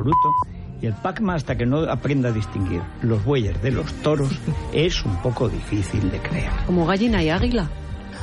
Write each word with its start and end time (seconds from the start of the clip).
absoluto. 0.00 0.34
Y 0.82 0.86
el 0.86 0.94
Pacma, 0.94 1.34
hasta 1.34 1.56
que 1.56 1.66
no 1.66 1.80
aprenda 1.90 2.30
a 2.30 2.32
distinguir 2.32 2.80
los 3.02 3.22
bueyes 3.24 3.60
de 3.62 3.70
los 3.70 3.92
toros, 4.02 4.30
es 4.72 5.04
un 5.04 5.16
poco 5.22 5.48
difícil 5.48 6.10
de 6.10 6.18
creer. 6.18 6.50
Como 6.66 6.86
gallina 6.86 7.22
y 7.22 7.28
águila, 7.28 7.68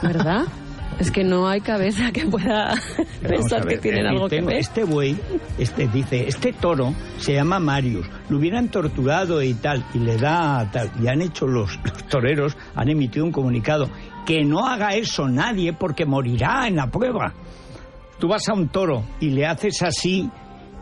¿verdad? 0.02 0.46
Es 1.00 1.12
que 1.12 1.24
no 1.24 1.48
hay 1.48 1.62
cabeza 1.62 2.12
que 2.12 2.26
pueda 2.26 2.74
pensar 3.22 3.68
que 3.68 3.78
tienen 3.78 4.08
algo 4.08 4.28
que 4.28 4.42
ver. 4.42 4.56
Este 4.56 4.84
buey, 4.84 5.16
este 5.60 5.88
dice, 5.88 6.28
este 6.28 6.54
toro 6.54 6.92
se 7.20 7.34
llama 7.34 7.60
Marius, 7.60 8.08
lo 8.30 8.38
hubieran 8.38 8.70
torturado 8.70 9.44
y 9.44 9.54
tal, 9.54 9.86
y 9.94 10.00
le 10.00 10.18
da 10.18 10.68
tal, 10.72 10.90
y 11.00 11.08
han 11.08 11.22
hecho 11.22 11.46
los, 11.46 11.78
los 11.84 12.04
toreros, 12.08 12.58
han 12.74 12.90
emitido 12.90 13.26
un 13.26 13.32
comunicado, 13.32 13.92
que 14.26 14.44
no 14.44 14.66
haga 14.66 14.96
eso 14.96 15.28
nadie 15.28 15.72
porque 15.72 16.04
morirá 16.06 16.68
en 16.68 16.78
la 16.78 16.88
prueba. 16.90 17.32
Tú 18.18 18.28
vas 18.30 18.50
a 18.50 18.54
un 18.54 18.70
toro 18.70 19.04
y 19.20 19.30
le 19.30 19.46
haces 19.46 19.84
así 19.84 20.28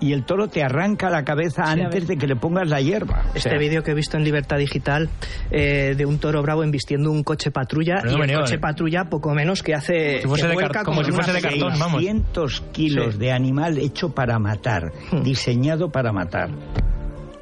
y 0.01 0.11
el 0.13 0.23
toro 0.25 0.47
te 0.47 0.63
arranca 0.63 1.09
la 1.09 1.23
cabeza 1.23 1.63
antes 1.63 2.07
de 2.07 2.17
que 2.17 2.27
le 2.27 2.35
pongas 2.35 2.67
la 2.69 2.81
hierba. 2.81 3.23
O 3.33 3.37
Este 3.37 3.49
sea, 3.49 3.57
vídeo 3.57 3.81
que 3.83 3.91
he 3.91 3.93
visto 3.93 4.17
en 4.17 4.23
Libertad 4.23 4.57
Digital 4.57 5.09
eh, 5.51 5.93
de 5.97 6.05
un 6.05 6.19
toro 6.19 6.41
bravo 6.41 6.63
embistiendo 6.63 7.11
un 7.11 7.23
coche 7.23 7.51
patrulla 7.51 8.01
no 8.03 8.17
y 8.17 8.29
el 8.29 8.37
coche 8.37 8.55
eh. 8.55 8.59
patrulla 8.59 9.05
poco 9.05 9.33
menos 9.33 9.63
que 9.63 9.73
hace 9.73 10.21
Como 10.23 10.35
si 10.35 10.43
fuese 10.43 10.47
de 10.47 10.67
car- 10.69 10.83
como 10.85 11.03
si 11.03 11.11
fuese 11.11 11.31
de 11.33 11.41
cartón, 11.41 11.73
vamos. 11.79 11.99
600 12.01 12.61
kilos 12.73 13.13
Sí. 13.13 13.19
de 13.19 13.31
animal 13.31 13.77
hecho 13.77 14.13
para 14.13 14.37
matar, 14.39 14.91
Hmm. 15.11 15.23
diseñado 15.23 15.89
para 15.91 16.11
matar. 16.11 16.49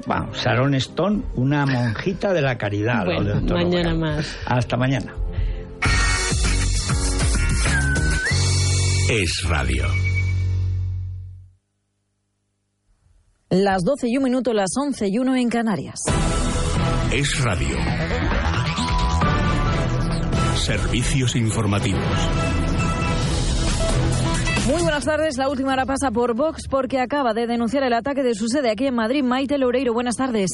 Vamos, 0.06 0.36
Sharon 0.36 0.74
Stone, 0.74 1.22
una 1.34 1.64
monjita 1.66 2.32
de 2.34 2.42
la 2.42 2.58
caridad. 2.58 3.00
lo 3.06 3.14
Bueno, 3.14 3.34
del 3.36 3.46
toro 3.46 3.60
mañana 3.64 3.94
bravo. 3.94 3.98
más. 4.00 4.38
Hasta 4.46 4.76
mañana. 4.76 5.14
Es 9.10 9.42
radio. 9.48 9.84
Las 13.54 13.84
12 13.84 14.08
y 14.08 14.16
un 14.16 14.24
minuto, 14.24 14.52
las 14.52 14.76
11 14.76 15.06
y 15.06 15.18
uno 15.20 15.36
en 15.36 15.48
Canarias. 15.48 16.00
Es 17.12 17.40
radio. 17.44 17.76
Servicios 20.56 21.36
informativos. 21.36 22.02
Muy 24.66 24.82
buenas 24.82 25.04
tardes. 25.04 25.36
La 25.38 25.48
última 25.48 25.74
hora 25.74 25.86
pasa 25.86 26.10
por 26.10 26.34
Vox 26.34 26.66
porque 26.68 26.98
acaba 26.98 27.32
de 27.32 27.46
denunciar 27.46 27.84
el 27.84 27.92
ataque 27.92 28.24
de 28.24 28.34
su 28.34 28.48
sede 28.48 28.72
aquí 28.72 28.88
en 28.88 28.96
Madrid. 28.96 29.22
Maite 29.22 29.56
Loureiro, 29.56 29.94
buenas 29.94 30.16
tardes. 30.16 30.50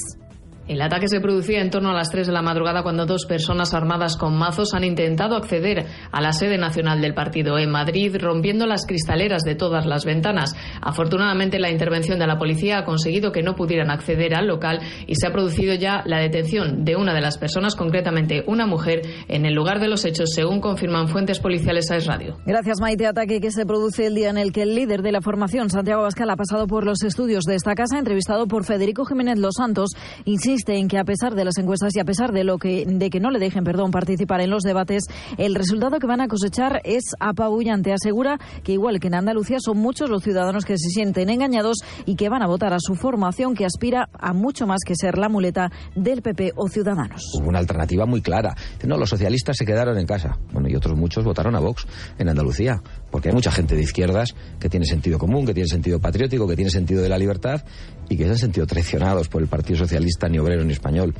El 0.68 0.82
ataque 0.82 1.08
se 1.08 1.20
producía 1.20 1.60
en 1.62 1.70
torno 1.70 1.90
a 1.90 1.94
las 1.94 2.10
3 2.10 2.28
de 2.28 2.32
la 2.32 2.42
madrugada 2.42 2.84
cuando 2.84 3.04
dos 3.04 3.26
personas 3.26 3.74
armadas 3.74 4.16
con 4.16 4.38
mazos 4.38 4.72
han 4.72 4.84
intentado 4.84 5.34
acceder 5.34 5.86
a 6.12 6.20
la 6.20 6.32
sede 6.32 6.58
nacional 6.58 7.00
del 7.00 7.12
partido 7.12 7.58
en 7.58 7.72
Madrid, 7.72 8.16
rompiendo 8.20 8.66
las 8.66 8.86
cristaleras 8.86 9.42
de 9.42 9.56
todas 9.56 9.84
las 9.84 10.04
ventanas. 10.04 10.54
Afortunadamente, 10.80 11.58
la 11.58 11.70
intervención 11.70 12.20
de 12.20 12.28
la 12.28 12.38
policía 12.38 12.78
ha 12.78 12.84
conseguido 12.84 13.32
que 13.32 13.42
no 13.42 13.56
pudieran 13.56 13.90
acceder 13.90 14.32
al 14.32 14.46
local 14.46 14.78
y 15.08 15.16
se 15.16 15.26
ha 15.26 15.32
producido 15.32 15.74
ya 15.74 16.02
la 16.04 16.20
detención 16.20 16.84
de 16.84 16.94
una 16.94 17.14
de 17.14 17.20
las 17.20 17.36
personas, 17.36 17.74
concretamente 17.74 18.44
una 18.46 18.66
mujer, 18.66 19.02
en 19.26 19.46
el 19.46 19.54
lugar 19.54 19.80
de 19.80 19.88
los 19.88 20.04
hechos, 20.04 20.30
según 20.32 20.60
confirman 20.60 21.08
fuentes 21.08 21.40
policiales 21.40 21.90
a 21.90 21.96
Es 21.96 22.06
Radio. 22.06 22.36
Gracias, 22.46 22.80
Maite. 22.80 23.08
Ataque 23.08 23.40
que 23.40 23.50
se 23.50 23.66
produce 23.66 24.06
el 24.06 24.14
día 24.14 24.30
en 24.30 24.38
el 24.38 24.52
que 24.52 24.62
el 24.62 24.76
líder 24.76 25.02
de 25.02 25.10
la 25.10 25.20
formación, 25.20 25.68
Santiago 25.68 26.02
Bascal, 26.02 26.30
ha 26.30 26.36
pasado 26.36 26.68
por 26.68 26.84
los 26.84 27.02
estudios 27.02 27.42
de 27.42 27.56
esta 27.56 27.74
casa, 27.74 27.98
entrevistado 27.98 28.46
por 28.46 28.64
Federico 28.64 29.04
Jiménez 29.04 29.38
Los 29.38 29.54
Santos, 29.56 29.90
insiste 30.24 30.59
en 30.68 30.88
que 30.88 30.98
a 30.98 31.04
pesar 31.04 31.34
de 31.34 31.44
las 31.44 31.58
encuestas 31.58 31.94
y 31.96 32.00
a 32.00 32.04
pesar 32.04 32.32
de 32.32 32.44
lo 32.44 32.58
que 32.58 32.84
de 32.86 33.10
que 33.10 33.20
no 33.20 33.30
le 33.30 33.38
dejen, 33.38 33.64
perdón, 33.64 33.90
participar 33.90 34.40
en 34.40 34.50
los 34.50 34.62
debates, 34.62 35.04
el 35.38 35.54
resultado 35.54 35.98
que 35.98 36.06
van 36.06 36.20
a 36.20 36.28
cosechar 36.28 36.80
es 36.84 37.04
apabullante. 37.18 37.92
Asegura 37.92 38.38
que 38.62 38.72
igual 38.72 39.00
que 39.00 39.08
en 39.08 39.14
Andalucía 39.14 39.58
son 39.60 39.78
muchos 39.78 40.10
los 40.10 40.22
ciudadanos 40.22 40.64
que 40.64 40.76
se 40.78 40.90
sienten 40.90 41.30
engañados 41.30 41.78
y 42.06 42.16
que 42.16 42.28
van 42.28 42.42
a 42.42 42.46
votar 42.46 42.72
a 42.72 42.78
su 42.80 42.94
formación 42.94 43.54
que 43.54 43.64
aspira 43.64 44.08
a 44.12 44.32
mucho 44.32 44.66
más 44.66 44.80
que 44.84 44.94
ser 44.94 45.18
la 45.18 45.28
muleta 45.28 45.70
del 45.94 46.22
PP 46.22 46.52
o 46.56 46.68
Ciudadanos. 46.68 47.22
Hubo 47.38 47.48
una 47.48 47.58
alternativa 47.58 48.06
muy 48.06 48.22
clara. 48.22 48.54
No, 48.86 48.96
los 48.96 49.10
socialistas 49.10 49.56
se 49.56 49.64
quedaron 49.64 49.98
en 49.98 50.06
casa. 50.06 50.38
Bueno, 50.52 50.68
y 50.68 50.74
otros 50.74 50.96
muchos 50.96 51.24
votaron 51.24 51.54
a 51.54 51.60
Vox 51.60 51.86
en 52.18 52.28
Andalucía. 52.28 52.82
Porque 53.10 53.28
hay 53.28 53.34
mucha 53.34 53.50
gente 53.50 53.74
de 53.74 53.82
izquierdas 53.82 54.34
que 54.58 54.68
tiene 54.68 54.86
sentido 54.86 55.18
común, 55.18 55.44
que 55.46 55.54
tiene 55.54 55.68
sentido 55.68 55.98
patriótico, 55.98 56.46
que 56.46 56.56
tiene 56.56 56.70
sentido 56.70 57.02
de 57.02 57.08
la 57.08 57.18
libertad 57.18 57.62
y 58.08 58.16
que 58.16 58.24
se 58.24 58.30
han 58.30 58.38
sentido 58.38 58.66
traicionados 58.66 59.28
por 59.28 59.42
el 59.42 59.48
Partido 59.48 59.78
Socialista 59.78 60.28
ni 60.28 60.38
obrero 60.38 60.64
ni 60.64 60.72
español. 60.72 61.14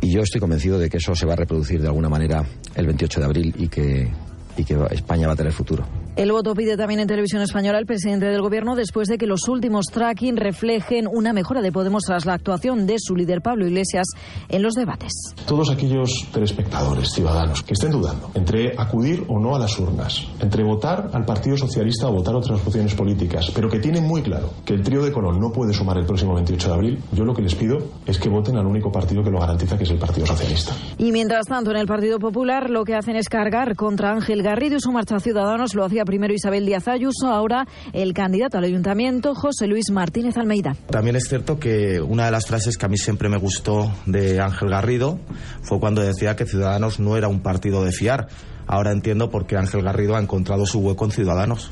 Y 0.00 0.12
yo 0.12 0.22
estoy 0.22 0.40
convencido 0.40 0.78
de 0.78 0.88
que 0.88 0.98
eso 0.98 1.14
se 1.14 1.26
va 1.26 1.32
a 1.32 1.36
reproducir 1.36 1.80
de 1.80 1.88
alguna 1.88 2.08
manera 2.08 2.44
el 2.74 2.86
28 2.86 3.20
de 3.20 3.26
abril 3.26 3.54
y 3.58 3.68
que, 3.68 4.08
y 4.56 4.64
que 4.64 4.76
España 4.90 5.26
va 5.26 5.32
a 5.32 5.36
tener 5.36 5.52
futuro. 5.52 5.84
El 6.18 6.32
voto 6.32 6.52
pide 6.52 6.76
también 6.76 6.98
en 6.98 7.06
televisión 7.06 7.42
española 7.42 7.78
el 7.78 7.86
presidente 7.86 8.26
del 8.26 8.42
gobierno 8.42 8.74
después 8.74 9.06
de 9.06 9.18
que 9.18 9.26
los 9.28 9.46
últimos 9.46 9.86
tracking 9.86 10.36
reflejen 10.36 11.06
una 11.06 11.32
mejora 11.32 11.62
de 11.62 11.70
Podemos 11.70 12.02
tras 12.02 12.26
la 12.26 12.34
actuación 12.34 12.88
de 12.88 12.96
su 12.98 13.14
líder 13.14 13.40
Pablo 13.40 13.68
Iglesias 13.68 14.04
en 14.48 14.64
los 14.64 14.74
debates. 14.74 15.12
Todos 15.46 15.70
aquellos 15.70 16.10
telespectadores, 16.32 17.12
ciudadanos, 17.12 17.62
que 17.62 17.74
estén 17.74 17.92
dudando 17.92 18.32
entre 18.34 18.74
acudir 18.76 19.26
o 19.28 19.38
no 19.38 19.54
a 19.54 19.60
las 19.60 19.78
urnas, 19.78 20.26
entre 20.40 20.64
votar 20.64 21.08
al 21.12 21.24
Partido 21.24 21.56
Socialista 21.56 22.08
o 22.08 22.12
votar 22.14 22.34
otras 22.34 22.66
opciones 22.66 22.96
políticas, 22.96 23.52
pero 23.54 23.68
que 23.68 23.78
tienen 23.78 24.04
muy 24.04 24.20
claro 24.20 24.50
que 24.64 24.74
el 24.74 24.82
trío 24.82 25.04
de 25.04 25.12
Colón 25.12 25.38
no 25.38 25.52
puede 25.52 25.72
sumar 25.72 25.98
el 25.98 26.04
próximo 26.04 26.34
28 26.34 26.66
de 26.66 26.74
abril, 26.74 26.98
yo 27.12 27.24
lo 27.24 27.32
que 27.32 27.42
les 27.42 27.54
pido 27.54 27.78
es 28.06 28.18
que 28.18 28.28
voten 28.28 28.56
al 28.56 28.66
único 28.66 28.90
partido 28.90 29.22
que 29.22 29.30
lo 29.30 29.38
garantiza, 29.38 29.78
que 29.78 29.84
es 29.84 29.90
el 29.90 29.98
Partido 29.98 30.26
Socialista. 30.26 30.72
Y 30.98 31.12
mientras 31.12 31.46
tanto, 31.46 31.70
en 31.70 31.76
el 31.76 31.86
Partido 31.86 32.18
Popular 32.18 32.70
lo 32.70 32.84
que 32.84 32.96
hacen 32.96 33.14
es 33.14 33.28
cargar 33.28 33.76
contra 33.76 34.10
Ángel 34.10 34.42
Garrido 34.42 34.78
y 34.78 34.80
su 34.80 34.90
marcha 34.90 35.14
a 35.14 35.20
Ciudadanos. 35.20 35.76
Lo 35.76 35.84
hacía 35.84 36.07
primero 36.08 36.32
Isabel 36.32 36.64
Díaz 36.64 36.88
Ayuso, 36.88 37.26
ahora 37.26 37.68
el 37.92 38.14
candidato 38.14 38.56
al 38.56 38.64
ayuntamiento, 38.64 39.34
José 39.34 39.66
Luis 39.66 39.90
Martínez 39.90 40.38
Almeida. 40.38 40.74
También 40.90 41.16
es 41.16 41.28
cierto 41.28 41.58
que 41.58 42.00
una 42.00 42.24
de 42.24 42.30
las 42.30 42.46
frases 42.46 42.78
que 42.78 42.86
a 42.86 42.88
mí 42.88 42.96
siempre 42.96 43.28
me 43.28 43.36
gustó 43.36 43.92
de 44.06 44.40
Ángel 44.40 44.70
Garrido 44.70 45.20
fue 45.60 45.78
cuando 45.78 46.00
decía 46.00 46.34
que 46.34 46.46
Ciudadanos 46.46 46.98
no 46.98 47.18
era 47.18 47.28
un 47.28 47.40
partido 47.40 47.84
de 47.84 47.92
fiar. 47.92 48.28
Ahora 48.66 48.90
entiendo 48.92 49.28
por 49.28 49.46
qué 49.46 49.58
Ángel 49.58 49.82
Garrido 49.82 50.16
ha 50.16 50.22
encontrado 50.22 50.64
su 50.64 50.78
hueco 50.78 51.04
en 51.04 51.10
Ciudadanos, 51.10 51.70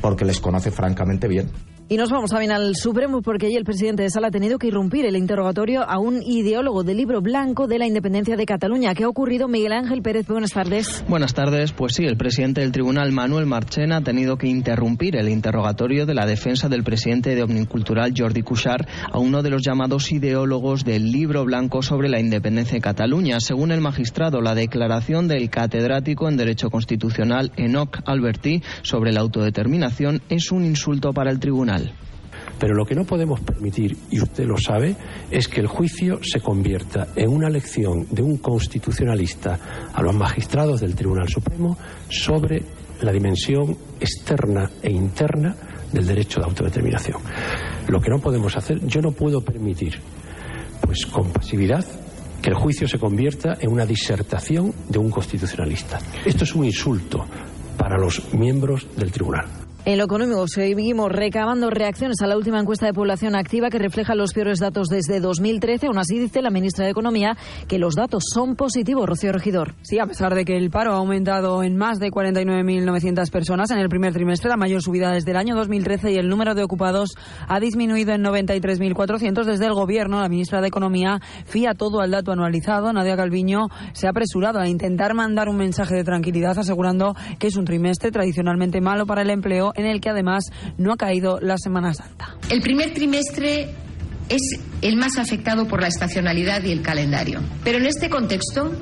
porque 0.00 0.24
les 0.24 0.40
conoce 0.40 0.70
francamente 0.70 1.28
bien. 1.28 1.50
Y 1.86 1.98
nos 1.98 2.10
vamos 2.10 2.30
también 2.30 2.50
al 2.50 2.74
Supremo 2.76 3.20
porque 3.20 3.44
allí 3.44 3.56
el 3.56 3.64
presidente 3.64 4.04
de 4.04 4.08
Sala 4.08 4.28
ha 4.28 4.30
tenido 4.30 4.58
que 4.58 4.68
irrumpir 4.68 5.04
el 5.04 5.16
interrogatorio 5.16 5.82
a 5.86 5.98
un 5.98 6.22
ideólogo 6.22 6.82
del 6.82 6.96
libro 6.96 7.20
blanco 7.20 7.66
de 7.66 7.78
la 7.78 7.86
independencia 7.86 8.36
de 8.36 8.46
Cataluña. 8.46 8.94
¿Qué 8.94 9.04
ha 9.04 9.08
ocurrido, 9.08 9.48
Miguel 9.48 9.72
Ángel 9.72 10.00
Pérez? 10.00 10.26
Buenas 10.26 10.52
tardes. 10.52 11.04
Buenas 11.06 11.34
tardes. 11.34 11.72
Pues 11.72 11.92
sí, 11.94 12.04
el 12.04 12.16
presidente 12.16 12.62
del 12.62 12.72
tribunal, 12.72 13.12
Manuel 13.12 13.44
Marchena, 13.44 13.98
ha 13.98 14.00
tenido 14.00 14.38
que 14.38 14.46
interrumpir 14.46 15.14
el 15.16 15.28
interrogatorio 15.28 16.06
de 16.06 16.14
la 16.14 16.24
defensa 16.24 16.70
del 16.70 16.84
presidente 16.84 17.34
de 17.34 17.42
Omnicultural, 17.42 18.14
Jordi 18.16 18.40
Cuixart, 18.40 18.88
a 19.12 19.18
uno 19.18 19.42
de 19.42 19.50
los 19.50 19.60
llamados 19.60 20.10
ideólogos 20.10 20.86
del 20.86 21.12
libro 21.12 21.44
blanco 21.44 21.82
sobre 21.82 22.08
la 22.08 22.18
independencia 22.18 22.76
de 22.76 22.80
Cataluña. 22.80 23.40
Según 23.40 23.72
el 23.72 23.82
magistrado, 23.82 24.40
la 24.40 24.54
declaración 24.54 25.28
del 25.28 25.50
catedrático 25.50 26.30
en 26.30 26.38
Derecho 26.38 26.70
Constitucional, 26.70 27.52
Enoch 27.58 27.98
Alberti, 28.06 28.62
sobre 28.80 29.12
la 29.12 29.20
autodeterminación 29.20 30.22
es 30.30 30.50
un 30.50 30.64
insulto 30.64 31.12
para 31.12 31.30
el 31.30 31.38
tribunal. 31.38 31.73
Pero 32.58 32.74
lo 32.74 32.84
que 32.84 32.94
no 32.94 33.04
podemos 33.04 33.40
permitir, 33.40 33.96
y 34.10 34.20
usted 34.20 34.44
lo 34.44 34.56
sabe, 34.56 34.96
es 35.30 35.48
que 35.48 35.60
el 35.60 35.66
juicio 35.66 36.20
se 36.22 36.40
convierta 36.40 37.08
en 37.16 37.30
una 37.30 37.48
lección 37.48 38.06
de 38.10 38.22
un 38.22 38.38
constitucionalista 38.38 39.58
a 39.92 40.02
los 40.02 40.14
magistrados 40.14 40.80
del 40.80 40.94
Tribunal 40.94 41.28
Supremo 41.28 41.76
sobre 42.08 42.62
la 43.00 43.12
dimensión 43.12 43.76
externa 44.00 44.70
e 44.82 44.90
interna 44.90 45.56
del 45.92 46.06
derecho 46.06 46.40
de 46.40 46.46
autodeterminación. 46.46 47.20
Lo 47.88 48.00
que 48.00 48.10
no 48.10 48.18
podemos 48.18 48.56
hacer, 48.56 48.84
yo 48.86 49.00
no 49.00 49.12
puedo 49.12 49.40
permitir, 49.40 49.98
pues 50.80 51.06
con 51.06 51.30
pasividad, 51.30 51.84
que 52.40 52.50
el 52.50 52.56
juicio 52.56 52.86
se 52.86 52.98
convierta 52.98 53.56
en 53.60 53.72
una 53.72 53.86
disertación 53.86 54.72
de 54.88 54.98
un 54.98 55.10
constitucionalista. 55.10 55.98
Esto 56.24 56.44
es 56.44 56.54
un 56.54 56.64
insulto 56.64 57.24
para 57.76 57.96
los 57.96 58.34
miembros 58.34 58.86
del 58.96 59.10
tribunal. 59.10 59.63
En 59.86 59.98
lo 59.98 60.04
económico 60.04 60.48
seguimos 60.48 61.12
recabando 61.12 61.68
reacciones 61.68 62.22
a 62.22 62.26
la 62.26 62.38
última 62.38 62.58
encuesta 62.58 62.86
de 62.86 62.94
población 62.94 63.36
activa 63.36 63.68
que 63.68 63.78
refleja 63.78 64.14
los 64.14 64.32
peores 64.32 64.58
datos 64.58 64.88
desde 64.88 65.20
2013. 65.20 65.88
Aún 65.88 65.98
así 65.98 66.18
dice 66.18 66.40
la 66.40 66.48
ministra 66.48 66.86
de 66.86 66.92
Economía 66.92 67.36
que 67.68 67.78
los 67.78 67.94
datos 67.94 68.24
son 68.32 68.56
positivos, 68.56 69.06
Rocío 69.06 69.30
Regidor. 69.30 69.74
Sí, 69.82 69.98
a 69.98 70.06
pesar 70.06 70.34
de 70.34 70.46
que 70.46 70.56
el 70.56 70.70
paro 70.70 70.94
ha 70.94 70.96
aumentado 70.96 71.62
en 71.62 71.76
más 71.76 71.98
de 71.98 72.08
49.900 72.10 73.30
personas 73.30 73.70
en 73.72 73.78
el 73.78 73.90
primer 73.90 74.14
trimestre, 74.14 74.48
la 74.48 74.56
mayor 74.56 74.80
subida 74.80 75.12
desde 75.12 75.32
el 75.32 75.36
año 75.36 75.54
2013 75.54 76.12
y 76.12 76.16
el 76.16 76.30
número 76.30 76.54
de 76.54 76.62
ocupados 76.62 77.10
ha 77.46 77.60
disminuido 77.60 78.14
en 78.14 78.24
93.400 78.24 79.44
desde 79.44 79.66
el 79.66 79.74
gobierno. 79.74 80.22
La 80.22 80.30
ministra 80.30 80.62
de 80.62 80.68
Economía 80.68 81.20
fía 81.44 81.74
todo 81.74 82.00
al 82.00 82.10
dato 82.10 82.32
anualizado. 82.32 82.90
Nadia 82.94 83.18
Calviño 83.18 83.66
se 83.92 84.06
ha 84.06 84.10
apresurado 84.10 84.60
a 84.60 84.66
intentar 84.66 85.12
mandar 85.12 85.50
un 85.50 85.58
mensaje 85.58 85.94
de 85.94 86.04
tranquilidad 86.04 86.58
asegurando 86.58 87.14
que 87.38 87.48
es 87.48 87.56
un 87.56 87.66
trimestre 87.66 88.10
tradicionalmente 88.10 88.80
malo 88.80 89.04
para 89.04 89.20
el 89.20 89.28
empleo 89.28 89.73
en 89.74 89.86
el 89.86 90.00
que 90.00 90.10
además 90.10 90.44
no 90.78 90.92
ha 90.92 90.96
caído 90.96 91.38
la 91.40 91.56
Semana 91.58 91.94
Santa. 91.94 92.36
El 92.50 92.60
primer 92.60 92.92
trimestre 92.94 93.74
es 94.28 94.42
el 94.82 94.96
más 94.96 95.18
afectado 95.18 95.66
por 95.66 95.80
la 95.80 95.88
estacionalidad 95.88 96.62
y 96.64 96.72
el 96.72 96.82
calendario. 96.82 97.40
Pero 97.62 97.78
en 97.78 97.86
este 97.86 98.08
contexto, 98.08 98.72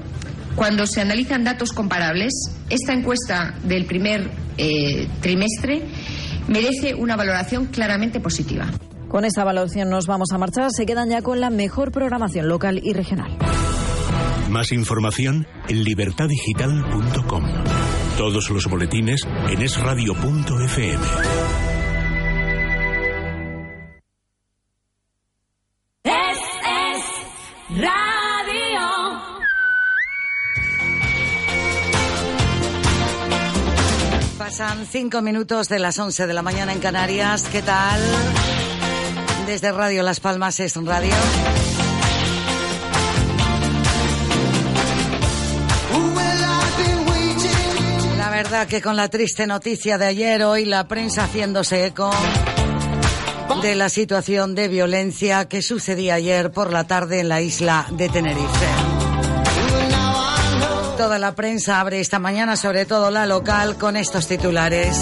cuando 0.55 0.87
se 0.87 1.01
analizan 1.01 1.45
datos 1.45 1.73
comparables, 1.73 2.33
esta 2.71 2.93
encuesta 2.93 3.55
del 3.65 3.87
primer 3.87 4.31
eh, 4.59 5.09
trimestre 5.21 5.83
merece 6.49 6.95
una 6.95 7.17
valoración 7.17 7.67
claramente 7.67 8.21
positiva. 8.21 8.67
Con 9.09 9.25
esta 9.25 9.45
valoración 9.45 9.91
nos 9.91 10.07
vamos 10.07 10.29
a 10.33 10.39
marchar. 10.39 10.71
Se 10.71 10.87
quedan 10.87 11.11
ya 11.11 11.23
con 11.23 11.41
la 11.41 11.51
mejor 11.51 11.93
programación 11.93 12.49
local 12.49 12.81
y 12.83 12.93
regional. 12.95 13.37
Más 14.49 14.73
información 14.73 15.47
en 15.69 15.85
libertadigital.com. 15.85 17.43
Todos 18.17 18.51
los 18.51 18.67
boletines 18.67 19.21
en 19.49 19.63
esradio.fm. 19.63 21.07
Es, 26.05 26.39
es 26.69 27.79
radio. 27.81 28.81
Pasan 34.39 34.87
cinco 34.87 35.23
minutos 35.23 35.69
de 35.69 35.79
las 35.79 35.99
once 35.99 36.27
de 36.27 36.35
la 36.35 36.43
mañana 36.43 36.73
en 36.73 36.81
Canarias. 36.81 37.49
¿Qué 37.51 37.63
tal? 37.63 38.01
Desde 39.47 39.73
Radio 39.73 40.03
Las 40.03 40.21
Palmas 40.21 40.61
es 40.61 40.77
radio. 40.77 41.15
Que 48.53 48.83
con 48.83 48.97
la 48.97 49.09
triste 49.09 49.47
noticia 49.47 49.97
de 49.97 50.05
ayer, 50.05 50.45
hoy 50.45 50.67
la 50.67 50.87
prensa 50.87 51.25
haciéndose 51.25 51.87
eco 51.87 52.11
de 53.63 53.75
la 53.75 53.89
situación 53.89 54.55
de 54.55 54.69
violencia 54.69 55.49
que 55.49 55.63
sucedía 55.63 56.17
ayer 56.17 56.53
por 56.53 56.71
la 56.71 56.87
tarde 56.87 57.21
en 57.21 57.31
la 57.31 57.41
isla 57.41 57.87
de 57.93 58.11
Tenerife. 58.11 58.67
Toda 60.99 61.19
la 61.19 61.35
prensa 61.35 61.81
abre 61.81 62.01
esta 62.01 62.19
mañana, 62.19 62.57
sobre 62.57 62.85
todo 62.85 63.11
la 63.11 63.25
local, 63.25 63.79
con 63.79 63.97
estos 63.97 64.29
titulares. 64.29 64.99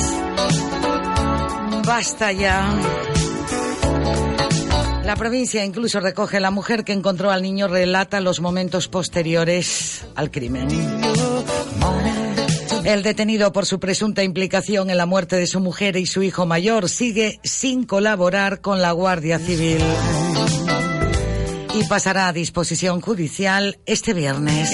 Basta 1.84 2.30
ya. 2.30 2.72
La 5.04 5.16
provincia 5.16 5.64
incluso 5.64 5.98
recoge 5.98 6.38
la 6.38 6.52
mujer 6.52 6.84
que 6.84 6.92
encontró 6.92 7.32
al 7.32 7.42
niño, 7.42 7.66
relata 7.66 8.20
los 8.20 8.40
momentos 8.40 8.86
posteriores 8.86 10.06
al 10.14 10.30
crimen. 10.30 10.68
El 12.84 13.02
detenido 13.02 13.52
por 13.52 13.66
su 13.66 13.78
presunta 13.78 14.22
implicación 14.22 14.90
en 14.90 14.96
la 14.96 15.06
muerte 15.06 15.36
de 15.36 15.46
su 15.46 15.60
mujer 15.60 15.96
y 15.96 16.06
su 16.06 16.22
hijo 16.22 16.46
mayor 16.46 16.88
sigue 16.88 17.40
sin 17.44 17.84
colaborar 17.84 18.60
con 18.60 18.80
la 18.80 18.92
Guardia 18.92 19.38
Civil 19.38 19.82
y 21.74 21.84
pasará 21.84 22.28
a 22.28 22.32
disposición 22.32 23.00
judicial 23.00 23.78
este 23.86 24.14
viernes. 24.14 24.70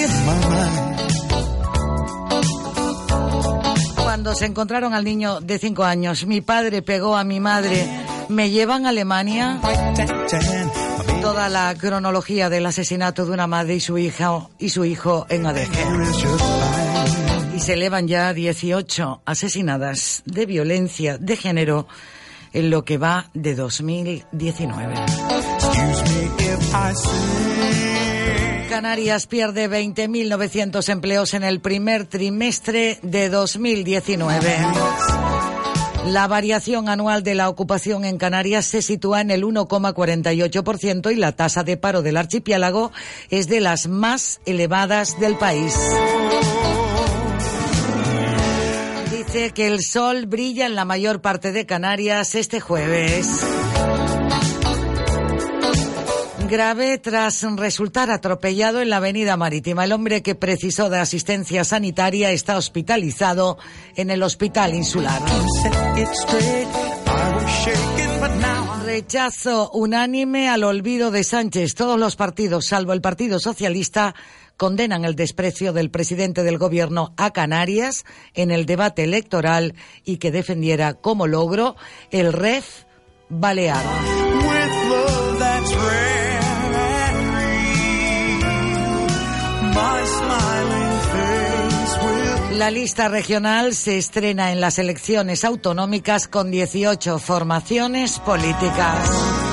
Cuando 4.02 4.34
se 4.34 4.46
encontraron 4.46 4.94
al 4.94 5.04
niño 5.04 5.40
de 5.40 5.58
cinco 5.58 5.84
años, 5.84 6.26
mi 6.26 6.40
padre 6.40 6.82
pegó 6.82 7.16
a 7.16 7.24
mi 7.24 7.40
madre. 7.40 7.86
Me 8.28 8.50
llevan 8.50 8.86
a 8.86 8.88
Alemania. 8.88 9.60
Toda 11.20 11.48
la 11.48 11.74
cronología 11.78 12.48
del 12.48 12.66
asesinato 12.66 13.26
de 13.26 13.32
una 13.32 13.46
madre 13.46 13.76
y 13.76 13.80
su 13.80 13.98
hija 13.98 14.48
y 14.58 14.70
su 14.70 14.84
hijo 14.84 15.26
en 15.28 15.46
Adeje. 15.46 15.84
Y 17.56 17.60
se 17.60 17.72
elevan 17.72 18.06
ya 18.06 18.34
18 18.34 19.22
asesinadas 19.24 20.22
de 20.26 20.44
violencia 20.44 21.16
de 21.16 21.38
género 21.38 21.88
en 22.52 22.68
lo 22.68 22.84
que 22.84 22.98
va 22.98 23.30
de 23.32 23.54
2019. 23.54 24.94
Canarias 28.68 29.26
pierde 29.26 29.70
20.900 29.70 30.86
empleos 30.90 31.32
en 31.32 31.44
el 31.44 31.60
primer 31.60 32.04
trimestre 32.04 32.98
de 33.00 33.30
2019. 33.30 34.54
La 36.08 36.28
variación 36.28 36.90
anual 36.90 37.22
de 37.22 37.34
la 37.34 37.48
ocupación 37.48 38.04
en 38.04 38.18
Canarias 38.18 38.66
se 38.66 38.82
sitúa 38.82 39.22
en 39.22 39.30
el 39.30 39.44
1,48% 39.44 41.10
y 41.10 41.16
la 41.16 41.32
tasa 41.32 41.64
de 41.64 41.78
paro 41.78 42.02
del 42.02 42.18
archipiélago 42.18 42.92
es 43.30 43.48
de 43.48 43.60
las 43.60 43.88
más 43.88 44.40
elevadas 44.44 45.18
del 45.18 45.36
país. 45.36 45.74
Que 49.36 49.66
el 49.66 49.82
sol 49.82 50.24
brilla 50.24 50.64
en 50.64 50.74
la 50.74 50.86
mayor 50.86 51.20
parte 51.20 51.52
de 51.52 51.66
Canarias 51.66 52.34
este 52.34 52.58
jueves. 52.58 53.28
Grave 56.48 56.96
tras 56.96 57.42
resultar 57.42 58.10
atropellado 58.10 58.80
en 58.80 58.88
la 58.88 58.96
avenida 58.96 59.36
marítima. 59.36 59.84
El 59.84 59.92
hombre 59.92 60.22
que 60.22 60.34
precisó 60.36 60.88
de 60.88 61.00
asistencia 61.00 61.64
sanitaria 61.64 62.30
está 62.30 62.56
hospitalizado 62.56 63.58
en 63.94 64.08
el 64.08 64.22
hospital 64.22 64.74
insular. 64.74 65.20
Rechazo 68.86 69.70
unánime 69.74 70.48
al 70.48 70.64
olvido 70.64 71.10
de 71.10 71.24
Sánchez. 71.24 71.74
Todos 71.74 72.00
los 72.00 72.16
partidos, 72.16 72.68
salvo 72.68 72.94
el 72.94 73.02
Partido 73.02 73.38
Socialista, 73.38 74.14
condenan 74.56 75.04
el 75.04 75.16
desprecio 75.16 75.72
del 75.72 75.90
presidente 75.90 76.42
del 76.42 76.58
gobierno 76.58 77.12
a 77.16 77.32
Canarias 77.32 78.04
en 78.34 78.50
el 78.50 78.66
debate 78.66 79.04
electoral 79.04 79.74
y 80.04 80.18
que 80.18 80.30
defendiera 80.30 80.94
como 80.94 81.26
logro 81.26 81.76
el 82.10 82.32
REF 82.32 82.84
balear. 83.28 83.84
La 92.56 92.70
lista 92.70 93.08
regional 93.08 93.74
se 93.74 93.98
estrena 93.98 94.50
en 94.50 94.62
las 94.62 94.78
elecciones 94.78 95.44
autonómicas 95.44 96.26
con 96.26 96.50
18 96.50 97.18
formaciones 97.18 98.18
políticas. 98.18 99.45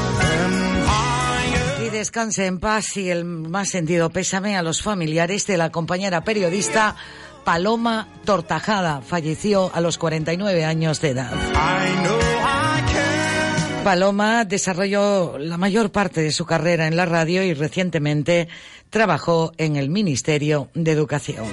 Descanse 2.03 2.47
en 2.47 2.59
paz 2.59 2.97
y 2.97 3.09
el 3.09 3.23
más 3.23 3.69
sentido 3.69 4.09
pésame 4.09 4.57
a 4.57 4.61
los 4.61 4.81
familiares 4.81 5.47
de 5.47 5.55
la 5.55 5.71
compañera 5.71 6.25
periodista 6.25 6.97
Paloma 7.45 8.09
Tortajada. 8.25 9.01
Falleció 9.01 9.71
a 9.73 9.79
los 9.79 9.97
49 9.97 10.65
años 10.65 10.99
de 10.99 11.11
edad. 11.11 11.31
Paloma 13.85 14.43
desarrolló 14.43 15.37
la 15.37 15.55
mayor 15.55 15.93
parte 15.93 16.21
de 16.21 16.33
su 16.33 16.45
carrera 16.45 16.87
en 16.87 16.97
la 16.97 17.05
radio 17.05 17.41
y 17.41 17.53
recientemente 17.53 18.49
trabajó 18.89 19.53
en 19.57 19.77
el 19.77 19.89
Ministerio 19.89 20.67
de 20.73 20.91
Educación. 20.91 21.45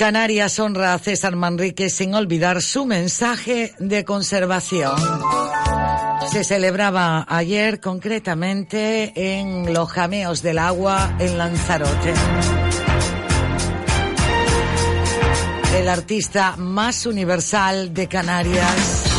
Canarias 0.00 0.58
honra 0.58 0.94
a 0.94 0.98
César 0.98 1.36
Manrique 1.36 1.90
sin 1.90 2.14
olvidar 2.14 2.62
su 2.62 2.86
mensaje 2.86 3.74
de 3.78 4.06
conservación. 4.06 4.96
Se 6.32 6.42
celebraba 6.42 7.26
ayer 7.28 7.80
concretamente 7.80 9.12
en 9.14 9.74
los 9.74 9.90
jameos 9.90 10.40
del 10.40 10.58
agua 10.58 11.14
en 11.18 11.36
Lanzarote. 11.36 12.14
El 15.76 15.86
artista 15.90 16.56
más 16.56 17.04
universal 17.04 17.92
de 17.92 18.08
Canarias. 18.08 19.09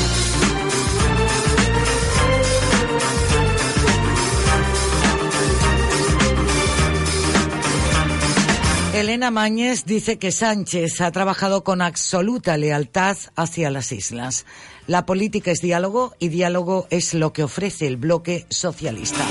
Elena 9.01 9.31
Mañez 9.31 9.85
dice 9.85 10.19
que 10.19 10.31
Sánchez 10.31 11.01
ha 11.01 11.11
trabajado 11.11 11.63
con 11.63 11.81
absoluta 11.81 12.55
lealtad 12.55 13.17
hacia 13.35 13.71
las 13.71 13.91
islas. 13.91 14.45
La 14.85 15.07
política 15.07 15.49
es 15.49 15.59
diálogo 15.59 16.13
y 16.19 16.29
diálogo 16.29 16.85
es 16.91 17.15
lo 17.15 17.33
que 17.33 17.41
ofrece 17.41 17.87
el 17.87 17.97
bloque 17.97 18.45
socialista. 18.49 19.25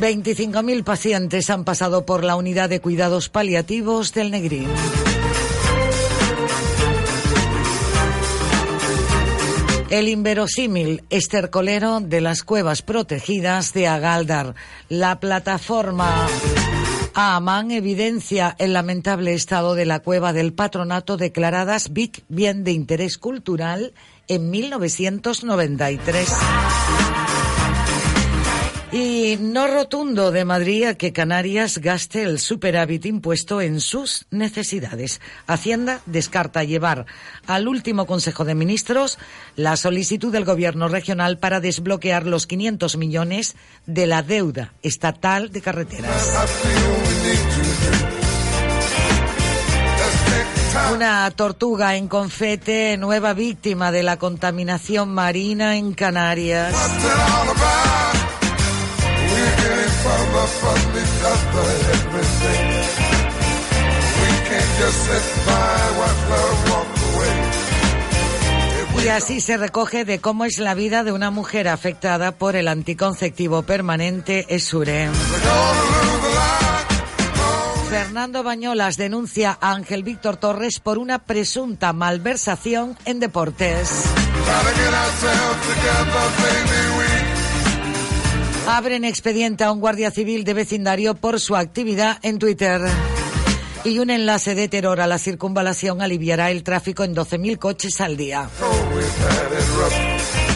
25.000 0.00 0.82
pacientes 0.82 1.48
han 1.48 1.64
pasado 1.64 2.04
por 2.04 2.24
la 2.24 2.34
unidad 2.34 2.68
de 2.68 2.80
cuidados 2.80 3.28
paliativos 3.28 4.12
del 4.12 4.32
Negrín. 4.32 4.66
El 9.90 10.08
inverosímil 10.08 11.02
estercolero 11.08 12.00
de 12.00 12.20
las 12.20 12.42
cuevas 12.42 12.82
protegidas 12.82 13.72
de 13.72 13.88
Agaldar. 13.88 14.54
La 14.90 15.18
plataforma 15.18 16.26
Amán 17.14 17.70
evidencia 17.70 18.54
el 18.58 18.74
lamentable 18.74 19.32
estado 19.32 19.74
de 19.74 19.86
la 19.86 20.00
cueva 20.00 20.32
del 20.32 20.52
patronato 20.52 21.16
declaradas 21.16 21.92
BIC 21.92 22.22
Bien 22.28 22.64
de 22.64 22.72
Interés 22.72 23.16
Cultural 23.16 23.94
en 24.28 24.50
1993. 24.50 26.28
Y 28.90 29.36
no 29.38 29.66
rotundo 29.66 30.30
de 30.32 30.46
Madrid 30.46 30.84
a 30.84 30.94
que 30.94 31.12
Canarias 31.12 31.76
gaste 31.76 32.22
el 32.22 32.38
superávit 32.38 33.04
impuesto 33.04 33.60
en 33.60 33.82
sus 33.82 34.24
necesidades. 34.30 35.20
Hacienda 35.46 36.00
descarta 36.06 36.64
llevar 36.64 37.04
al 37.46 37.68
último 37.68 38.06
Consejo 38.06 38.46
de 38.46 38.54
Ministros 38.54 39.18
la 39.56 39.76
solicitud 39.76 40.32
del 40.32 40.46
Gobierno 40.46 40.88
regional 40.88 41.38
para 41.38 41.60
desbloquear 41.60 42.26
los 42.26 42.46
500 42.46 42.96
millones 42.96 43.56
de 43.84 44.06
la 44.06 44.22
deuda 44.22 44.72
estatal 44.82 45.50
de 45.50 45.60
carreteras. 45.60 46.48
Una 50.94 51.30
tortuga 51.32 51.96
en 51.96 52.08
confete, 52.08 52.96
nueva 52.96 53.34
víctima 53.34 53.92
de 53.92 54.02
la 54.02 54.16
contaminación 54.16 55.10
marina 55.10 55.76
en 55.76 55.92
Canarias. 55.92 56.74
Y 69.04 69.08
así 69.08 69.40
se 69.40 69.56
recoge 69.56 70.04
de 70.04 70.20
cómo 70.20 70.44
es 70.44 70.58
la 70.58 70.74
vida 70.74 71.04
de 71.04 71.12
una 71.12 71.30
mujer 71.30 71.68
afectada 71.68 72.32
por 72.32 72.56
el 72.56 72.68
anticonceptivo 72.68 73.62
permanente 73.62 74.46
Esure. 74.54 75.08
Fernando 77.88 78.42
Bañolas 78.42 78.96
denuncia 78.96 79.56
a 79.60 79.72
Ángel 79.72 80.02
Víctor 80.02 80.36
Torres 80.36 80.78
por 80.80 80.98
una 80.98 81.20
presunta 81.20 81.92
malversación 81.92 82.98
en 83.06 83.18
deportes. 83.18 84.04
Abren 88.68 89.04
expediente 89.04 89.64
a 89.64 89.72
un 89.72 89.80
guardia 89.80 90.10
civil 90.10 90.44
de 90.44 90.52
vecindario 90.52 91.14
por 91.14 91.40
su 91.40 91.56
actividad 91.56 92.18
en 92.20 92.38
Twitter. 92.38 92.82
Y 93.82 93.98
un 93.98 94.10
enlace 94.10 94.54
de 94.54 94.68
terror 94.68 95.00
a 95.00 95.06
la 95.06 95.18
circunvalación 95.18 96.02
aliviará 96.02 96.50
el 96.50 96.62
tráfico 96.62 97.02
en 97.02 97.14
12.000 97.14 97.58
coches 97.58 97.98
al 98.02 98.18
día. 98.18 98.50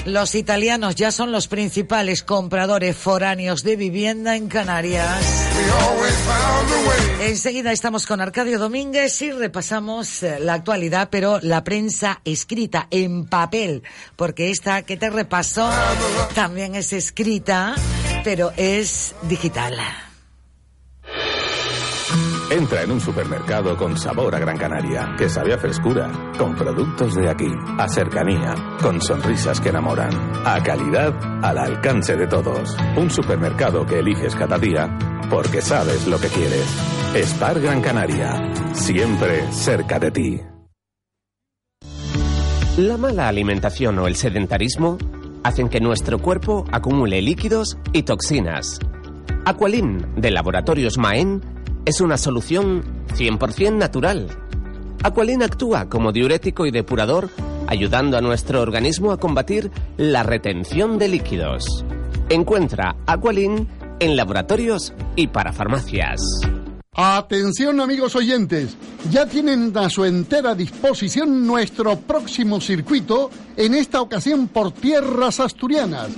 Los 0.05 0.35
italianos 0.35 0.97
ya 0.97 1.13
son 1.13 1.31
los 1.31 1.47
principales 1.47 2.25
compradores 2.25 2.97
foráneos 2.97 3.63
de 3.63 3.77
vivienda 3.77 4.35
en 4.35 4.49
Canarias. 4.49 5.47
Enseguida 7.21 7.71
estamos 7.71 8.05
con 8.07 8.21
Arcadio 8.21 8.59
Domínguez 8.59 9.23
y 9.23 9.31
repasamos 9.31 10.25
eh, 10.25 10.41
la 10.41 10.55
actualidad, 10.55 11.09
pero 11.09 11.39
la 11.41 11.63
prensa 11.63 12.21
escrita 12.25 12.89
en 12.91 13.27
papel, 13.27 13.85
porque 14.17 14.51
esta 14.51 14.83
que 14.83 14.97
te 14.97 15.09
repaso 15.09 15.71
también 16.35 16.75
es 16.75 16.93
escrita, 16.93 17.77
pero 18.25 18.53
es 18.57 19.15
digital. 19.23 19.79
Entra 22.53 22.83
en 22.83 22.93
un 22.93 23.01
supermercado 23.01 23.75
con 23.79 23.97
sabor 23.97 24.35
a 24.35 24.39
Gran 24.39 24.59
Canaria, 24.59 25.15
que 25.17 25.27
sabe 25.31 25.55
a 25.55 25.59
frescura, 25.59 26.13
con 26.37 26.55
productos 26.55 27.15
de 27.15 27.31
aquí, 27.31 27.51
a 27.79 27.89
cercanía, 27.89 28.55
con 28.83 29.01
sonrisas 29.01 29.59
que 29.59 29.71
enamoran, 29.71 30.11
a 30.45 30.63
calidad 30.63 31.19
al 31.43 31.57
alcance 31.57 32.15
de 32.15 32.27
todos. 32.27 32.77
Un 32.95 33.09
supermercado 33.09 33.87
que 33.87 34.01
eliges 34.01 34.37
cada 34.37 34.59
día 34.59 34.99
porque 35.31 35.63
sabes 35.63 36.07
lo 36.07 36.21
que 36.21 36.29
quieres. 36.29 36.67
Spar 37.27 37.59
Gran 37.59 37.81
Canaria, 37.81 38.53
siempre 38.75 39.51
cerca 39.51 39.99
de 39.99 40.11
ti. 40.11 40.41
La 42.77 42.99
mala 42.99 43.29
alimentación 43.29 43.99
o 43.99 44.07
el 44.07 44.15
sedentarismo 44.15 44.99
hacen 45.43 45.71
que 45.71 45.81
nuestro 45.81 46.19
cuerpo 46.19 46.67
acumule 46.71 47.23
líquidos 47.23 47.79
y 47.95 48.03
toxinas. 48.03 48.79
Aqualin, 49.47 50.05
de 50.17 50.31
Laboratorios 50.31 50.99
Maen, 50.99 51.52
es 51.85 52.01
una 52.01 52.17
solución 52.17 52.83
100% 53.15 53.77
natural. 53.77 54.29
Aqualin 55.03 55.43
actúa 55.43 55.89
como 55.89 56.13
diurético 56.13 56.67
y 56.67 56.71
depurador, 56.71 57.29
ayudando 57.67 58.17
a 58.17 58.21
nuestro 58.21 58.61
organismo 58.61 59.13
a 59.13 59.19
combatir 59.19 59.71
la 59.97 60.23
retención 60.23 60.99
de 60.99 61.09
líquidos. 61.09 61.85
Encuentra 62.29 62.97
Aqualin 63.07 63.69
en 63.99 64.17
laboratorios 64.17 64.95
y 65.17 65.27
para 65.29 65.53
farmacias. 65.53 66.21
Atención 66.95 67.81
amigos 67.81 68.15
oyentes, 68.17 68.77
ya 69.11 69.25
tienen 69.25 69.75
a 69.79 69.89
su 69.89 70.05
entera 70.05 70.55
disposición 70.55 71.47
nuestro 71.47 71.99
próximo 71.99 72.61
circuito, 72.61 73.31
en 73.57 73.73
esta 73.73 74.03
ocasión 74.03 74.47
por 74.49 74.73
tierras 74.73 75.41
asturianas. 75.41 76.11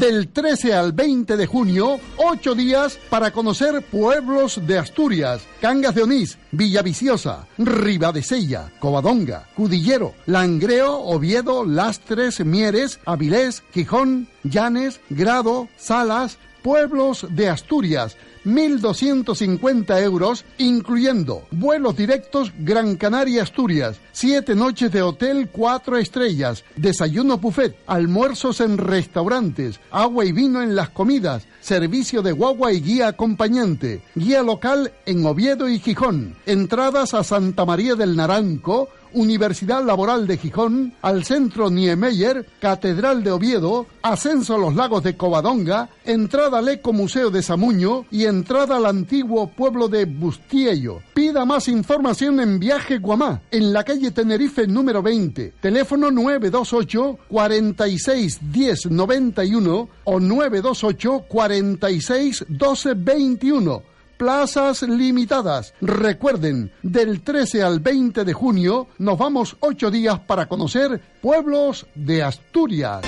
Del 0.00 0.28
13 0.28 0.72
al 0.72 0.94
20 0.94 1.36
de 1.36 1.46
junio, 1.46 2.00
ocho 2.16 2.54
días 2.54 2.98
para 3.10 3.30
conocer 3.30 3.82
pueblos 3.82 4.58
de 4.66 4.78
Asturias, 4.78 5.42
Cangas 5.60 5.94
de 5.94 6.04
Onís, 6.04 6.38
Villaviciosa, 6.50 7.46
Ribadesella, 7.58 8.72
Covadonga, 8.78 9.50
Cudillero, 9.54 10.14
Langreo, 10.24 10.94
Oviedo, 10.98 11.66
Lastres, 11.66 12.42
Mieres, 12.42 13.00
Avilés, 13.04 13.62
Gijón, 13.74 14.28
Llanes, 14.44 14.98
Grado, 15.10 15.68
Salas, 15.76 16.38
pueblos 16.62 17.26
de 17.28 17.50
Asturias, 17.50 18.16
1.250 18.44 20.02
euros, 20.02 20.44
incluyendo 20.58 21.46
vuelos 21.50 21.96
directos 21.96 22.52
Gran 22.58 22.96
Canaria 22.96 23.42
Asturias, 23.42 23.98
siete 24.12 24.54
noches 24.54 24.92
de 24.92 25.02
hotel 25.02 25.48
cuatro 25.50 25.96
estrellas, 25.96 26.64
desayuno 26.76 27.38
buffet, 27.38 27.76
almuerzos 27.86 28.60
en 28.60 28.78
restaurantes, 28.78 29.80
agua 29.90 30.24
y 30.24 30.32
vino 30.32 30.62
en 30.62 30.74
las 30.74 30.90
comidas, 30.90 31.46
servicio 31.60 32.22
de 32.22 32.32
guagua 32.32 32.72
y 32.72 32.80
guía 32.80 33.08
acompañante, 33.08 34.02
guía 34.14 34.42
local 34.42 34.92
en 35.06 35.24
Oviedo 35.24 35.68
y 35.68 35.78
Gijón, 35.78 36.36
entradas 36.46 37.14
a 37.14 37.24
Santa 37.24 37.64
María 37.64 37.94
del 37.94 38.16
Naranco, 38.16 38.88
Universidad 39.14 39.84
Laboral 39.84 40.26
de 40.26 40.38
Gijón, 40.38 40.94
al 41.02 41.24
Centro 41.24 41.70
Niemeyer, 41.70 42.46
Catedral 42.60 43.22
de 43.22 43.30
Oviedo, 43.30 43.86
ascenso 44.02 44.54
a 44.54 44.58
los 44.58 44.74
lagos 44.74 45.02
de 45.02 45.16
Covadonga, 45.16 45.88
entrada 46.04 46.58
al 46.58 46.68
Eco 46.68 46.92
Museo 46.92 47.30
de 47.30 47.42
Samuño 47.42 48.06
y 48.10 48.24
entrada 48.24 48.76
al 48.76 48.86
antiguo 48.86 49.48
pueblo 49.48 49.88
de 49.88 50.04
Bustiello. 50.04 51.00
Pida 51.14 51.44
más 51.44 51.68
información 51.68 52.40
en 52.40 52.58
Viaje 52.58 52.98
Guamá, 52.98 53.42
en 53.50 53.72
la 53.72 53.84
calle 53.84 54.10
Tenerife 54.10 54.66
número 54.66 55.02
20, 55.02 55.54
teléfono 55.60 56.10
928 56.10 57.18
46 57.28 58.38
10 58.52 58.90
91 58.90 59.88
o 60.04 60.20
928 60.20 61.24
46 61.28 62.44
12 62.48 62.94
21 62.94 63.91
plazas 64.16 64.82
limitadas. 64.82 65.74
Recuerden, 65.80 66.72
del 66.82 67.22
13 67.22 67.62
al 67.62 67.80
20 67.80 68.24
de 68.24 68.32
junio 68.32 68.88
nos 68.98 69.18
vamos 69.18 69.56
ocho 69.60 69.90
días 69.90 70.20
para 70.20 70.46
conocer 70.46 71.00
pueblos 71.20 71.86
de 71.94 72.22
Asturias. 72.22 73.02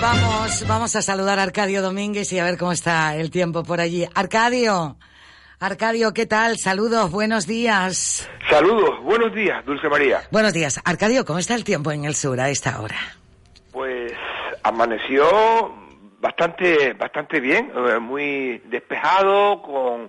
Vamos, 0.00 0.64
vamos 0.66 0.96
a 0.96 1.02
saludar 1.02 1.38
a 1.38 1.42
Arcadio 1.42 1.82
Domínguez 1.82 2.32
y 2.32 2.38
a 2.38 2.44
ver 2.44 2.56
cómo 2.56 2.72
está 2.72 3.16
el 3.16 3.30
tiempo 3.30 3.62
por 3.62 3.80
allí. 3.80 4.06
Arcadio, 4.14 4.96
Arcadio, 5.60 6.14
¿qué 6.14 6.24
tal? 6.24 6.56
Saludos, 6.56 7.10
buenos 7.10 7.44
días. 7.48 8.30
Saludos, 8.48 9.02
buenos 9.02 9.34
días, 9.34 9.64
Dulce 9.66 9.88
María. 9.88 10.20
Buenos 10.30 10.52
días. 10.52 10.80
Arcadio, 10.84 11.24
¿cómo 11.24 11.40
está 11.40 11.56
el 11.56 11.64
tiempo 11.64 11.90
en 11.90 12.04
el 12.04 12.14
sur 12.14 12.38
a 12.38 12.48
esta 12.48 12.80
hora? 12.80 12.94
Pues 13.72 14.12
amaneció 14.62 15.74
bastante, 16.20 16.92
bastante 16.92 17.40
bien, 17.40 17.72
eh, 17.74 17.98
muy 17.98 18.58
despejado, 18.66 19.60
con 19.60 20.08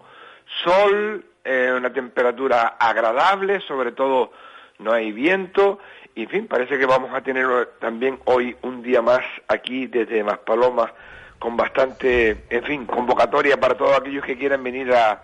sol, 0.63 1.25
eh, 1.43 1.73
una 1.75 1.91
temperatura 1.91 2.75
agradable, 2.79 3.59
sobre 3.61 3.91
todo 3.93 4.31
no 4.77 4.93
hay 4.93 5.11
viento, 5.11 5.79
y 6.13 6.23
en 6.23 6.29
fin, 6.29 6.47
parece 6.47 6.77
que 6.77 6.85
vamos 6.85 7.09
a 7.11 7.21
tener 7.21 7.47
también 7.79 8.19
hoy 8.25 8.55
un 8.61 8.83
día 8.83 9.01
más 9.01 9.21
aquí 9.47 9.87
desde 9.87 10.23
Maspalomas 10.23 10.91
con 11.39 11.57
bastante, 11.57 12.45
en 12.51 12.63
fin, 12.65 12.85
convocatoria 12.85 13.59
para 13.59 13.75
todos 13.75 13.97
aquellos 13.97 14.23
que 14.23 14.37
quieran 14.37 14.61
venir 14.63 14.93
a, 14.93 15.23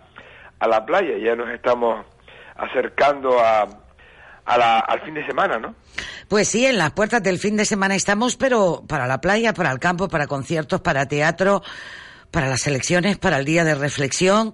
a 0.59 0.67
la 0.67 0.85
playa. 0.85 1.17
Ya 1.17 1.35
nos 1.35 1.49
estamos 1.49 2.05
acercando 2.55 3.39
a, 3.39 3.67
al 4.45 5.01
fin 5.01 5.13
de 5.15 5.25
semana, 5.25 5.57
¿no? 5.59 5.75
Pues 6.27 6.47
sí, 6.47 6.65
en 6.65 6.77
las 6.77 6.91
puertas 6.91 7.21
del 7.21 7.39
fin 7.39 7.57
de 7.57 7.65
semana 7.65 7.95
estamos, 7.95 8.35
pero 8.35 8.83
para 8.87 9.07
la 9.07 9.21
playa, 9.21 9.53
para 9.53 9.71
el 9.71 9.79
campo, 9.79 10.07
para 10.07 10.27
conciertos, 10.27 10.81
para 10.81 11.07
teatro, 11.07 11.61
para 12.31 12.47
las 12.47 12.65
elecciones, 12.67 13.17
para 13.17 13.37
el 13.37 13.45
día 13.45 13.63
de 13.63 13.75
reflexión 13.75 14.53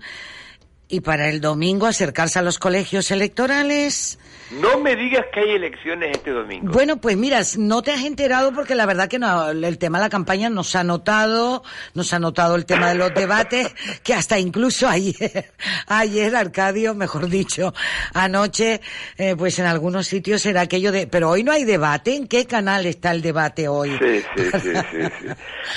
Y 0.87 1.01
para 1.01 1.29
el 1.29 1.39
domingo 1.39 1.87
acercarse 1.87 2.39
a 2.39 2.41
los 2.41 2.59
colegios 2.59 3.11
electorales. 3.11 4.19
No 4.51 4.79
me 4.79 4.97
digas 4.97 5.25
que 5.33 5.39
hay 5.39 5.51
elecciones 5.51 6.11
este 6.11 6.31
domingo. 6.31 6.71
Bueno, 6.73 6.97
pues 6.97 7.15
mira, 7.15 7.39
no 7.57 7.81
te 7.81 7.91
has 7.91 8.03
enterado 8.03 8.51
porque 8.51 8.75
la 8.75 8.85
verdad 8.85 9.07
que 9.07 9.17
no, 9.17 9.49
el 9.49 9.77
tema 9.77 9.97
de 9.99 10.05
la 10.05 10.09
campaña 10.09 10.49
nos 10.49 10.75
ha 10.75 10.83
notado, 10.83 11.63
nos 11.93 12.13
ha 12.13 12.19
notado 12.19 12.55
el 12.55 12.65
tema 12.65 12.89
de 12.89 12.95
los 12.95 13.13
debates, 13.13 13.73
que 14.03 14.13
hasta 14.13 14.39
incluso 14.39 14.89
ayer, 14.89 15.51
ayer 15.87 16.35
Arcadio, 16.35 16.93
mejor 16.93 17.29
dicho, 17.29 17.73
anoche, 18.13 18.81
eh, 19.17 19.35
pues 19.37 19.57
en 19.59 19.67
algunos 19.67 20.07
sitios 20.07 20.45
era 20.45 20.61
aquello 20.61 20.91
de, 20.91 21.07
pero 21.07 21.29
hoy 21.29 21.43
no 21.43 21.53
hay 21.53 21.63
debate, 21.63 22.15
¿en 22.15 22.27
qué 22.27 22.45
canal 22.45 22.85
está 22.85 23.11
el 23.11 23.21
debate 23.21 23.69
hoy? 23.69 23.97
Sí, 23.99 24.21
sí, 24.35 24.43
sí, 24.51 24.73
sí, 24.91 24.99
sí. 25.21 25.27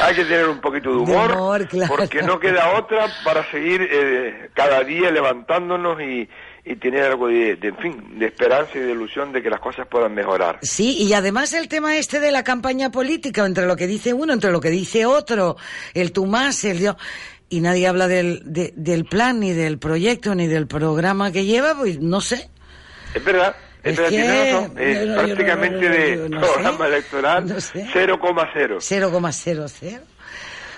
Hay 0.01 0.15
que 0.17 0.25
tener 0.25 0.49
un 0.49 0.61
poquito 0.61 0.91
de 0.91 0.97
humor, 0.97 1.29
De 1.29 1.37
humor, 1.37 1.69
claro. 1.69 1.95
porque 1.97 2.23
no 2.23 2.41
queda 2.41 2.73
otra 2.77 3.07
para 3.25 3.49
seguir 3.53 3.89
eh, 3.89 4.51
cada 4.53 4.83
día 4.83 5.13
levantándonos 5.13 6.01
y, 6.01 6.29
y 6.67 6.77
tener 6.77 7.05
algo 7.05 7.29
de, 7.29 7.57
de, 7.57 7.69
en 7.69 7.77
fin, 7.77 8.19
de 8.19 8.27
esperanza 8.27 8.71
y 8.77 8.81
de 8.81 8.93
ilusión 8.93 9.33
de 9.33 9.43
que 9.43 9.51
las 9.51 9.61
cosas 9.61 9.87
puedan 9.87 10.15
mejorar. 10.15 10.59
Sí, 10.63 10.97
y 11.03 11.13
además 11.13 11.53
el 11.53 11.69
tema 11.69 11.97
este 11.99 12.21
de 12.21 12.33
la 12.33 12.43
campaña 12.43 12.91
política, 12.91 13.45
entre 13.45 13.67
lo 13.67 13.77
que 13.77 13.87
dice 13.87 14.15
uno, 14.15 14.33
entre 14.33 14.51
lo 14.51 14.61
que 14.61 14.71
dice 14.71 15.05
otro, 15.05 15.57
el 15.93 16.13
tú 16.13 16.25
más, 16.27 16.65
el 16.65 16.79
yo, 16.81 16.97
y 17.51 17.61
nadie 17.61 17.87
habla 17.87 18.09
del, 18.09 18.41
de- 18.47 18.73
del 18.77 19.05
plan, 19.05 19.41
ni 19.41 19.53
del 19.53 19.79
proyecto, 19.79 20.35
ni 20.35 20.47
del 20.47 20.67
programa 20.67 21.31
que 21.33 21.45
lleva, 21.45 21.75
pues 21.77 22.01
no 22.01 22.21
sé. 22.23 22.49
Es 23.15 23.23
verdad. 23.25 23.55
Es, 23.83 23.93
Es 23.93 23.97
verdad, 23.99 24.11
que- 24.11 24.17
tiene 24.17 24.53
razón. 24.53 24.79
Es 24.79 24.99
yo 25.01 25.05
no- 25.07 25.13
yo 25.13 25.13
no- 25.13 25.23
prácticamente 25.25 26.17
no- 26.17 26.39
de 26.41 26.41
programa 26.41 26.87
electoral 26.87 27.47
No 27.47 27.61
sé. 27.61 27.87
0,0. 27.93 28.81
0,00. 28.81 30.01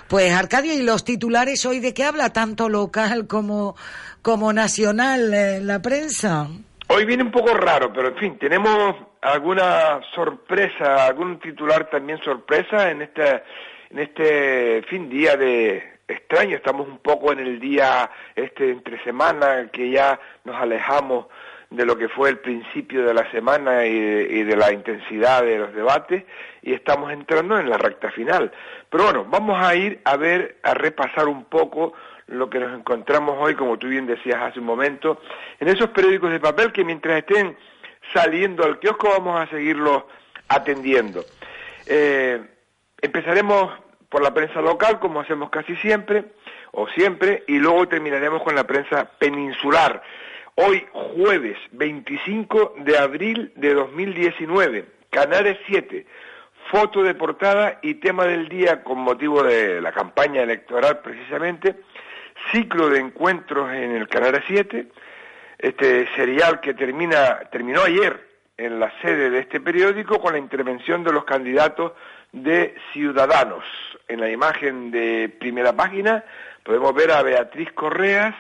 Pues 0.09 0.33
Arcadio, 0.33 0.73
¿y 0.73 0.83
los 0.83 1.05
titulares 1.05 1.67
hoy 1.67 1.81
de 1.81 1.93
qué 1.93 2.05
habla? 2.05 2.33
Tanto 2.33 2.69
local 2.69 3.27
como, 3.27 3.75
como 4.23 4.53
nacional 4.53 5.35
eh, 5.35 5.59
la 5.61 5.83
prensa. 5.83 6.47
Hoy 6.87 7.05
viene 7.05 7.25
un 7.25 7.33
poco 7.33 7.53
raro, 7.55 7.93
pero 7.93 8.09
en 8.09 8.17
fin, 8.17 8.39
tenemos 8.39 8.95
alguna 9.21 10.01
sorpresa, 10.15 11.07
algún 11.07 11.41
titular 11.41 11.91
también 11.91 12.21
sorpresa 12.23 12.89
en 12.89 13.03
este, 13.03 13.43
en 13.91 13.99
este 13.99 14.83
fin 14.89 15.09
día 15.09 15.37
de 15.37 15.99
extraño. 16.07 16.57
Estamos 16.57 16.87
un 16.87 16.99
poco 16.99 17.33
en 17.33 17.41
el 17.41 17.59
día 17.59 18.09
este 18.37 18.71
entre 18.71 19.03
semana 19.03 19.69
que 19.73 19.91
ya 19.91 20.21
nos 20.45 20.55
alejamos 20.55 21.27
de 21.71 21.85
lo 21.85 21.99
que 21.99 22.09
fue 22.09 22.31
el 22.31 22.39
principio 22.39 23.05
de 23.05 23.13
la 23.13 23.31
semana 23.31 23.85
y 23.87 24.45
de, 24.45 24.57
la 24.57 24.73
intensidad 24.73 25.43
de 25.43 25.59
los 25.59 25.75
debates 25.75 26.25
y 26.63 26.73
estamos 26.73 27.13
entrando 27.13 27.59
en 27.59 27.69
la 27.69 27.77
recta 27.77 28.11
final. 28.11 28.53
Pero 28.89 29.05
bueno, 29.05 29.27
vamos 29.29 29.59
a 29.61 29.75
ir 29.75 30.01
a 30.05 30.17
ver, 30.17 30.59
a 30.63 30.75
repasar 30.75 31.27
un 31.27 31.45
poco 31.45 31.95
lo 32.29 32.49
que 32.49 32.61
nos 32.61 32.77
encontramos 32.77 33.37
hoy, 33.39 33.55
como 33.55 33.79
tú 33.79 33.89
bien 33.89 34.07
decías 34.07 34.41
hace 34.41 34.61
un 34.61 34.67
momento, 34.67 35.21
en 35.61 35.69
esos 35.69 35.91
periódicos 35.91 36.31
de 36.31 36.41
papel 36.41 36.73
que 36.73 36.85
mientras 36.85 37.19
estén 37.19 37.57
saliendo 38.15 38.65
al 38.65 38.79
kiosco 38.79 39.09
vamos 39.11 39.41
a 39.41 39.51
seguirlos 39.51 40.05
atendiendo. 40.49 41.25
Eh, 41.87 42.41
empezaremos 43.01 43.73
por 44.09 44.23
la 44.23 44.33
prensa 44.33 44.61
local, 44.61 44.99
como 44.99 45.21
hacemos 45.21 45.51
casi 45.51 45.77
siempre, 45.77 46.25
o 46.73 46.89
siempre, 46.89 47.45
y 47.49 47.59
luego 47.59 47.89
terminaremos 47.89 48.43
con 48.43 48.55
la 48.55 48.65
prensa 48.65 49.11
peninsular. 49.19 50.03
Hoy, 50.59 50.87
jueves 50.91 51.59
25 51.73 52.77
de 52.79 52.97
abril 52.97 53.53
de 53.57 53.75
2019, 53.75 54.87
Canales 55.11 55.59
7, 55.67 56.07
foto 56.71 57.03
de 57.03 57.15
portada 57.15 57.79
y 57.83 57.97
tema 57.97 58.25
del 58.25 58.49
día 58.49 58.83
con 58.83 58.97
motivo 59.01 59.43
de 59.43 59.83
la 59.83 59.93
campaña 59.93 60.41
electoral 60.41 61.01
precisamente, 61.01 61.77
ciclo 62.51 62.89
de 62.89 63.01
encuentros 63.01 63.71
en 63.71 63.97
el 63.97 64.09
Canal 64.09 64.43
7, 64.47 64.89
este 65.59 66.09
serial 66.17 66.61
que 66.61 66.73
terminó 66.73 67.83
ayer 67.85 68.27
en 68.57 68.81
la 68.81 68.91
sede 69.03 69.29
de 69.29 69.41
este 69.41 69.61
periódico 69.61 70.19
con 70.23 70.33
la 70.33 70.39
intervención 70.39 71.05
de 71.05 71.13
los 71.13 71.27
candidatos 71.27 71.93
de 72.33 72.75
Ciudadanos. 72.95 73.65
En 74.09 74.21
la 74.21 74.31
imagen 74.31 74.91
de 74.91 75.29
primera 75.39 75.75
página 75.75 76.25
podemos 76.63 76.95
ver 76.95 77.11
a 77.11 77.23
Beatriz 77.23 77.71
Correas, 77.73 78.35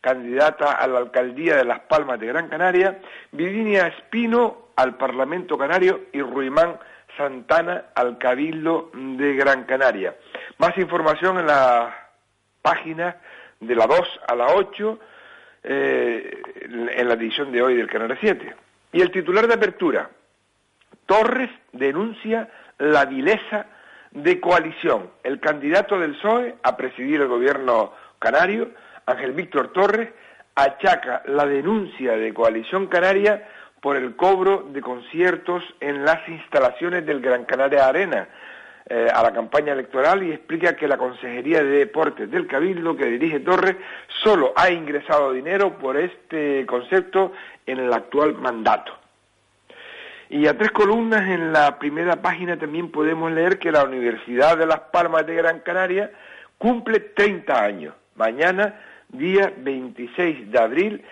candidata 0.00 0.72
a 0.72 0.86
la 0.86 0.98
alcaldía 0.98 1.56
de 1.56 1.64
Las 1.64 1.80
Palmas 1.80 2.18
de 2.18 2.26
Gran 2.26 2.48
Canaria, 2.48 3.00
Virginia 3.32 3.86
Espino 3.88 4.70
al 4.76 4.96
Parlamento 4.96 5.58
Canario 5.58 6.06
y 6.12 6.22
Ruimán 6.22 6.78
Santana 7.16 7.86
al 7.94 8.18
Cabildo 8.18 8.90
de 8.94 9.34
Gran 9.34 9.64
Canaria. 9.64 10.16
Más 10.58 10.76
información 10.78 11.38
en 11.38 11.46
la 11.46 12.08
página 12.62 13.16
de 13.60 13.74
la 13.74 13.86
2 13.86 14.20
a 14.28 14.34
la 14.34 14.46
8 14.54 14.98
eh, 15.62 16.42
en 16.62 17.08
la 17.08 17.14
edición 17.14 17.52
de 17.52 17.60
hoy 17.60 17.76
del 17.76 17.88
Canal 17.88 18.16
7. 18.18 18.54
Y 18.92 19.02
el 19.02 19.10
titular 19.10 19.46
de 19.46 19.54
apertura, 19.54 20.10
Torres 21.06 21.50
denuncia 21.72 22.48
la 22.78 23.04
vileza 23.04 23.66
de 24.12 24.40
coalición. 24.40 25.10
El 25.22 25.40
candidato 25.40 25.98
del 25.98 26.14
PSOE 26.16 26.56
a 26.62 26.76
presidir 26.76 27.20
el 27.20 27.28
gobierno 27.28 27.92
canario, 28.18 28.70
Ángel 29.06 29.32
Víctor 29.32 29.72
Torres, 29.72 30.08
achaca 30.54 31.22
la 31.26 31.46
denuncia 31.46 32.16
de 32.16 32.34
coalición 32.34 32.86
canaria 32.86 33.48
por 33.80 33.96
el 33.96 34.14
cobro 34.16 34.68
de 34.72 34.80
conciertos 34.80 35.62
en 35.80 36.04
las 36.04 36.28
instalaciones 36.28 37.06
del 37.06 37.20
Gran 37.20 37.44
Canaria 37.44 37.86
Arena 37.86 38.28
eh, 38.88 39.08
a 39.12 39.22
la 39.22 39.32
campaña 39.32 39.72
electoral 39.72 40.22
y 40.22 40.32
explica 40.32 40.74
que 40.74 40.88
la 40.88 40.98
Consejería 40.98 41.62
de 41.62 41.78
Deportes 41.78 42.30
del 42.30 42.46
Cabildo 42.46 42.96
que 42.96 43.06
dirige 43.06 43.40
Torres 43.40 43.76
solo 44.22 44.52
ha 44.56 44.70
ingresado 44.70 45.32
dinero 45.32 45.78
por 45.78 45.96
este 45.96 46.66
concepto 46.66 47.32
en 47.66 47.78
el 47.78 47.92
actual 47.92 48.34
mandato. 48.34 48.92
Y 50.28 50.46
a 50.46 50.56
tres 50.56 50.70
columnas 50.70 51.28
en 51.28 51.52
la 51.52 51.78
primera 51.78 52.16
página 52.16 52.56
también 52.58 52.90
podemos 52.90 53.32
leer 53.32 53.58
que 53.58 53.72
la 53.72 53.84
Universidad 53.84 54.56
de 54.56 54.66
Las 54.66 54.80
Palmas 54.92 55.26
de 55.26 55.34
Gran 55.34 55.60
Canaria 55.60 56.10
cumple 56.58 57.00
30 57.00 57.62
años. 57.62 57.94
Mañana, 58.14 58.74
día 59.12 59.52
26 59.56 60.50
de 60.50 60.58
abril, 60.58 61.04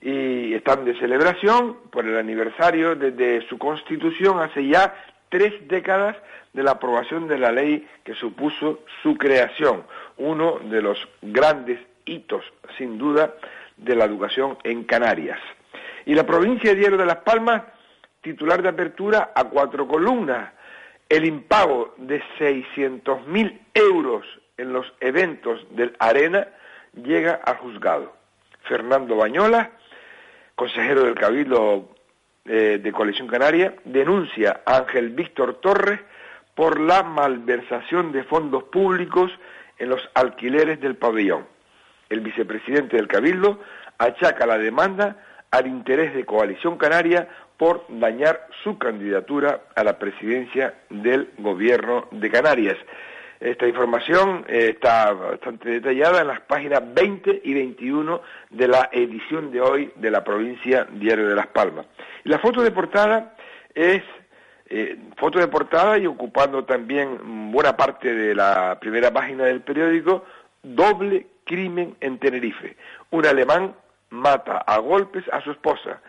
y 0.00 0.54
están 0.54 0.84
de 0.84 0.98
celebración 0.98 1.78
por 1.90 2.06
el 2.06 2.16
aniversario 2.16 2.94
desde 2.94 3.46
su 3.48 3.58
constitución 3.58 4.38
hace 4.40 4.66
ya 4.66 4.94
tres 5.28 5.54
décadas 5.68 6.16
de 6.52 6.62
la 6.62 6.72
aprobación 6.72 7.26
de 7.28 7.38
la 7.38 7.50
ley 7.50 7.86
que 8.04 8.14
supuso 8.14 8.80
su 9.02 9.16
creación, 9.16 9.84
uno 10.18 10.58
de 10.70 10.82
los 10.82 10.98
grandes 11.22 11.80
hitos, 12.04 12.44
sin 12.78 12.98
duda, 12.98 13.34
de 13.76 13.94
la 13.94 14.04
educación 14.04 14.56
en 14.64 14.84
Canarias. 14.84 15.40
Y 16.06 16.14
la 16.14 16.24
provincia 16.24 16.70
de 16.70 16.76
Diario 16.76 16.98
de 16.98 17.06
Las 17.06 17.18
Palmas, 17.18 17.62
titular 18.22 18.62
de 18.62 18.68
apertura 18.68 19.32
a 19.34 19.44
cuatro 19.44 19.86
columnas, 19.86 20.52
el 21.08 21.24
impago 21.24 21.94
de 21.98 22.22
600.000 22.38 23.58
euros 23.74 24.26
en 24.56 24.72
los 24.72 24.92
eventos 25.00 25.66
del 25.70 25.94
Arena 25.98 26.48
llega 26.96 27.40
al 27.44 27.56
juzgado. 27.56 28.12
Fernando 28.62 29.16
Bañola, 29.16 29.70
consejero 30.54 31.04
del 31.04 31.14
Cabildo 31.14 31.90
eh, 32.44 32.80
de 32.82 32.92
Coalición 32.92 33.28
Canaria, 33.28 33.74
denuncia 33.84 34.60
a 34.64 34.78
Ángel 34.78 35.10
Víctor 35.10 35.60
Torres 35.60 36.00
por 36.54 36.80
la 36.80 37.02
malversación 37.02 38.12
de 38.12 38.24
fondos 38.24 38.64
públicos 38.64 39.30
en 39.78 39.90
los 39.90 40.00
alquileres 40.14 40.80
del 40.80 40.96
pabellón. 40.96 41.46
El 42.08 42.20
vicepresidente 42.20 42.96
del 42.96 43.08
Cabildo 43.08 43.60
achaca 43.98 44.46
la 44.46 44.58
demanda 44.58 45.16
al 45.50 45.66
interés 45.66 46.14
de 46.14 46.24
Coalición 46.24 46.78
Canaria 46.78 47.28
por 47.56 47.84
dañar 47.88 48.48
su 48.62 48.78
candidatura 48.78 49.62
a 49.74 49.84
la 49.84 49.98
presidencia 49.98 50.74
del 50.90 51.30
gobierno 51.38 52.08
de 52.10 52.30
Canarias. 52.30 52.76
Esta 53.40 53.66
información 53.66 54.44
eh, 54.48 54.70
está 54.74 55.12
bastante 55.12 55.68
detallada 55.68 56.22
en 56.22 56.28
las 56.28 56.40
páginas 56.40 56.82
20 56.94 57.42
y 57.44 57.54
21 57.54 58.22
de 58.50 58.68
la 58.68 58.88
edición 58.92 59.50
de 59.50 59.60
hoy 59.60 59.92
de 59.96 60.10
la 60.10 60.24
provincia 60.24 60.86
Diario 60.90 61.28
de 61.28 61.34
Las 61.34 61.48
Palmas. 61.48 61.86
La 62.24 62.38
foto 62.38 62.62
de 62.62 62.70
portada 62.70 63.34
es 63.74 64.02
eh, 64.68 64.96
foto 65.16 65.38
de 65.38 65.48
portada 65.48 65.98
y 65.98 66.06
ocupando 66.06 66.64
también 66.64 67.52
buena 67.52 67.76
parte 67.76 68.14
de 68.14 68.34
la 68.34 68.78
primera 68.80 69.12
página 69.12 69.44
del 69.44 69.60
periódico, 69.60 70.24
doble 70.62 71.26
crimen 71.44 71.94
en 72.00 72.18
Tenerife. 72.18 72.76
Un 73.10 73.26
alemán 73.26 73.74
mata 74.10 74.58
a 74.58 74.78
golpes 74.78 75.24
a 75.30 75.40
su 75.42 75.50
esposa 75.52 76.00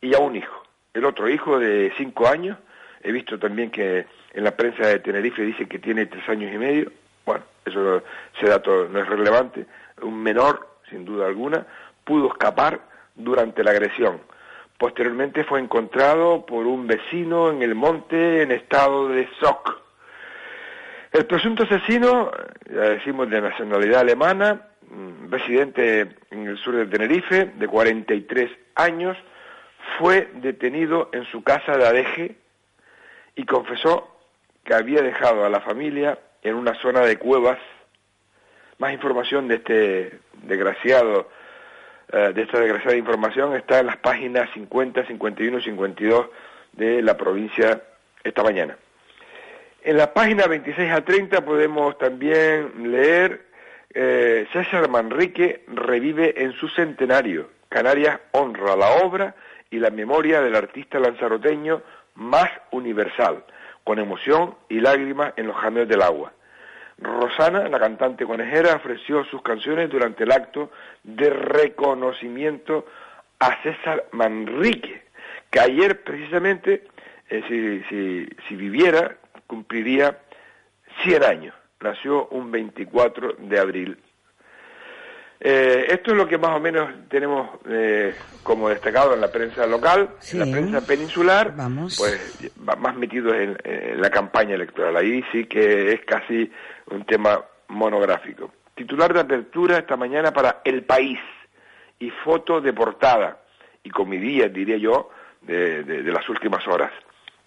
y 0.00 0.14
a 0.14 0.18
un 0.18 0.36
hijo. 0.36 0.62
El 0.94 1.04
otro 1.04 1.28
hijo 1.28 1.58
de 1.58 1.92
cinco 1.96 2.28
años, 2.28 2.56
he 3.02 3.12
visto 3.12 3.38
también 3.38 3.70
que 3.70 4.06
en 4.38 4.44
la 4.44 4.52
prensa 4.52 4.86
de 4.86 5.00
Tenerife 5.00 5.42
dice 5.42 5.66
que 5.66 5.80
tiene 5.80 6.06
tres 6.06 6.26
años 6.28 6.54
y 6.54 6.58
medio. 6.58 6.92
Bueno, 7.26 7.42
eso, 7.64 8.04
ese 8.36 8.48
dato 8.48 8.88
no 8.88 9.00
es 9.00 9.08
relevante. 9.08 9.66
Un 10.00 10.22
menor, 10.22 10.76
sin 10.88 11.04
duda 11.04 11.26
alguna, 11.26 11.66
pudo 12.04 12.28
escapar 12.28 12.80
durante 13.16 13.64
la 13.64 13.72
agresión. 13.72 14.20
Posteriormente 14.78 15.42
fue 15.42 15.58
encontrado 15.58 16.46
por 16.46 16.68
un 16.68 16.86
vecino 16.86 17.50
en 17.50 17.62
el 17.62 17.74
monte 17.74 18.42
en 18.42 18.52
estado 18.52 19.08
de 19.08 19.28
shock. 19.42 19.76
El 21.10 21.26
presunto 21.26 21.64
asesino, 21.64 22.30
ya 22.72 22.82
decimos 22.82 23.28
de 23.28 23.40
nacionalidad 23.40 24.02
alemana, 24.02 24.68
mm, 24.88 25.32
residente 25.32 26.10
en 26.30 26.46
el 26.46 26.56
sur 26.58 26.76
de 26.76 26.86
Tenerife, 26.86 27.46
de 27.56 27.66
43 27.66 28.52
años, 28.76 29.16
fue 29.98 30.30
detenido 30.34 31.10
en 31.12 31.24
su 31.24 31.42
casa 31.42 31.76
de 31.76 31.88
Adeje 31.88 32.36
y 33.34 33.44
confesó 33.44 34.14
que 34.68 34.74
había 34.74 35.00
dejado 35.00 35.46
a 35.46 35.48
la 35.48 35.62
familia 35.62 36.18
en 36.42 36.54
una 36.54 36.74
zona 36.74 37.00
de 37.00 37.16
cuevas. 37.16 37.58
Más 38.76 38.92
información 38.92 39.48
de 39.48 39.54
este 39.54 40.18
desgraciado, 40.42 41.30
eh, 42.12 42.32
de 42.34 42.42
esta 42.42 42.60
desgraciada 42.60 42.94
información 42.94 43.56
está 43.56 43.80
en 43.80 43.86
las 43.86 43.96
páginas 43.96 44.50
50, 44.52 45.06
51 45.06 45.58
y 45.58 45.62
52 45.62 46.26
de 46.72 47.00
la 47.00 47.16
provincia 47.16 47.82
esta 48.22 48.42
mañana. 48.42 48.76
En 49.82 49.96
la 49.96 50.12
página 50.12 50.46
26 50.46 50.92
a 50.92 51.02
30 51.02 51.46
podemos 51.46 51.96
también 51.96 52.92
leer 52.92 53.46
eh, 53.94 54.46
César 54.52 54.90
Manrique 54.90 55.64
revive 55.68 56.42
en 56.42 56.52
su 56.52 56.68
centenario. 56.68 57.48
Canarias 57.70 58.20
honra 58.32 58.76
la 58.76 58.96
obra 59.02 59.34
y 59.70 59.78
la 59.78 59.88
memoria 59.88 60.42
del 60.42 60.56
artista 60.56 60.98
lanzaroteño 60.98 61.80
más 62.16 62.50
universal, 62.70 63.44
con 63.88 63.98
emoción 63.98 64.54
y 64.68 64.80
lágrimas 64.80 65.32
en 65.38 65.46
los 65.46 65.56
jameos 65.56 65.88
del 65.88 66.02
agua. 66.02 66.34
Rosana, 66.98 67.70
la 67.70 67.78
cantante 67.78 68.26
conejera, 68.26 68.74
ofreció 68.74 69.24
sus 69.24 69.40
canciones 69.40 69.88
durante 69.88 70.24
el 70.24 70.30
acto 70.30 70.70
de 71.04 71.30
reconocimiento 71.30 72.84
a 73.38 73.62
César 73.62 74.04
Manrique, 74.12 75.04
que 75.50 75.60
ayer 75.60 76.04
precisamente, 76.04 76.84
eh, 77.30 77.42
si, 77.48 77.82
si, 77.88 78.28
si 78.46 78.56
viviera, 78.56 79.16
cumpliría 79.46 80.18
100 81.04 81.24
años. 81.24 81.54
Nació 81.80 82.28
un 82.28 82.50
24 82.50 83.36
de 83.38 83.58
abril 83.58 83.98
eh, 85.40 85.86
esto 85.90 86.10
es 86.10 86.16
lo 86.16 86.26
que 86.26 86.36
más 86.36 86.56
o 86.56 86.60
menos 86.60 86.90
tenemos 87.08 87.48
eh, 87.68 88.12
como 88.42 88.68
destacado 88.68 89.14
en 89.14 89.20
la 89.20 89.30
prensa 89.30 89.66
local, 89.66 90.10
en 90.32 90.38
la 90.38 90.46
prensa 90.46 90.80
peninsular, 90.84 91.54
pues 91.96 92.50
más 92.60 92.96
metidos 92.96 93.34
en, 93.36 93.56
la 94.00 94.10
campaña 94.10 94.56
electoral. 94.56 94.96
Ahí 94.96 95.24
sí 95.30 95.44
que 95.44 95.92
es 95.92 96.04
casi 96.04 96.50
un 96.90 97.04
tema 97.04 97.40
monográfico. 97.68 98.52
Titular 98.74 99.12
de 99.14 99.20
apertura 99.20 99.78
esta 99.78 99.96
mañana 99.96 100.32
para 100.32 100.60
El 100.64 100.82
País 100.82 101.20
y 102.00 102.10
foto 102.10 102.60
de 102.60 102.72
portada 102.72 103.38
y 103.84 103.90
comidilla, 103.90 104.48
diría 104.48 104.76
yo, 104.76 105.10
de, 105.42 105.84
de 105.84 106.12
las 106.12 106.28
últimas 106.28 106.66
horas. 106.66 106.92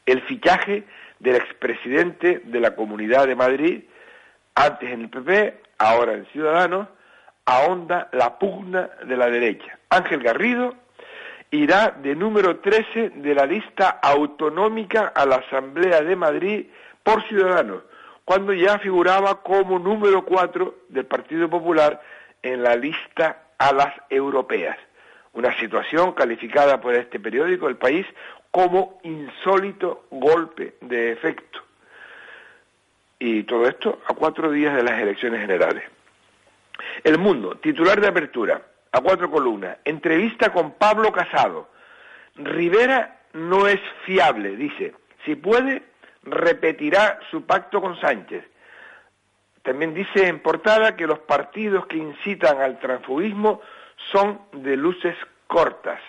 El 0.06 0.22
fichaje 0.22 0.86
del 1.20 1.36
expresidente 1.36 2.42
de 2.46 2.60
la 2.60 2.74
Comunidad 2.74 3.28
de 3.28 3.36
Madrid, 3.36 3.84
antes 4.56 4.90
en 4.90 5.02
el 5.02 5.10
PP, 5.10 5.62
ahora 5.78 6.14
en 6.14 6.26
Ciudadanos, 6.28 6.88
ahonda 7.46 8.10
la 8.12 8.38
pugna 8.38 8.90
de 9.06 9.18
la 9.18 9.30
derecha. 9.30 9.78
Ángel 9.90 10.22
Garrido 10.24 10.76
irá 11.52 11.92
de 12.02 12.16
número 12.16 12.60
13 12.60 13.12
de 13.16 13.36
la 13.36 13.46
lista 13.46 14.00
autonómica 14.02 15.12
a 15.14 15.26
la 15.26 15.38
Asamblea 15.38 16.02
de 16.02 16.16
Madrid 16.16 16.66
por 17.04 17.22
Ciudadanos, 17.28 17.84
cuando 18.24 18.54
ya 18.54 18.80
figuraba 18.80 19.42
como 19.42 19.80
número 19.80 20.24
4 20.24 20.76
del 20.90 21.06
Partido 21.06 21.50
Popular 21.50 22.02
en 22.42 22.64
la 22.64 22.76
lista 22.76 23.44
a 23.58 23.74
las 23.74 23.94
europeas. 24.10 24.78
Una 25.34 25.58
situación 25.60 26.14
calificada 26.14 26.80
por 26.82 26.94
este 26.96 27.20
periódico, 27.20 27.68
El 27.68 27.78
País, 27.78 28.06
como 28.50 29.00
insólito 29.04 30.06
golpe 30.12 30.76
de 30.82 31.12
efecto. 31.12 31.60
Y 33.20 33.44
todo 33.44 33.68
esto 33.68 34.02
a 34.08 34.14
cuatro 34.14 34.52
días 34.52 34.76
de 34.76 34.84
las 34.84 35.00
elecciones 35.00 35.42
generales. 35.42 35.84
El 37.04 37.18
Mundo, 37.18 37.58
titular 37.58 38.00
de 38.00 38.08
apertura, 38.08 38.62
a 38.92 39.02
cuatro 39.02 39.30
columnas, 39.30 39.78
entrevista 39.86 40.52
con 40.52 40.74
Pablo 40.74 41.12
Casado. 41.12 41.70
Rivera 42.36 43.22
no 43.34 43.68
es 43.68 43.80
fiable, 44.06 44.56
dice. 44.56 44.94
Si 45.26 45.36
puede, 45.36 45.84
repetirá 46.24 47.20
su 47.30 47.46
pacto 47.46 47.82
con 47.82 48.00
Sánchez. 48.00 48.44
También 49.64 49.94
dice 49.94 50.28
en 50.28 50.40
portada 50.40 50.96
que 50.96 51.06
los 51.06 51.20
partidos 51.20 51.86
que 51.86 51.98
incitan 51.98 52.60
al 52.62 52.80
transfugismo 52.80 53.62
son 54.12 54.42
de 54.54 54.76
luces 54.76 55.16
cortas. 55.48 56.00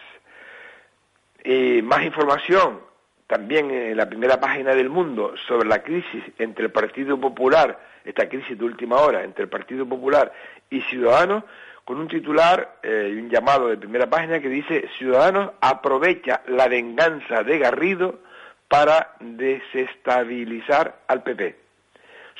más 1.83 2.03
información 2.05 2.92
también 3.27 3.71
en 3.71 3.97
la 3.97 4.09
primera 4.09 4.39
página 4.41 4.75
del 4.75 4.91
mundo 4.91 5.35
sobre 5.49 5.69
la 5.69 5.83
crisis 5.83 6.23
entre 6.39 6.67
el 6.67 6.73
Partido 6.73 7.19
Popular, 7.19 7.79
esta 8.05 8.29
crisis 8.29 8.59
de 8.59 8.65
última 8.65 8.97
hora 8.97 9.25
entre 9.25 9.45
el 9.45 9.49
Partido 9.49 9.87
Popular 9.89 10.33
y 10.71 10.81
Ciudadanos, 10.83 11.45
con 11.85 11.99
un 11.99 12.09
titular 12.09 12.79
eh, 12.83 13.11
y 13.15 13.19
un 13.19 13.31
llamado 13.31 13.69
de 13.69 13.77
primera 13.77 14.09
página 14.09 14.41
que 14.41 14.49
dice 14.49 14.89
Ciudadanos 14.99 15.53
aprovecha 15.61 16.43
la 16.47 16.69
venganza 16.69 17.43
de 17.43 17.59
Garrido 17.59 18.21
para 18.69 19.17
desestabilizar 19.21 21.01
al 21.09 21.23
PP. 21.23 21.57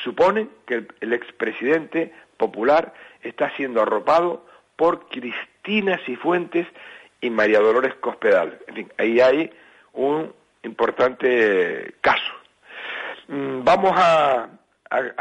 Suponen 0.03 0.51
que 0.67 0.75
el, 0.75 0.89
el 1.01 1.13
expresidente 1.13 2.13
popular 2.37 2.95
está 3.23 3.51
siendo 3.57 3.83
arropado 3.83 4.45
por 4.77 5.09
Cristina 5.09 5.99
Cifuentes 6.07 6.67
y 7.21 7.31
María 7.31 7.61
Dolores 7.61 7.95
Cospedal. 7.95 8.59
En 8.67 8.75
fin, 8.75 8.93
ahí 8.99 9.21
hay 9.21 9.51
un 9.93 10.33
importante 10.63 11.95
caso. 12.01 12.33
Mm, 13.29 13.65
vamos 13.65 13.93
a, 13.97 14.49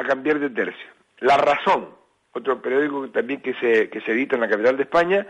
cambiar 0.07 0.39
de 0.39 0.49
tercio. 0.49 0.87
La 1.19 1.37
Razón, 1.37 1.89
otro 2.33 2.61
periódico 2.61 3.09
también 3.09 3.41
que 3.41 3.53
se, 3.55 3.89
que 3.89 4.01
se 4.01 4.11
edita 4.11 4.35
en 4.35 4.41
la 4.41 4.49
capital 4.49 4.75
de 4.75 4.83
España, 4.83 5.27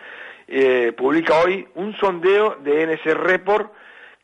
eh, 0.47 0.93
publica 0.97 1.39
hoy 1.39 1.67
un 1.75 1.95
sondeo 1.97 2.55
de 2.63 2.87
NS 2.87 3.13
Report 3.13 3.71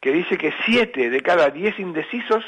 que 0.02 0.12
dice 0.12 0.38
que 0.38 0.54
siete 0.66 1.10
de 1.10 1.22
cada 1.22 1.50
diez 1.50 1.78
indecisos 1.80 2.44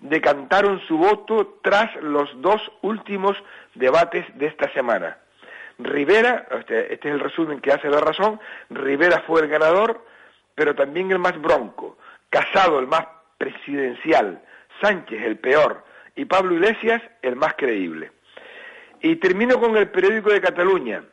decantaron 0.00 0.80
su 0.86 0.98
voto 0.98 1.58
tras 1.62 1.94
los 2.02 2.30
dos 2.42 2.60
últimos 2.82 3.36
debates 3.74 4.26
de 4.36 4.46
esta 4.46 4.70
semana. 4.72 5.18
Rivera, 5.78 6.46
este, 6.58 6.92
este 6.92 7.08
es 7.08 7.14
el 7.14 7.20
resumen 7.20 7.60
que 7.60 7.72
hace 7.72 7.88
la 7.88 8.00
razón, 8.00 8.40
Rivera 8.70 9.22
fue 9.26 9.42
el 9.42 9.48
ganador, 9.48 10.04
pero 10.54 10.74
también 10.74 11.10
el 11.10 11.18
más 11.18 11.40
bronco. 11.40 11.98
Casado 12.30 12.78
el 12.78 12.86
más 12.86 13.06
presidencial, 13.38 14.42
Sánchez 14.80 15.22
el 15.22 15.38
peor 15.38 15.84
y 16.14 16.24
Pablo 16.24 16.54
Iglesias 16.54 17.02
el 17.22 17.36
más 17.36 17.54
creíble. 17.54 18.12
Y 19.00 19.16
termino 19.16 19.60
con 19.60 19.76
el 19.76 19.88
periódico 19.88 20.30
de 20.30 20.40
Cataluña, 20.40 21.04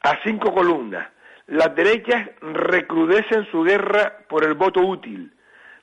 a 0.00 0.18
cinco 0.22 0.52
columnas. 0.52 1.08
Las 1.46 1.74
derechas 1.74 2.28
recrudecen 2.40 3.46
su 3.50 3.62
guerra 3.62 4.18
por 4.28 4.44
el 4.44 4.54
voto 4.54 4.80
útil. 4.80 5.32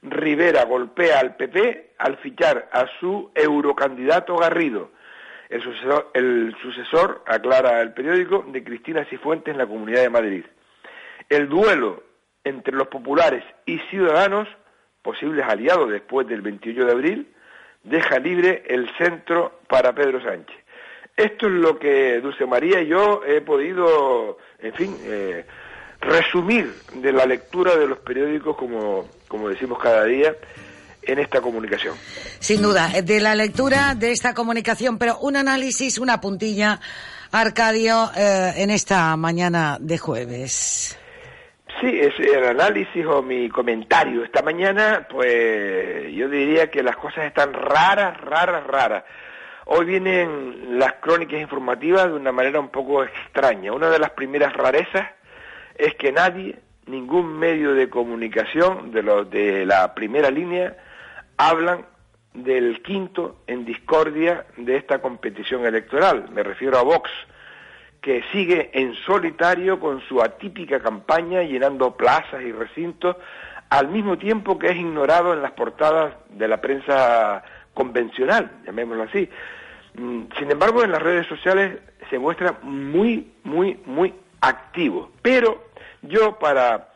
Rivera 0.03 0.65
golpea 0.65 1.19
al 1.19 1.35
PP 1.35 1.93
al 1.97 2.17
fichar 2.17 2.69
a 2.71 2.85
su 2.99 3.31
eurocandidato 3.35 4.35
Garrido. 4.37 4.91
El 5.49 6.55
sucesor, 6.61 7.23
aclara 7.27 7.81
el 7.81 7.93
periódico, 7.93 8.45
de 8.47 8.63
Cristina 8.63 9.05
Cifuentes 9.05 9.51
en 9.51 9.57
la 9.57 9.67
Comunidad 9.67 10.01
de 10.01 10.09
Madrid. 10.09 10.45
El 11.29 11.49
duelo 11.49 12.03
entre 12.43 12.75
los 12.75 12.87
populares 12.87 13.43
y 13.65 13.77
ciudadanos 13.89 14.47
posibles 15.01 15.45
aliados 15.45 15.89
después 15.89 16.27
del 16.27 16.41
28 16.41 16.85
de 16.85 16.91
abril, 16.91 17.27
deja 17.83 18.19
libre 18.19 18.63
el 18.67 18.89
centro 18.97 19.59
para 19.67 19.93
Pedro 19.93 20.21
Sánchez. 20.21 20.57
Esto 21.15 21.47
es 21.47 21.53
lo 21.53 21.77
que 21.77 22.19
Dulce 22.21 22.45
María 22.45 22.81
y 22.81 22.87
yo 22.87 23.21
he 23.25 23.41
podido, 23.41 24.37
en 24.59 24.73
fin, 24.73 24.97
eh, 25.03 25.45
resumir 25.99 26.73
de 26.95 27.11
la 27.11 27.25
lectura 27.25 27.75
de 27.75 27.87
los 27.87 27.99
periódicos, 27.99 28.55
como, 28.55 29.07
como 29.27 29.49
decimos 29.49 29.79
cada 29.79 30.05
día, 30.05 30.35
en 31.03 31.19
esta 31.19 31.41
comunicación. 31.41 31.95
Sin 32.39 32.61
duda, 32.61 32.89
de 33.01 33.19
la 33.19 33.35
lectura 33.35 33.95
de 33.95 34.11
esta 34.11 34.33
comunicación, 34.33 34.97
pero 34.97 35.19
un 35.19 35.35
análisis, 35.35 35.97
una 35.97 36.21
puntilla, 36.21 36.79
Arcadio, 37.31 38.11
eh, 38.15 38.53
en 38.57 38.71
esta 38.71 39.15
mañana 39.15 39.77
de 39.79 39.97
jueves. 39.97 40.97
Sí, 41.79 41.99
es 41.99 42.19
el 42.19 42.45
análisis 42.45 43.05
o 43.05 43.23
mi 43.23 43.49
comentario 43.49 44.23
esta 44.23 44.41
mañana, 44.41 45.07
pues 45.09 46.11
yo 46.13 46.29
diría 46.29 46.69
que 46.69 46.83
las 46.83 46.95
cosas 46.95 47.25
están 47.25 47.53
raras, 47.53 48.19
raras, 48.21 48.67
raras. 48.67 49.03
Hoy 49.65 49.85
vienen 49.85 50.77
las 50.79 50.93
crónicas 50.93 51.39
informativas 51.39 52.07
de 52.07 52.13
una 52.13 52.31
manera 52.31 52.59
un 52.59 52.69
poco 52.69 53.03
extraña. 53.03 53.73
Una 53.73 53.89
de 53.89 53.99
las 53.99 54.11
primeras 54.11 54.53
rarezas 54.53 55.07
es 55.75 55.95
que 55.95 56.11
nadie, 56.11 56.59
ningún 56.87 57.39
medio 57.39 57.73
de 57.73 57.89
comunicación 57.89 58.91
de 58.91 59.03
los 59.03 59.29
de 59.29 59.65
la 59.65 59.93
primera 59.95 60.29
línea, 60.29 60.77
hablan 61.37 61.85
del 62.33 62.81
quinto 62.81 63.43
en 63.47 63.65
discordia 63.65 64.45
de 64.57 64.77
esta 64.77 65.01
competición 65.01 65.65
electoral. 65.65 66.29
Me 66.31 66.43
refiero 66.43 66.77
a 66.77 66.83
Vox 66.83 67.09
que 68.01 68.23
sigue 68.31 68.71
en 68.73 68.95
solitario 69.05 69.79
con 69.79 70.01
su 70.01 70.21
atípica 70.21 70.79
campaña 70.79 71.43
llenando 71.43 71.95
plazas 71.95 72.41
y 72.41 72.51
recintos, 72.51 73.15
al 73.69 73.87
mismo 73.87 74.17
tiempo 74.17 74.59
que 74.59 74.69
es 74.69 74.75
ignorado 74.75 75.33
en 75.33 75.41
las 75.41 75.51
portadas 75.51 76.15
de 76.29 76.47
la 76.47 76.59
prensa 76.59 77.43
convencional, 77.73 78.51
llamémoslo 78.65 79.03
así. 79.03 79.29
Mm, 79.95 80.23
sin 80.37 80.51
embargo, 80.51 80.83
en 80.83 80.91
las 80.91 81.01
redes 81.01 81.27
sociales 81.27 81.79
se 82.09 82.19
muestra 82.19 82.57
muy, 82.63 83.31
muy, 83.43 83.79
muy 83.85 84.13
activo. 84.41 85.11
Pero 85.21 85.69
yo 86.01 86.37
para 86.39 86.89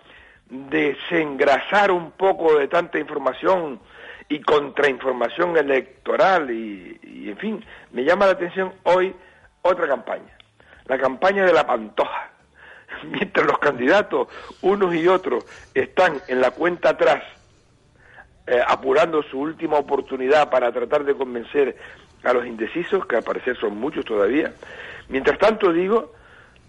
desengrasar 0.50 1.92
un 1.92 2.12
poco 2.12 2.58
de 2.58 2.68
tanta 2.68 3.00
información 3.00 3.80
y 4.28 4.42
contrainformación 4.42 5.56
electoral 5.58 6.50
y, 6.52 7.00
y, 7.04 7.30
en 7.30 7.38
fin, 7.38 7.66
me 7.92 8.04
llama 8.04 8.26
la 8.26 8.34
atención 8.34 8.74
hoy 8.84 9.16
otra 9.62 9.88
campaña, 9.88 10.38
la 10.88 10.98
campaña 10.98 11.46
de 11.46 11.54
la 11.54 11.66
pantoja. 11.66 12.30
Mientras 13.04 13.46
los 13.46 13.60
candidatos, 13.60 14.28
unos 14.62 14.94
y 14.96 15.08
otros, 15.08 15.46
están 15.74 16.22
en 16.28 16.42
la 16.42 16.52
cuenta 16.52 16.90
atrás, 16.90 17.24
eh, 18.48 18.62
apurando 18.66 19.24
su 19.24 19.40
última 19.40 19.78
oportunidad 19.78 20.50
para 20.50 20.72
tratar 20.72 21.04
de 21.04 21.16
convencer 21.16 21.76
a 22.24 22.34
los 22.34 22.46
indecisos, 22.46 23.06
que 23.06 23.18
al 23.18 23.24
parecer 23.24 23.58
son 23.58 23.78
muchos 23.78 24.06
todavía, 24.06 24.54
mientras 25.10 25.38
tanto 25.38 25.72
digo, 25.72 26.14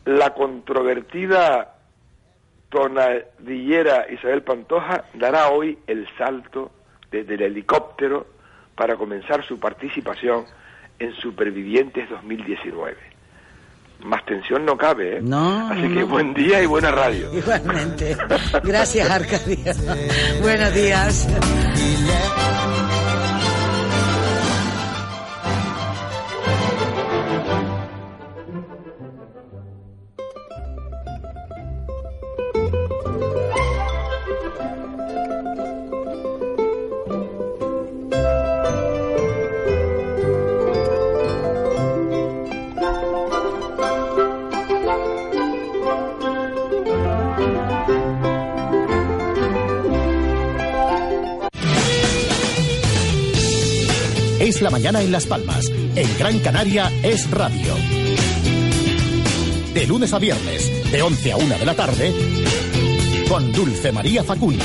la 0.05 0.35
controvertida 0.35 1.75
tonadillera 2.69 4.07
Isabel 4.11 4.43
Pantoja 4.43 5.05
dará 5.15 5.49
hoy 5.49 5.79
el 5.87 6.07
salto 6.17 6.73
desde 7.11 7.35
el 7.35 7.43
helicóptero 7.43 8.27
para 8.75 8.97
comenzar 8.97 9.45
su 9.45 9.59
participación 9.59 10.45
en 10.99 11.13
Supervivientes 11.15 12.09
2019. 12.11 13.16
Más 14.01 14.25
tensión 14.25 14.65
no 14.65 14.77
cabe, 14.77 15.17
¿eh? 15.17 15.21
No. 15.23 15.71
Así 15.71 15.89
que 15.93 16.05
buen 16.05 16.35
día 16.35 16.63
y 16.63 16.67
buena 16.67 16.91
radio. 16.91 17.33
Igualmente. 17.33 18.17
Gracias, 18.63 19.11
Arcadia. 19.11 19.75
Buenos 20.43 20.75
días. 20.75 21.27
En 54.95 55.11
Las 55.11 55.27
Palmas. 55.27 55.69
En 55.97 56.17
Gran 56.17 56.39
Canaria 56.39 56.93
es 57.03 57.29
radio. 57.33 57.75
De 59.75 59.85
lunes 59.85 60.13
a 60.13 60.21
viernes, 60.21 60.93
de 60.93 61.03
11 61.03 61.33
a 61.33 61.37
1 61.37 61.59
de 61.59 61.67
la 61.67 61.75
tarde, 61.75 62.15
con 63.29 63.51
Dulce 63.51 63.91
María 63.91 64.23
Facundo. 64.23 64.65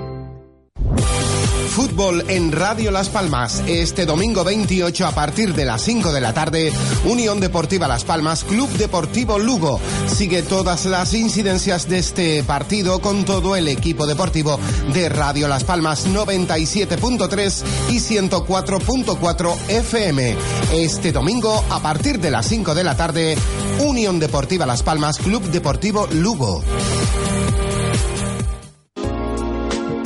Fútbol 1.71 2.25
en 2.27 2.51
Radio 2.51 2.91
Las 2.91 3.07
Palmas. 3.07 3.63
Este 3.65 4.05
domingo 4.05 4.43
28 4.43 5.07
a 5.07 5.11
partir 5.11 5.53
de 5.53 5.63
las 5.63 5.81
5 5.81 6.11
de 6.11 6.19
la 6.19 6.33
tarde, 6.33 6.73
Unión 7.05 7.39
Deportiva 7.39 7.87
Las 7.87 8.03
Palmas, 8.03 8.43
Club 8.43 8.69
Deportivo 8.71 9.39
Lugo. 9.39 9.79
Sigue 10.07 10.43
todas 10.43 10.85
las 10.85 11.13
incidencias 11.13 11.87
de 11.87 11.99
este 11.99 12.43
partido 12.43 12.99
con 12.99 13.23
todo 13.23 13.55
el 13.55 13.69
equipo 13.69 14.05
deportivo 14.05 14.59
de 14.93 15.07
Radio 15.07 15.47
Las 15.47 15.63
Palmas 15.63 16.07
97.3 16.07 17.63
y 17.89 17.99
104.4 17.99 19.55
FM. 19.69 20.35
Este 20.73 21.13
domingo 21.13 21.63
a 21.69 21.79
partir 21.79 22.19
de 22.19 22.31
las 22.31 22.47
5 22.47 22.75
de 22.75 22.83
la 22.83 22.97
tarde, 22.97 23.37
Unión 23.79 24.19
Deportiva 24.19 24.65
Las 24.65 24.83
Palmas, 24.83 25.19
Club 25.19 25.43
Deportivo 25.43 26.05
Lugo. 26.11 26.61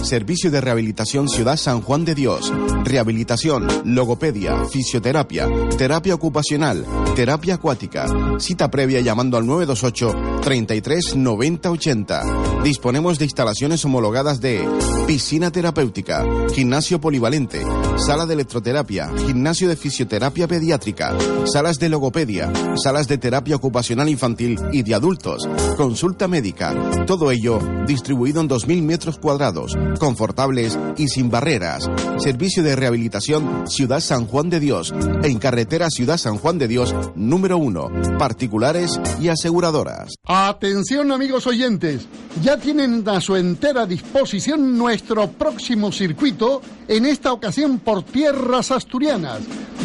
Servicio 0.05 0.51
de 0.51 0.61
Rehabilitación 0.61 1.27
Ciudad 1.27 1.57
San 1.57 1.81
Juan 1.81 2.05
de 2.05 2.13
Dios. 2.13 2.53
Rehabilitación, 2.83 3.67
logopedia, 3.85 4.63
fisioterapia, 4.65 5.49
terapia 5.77 6.13
ocupacional, 6.13 6.85
terapia 7.15 7.55
acuática. 7.55 8.05
Cita 8.37 8.69
previa 8.69 9.01
llamando 9.01 9.35
al 9.35 9.47
928 9.47 10.41
33 10.41 11.15
90 11.15 11.71
80. 11.71 12.23
Disponemos 12.63 13.17
de 13.17 13.25
instalaciones 13.25 13.83
homologadas 13.83 14.39
de 14.41 14.63
piscina 15.07 15.51
terapéutica, 15.51 16.23
gimnasio 16.53 17.01
polivalente, 17.01 17.63
sala 17.97 18.27
de 18.27 18.35
electroterapia, 18.35 19.09
gimnasio 19.25 19.67
de 19.67 19.75
fisioterapia 19.75 20.47
pediátrica, 20.47 21.15
salas 21.45 21.79
de 21.79 21.89
logopedia, 21.89 22.51
salas 22.75 23.07
de 23.07 23.17
terapia 23.17 23.55
ocupacional 23.55 24.09
infantil 24.09 24.59
y 24.71 24.83
de 24.83 24.93
adultos, 24.93 25.47
consulta 25.77 26.27
médica. 26.27 26.75
Todo 27.07 27.31
ello 27.31 27.59
distribuido 27.87 28.41
en 28.41 28.49
2.000 28.49 28.81
metros 28.83 29.17
cuadrados 29.17 29.75
confortables 29.97 30.77
y 30.97 31.07
sin 31.07 31.29
barreras. 31.29 31.89
Servicio 32.17 32.63
de 32.63 32.75
rehabilitación 32.75 33.67
Ciudad 33.67 33.99
San 33.99 34.25
Juan 34.25 34.49
de 34.49 34.59
Dios, 34.59 34.93
en 35.23 35.39
carretera 35.39 35.89
Ciudad 35.89 36.17
San 36.17 36.37
Juan 36.37 36.57
de 36.57 36.67
Dios, 36.67 36.95
número 37.15 37.57
1, 37.57 38.17
particulares 38.17 38.99
y 39.19 39.29
aseguradoras. 39.29 40.15
Atención 40.25 41.11
amigos 41.11 41.47
oyentes, 41.47 42.07
ya 42.41 42.57
tienen 42.57 43.07
a 43.07 43.21
su 43.21 43.35
entera 43.35 43.85
disposición 43.85 44.77
nuestro 44.77 45.29
próximo 45.31 45.91
circuito, 45.91 46.61
en 46.87 47.05
esta 47.05 47.33
ocasión 47.33 47.79
por 47.79 48.03
tierras 48.03 48.71
asturianas. 48.71 49.39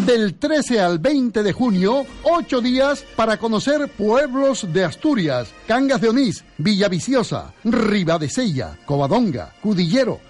Del 0.07 0.35
13 0.35 0.81
al 0.81 0.99
20 0.99 1.42
de 1.42 1.53
junio, 1.53 2.07
ocho 2.23 2.61
días 2.61 3.05
para 3.16 3.38
conocer 3.38 3.88
pueblos 3.88 4.66
de 4.73 4.85
Asturias, 4.85 5.49
Cangas 5.66 6.01
de 6.01 6.09
Onís, 6.09 6.44
Villaviciosa, 6.59 7.53
Ribadesella, 7.64 8.79
Covadonga, 8.87 9.55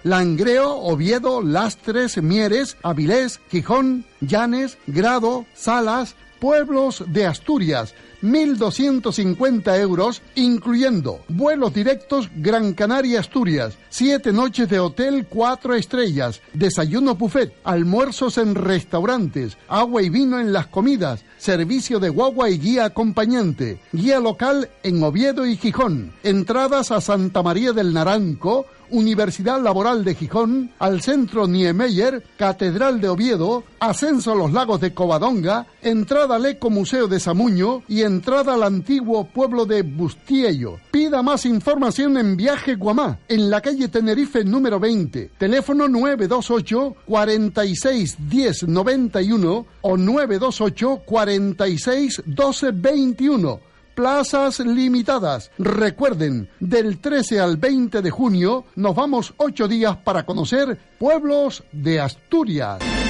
Langreo, 0.03 0.69
Oviedo, 0.69 1.41
Lastres, 1.41 2.21
Mieres, 2.21 2.77
Avilés, 2.83 3.39
Gijón, 3.49 4.05
Llanes, 4.19 4.77
Grado, 4.87 5.45
Salas, 5.53 6.15
pueblos 6.39 7.03
de 7.07 7.25
Asturias, 7.25 7.93
1.250 8.23 9.79
euros, 9.79 10.21
incluyendo 10.35 11.21
vuelos 11.27 11.73
directos 11.73 12.29
Gran 12.35 12.73
Canaria 12.73 13.19
Asturias, 13.19 13.77
siete 13.89 14.31
noches 14.31 14.67
de 14.69 14.79
hotel 14.79 15.27
cuatro 15.29 15.75
estrellas, 15.75 16.41
desayuno 16.53 17.15
buffet, 17.15 17.53
almuerzos 17.63 18.37
en 18.37 18.55
restaurantes, 18.55 19.57
agua 19.67 20.01
y 20.01 20.09
vino 20.09 20.39
en 20.39 20.51
las 20.51 20.67
comidas, 20.67 21.23
servicio 21.37 21.99
de 21.99 22.09
guagua 22.09 22.49
y 22.49 22.59
guía 22.59 22.85
acompañante, 22.85 23.79
guía 23.91 24.19
local 24.19 24.69
en 24.83 25.01
Oviedo 25.03 25.45
y 25.45 25.57
Gijón, 25.57 26.11
entradas 26.23 26.91
a 26.91 27.01
Santa 27.01 27.41
María 27.41 27.71
del 27.71 27.93
Naranco, 27.93 28.65
Universidad 28.91 29.61
Laboral 29.61 30.03
de 30.03 30.15
Gijón, 30.15 30.71
al 30.79 31.01
Centro 31.01 31.47
Niemeyer, 31.47 32.23
Catedral 32.37 33.01
de 33.01 33.09
Oviedo, 33.09 33.63
ascenso 33.79 34.31
a 34.31 34.35
los 34.35 34.51
lagos 34.51 34.81
de 34.81 34.93
Covadonga, 34.93 35.67
entrada 35.81 36.35
al 36.35 36.45
Eco 36.45 36.69
Museo 36.69 37.07
de 37.07 37.19
Samuño 37.19 37.83
y 37.87 38.03
entrada 38.03 38.53
al 38.53 38.63
antiguo 38.63 39.25
pueblo 39.25 39.65
de 39.65 39.81
Bustiello. 39.81 40.79
Pida 40.91 41.21
más 41.23 41.45
información 41.45 42.17
en 42.17 42.35
Viaje 42.35 42.75
Guamá, 42.75 43.19
en 43.27 43.49
la 43.49 43.61
calle 43.61 43.87
Tenerife 43.87 44.43
número 44.43 44.79
20, 44.79 45.31
teléfono 45.37 45.87
928 45.87 46.95
46 47.05 48.17
10 48.29 48.67
91 48.67 49.65
o 49.81 49.97
928 49.97 51.01
46 51.05 52.23
12 52.25 52.71
21 52.71 53.70
plazas 53.95 54.59
limitadas. 54.59 55.51
Recuerden, 55.57 56.49
del 56.59 56.99
13 56.99 57.39
al 57.39 57.57
20 57.57 58.01
de 58.01 58.09
junio 58.09 58.65
nos 58.75 58.95
vamos 58.95 59.33
ocho 59.37 59.67
días 59.67 59.97
para 59.97 60.25
conocer 60.25 60.77
pueblos 60.97 61.63
de 61.71 61.99
Asturias. 61.99 63.00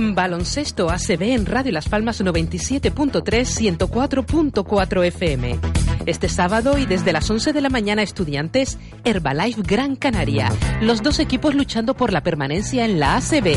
Baloncesto 0.00 0.90
ACB 0.90 1.22
en 1.34 1.46
Radio 1.46 1.72
Las 1.72 1.88
Palmas 1.88 2.22
97.3, 2.22 3.78
104.4 3.78 5.06
FM. 5.06 5.58
Este 6.06 6.28
sábado 6.28 6.78
y 6.78 6.86
desde 6.86 7.12
las 7.12 7.30
11 7.30 7.52
de 7.52 7.60
la 7.60 7.68
mañana 7.68 8.02
estudiantes, 8.02 8.78
Herbalife 9.04 9.62
Gran 9.62 9.96
Canaria. 9.96 10.50
Los 10.80 11.02
dos 11.02 11.18
equipos 11.18 11.54
luchando 11.54 11.94
por 11.94 12.12
la 12.12 12.22
permanencia 12.22 12.84
en 12.84 12.98
la 12.98 13.16
ACB. 13.16 13.56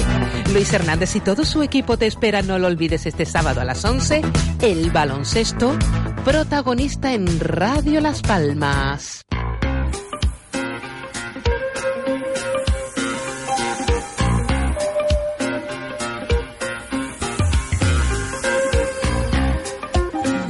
Luis 0.53 0.73
Hernández 0.73 1.15
y 1.15 1.21
todo 1.21 1.45
su 1.45 1.63
equipo 1.63 1.97
te 1.97 2.07
esperan, 2.07 2.47
no 2.47 2.59
lo 2.59 2.67
olvides 2.67 3.05
este 3.05 3.25
sábado 3.25 3.61
a 3.61 3.65
las 3.65 3.83
11, 3.85 4.21
el 4.61 4.91
baloncesto 4.91 5.77
protagonista 6.25 7.13
en 7.13 7.39
Radio 7.39 8.01
Las 8.01 8.21
Palmas. 8.21 9.23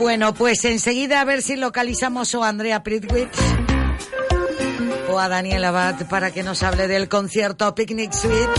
Bueno, 0.03 0.33
pues 0.33 0.65
enseguida 0.65 1.21
a 1.21 1.23
ver 1.23 1.41
si 1.41 1.55
localizamos 1.55 2.35
o 2.35 2.43
a 2.43 2.49
Andrea 2.49 2.83
Pritwitz 2.83 3.39
o 5.09 5.17
a 5.17 5.29
Daniel 5.29 5.63
Abad 5.63 6.07
para 6.09 6.31
que 6.31 6.43
nos 6.43 6.61
hable 6.61 6.89
del 6.89 7.07
concierto 7.07 7.73
Picnic 7.73 8.11
Suite 8.11 8.51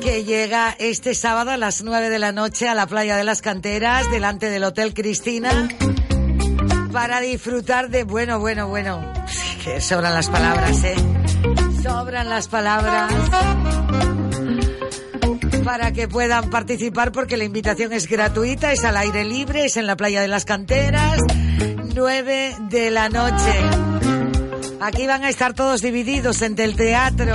que 0.00 0.24
llega 0.24 0.74
este 0.78 1.14
sábado 1.14 1.50
a 1.50 1.58
las 1.58 1.82
9 1.82 2.08
de 2.08 2.18
la 2.18 2.32
noche 2.32 2.66
a 2.66 2.74
la 2.74 2.86
playa 2.86 3.14
de 3.18 3.24
las 3.24 3.42
canteras 3.42 4.10
delante 4.10 4.48
del 4.48 4.64
Hotel 4.64 4.94
Cristina 4.94 5.68
para 6.92 7.20
disfrutar 7.20 7.90
de 7.90 8.04
bueno, 8.04 8.40
bueno, 8.40 8.68
bueno. 8.68 9.12
Que 9.62 9.82
sobran 9.82 10.14
las 10.14 10.30
palabras, 10.30 10.82
¿eh? 10.82 10.96
Sobran 11.82 12.30
las 12.30 12.48
palabras 12.48 13.12
para 15.64 15.92
que 15.92 16.08
puedan 16.08 16.50
participar 16.50 17.12
porque 17.12 17.36
la 17.36 17.44
invitación 17.44 17.92
es 17.92 18.08
gratuita, 18.08 18.72
es 18.72 18.84
al 18.84 18.96
aire 18.96 19.24
libre, 19.24 19.64
es 19.64 19.76
en 19.76 19.86
la 19.86 19.96
playa 19.96 20.20
de 20.20 20.28
las 20.28 20.44
canteras, 20.44 21.20
9 21.94 22.56
de 22.68 22.90
la 22.90 23.08
noche. 23.08 23.52
Aquí 24.80 25.06
van 25.06 25.24
a 25.24 25.28
estar 25.28 25.54
todos 25.54 25.80
divididos 25.80 26.42
entre 26.42 26.64
el 26.64 26.74
teatro, 26.74 27.34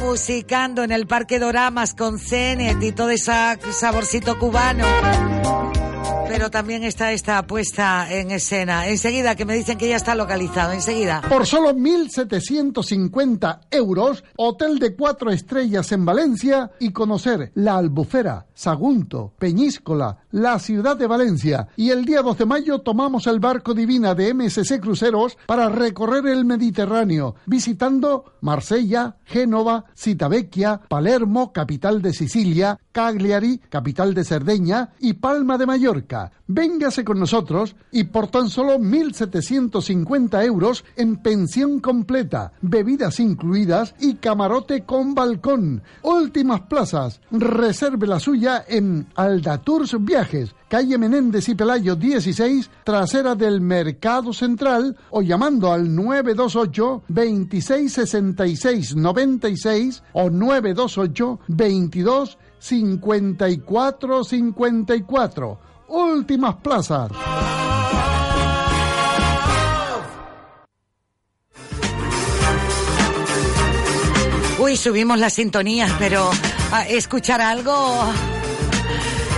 musicando 0.00 0.84
en 0.84 0.92
el 0.92 1.06
Parque 1.06 1.38
Doramas 1.38 1.94
con 1.94 2.18
Cenet 2.18 2.82
y 2.82 2.92
todo 2.92 3.10
ese 3.10 3.32
saborcito 3.72 4.38
cubano 4.38 5.31
pero 6.32 6.50
también 6.50 6.82
está 6.82 7.12
esta 7.12 7.46
puesta 7.46 8.10
en 8.10 8.30
escena. 8.30 8.88
Enseguida, 8.88 9.36
que 9.36 9.44
me 9.44 9.52
dicen 9.52 9.76
que 9.76 9.90
ya 9.90 9.96
está 9.96 10.14
localizado, 10.14 10.72
enseguida. 10.72 11.20
Por 11.28 11.46
solo 11.46 11.74
1.750 11.74 13.60
euros, 13.70 14.24
hotel 14.38 14.78
de 14.78 14.96
cuatro 14.96 15.30
estrellas 15.30 15.92
en 15.92 16.06
Valencia 16.06 16.70
y 16.80 16.90
conocer 16.90 17.52
la 17.54 17.76
Albufera, 17.76 18.46
Sagunto, 18.54 19.34
Peñíscola, 19.38 20.21
la 20.32 20.58
ciudad 20.58 20.96
de 20.96 21.06
Valencia. 21.06 21.68
Y 21.76 21.90
el 21.90 22.04
día 22.04 22.20
12 22.20 22.42
de 22.42 22.46
mayo 22.46 22.80
tomamos 22.80 23.28
el 23.28 23.38
barco 23.38 23.72
Divina 23.72 24.16
de 24.16 24.34
MSC 24.34 24.80
Cruceros 24.80 25.38
para 25.46 25.68
recorrer 25.68 26.26
el 26.26 26.44
Mediterráneo, 26.44 27.36
visitando 27.46 28.32
Marsella, 28.40 29.16
Génova, 29.24 29.84
Citavecchia, 29.96 30.80
Palermo, 30.88 31.52
capital 31.52 32.02
de 32.02 32.12
Sicilia, 32.12 32.80
Cagliari, 32.90 33.58
capital 33.68 34.14
de 34.14 34.24
Cerdeña, 34.24 34.90
y 34.98 35.14
Palma 35.14 35.56
de 35.56 35.66
Mallorca. 35.66 36.32
Véngase 36.54 37.02
con 37.02 37.18
nosotros 37.18 37.74
y 37.90 38.04
por 38.04 38.26
tan 38.26 38.50
solo 38.50 38.78
1.750 38.78 40.44
euros 40.44 40.84
en 40.96 41.16
pensión 41.16 41.80
completa, 41.80 42.52
bebidas 42.60 43.20
incluidas 43.20 43.94
y 44.00 44.16
camarote 44.16 44.84
con 44.84 45.14
balcón. 45.14 45.82
Últimas 46.02 46.60
plazas. 46.62 47.22
Reserve 47.30 48.06
la 48.06 48.20
suya 48.20 48.66
en 48.68 49.06
Aldatours 49.14 49.96
Viajes, 50.04 50.54
calle 50.68 50.98
Menéndez 50.98 51.48
y 51.48 51.54
Pelayo 51.54 51.96
16, 51.96 52.70
trasera 52.84 53.34
del 53.34 53.62
Mercado 53.62 54.34
Central 54.34 54.94
o 55.08 55.22
llamando 55.22 55.72
al 55.72 55.94
928 55.94 57.04
2666 57.08 58.94
96 58.94 60.02
o 60.12 60.28
928 60.28 61.40
22 61.48 62.38
54 62.58 64.24
54. 64.24 65.71
Últimas 65.92 66.54
plazas. 66.62 67.12
Uy, 74.58 74.76
subimos 74.78 75.18
las 75.18 75.34
sintonías, 75.34 75.92
pero 75.98 76.30
a 76.72 76.88
escuchar 76.88 77.42
algo 77.42 78.10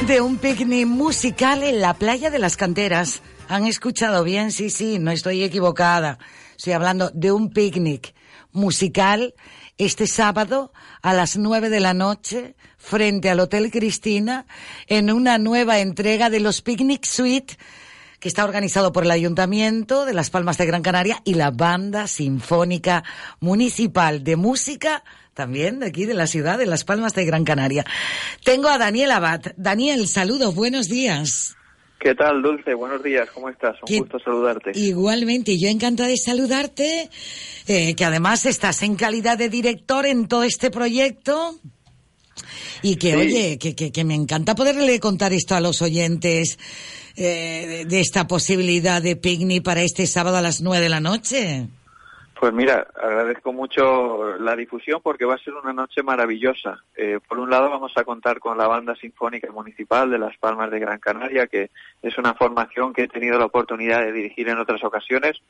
de 0.06 0.20
un 0.20 0.38
picnic 0.38 0.86
musical 0.86 1.64
en 1.64 1.80
la 1.80 1.94
playa 1.94 2.30
de 2.30 2.38
las 2.38 2.56
canteras. 2.56 3.20
¿Han 3.48 3.66
escuchado 3.66 4.22
bien? 4.22 4.52
Sí, 4.52 4.70
sí, 4.70 5.00
no 5.00 5.10
estoy 5.10 5.42
equivocada. 5.42 6.20
Estoy 6.56 6.74
hablando 6.74 7.10
de 7.10 7.32
un 7.32 7.50
picnic 7.50 8.14
musical 8.52 9.34
este 9.76 10.06
sábado 10.06 10.72
a 11.02 11.14
las 11.14 11.36
nueve 11.36 11.68
de 11.68 11.80
la 11.80 11.94
noche 11.94 12.54
frente 12.84 13.30
al 13.30 13.40
Hotel 13.40 13.70
Cristina 13.70 14.46
en 14.86 15.10
una 15.10 15.38
nueva 15.38 15.80
entrega 15.80 16.28
de 16.28 16.40
los 16.40 16.60
Picnic 16.60 17.06
Suite 17.06 17.56
que 18.20 18.28
está 18.28 18.44
organizado 18.44 18.92
por 18.92 19.04
el 19.04 19.10
Ayuntamiento 19.10 20.04
de 20.04 20.14
Las 20.14 20.30
Palmas 20.30 20.58
de 20.58 20.66
Gran 20.66 20.82
Canaria 20.82 21.20
y 21.24 21.34
la 21.34 21.50
Banda 21.50 22.06
Sinfónica 22.06 23.04
Municipal 23.40 24.22
de 24.22 24.36
Música, 24.36 25.02
también 25.34 25.80
de 25.80 25.86
aquí 25.86 26.04
de 26.04 26.14
la 26.14 26.26
ciudad 26.26 26.58
de 26.58 26.66
Las 26.66 26.84
Palmas 26.84 27.14
de 27.14 27.24
Gran 27.24 27.44
Canaria. 27.44 27.84
Tengo 28.44 28.68
a 28.68 28.78
Daniel 28.78 29.10
Abad. 29.10 29.40
Daniel, 29.56 30.06
saludos, 30.06 30.54
buenos 30.54 30.88
días. 30.88 31.56
¿Qué 31.98 32.14
tal, 32.14 32.42
Dulce? 32.42 32.74
Buenos 32.74 33.02
días, 33.02 33.30
¿cómo 33.30 33.48
estás? 33.48 33.76
Un 33.88 33.98
gusto 33.98 34.18
saludarte. 34.18 34.72
Igualmente, 34.74 35.58
yo 35.58 35.68
encantada 35.68 36.10
de 36.10 36.18
saludarte, 36.18 37.08
eh, 37.66 37.94
que 37.94 38.04
además 38.04 38.44
estás 38.44 38.82
en 38.82 38.94
calidad 38.96 39.38
de 39.38 39.48
director 39.48 40.04
en 40.04 40.28
todo 40.28 40.42
este 40.44 40.70
proyecto. 40.70 41.58
Y 42.86 42.96
que, 42.96 43.16
oye, 43.16 43.58
que, 43.58 43.74
que, 43.74 43.90
que, 43.90 44.04
me 44.04 44.14
encanta 44.14 44.54
poderle 44.54 45.00
contar 45.00 45.32
esto 45.32 45.54
a 45.54 45.60
los 45.60 45.80
oyentes 45.80 46.58
eh, 47.16 47.86
de 47.88 48.00
esta 48.00 48.26
posibilidad 48.26 49.00
de 49.00 49.16
picnic 49.16 49.64
para 49.64 49.80
este 49.80 50.06
sábado 50.06 50.36
a 50.36 50.42
las 50.42 50.60
nueve 50.60 50.82
de 50.82 50.90
la 50.90 51.00
noche. 51.00 51.66
Pues 52.38 52.52
mira, 52.52 52.86
agradezco 53.02 53.54
mucho 53.54 54.36
la 54.36 54.54
difusión 54.54 55.00
porque 55.02 55.24
va 55.24 55.36
a 55.36 55.38
ser 55.38 55.54
una 55.54 55.72
noche 55.72 56.02
maravillosa. 56.02 56.84
Eh, 56.94 57.20
por 57.26 57.38
un 57.38 57.48
lado 57.48 57.70
vamos 57.70 57.92
a 57.96 58.04
contar 58.04 58.38
con 58.38 58.58
la 58.58 58.66
Banda 58.66 58.94
Sinfónica 58.96 59.50
Municipal 59.50 60.10
de 60.10 60.18
Las 60.18 60.36
Palmas 60.36 60.70
de 60.70 60.80
Gran 60.80 60.98
Canaria, 60.98 61.46
que 61.46 61.70
es 62.02 62.18
una 62.18 62.34
formación 62.34 62.92
que 62.92 63.04
he 63.04 63.08
tenido 63.08 63.38
la 63.38 63.46
oportunidad 63.46 64.00
de 64.00 64.12
dirigir 64.12 64.50
en 64.50 64.58
otras 64.58 64.84
ocasiones 64.84 65.40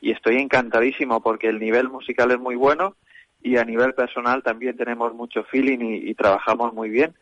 y 0.00 0.12
estoy 0.12 0.36
encantadísimo 0.36 1.20
porque 1.20 1.48
el 1.48 1.58
nivel 1.58 1.88
musical 1.88 2.30
es 2.30 2.38
muy 2.38 2.54
bueno 2.54 2.94
y 3.44 3.58
a 3.58 3.64
nivel 3.64 3.94
personal 3.94 4.42
también 4.42 4.76
tenemos 4.76 5.14
mucho 5.14 5.44
feeling 5.44 5.78
y, 5.80 6.14
trabajamos 6.14 6.72
muy 6.72 6.88
bien. 6.88 7.14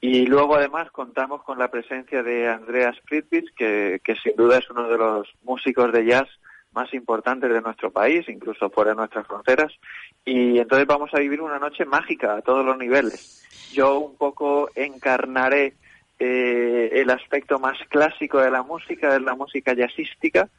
Y 0.00 0.26
luego 0.26 0.56
además 0.56 0.90
contamos 0.90 1.42
con 1.42 1.58
la 1.58 1.70
presencia 1.70 2.22
de 2.22 2.48
Andreas 2.48 2.96
Friedrich, 3.06 3.52
que, 3.56 4.00
que 4.04 4.14
sin 4.16 4.36
duda 4.36 4.58
es 4.58 4.70
uno 4.70 4.86
de 4.86 4.98
los 4.98 5.28
músicos 5.42 5.90
de 5.90 6.04
jazz 6.04 6.28
más 6.72 6.92
importantes 6.92 7.50
de 7.50 7.62
nuestro 7.62 7.90
país, 7.90 8.28
incluso 8.28 8.68
fuera 8.68 8.90
de 8.90 8.96
nuestras 8.96 9.26
fronteras. 9.26 9.72
Y 10.26 10.58
entonces 10.58 10.86
vamos 10.86 11.10
a 11.14 11.20
vivir 11.20 11.40
una 11.40 11.58
noche 11.58 11.86
mágica 11.86 12.34
a 12.36 12.42
todos 12.42 12.64
los 12.64 12.76
niveles. 12.76 13.42
Yo 13.72 13.98
un 13.98 14.16
poco 14.16 14.68
encarnaré 14.74 15.72
eh, 16.18 16.90
el 17.00 17.08
aspecto 17.08 17.58
más 17.58 17.78
clásico 17.88 18.38
de 18.40 18.50
la 18.50 18.62
música, 18.62 19.10
de 19.14 19.20
la 19.20 19.34
música 19.34 19.72
jazzística, 19.74 20.50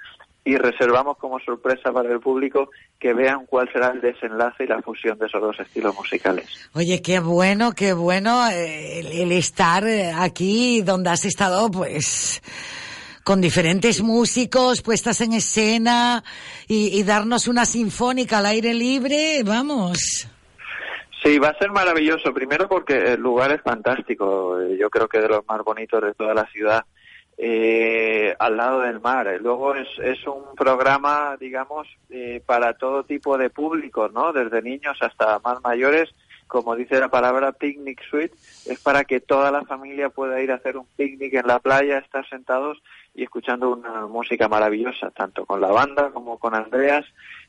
y 0.45 0.57
reservamos 0.57 1.17
como 1.17 1.39
sorpresa 1.39 1.91
para 1.91 2.11
el 2.11 2.19
público 2.19 2.69
que 2.99 3.13
vean 3.13 3.45
cuál 3.45 3.71
será 3.71 3.91
el 3.91 4.01
desenlace 4.01 4.65
y 4.65 4.67
la 4.67 4.81
fusión 4.81 5.17
de 5.17 5.27
esos 5.27 5.41
dos 5.41 5.59
estilos 5.59 5.95
musicales. 5.95 6.69
Oye, 6.73 7.01
qué 7.01 7.19
bueno, 7.19 7.73
qué 7.73 7.93
bueno 7.93 8.49
eh, 8.49 8.99
el, 8.99 9.07
el 9.07 9.31
estar 9.31 9.83
aquí 10.17 10.81
donde 10.81 11.09
has 11.09 11.25
estado, 11.25 11.71
pues 11.71 12.41
con 13.23 13.39
diferentes 13.39 14.01
músicos 14.01 14.81
puestas 14.81 15.21
en 15.21 15.33
escena 15.33 16.23
y, 16.67 16.99
y, 16.99 17.03
darnos 17.03 17.47
una 17.47 17.65
sinfónica 17.65 18.39
al 18.39 18.47
aire 18.47 18.73
libre, 18.73 19.43
vamos. 19.45 20.27
Sí, 21.23 21.39
va 21.39 21.49
a 21.49 21.57
ser 21.57 21.71
maravilloso. 21.71 22.33
Primero 22.33 22.67
porque 22.67 23.13
el 23.13 23.21
lugar 23.21 23.53
es 23.53 23.61
fantástico. 23.61 24.57
Yo 24.77 24.89
creo 24.89 25.07
que 25.07 25.19
de 25.19 25.29
los 25.29 25.45
más 25.47 25.63
bonitos 25.63 26.01
de 26.01 26.13
toda 26.13 26.33
la 26.33 26.45
ciudad. 26.47 26.83
Eh, 27.37 28.35
al 28.37 28.57
lado 28.57 28.81
del 28.81 28.99
mar. 28.99 29.27
Luego 29.41 29.73
es, 29.75 29.87
es 29.99 30.25
un 30.27 30.55
programa, 30.55 31.35
digamos, 31.39 31.87
eh, 32.09 32.41
para 32.45 32.73
todo 32.77 33.03
tipo 33.03 33.37
de 33.37 33.49
públicos, 33.49 34.13
¿no? 34.13 34.31
Desde 34.33 34.61
niños 34.61 34.97
hasta 35.01 35.39
más 35.39 35.61
mayores. 35.63 36.13
Como 36.47 36.75
dice 36.75 36.99
la 36.99 37.09
palabra 37.09 37.51
picnic 37.51 37.99
suite, 38.07 38.35
es 38.67 38.79
para 38.79 39.05
que 39.05 39.19
toda 39.19 39.49
la 39.49 39.63
familia 39.63 40.09
pueda 40.09 40.39
ir 40.41 40.51
a 40.51 40.55
hacer 40.55 40.77
un 40.77 40.85
picnic 40.95 41.33
en 41.33 41.47
la 41.47 41.57
playa, 41.57 41.97
estar 41.97 42.27
sentados 42.29 42.83
y 43.15 43.23
escuchando 43.23 43.71
una 43.71 44.05
música 44.05 44.47
maravillosa, 44.47 45.09
tanto 45.09 45.45
con 45.47 45.61
la 45.61 45.71
banda 45.71 46.11
como 46.11 46.37
con 46.37 46.53
Andreas. 46.53 47.05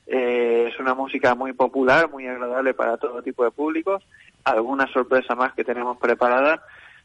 Eh, 0.06 0.70
es 0.72 0.80
una 0.80 0.94
música 0.94 1.34
muy 1.34 1.52
popular, 1.52 2.10
muy 2.10 2.26
agradable 2.26 2.72
para 2.72 2.96
todo 2.96 3.22
tipo 3.22 3.44
de 3.44 3.50
públicos. 3.50 4.02
Alguna 4.44 4.86
sorpresa 4.86 5.34
más 5.34 5.52
que 5.52 5.64
tenemos 5.64 5.98
preparada 5.98 6.62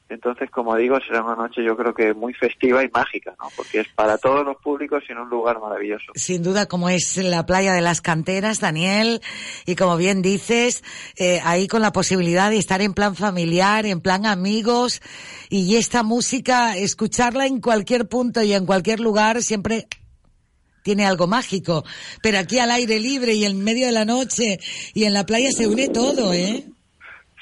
Entonces, 0.10 0.50
como 0.50 0.76
digo, 0.76 0.98
será 1.00 1.24
una 1.24 1.36
noche 1.36 1.63
yo 1.63 1.78
creo 1.78 1.93
que 1.93 2.15
muy 2.15 2.34
festiva 2.34 2.84
y 2.84 2.89
mágica, 2.89 3.36
¿no? 3.39 3.50
Porque 3.56 3.82
es 3.82 3.88
para 3.89 4.17
todos 4.17 4.43
los 4.43 4.58
públicos 4.58 5.04
y 5.08 5.12
en 5.12 5.19
un 5.19 5.30
lugar 5.30 5.60
maravilloso. 5.60 6.12
Sin 6.15 6.41
duda, 6.41 6.65
como 6.65 6.89
es 6.89 7.17
la 7.17 7.45
playa 7.45 7.74
de 7.74 7.82
las 7.82 8.02
canteras, 8.02 8.60
Daniel, 8.60 9.22
y 9.67 9.76
como 9.76 9.98
bien 9.98 10.24
dices, 10.24 10.84
eh, 11.15 11.40
ahí 11.44 11.67
con 11.67 11.83
la 11.83 11.92
posibilidad 11.92 12.50
de 12.50 12.58
estar 12.58 12.81
en 12.81 12.96
plan 12.96 13.15
familiar, 13.15 13.86
en 13.86 14.02
plan 14.02 14.25
amigos, 14.25 15.00
y 15.50 15.75
esta 15.75 16.02
música, 16.02 16.75
escucharla 16.75 17.46
en 17.46 17.62
cualquier 17.62 18.08
punto 18.08 18.42
y 18.42 18.54
en 18.54 18.65
cualquier 18.65 19.00
lugar, 19.00 19.44
siempre 19.44 19.88
tiene 20.81 21.06
algo 21.06 21.27
mágico. 21.27 21.86
Pero 22.23 22.40
aquí 22.40 22.58
al 22.58 22.71
aire 22.71 23.00
libre 23.00 23.33
y 23.36 23.46
en 23.46 23.63
medio 23.63 23.86
de 23.86 23.92
la 23.92 24.06
noche 24.06 24.60
y 24.96 25.04
en 25.04 25.13
la 25.13 25.25
playa 25.25 25.52
se 25.52 25.67
une 25.67 25.90
todo, 25.90 26.33
¿eh? 26.33 26.65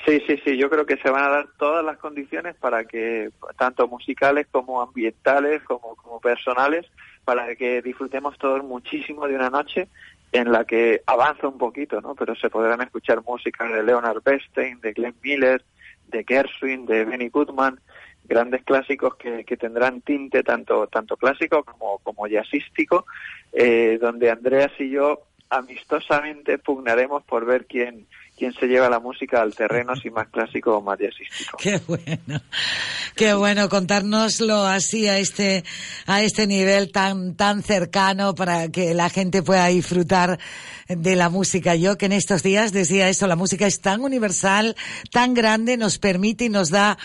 Sí, 0.08 0.22
sí, 0.26 0.40
sí, 0.46 0.56
yo 0.56 0.70
creo 0.70 0.86
que 0.86 0.96
se 0.98 1.10
van 1.10 1.26
a 1.26 1.30
dar 1.30 1.48
todas 1.60 1.84
las 1.84 1.98
condiciones 1.98 2.56
para 2.56 2.86
que, 2.86 3.30
tanto 3.58 3.90
musicales 3.90 4.48
como 4.50 4.82
ambientales, 4.82 5.62
como, 5.64 5.98
como 5.98 6.22
personales, 6.22 6.86
para 7.26 7.54
que 7.58 7.82
disfrutemos 7.82 8.38
todos 8.38 8.64
muchísimo 8.64 9.28
de 9.28 9.36
una 9.36 9.50
noche 9.50 9.90
en 10.32 10.54
la 10.54 10.64
que 10.64 11.02
avanza 11.06 11.50
un 11.50 11.58
poquito, 11.58 12.00
¿no? 12.00 12.16
Pero 12.16 12.36
se 12.36 12.50
podrán 12.50 12.82
escuchar 12.82 13.22
música 13.26 13.66
de 13.68 13.84
Leonard 13.84 14.24
Bernstein, 14.24 14.80
de 14.80 14.94
Glenn 14.94 15.16
Miller, 15.22 15.62
de 16.08 16.24
Gershwin, 16.26 16.86
de 16.86 17.04
Benny 17.04 17.28
Goodman, 17.28 17.78
grandes 18.24 18.64
clásicos 18.64 19.18
que, 19.18 19.44
que 19.44 19.58
tendrán 19.58 20.00
tinte 20.00 20.42
tanto 20.42 20.88
tanto 20.88 21.18
clásico 21.18 21.66
como 21.66 22.00
como 22.00 22.28
jazzístico, 22.28 23.06
eh, 23.52 23.98
donde 24.00 24.32
Andreas 24.32 24.72
y 24.80 24.90
yo 24.90 25.24
amistosamente 25.50 26.58
pugnaremos 26.58 27.24
por 27.24 27.46
ver 27.46 27.66
quién 27.66 28.08
quién 28.38 28.54
se 28.54 28.68
lleva 28.68 28.90
la 28.90 29.00
música 29.00 29.42
al 29.42 29.56
terreno, 29.56 29.96
si 29.96 30.10
más 30.10 30.28
clásico 30.28 30.78
o 30.78 30.82
más 30.82 31.00
jazzístico. 31.00 31.58
Qué 31.62 31.82
bueno, 31.88 32.42
qué 33.16 33.34
bueno 33.34 33.68
contárnoslo 33.68 34.64
así 34.66 35.08
a 35.08 35.18
este, 35.18 35.64
a 36.06 36.22
este 36.22 36.46
nivel 36.46 36.92
tan, 36.92 37.36
tan 37.36 37.64
cercano 37.64 38.36
para 38.36 38.70
que 38.70 38.94
la 38.94 39.10
gente 39.10 39.42
pueda 39.42 39.68
disfrutar 39.68 40.38
de 40.88 41.16
la 41.16 41.30
música. 41.30 41.76
Yo 41.76 41.98
que 41.98 42.06
en 42.06 42.12
estos 42.12 42.44
días 42.44 42.72
decía 42.72 43.10
eso, 43.10 43.26
la 43.28 43.36
música 43.36 43.66
es 43.66 43.82
tan 43.82 44.02
universal, 44.02 44.76
tan 45.12 45.34
grande, 45.34 45.78
nos 45.78 45.98
permite 45.98 46.46
y 46.46 46.50
nos 46.50 46.70
da 46.70 46.98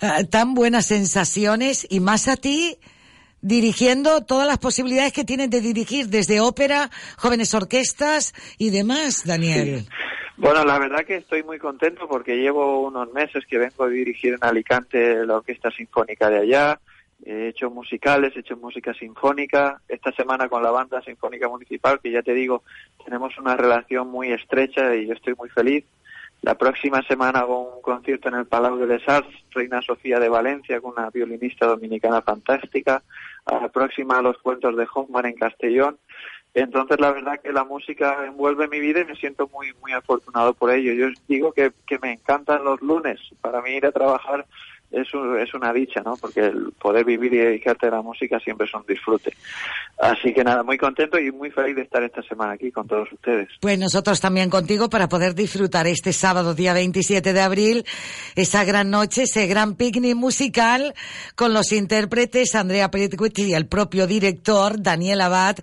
eh, 0.00 0.24
tan 0.30 0.54
buenas 0.54 0.86
sensaciones 0.86 1.86
y 1.90 2.00
más 2.00 2.28
a 2.28 2.36
ti 2.36 2.78
dirigiendo 3.40 4.22
todas 4.22 4.46
las 4.46 4.58
posibilidades 4.58 5.12
que 5.12 5.24
tienes 5.24 5.50
de 5.50 5.60
dirigir 5.60 6.08
desde 6.08 6.40
ópera, 6.40 6.90
jóvenes 7.16 7.52
orquestas 7.52 8.32
y 8.56 8.70
demás, 8.70 9.22
Daniel. 9.24 9.88
Bueno, 10.38 10.64
la 10.64 10.78
verdad 10.78 11.04
que 11.04 11.16
estoy 11.16 11.42
muy 11.42 11.58
contento 11.58 12.08
porque 12.08 12.36
llevo 12.36 12.86
unos 12.86 13.12
meses 13.12 13.44
que 13.46 13.58
vengo 13.58 13.84
a 13.84 13.88
dirigir 13.88 14.34
en 14.34 14.42
Alicante 14.42 15.26
la 15.26 15.36
Orquesta 15.36 15.70
Sinfónica 15.70 16.30
de 16.30 16.38
allá. 16.38 16.80
He 17.24 17.48
hecho 17.48 17.70
musicales, 17.70 18.34
he 18.34 18.40
hecho 18.40 18.56
música 18.56 18.94
sinfónica. 18.94 19.80
Esta 19.88 20.10
semana 20.12 20.48
con 20.48 20.62
la 20.62 20.70
Banda 20.70 21.02
Sinfónica 21.02 21.48
Municipal, 21.48 22.00
que 22.00 22.10
ya 22.10 22.22
te 22.22 22.32
digo, 22.32 22.64
tenemos 23.04 23.36
una 23.38 23.56
relación 23.56 24.08
muy 24.08 24.32
estrecha 24.32 24.94
y 24.96 25.06
yo 25.06 25.12
estoy 25.12 25.34
muy 25.34 25.50
feliz. 25.50 25.84
La 26.40 26.56
próxima 26.56 27.02
semana 27.02 27.40
hago 27.40 27.76
un 27.76 27.82
concierto 27.82 28.28
en 28.28 28.34
el 28.34 28.46
Palau 28.46 28.76
de 28.76 28.88
les 28.88 29.08
Arts, 29.08 29.28
Reina 29.52 29.80
Sofía 29.80 30.18
de 30.18 30.28
Valencia, 30.28 30.80
con 30.80 30.92
una 30.92 31.08
violinista 31.10 31.66
dominicana 31.66 32.20
fantástica. 32.22 33.02
A 33.44 33.60
la 33.60 33.68
próxima 33.68 34.20
los 34.22 34.38
cuentos 34.38 34.76
de 34.76 34.88
Hoffman 34.92 35.26
en 35.26 35.34
Castellón. 35.34 35.98
Entonces, 36.54 37.00
la 37.00 37.12
verdad 37.12 37.40
que 37.40 37.52
la 37.52 37.64
música 37.64 38.26
envuelve 38.26 38.68
mi 38.68 38.78
vida 38.78 39.00
y 39.00 39.04
me 39.04 39.16
siento 39.16 39.48
muy 39.52 39.72
muy 39.80 39.92
afortunado 39.92 40.52
por 40.52 40.70
ello. 40.70 40.92
Yo 40.92 41.06
digo 41.26 41.52
que, 41.52 41.72
que 41.86 41.98
me 41.98 42.12
encantan 42.12 42.64
los 42.64 42.80
lunes. 42.82 43.20
Para 43.40 43.62
mí 43.62 43.70
ir 43.70 43.86
a 43.86 43.92
trabajar 43.92 44.46
es, 44.92 45.12
un- 45.14 45.38
es 45.38 45.52
una 45.54 45.72
dicha, 45.72 46.00
¿no? 46.04 46.16
Porque 46.16 46.40
el 46.40 46.72
poder 46.78 47.04
vivir 47.04 47.32
y 47.34 47.38
dedicarte 47.38 47.86
a 47.86 47.90
la 47.90 48.02
música 48.02 48.38
siempre 48.40 48.66
es 48.66 48.74
un 48.74 48.84
disfrute. 48.86 49.32
Así 49.98 50.32
que 50.34 50.42
nada, 50.44 50.62
muy 50.62 50.78
contento 50.78 51.18
y 51.18 51.30
muy 51.30 51.50
feliz 51.50 51.76
de 51.76 51.82
estar 51.82 52.02
esta 52.02 52.22
semana 52.22 52.52
aquí 52.52 52.70
con 52.72 52.86
todos 52.88 53.10
ustedes. 53.12 53.48
Pues 53.60 53.78
nosotros 53.78 54.20
también 54.20 54.50
contigo 54.50 54.88
para 54.90 55.08
poder 55.08 55.34
disfrutar 55.34 55.86
este 55.86 56.12
sábado, 56.12 56.54
día 56.54 56.72
27 56.74 57.32
de 57.32 57.40
abril, 57.40 57.84
esa 58.34 58.64
gran 58.64 58.90
noche, 58.90 59.22
ese 59.24 59.46
gran 59.46 59.74
picnic 59.76 60.16
musical 60.16 60.94
con 61.36 61.52
los 61.54 61.72
intérpretes 61.72 62.54
Andrea 62.54 62.90
Pretwitz 62.90 63.38
y 63.38 63.54
el 63.54 63.66
propio 63.66 64.06
director 64.06 64.80
Daniel 64.82 65.20
Abad, 65.20 65.56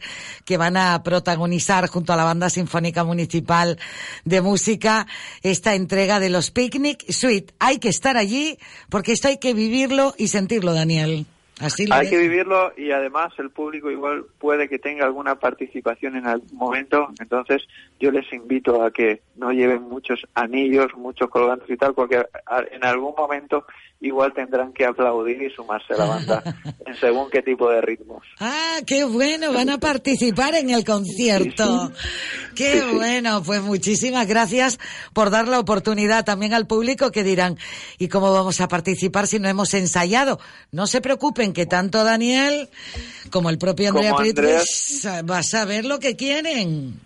que 0.46 0.58
van 0.58 0.78
a 0.78 1.02
protagonizar 1.04 1.88
junto 1.88 2.14
a 2.14 2.16
la 2.16 2.24
Banda 2.24 2.50
Sinfónica 2.50 3.04
Municipal 3.04 3.78
de 4.26 4.42
Música 4.42 5.06
esta 5.42 5.76
entrega 5.76 6.20
de 6.20 6.30
los 6.30 6.52
Picnic 6.52 7.12
Suite. 7.12 7.54
Hay 7.60 7.80
que 7.80 7.90
estar 7.90 8.16
allí 8.18 8.58
porque 8.90 9.12
esto 9.20 9.28
hay 9.28 9.38
que 9.38 9.54
vivirlo 9.54 10.16
y 10.18 10.30
sentirlo, 10.30 10.74
Daniel. 10.74 11.26
Así 11.60 11.86
lo 11.86 11.96
Hay 11.96 12.02
ves. 12.02 12.10
que 12.10 12.18
vivirlo 12.18 12.72
y 12.78 12.92
además 12.92 13.34
el 13.38 13.50
público 13.52 13.92
igual 13.92 14.26
puede 14.40 14.70
que 14.70 14.80
tenga 14.80 15.06
alguna 15.06 15.36
participación 15.36 16.16
en 16.16 16.26
algún 16.28 16.58
momento, 16.58 17.10
entonces 17.20 17.64
yo 18.00 18.12
les 18.12 18.32
invito 18.32 18.84
a 18.84 18.92
que 18.92 19.22
no 19.36 19.52
lleven 19.52 19.84
muchos 19.84 20.22
anillos, 20.36 20.88
muchos 20.96 21.30
colgantes 21.30 21.70
y 21.70 21.78
tal, 21.78 21.94
porque 21.94 22.26
en 22.72 22.86
algún 22.86 23.14
momento 23.18 23.66
igual 24.02 24.34
tendrán 24.34 24.72
que 24.72 24.86
aplaudir 24.86 25.42
y 25.42 25.50
sumarse 25.50 25.94
a 25.94 25.98
la 25.98 26.06
banda 26.06 26.44
en 26.86 26.96
según 26.96 27.30
qué 27.30 27.42
tipo 27.42 27.70
de 27.70 27.82
ritmos. 27.82 28.24
Ah, 28.40 28.78
qué 28.88 29.04
bueno, 29.04 29.52
van 29.54 29.70
a 29.70 29.78
participar 29.78 30.56
en 30.56 30.70
el 30.70 30.86
concierto. 30.86 31.92
Qué 32.56 32.82
bueno, 32.94 33.44
pues 33.44 33.62
muchísimas 33.62 34.28
gracias 34.28 34.80
por 35.14 35.30
dar 35.30 35.48
la 35.48 35.60
oportunidad 35.60 36.26
también 36.26 36.54
al 36.54 36.68
público 36.68 37.12
que 37.12 37.24
dirán, 37.24 37.58
¿y 37.98 38.08
cómo 38.08 38.34
vamos 38.34 38.62
a 38.62 38.68
participar 38.68 39.28
si 39.28 39.40
no 39.40 39.50
hemos 39.50 39.74
ensayado? 39.74 40.40
No 40.72 40.88
se 40.88 41.02
preocupen 41.02 41.49
que 41.54 41.66
tanto 41.66 42.04
Daniel 42.04 42.70
como 43.32 43.50
el 43.50 43.58
propio 43.58 43.90
Andrea 43.90 44.16
Pritris 44.16 45.08
va 45.30 45.40
a 45.40 45.44
saber 45.44 45.86
lo 45.86 46.00
que 46.00 46.16
quieren. 46.16 47.00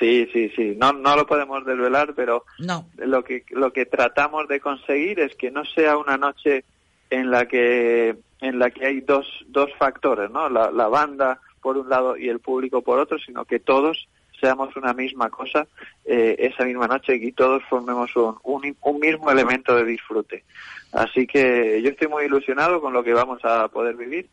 Sí, 0.00 0.28
sí, 0.32 0.50
sí. 0.56 0.74
No, 0.76 0.92
no 0.92 1.16
lo 1.16 1.26
podemos 1.26 1.64
desvelar, 1.64 2.12
pero 2.14 2.44
No. 2.58 2.86
lo 2.98 3.22
que 3.24 3.44
lo 3.50 3.72
que 3.72 3.86
tratamos 3.86 4.48
de 4.48 4.60
conseguir 4.60 5.20
es 5.20 5.34
que 5.36 5.50
no 5.50 5.64
sea 5.64 5.96
una 5.96 6.16
noche 6.18 6.64
en 7.10 7.30
la 7.30 7.46
que 7.46 8.16
en 8.40 8.58
la 8.58 8.70
que 8.70 8.86
hay 8.86 9.00
dos 9.00 9.26
dos 9.46 9.70
factores, 9.78 10.30
¿no? 10.30 10.48
La, 10.50 10.70
la 10.70 10.88
banda 10.88 11.40
por 11.62 11.76
un 11.78 11.88
lado 11.88 12.16
y 12.16 12.28
el 12.28 12.40
público 12.40 12.82
por 12.82 12.98
otro, 12.98 13.18
sino 13.18 13.44
que 13.44 13.58
todos 13.60 14.08
seamos 14.40 14.76
una 14.76 14.92
misma 14.92 15.30
cosa 15.30 15.66
eh, 16.04 16.36
esa 16.38 16.64
misma 16.64 16.86
noche 16.86 17.16
y 17.16 17.32
todos 17.32 17.62
formemos 17.68 18.14
un, 18.16 18.36
un, 18.42 18.76
un 18.80 19.00
mismo 19.00 19.30
elemento 19.30 19.74
de 19.74 19.84
disfrute. 19.84 20.44
Así 20.92 21.26
que 21.26 21.80
yo 21.82 21.90
estoy 21.90 22.08
muy 22.08 22.24
ilusionado 22.24 22.80
con 22.80 22.92
lo 22.92 23.02
que 23.02 23.12
vamos 23.12 23.44
a 23.44 23.68
poder 23.68 23.96
vivir 23.96 24.28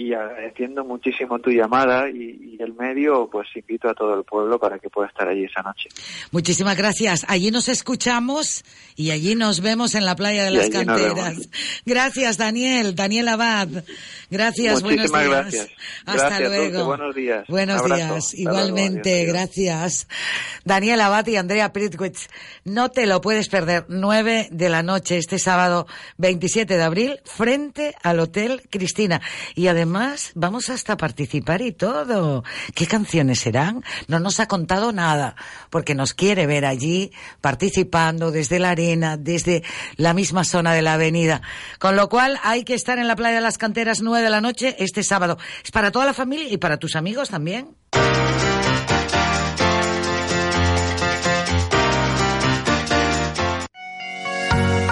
y 0.00 0.14
agradeciendo 0.14 0.84
muchísimo 0.84 1.40
tu 1.40 1.50
llamada 1.50 2.08
y, 2.08 2.56
y 2.56 2.62
el 2.62 2.72
medio, 2.74 3.28
pues 3.30 3.48
invito 3.56 3.90
a 3.90 3.94
todo 3.94 4.14
el 4.14 4.22
pueblo 4.22 4.56
para 4.56 4.78
que 4.78 4.88
pueda 4.88 5.08
estar 5.08 5.26
allí 5.26 5.44
esa 5.44 5.60
noche. 5.62 5.88
Muchísimas 6.30 6.76
gracias. 6.76 7.26
Allí 7.28 7.50
nos 7.50 7.68
escuchamos 7.68 8.64
y 8.94 9.10
allí 9.10 9.34
nos 9.34 9.60
vemos 9.60 9.96
en 9.96 10.04
la 10.04 10.14
playa 10.14 10.44
de 10.44 10.52
Y 10.52 10.54
las 10.54 10.70
canteras. 10.70 11.48
Gracias, 11.84 12.38
Daniel. 12.38 12.94
Daniel 12.94 13.26
Abad. 13.26 13.68
Gracias, 14.30 14.82
Muchísimas 14.84 15.10
buenos 15.10 15.32
días. 15.32 15.66
gracias. 15.66 15.68
Hasta 16.06 16.28
Gracias, 16.28 16.48
luego. 16.48 16.64
Dulce. 16.70 16.84
Buenos 16.84 17.14
días. 17.16 17.44
Buenos 17.48 17.80
Abrazo. 17.80 17.96
días. 17.96 18.12
Hasta 18.24 18.36
luego. 18.36 18.50
Igualmente, 18.52 19.14
adiós. 19.22 19.32
gracias. 19.32 20.08
Daniel 20.64 21.00
Abad 21.00 21.26
y 21.26 21.34
Andrea 21.34 21.72
Pritwitz. 21.72 22.28
No 22.64 22.88
te 22.92 23.06
lo 23.06 23.20
puedes 23.20 23.48
perder. 23.48 23.84
9 23.88 24.46
de 24.52 24.68
la 24.68 24.84
noche 24.84 25.18
este 25.18 25.40
sábado 25.40 25.88
27 26.18 26.76
de 26.76 26.82
abril 26.84 27.20
frente 27.24 27.96
al 28.04 28.20
Hotel 28.20 28.62
Cristina. 28.70 29.20
Y 29.56 29.66
además 29.66 29.87
vamos 30.34 30.70
hasta 30.70 30.96
participar 30.96 31.62
y 31.62 31.72
todo. 31.72 32.44
¿Qué 32.74 32.86
canciones 32.86 33.40
serán? 33.40 33.82
No 34.06 34.20
nos 34.20 34.40
ha 34.40 34.46
contado 34.46 34.92
nada 34.92 35.36
porque 35.70 35.94
nos 35.94 36.14
quiere 36.14 36.46
ver 36.46 36.64
allí 36.64 37.12
participando 37.40 38.30
desde 38.30 38.58
la 38.58 38.70
arena, 38.70 39.16
desde 39.16 39.62
la 39.96 40.14
misma 40.14 40.44
zona 40.44 40.72
de 40.74 40.82
la 40.82 40.94
avenida. 40.94 41.42
Con 41.78 41.96
lo 41.96 42.08
cual 42.08 42.38
hay 42.42 42.64
que 42.64 42.74
estar 42.74 42.98
en 42.98 43.08
la 43.08 43.16
playa 43.16 43.36
de 43.36 43.42
las 43.42 43.58
canteras 43.58 44.00
9 44.02 44.24
de 44.24 44.30
la 44.30 44.40
noche 44.40 44.76
este 44.78 45.02
sábado. 45.02 45.38
Es 45.64 45.70
para 45.70 45.90
toda 45.90 46.06
la 46.06 46.14
familia 46.14 46.48
y 46.48 46.58
para 46.58 46.78
tus 46.78 46.96
amigos 46.96 47.30
también. 47.30 47.76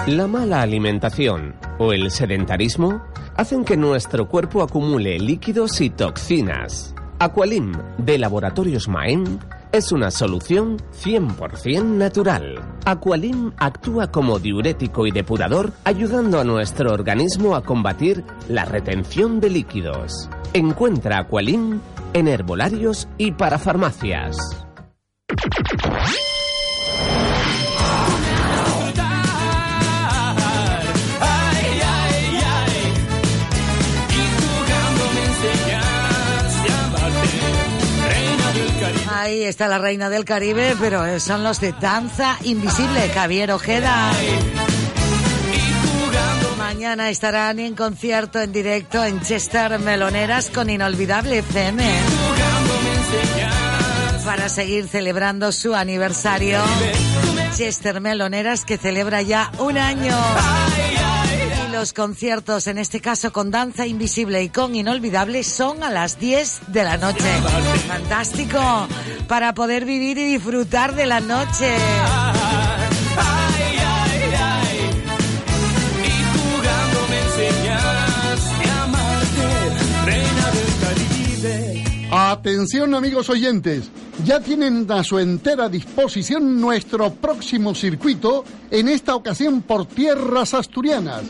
La 0.07 0.25
mala 0.25 0.61
alimentación 0.61 1.55
o 1.79 1.91
el 1.91 2.11
sedentarismo 2.11 3.03
hacen 3.37 3.63
que 3.63 3.77
nuestro 3.77 4.27
cuerpo 4.27 4.61
acumule 4.61 5.19
líquidos 5.19 5.79
y 5.79 5.89
toxinas. 5.89 6.93
Aqualim 7.19 7.73
de 7.97 8.17
Laboratorios 8.17 8.87
Maen 8.87 9.39
es 9.71 9.91
una 9.91 10.11
solución 10.11 10.77
100% 11.03 11.83
natural. 11.83 12.59
Aqualim 12.85 13.51
actúa 13.57 14.11
como 14.11 14.39
diurético 14.39 15.05
y 15.07 15.11
depurador, 15.11 15.71
ayudando 15.83 16.39
a 16.39 16.43
nuestro 16.43 16.91
organismo 16.93 17.55
a 17.55 17.63
combatir 17.63 18.23
la 18.49 18.65
retención 18.65 19.39
de 19.39 19.49
líquidos. 19.49 20.29
Encuentra 20.53 21.19
Aqualim 21.19 21.79
en 22.13 22.27
herbolarios 22.27 23.07
y 23.17 23.31
para 23.31 23.59
Ahí 39.27 39.43
está 39.43 39.67
la 39.67 39.77
reina 39.77 40.09
del 40.09 40.23
Caribe, 40.23 40.77
pero 40.79 41.05
eh, 41.05 41.19
son 41.19 41.43
los 41.43 41.59
de 41.59 41.73
Danza 41.73 42.37
Invisible, 42.43 43.09
Javier 43.09 43.51
Ojeda. 43.51 44.13
Mañana 46.57 47.09
estarán 47.09 47.59
en 47.59 47.75
concierto 47.75 48.39
en 48.39 48.53
directo 48.53 49.03
en 49.03 49.19
Chester 49.19 49.79
Meloneras 49.79 50.49
con 50.49 50.69
Inolvidable 50.69 51.39
FM. 51.39 51.83
Para 54.23 54.47
seguir 54.47 54.87
celebrando 54.87 55.51
su 55.51 55.75
aniversario. 55.75 56.61
Chester 57.53 57.99
Meloneras 57.99 58.63
que 58.63 58.77
celebra 58.77 59.23
ya 59.23 59.51
un 59.59 59.77
año. 59.77 60.15
Los 61.79 61.93
conciertos, 61.93 62.65
en 62.65 62.79
este 62.79 63.01
caso 63.01 63.31
con 63.31 63.51
Danza 63.51 63.85
Invisible 63.85 64.41
y 64.41 64.49
con 64.49 64.73
Inolvidable, 64.73 65.43
son 65.43 65.83
a 65.83 65.91
las 65.91 66.19
10 66.19 66.61
de 66.69 66.83
la 66.83 66.97
noche. 66.97 67.23
Fantástico. 67.87 68.59
Para 69.27 69.53
poder 69.53 69.85
vivir 69.85 70.17
y 70.17 70.25
disfrutar 70.25 70.95
de 70.95 71.05
la 71.05 71.19
noche. 71.19 71.75
Atención 82.29 82.93
amigos 82.93 83.29
oyentes, 83.29 83.89
ya 84.25 84.41
tienen 84.41 84.85
a 84.91 85.01
su 85.01 85.17
entera 85.17 85.69
disposición 85.69 86.59
nuestro 86.59 87.09
próximo 87.13 87.73
circuito, 87.73 88.43
en 88.69 88.89
esta 88.89 89.15
ocasión 89.15 89.61
por 89.61 89.85
tierras 89.85 90.53
asturianas. 90.53 91.21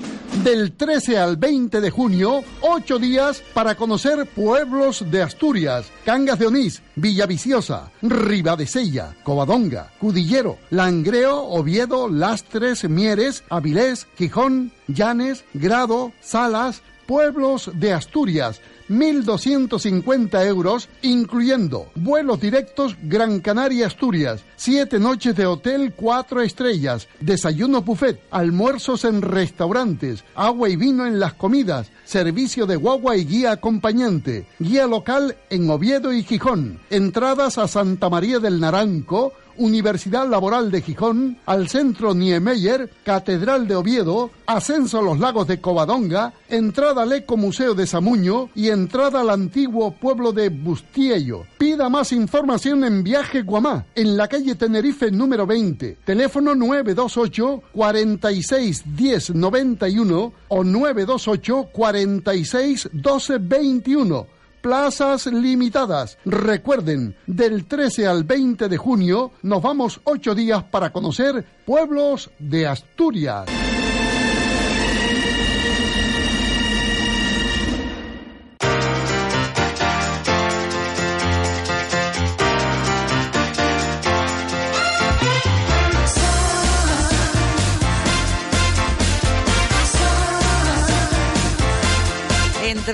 Del 0.44 0.72
13 0.72 1.20
al 1.20 1.38
20 1.38 1.82
de 1.82 1.92
junio, 1.92 2.42
ocho 2.62 2.98
días 2.98 3.44
para 3.54 3.76
conocer 3.76 4.26
pueblos 4.26 5.06
de 5.12 5.22
Asturias, 5.22 5.86
Cangas 6.04 6.40
de 6.40 6.48
Onís, 6.48 6.82
Villaviciosa, 6.96 7.92
Ribadesella, 8.02 9.16
Covadonga, 9.22 9.92
Cudillero, 10.00 10.58
Langreo, 10.72 11.44
Oviedo, 11.44 12.10
Lastres, 12.10 12.90
Mieres, 12.90 13.44
Avilés, 13.52 14.08
Gijón, 14.18 14.72
Llanes, 14.88 15.46
Grado, 15.54 16.12
Salas, 16.22 16.82
pueblos 17.06 17.72
de 17.76 17.94
Asturias, 17.94 18.62
1.250 18.90 20.46
euros, 20.46 20.90
incluyendo 21.02 21.88
vuelos 21.96 22.40
directos 22.40 22.96
Gran 23.04 23.40
Canaria 23.40 23.88
Asturias, 23.88 24.42
siete 24.56 25.00
noches 25.00 25.36
de 25.36 25.46
hotel 25.46 25.94
cuatro 25.96 26.42
estrellas, 26.42 27.08
desayuno 27.20 27.82
buffet, 27.82 28.22
almuerzos 28.32 29.06
en 29.06 29.22
restaurantes, 29.22 30.24
agua 30.36 30.70
y 30.70 30.76
vino 30.76 31.06
en 31.06 31.20
las 31.20 31.34
comidas, 31.34 31.92
servicio 32.06 32.66
de 32.66 32.76
guagua 32.76 33.18
y 33.18 33.26
guía 33.26 33.52
acompañante, 33.52 34.48
guía 34.60 34.88
local 34.88 35.36
en 35.50 35.70
Oviedo 35.70 36.14
y 36.14 36.24
Gijón, 36.24 36.80
entradas 36.90 37.58
a 37.58 37.68
Santa 37.68 38.10
María 38.10 38.40
del 38.40 38.60
Naranco, 38.60 39.34
Universidad 39.58 40.28
Laboral 40.28 40.72
de 40.72 40.82
Gijón, 40.82 41.38
al 41.46 41.70
Centro 41.70 42.14
Niemeyer, 42.14 42.90
Catedral 43.04 43.68
de 43.68 43.76
Oviedo, 43.76 44.32
ascenso 44.46 45.00
a 45.00 45.02
los 45.02 45.20
lagos 45.20 45.48
de 45.48 45.60
Covadonga, 45.60 46.34
entrada 46.50 47.04
al 47.04 47.14
Eco 47.14 47.38
Museo 47.38 47.74
de 47.74 47.88
Samuño 47.88 48.50
y 48.56 48.70
entrada 48.70 49.22
al 49.22 49.30
antiguo 49.30 49.92
pueblo 49.92 50.32
de 50.32 50.50
Bustiello. 50.50 51.46
Pida 51.58 51.90
más 51.90 52.12
información 52.12 52.84
en 52.84 53.04
Viaje 53.04 53.42
Guamá, 53.42 53.86
en 53.96 54.18
la 54.18 54.28
calle 54.28 54.56
Tenerife 54.56 55.12
número 55.12 55.46
20, 55.46 55.98
teléfono 56.06 56.56
928 56.56 57.64
46 57.74 58.84
10 58.96 59.36
91 59.36 60.34
o 60.48 60.64
928 60.64 61.70
46 61.72 62.90
12 62.94 63.38
21 63.40 64.37
plazas 64.62 65.26
limitadas. 65.28 66.18
Recuerden, 66.26 67.16
del 67.26 67.66
13 67.66 68.08
al 68.08 68.24
20 68.24 68.68
de 68.68 68.78
junio 68.78 69.32
nos 69.42 69.62
vamos 69.62 70.02
ocho 70.04 70.36
días 70.36 70.64
para 70.64 70.92
conocer 70.92 71.46
pueblos 71.66 72.30
de 72.40 72.68
Asturias. 72.68 73.67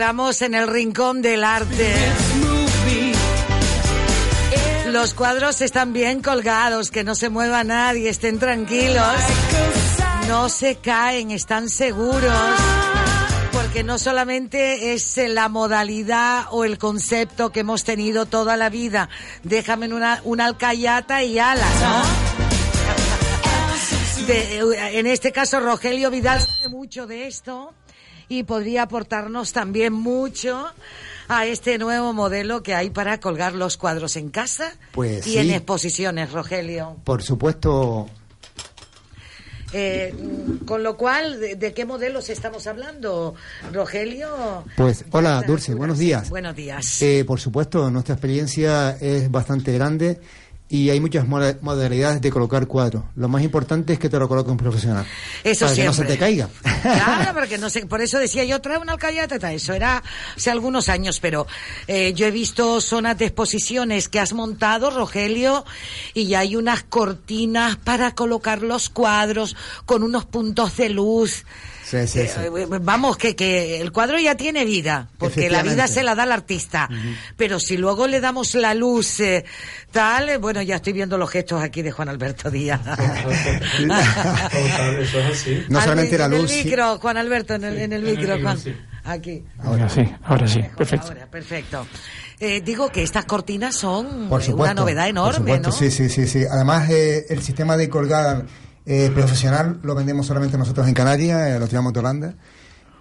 Entramos 0.03 0.41
en 0.41 0.53
el 0.53 0.67
rincón 0.67 1.21
del 1.21 1.45
arte. 1.45 1.95
Los 4.87 5.13
cuadros 5.13 5.61
están 5.61 5.93
bien 5.93 6.21
colgados, 6.21 6.91
que 6.91 7.05
no 7.05 7.15
se 7.15 7.29
mueva 7.29 7.63
nadie, 7.63 8.09
estén 8.09 8.37
tranquilos. 8.37 9.07
No 10.27 10.49
se 10.49 10.75
caen, 10.75 11.31
están 11.31 11.69
seguros. 11.69 12.33
Porque 13.53 13.85
no 13.85 13.97
solamente 13.97 14.93
es 14.93 15.15
la 15.15 15.47
modalidad 15.47 16.47
o 16.51 16.65
el 16.65 16.77
concepto 16.77 17.53
que 17.53 17.61
hemos 17.61 17.85
tenido 17.85 18.25
toda 18.25 18.57
la 18.57 18.67
vida. 18.69 19.07
Déjame 19.43 19.87
una, 19.87 20.19
una 20.25 20.47
alcayata 20.47 21.23
y 21.23 21.39
ala, 21.39 21.65
¿no? 21.79 22.03
De- 24.27 24.99
en 24.99 25.07
este 25.07 25.31
caso, 25.31 25.61
Rogelio 25.61 26.11
Vidal 26.11 26.41
sabe 26.41 26.67
mucho 26.67 27.07
de 27.07 27.25
esto 27.27 27.73
y 28.29 28.43
podría 28.43 28.83
aportarnos 28.83 29.53
también 29.53 29.93
mucho 29.93 30.65
a 31.27 31.45
este 31.45 31.77
nuevo 31.77 32.13
modelo 32.13 32.63
que 32.63 32.73
hay 32.75 32.89
para 32.89 33.19
colgar 33.19 33.53
los 33.53 33.77
cuadros 33.77 34.15
en 34.17 34.29
casa 34.29 34.73
Pues 34.91 35.25
y 35.27 35.31
sí. 35.33 35.37
en 35.39 35.51
exposiciones, 35.51 36.31
Rogelio. 36.31 36.97
Por 37.03 37.23
supuesto, 37.23 38.09
Eh, 39.75 40.13
con 40.67 40.83
lo 40.83 40.95
cual, 40.97 41.39
¿de, 41.39 41.55
de 41.55 41.73
qué 41.73 41.83
modelos 41.85 42.29
estamos 42.29 42.67
hablando, 42.67 43.33
Rogelio? 43.71 44.63
pues 44.77 45.03
hola 45.11 45.41
Dulce, 45.47 45.73
buenos 45.73 45.97
días. 45.97 46.29
Buenos 46.29 46.55
días. 46.55 47.01
Eh, 47.01 47.23
por 47.25 47.39
supuesto, 47.39 47.89
nuestra 47.89 48.13
experiencia 48.13 48.91
es 49.01 49.31
bastante 49.31 49.71
grande 49.73 50.19
y 50.69 50.89
hay 50.89 50.99
muchas 50.99 51.27
moda- 51.27 51.57
modalidades 51.61 52.19
de 52.21 52.31
colocar 52.31 52.65
cuadros. 52.67 53.03
Lo 53.15 53.27
más 53.29 53.43
importante 53.43 53.93
es 53.93 53.99
que 53.99 54.09
te 54.09 54.17
lo 54.17 54.27
coloque 54.27 54.49
un 54.49 54.57
profesional. 54.57 55.05
Eso 55.43 55.65
para 55.65 55.75
que 55.75 55.83
no 55.85 55.93
se 55.93 56.03
te 56.05 56.17
caiga. 56.17 56.49
Claro, 56.81 57.33
porque 57.39 57.57
no 57.59 57.69
sé, 57.69 57.85
por 57.85 58.01
eso 58.01 58.17
decía 58.17 58.43
yo, 58.43 58.59
trae 58.61 58.77
una 58.79 58.93
alcayata, 58.93 59.53
eso 59.53 59.73
era 59.73 60.01
hace 60.35 60.49
algunos 60.49 60.89
años, 60.89 61.19
pero 61.19 61.45
eh, 61.87 62.13
yo 62.15 62.25
he 62.25 62.31
visto 62.31 62.81
zonas 62.81 63.17
de 63.19 63.25
exposiciones 63.25 64.09
que 64.09 64.19
has 64.19 64.33
montado, 64.33 64.89
Rogelio, 64.89 65.63
y 66.15 66.33
hay 66.33 66.55
unas 66.55 66.83
cortinas 66.83 67.75
para 67.77 68.15
colocar 68.15 68.61
los 68.63 68.89
cuadros 68.89 69.55
con 69.85 70.01
unos 70.01 70.25
puntos 70.25 70.75
de 70.77 70.89
luz. 70.89 71.45
Sí, 72.01 72.07
sí, 72.07 72.27
sí. 72.27 72.39
Eh, 72.39 72.65
Vamos, 72.81 73.17
que, 73.17 73.35
que 73.35 73.79
el 73.81 73.91
cuadro 73.91 74.17
ya 74.19 74.35
tiene 74.35 74.65
vida, 74.65 75.07
porque 75.17 75.49
la 75.49 75.61
vida 75.63 75.87
se 75.87 76.01
la 76.03 76.15
da 76.15 76.23
al 76.23 76.31
artista. 76.31 76.89
Pero 77.37 77.59
si 77.59 77.77
luego 77.77 78.07
le 78.07 78.19
damos 78.19 78.55
la 78.55 78.73
luz 78.73 79.19
eh, 79.19 79.45
tal, 79.91 80.29
eh, 80.29 80.37
bueno, 80.37 80.61
ya 80.61 80.77
estoy 80.77 80.93
viendo 80.93 81.17
los 81.17 81.29
gestos 81.29 81.61
aquí 81.61 81.81
de 81.81 81.91
Juan 81.91 82.09
Alberto 82.09 82.49
Díaz. 82.49 82.81
No 85.69 85.81
solamente 85.81 86.17
la 86.17 86.25
En 86.25 86.31
luz. 86.31 86.41
el 86.41 86.49
sí. 86.49 86.63
micro, 86.65 86.97
Juan 86.99 87.17
Alberto, 87.17 87.53
en 87.55 87.63
el, 87.63 87.77
en 87.79 87.93
el 87.93 88.01
micro, 88.03 88.39
Juan. 88.41 88.57
Aquí. 89.05 89.43
Ahora 89.59 89.89
sí, 89.89 90.01
ahora 90.23 90.47
sí, 90.47 90.61
perfecto. 90.77 91.07
Ahora, 91.09 91.25
perfecto. 91.27 91.85
Eh, 92.39 92.61
digo 92.61 92.89
que 92.89 93.03
estas 93.03 93.25
cortinas 93.25 93.75
son 93.75 94.29
Por 94.29 94.41
eh, 94.41 94.45
supuesto. 94.45 94.63
una 94.63 94.73
novedad 94.73 95.03
por 95.03 95.09
enorme, 95.09 95.37
supuesto, 95.37 95.69
¿no? 95.69 95.75
Sí, 95.75 95.91
sí, 95.91 96.09
sí, 96.09 96.25
sí. 96.27 96.43
Además, 96.49 96.89
eh, 96.89 97.25
el 97.29 97.41
sistema 97.41 97.75
de 97.77 97.89
colgar 97.89 98.45
eh, 98.85 99.11
profesional 99.13 99.79
lo 99.83 99.95
vendemos 99.95 100.25
solamente 100.25 100.57
nosotros 100.57 100.87
en 100.87 100.93
Canarias, 100.93 101.49
eh, 101.49 101.59
lo 101.59 101.67
tiramos 101.67 101.93
de 101.93 101.99
Holanda. 101.99 102.35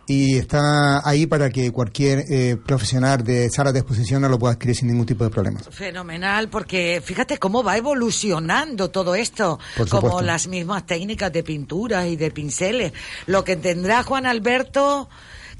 Y 0.07 0.37
está 0.37 1.09
ahí 1.09 1.26
para 1.26 1.49
que 1.49 1.70
cualquier 1.70 2.24
eh, 2.28 2.57
profesional 2.57 3.22
de 3.22 3.49
salas 3.51 3.72
de 3.72 3.78
exposición 3.80 4.22
lo 4.22 4.39
pueda 4.39 4.55
adquirir 4.55 4.74
sin 4.74 4.89
ningún 4.89 5.07
tipo 5.07 5.22
de 5.22 5.30
problema. 5.30 5.61
Fenomenal, 5.61 6.49
porque 6.49 7.01
fíjate 7.05 7.39
cómo 7.39 7.62
va 7.62 7.76
evolucionando 7.76 8.91
todo 8.91 9.14
esto, 9.14 9.61
como 9.89 10.20
las 10.20 10.49
mismas 10.49 10.87
técnicas 10.87 11.33
de 11.33 11.45
pinturas 11.45 12.07
y 12.09 12.16
de 12.16 12.33
pinceles. 12.33 12.93
Lo 13.26 13.45
que 13.45 13.57
tendrá 13.57 14.03
Juan 14.03 14.26
Alberto 14.26 15.09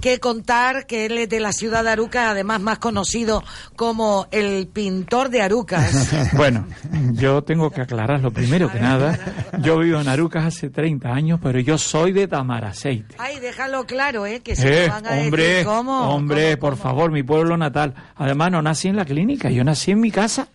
que 0.03 0.21
contar 0.21 0.85
que 0.87 1.07
él 1.07 1.17
es 1.17 1.29
de 1.31 1.41
la 1.41 1.53
ciudad 1.53 1.83
de 1.85 1.91
Arucas, 1.91 2.27
además 2.29 2.61
más 2.61 2.79
conocido 2.79 3.43
como 3.77 4.27
el 4.33 4.67
pintor 4.67 5.31
de 5.31 5.41
Arucas. 5.41 6.11
Bueno, 6.35 6.67
yo 7.13 7.43
tengo 7.43 7.71
que 7.71 7.81
aclarar 7.81 8.21
lo 8.21 8.31
primero 8.33 8.71
que 8.71 8.81
nada. 8.81 9.19
Yo 9.61 9.79
vivo 9.79 10.01
en 10.01 10.09
Arucas 10.09 10.45
hace 10.45 10.69
30 10.71 11.09
años, 11.09 11.41
pero 11.43 11.59
yo 11.61 11.79
soy 11.79 12.13
de 12.13 12.27
Tamaraceite. 12.29 13.15
Ay, 13.19 13.39
déjalo 13.41 13.85
claro, 13.87 14.27
¿eh? 14.27 14.41
Que 14.41 14.57
si 14.57 14.67
Eh, 14.67 14.87
no 14.89 14.95
van 14.95 15.07
a 15.07 15.11
hombre, 15.21 15.43
decir 15.45 15.67
cómo. 15.67 16.01
hombre, 16.15 16.57
por 16.59 16.77
favor, 16.77 17.11
mi 17.13 17.23
pueblo 17.23 17.57
natal. 17.57 17.95
Además, 18.17 18.51
no 18.51 18.61
nací 18.61 18.89
en 18.89 18.97
la 18.97 19.05
clínica, 19.05 19.51
yo 19.51 19.63
nací 19.65 19.93
en 19.93 20.01
mi 20.01 20.11
casa, 20.11 20.49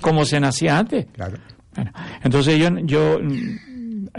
como 0.00 0.24
se 0.24 0.40
nacía 0.40 0.78
antes. 0.78 1.06
Bueno, 1.74 1.92
entonces 2.24 2.58
yo, 2.58 2.68
yo, 2.80 3.18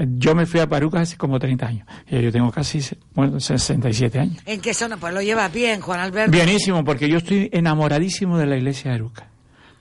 yo 0.08 0.36
me 0.36 0.46
fui 0.46 0.60
a 0.60 0.68
Parucas 0.68 1.02
hace 1.04 1.18
como 1.18 1.40
30 1.40 1.68
años. 1.68 1.88
Y 2.10 2.22
yo 2.22 2.32
tengo 2.32 2.52
casi 2.52 2.80
bueno, 3.14 3.40
67 3.40 4.20
años. 4.20 4.38
¿En 4.46 4.62
qué 4.62 4.74
zona? 4.74 4.98
Pues 4.98 5.14
lo 5.14 5.22
llevas 5.22 5.52
bien, 5.52 5.82
Juan 5.82 6.00
Alberto. 6.00 6.32
Bienísimo, 6.32 6.84
porque 6.84 7.10
yo 7.10 7.18
estoy 7.18 7.50
enamoradísimo 7.52 8.38
de 8.38 8.46
la 8.46 8.58
iglesia 8.58 8.92
de 8.92 8.96
Arucas. 8.96 9.26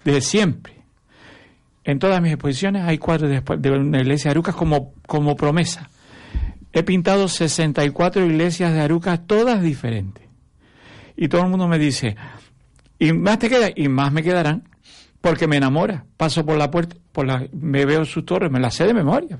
Desde 0.05 0.21
siempre. 0.21 0.75
en 1.85 1.99
todas 1.99 2.21
mis 2.21 2.33
exposiciones 2.33 2.83
hay 2.85 2.99
cuadros 2.99 3.31
de, 3.31 3.43
de 3.59 3.71
una 3.71 4.01
iglesia 4.01 4.29
de 4.29 4.33
Arucas 4.33 4.55
como, 4.55 4.93
como 5.07 5.37
promesa. 5.37 5.89
He 6.73 6.83
pintado 6.83 7.29
64 7.29 8.25
iglesias 8.27 8.73
de 8.73 8.81
Arucas, 8.81 9.27
todas 9.27 9.63
diferentes. 9.63 10.25
Y 11.17 11.29
todo 11.29 11.43
el 11.43 11.49
mundo 11.49 11.67
me 11.67 11.79
dice, 11.79 12.17
y 12.99 13.13
más 13.13 13.39
te 13.39 13.49
queda, 13.49 13.71
y 13.75 13.89
más 13.89 14.13
me 14.13 14.23
quedarán, 14.23 14.69
porque 15.21 15.47
me 15.47 15.57
enamora. 15.57 16.05
Paso 16.17 16.45
por 16.45 16.57
la 16.57 16.71
puerta, 16.71 16.97
por 17.13 17.27
la, 17.27 17.47
me 17.53 17.85
veo 17.85 18.05
sus 18.05 18.25
torres, 18.25 18.51
me 18.51 18.61
las 18.61 18.75
sé 18.75 18.87
de 18.87 18.95
memoria. 18.95 19.39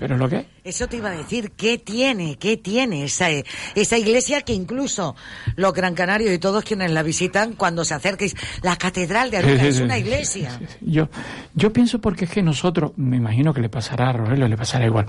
Pero 0.00 0.16
lo 0.16 0.30
que 0.30 0.36
es. 0.36 0.46
Eso 0.64 0.88
te 0.88 0.96
iba 0.96 1.10
a 1.10 1.12
decir, 1.12 1.52
¿qué 1.58 1.76
tiene? 1.76 2.36
¿Qué 2.36 2.56
tiene 2.56 3.04
esa, 3.04 3.26
esa 3.74 3.98
iglesia 3.98 4.40
que 4.40 4.54
incluso 4.54 5.14
los 5.56 5.74
Gran 5.74 5.94
Canarios 5.94 6.32
y 6.32 6.38
todos 6.38 6.64
quienes 6.64 6.90
la 6.90 7.02
visitan, 7.02 7.52
cuando 7.52 7.84
se 7.84 7.92
acerquen, 7.92 8.30
la 8.62 8.76
Catedral 8.76 9.30
de 9.30 9.36
Aruca 9.36 9.62
es 9.62 9.78
una 9.78 9.98
iglesia? 9.98 10.58
Yo, 10.80 11.10
yo 11.54 11.70
pienso 11.70 12.00
porque 12.00 12.24
es 12.24 12.30
que 12.30 12.42
nosotros, 12.42 12.92
me 12.96 13.18
imagino 13.18 13.52
que 13.52 13.60
le 13.60 13.68
pasará 13.68 14.08
a 14.08 14.12
Rogelio, 14.14 14.48
le 14.48 14.56
pasará 14.56 14.86
igual. 14.86 15.04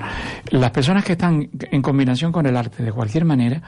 Las 0.49 0.71
personas 0.71 1.05
que 1.05 1.13
están 1.13 1.49
en 1.71 1.81
combinación 1.81 2.33
con 2.33 2.45
el 2.45 2.57
arte 2.57 2.83
de 2.83 2.91
cualquier 2.91 3.23
manera, 3.23 3.61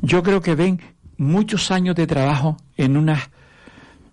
yo 0.00 0.22
creo 0.22 0.40
que 0.40 0.54
ven 0.54 0.80
muchos 1.16 1.72
años 1.72 1.96
de 1.96 2.06
trabajo 2.06 2.56
en 2.76 2.96
unas 2.96 3.30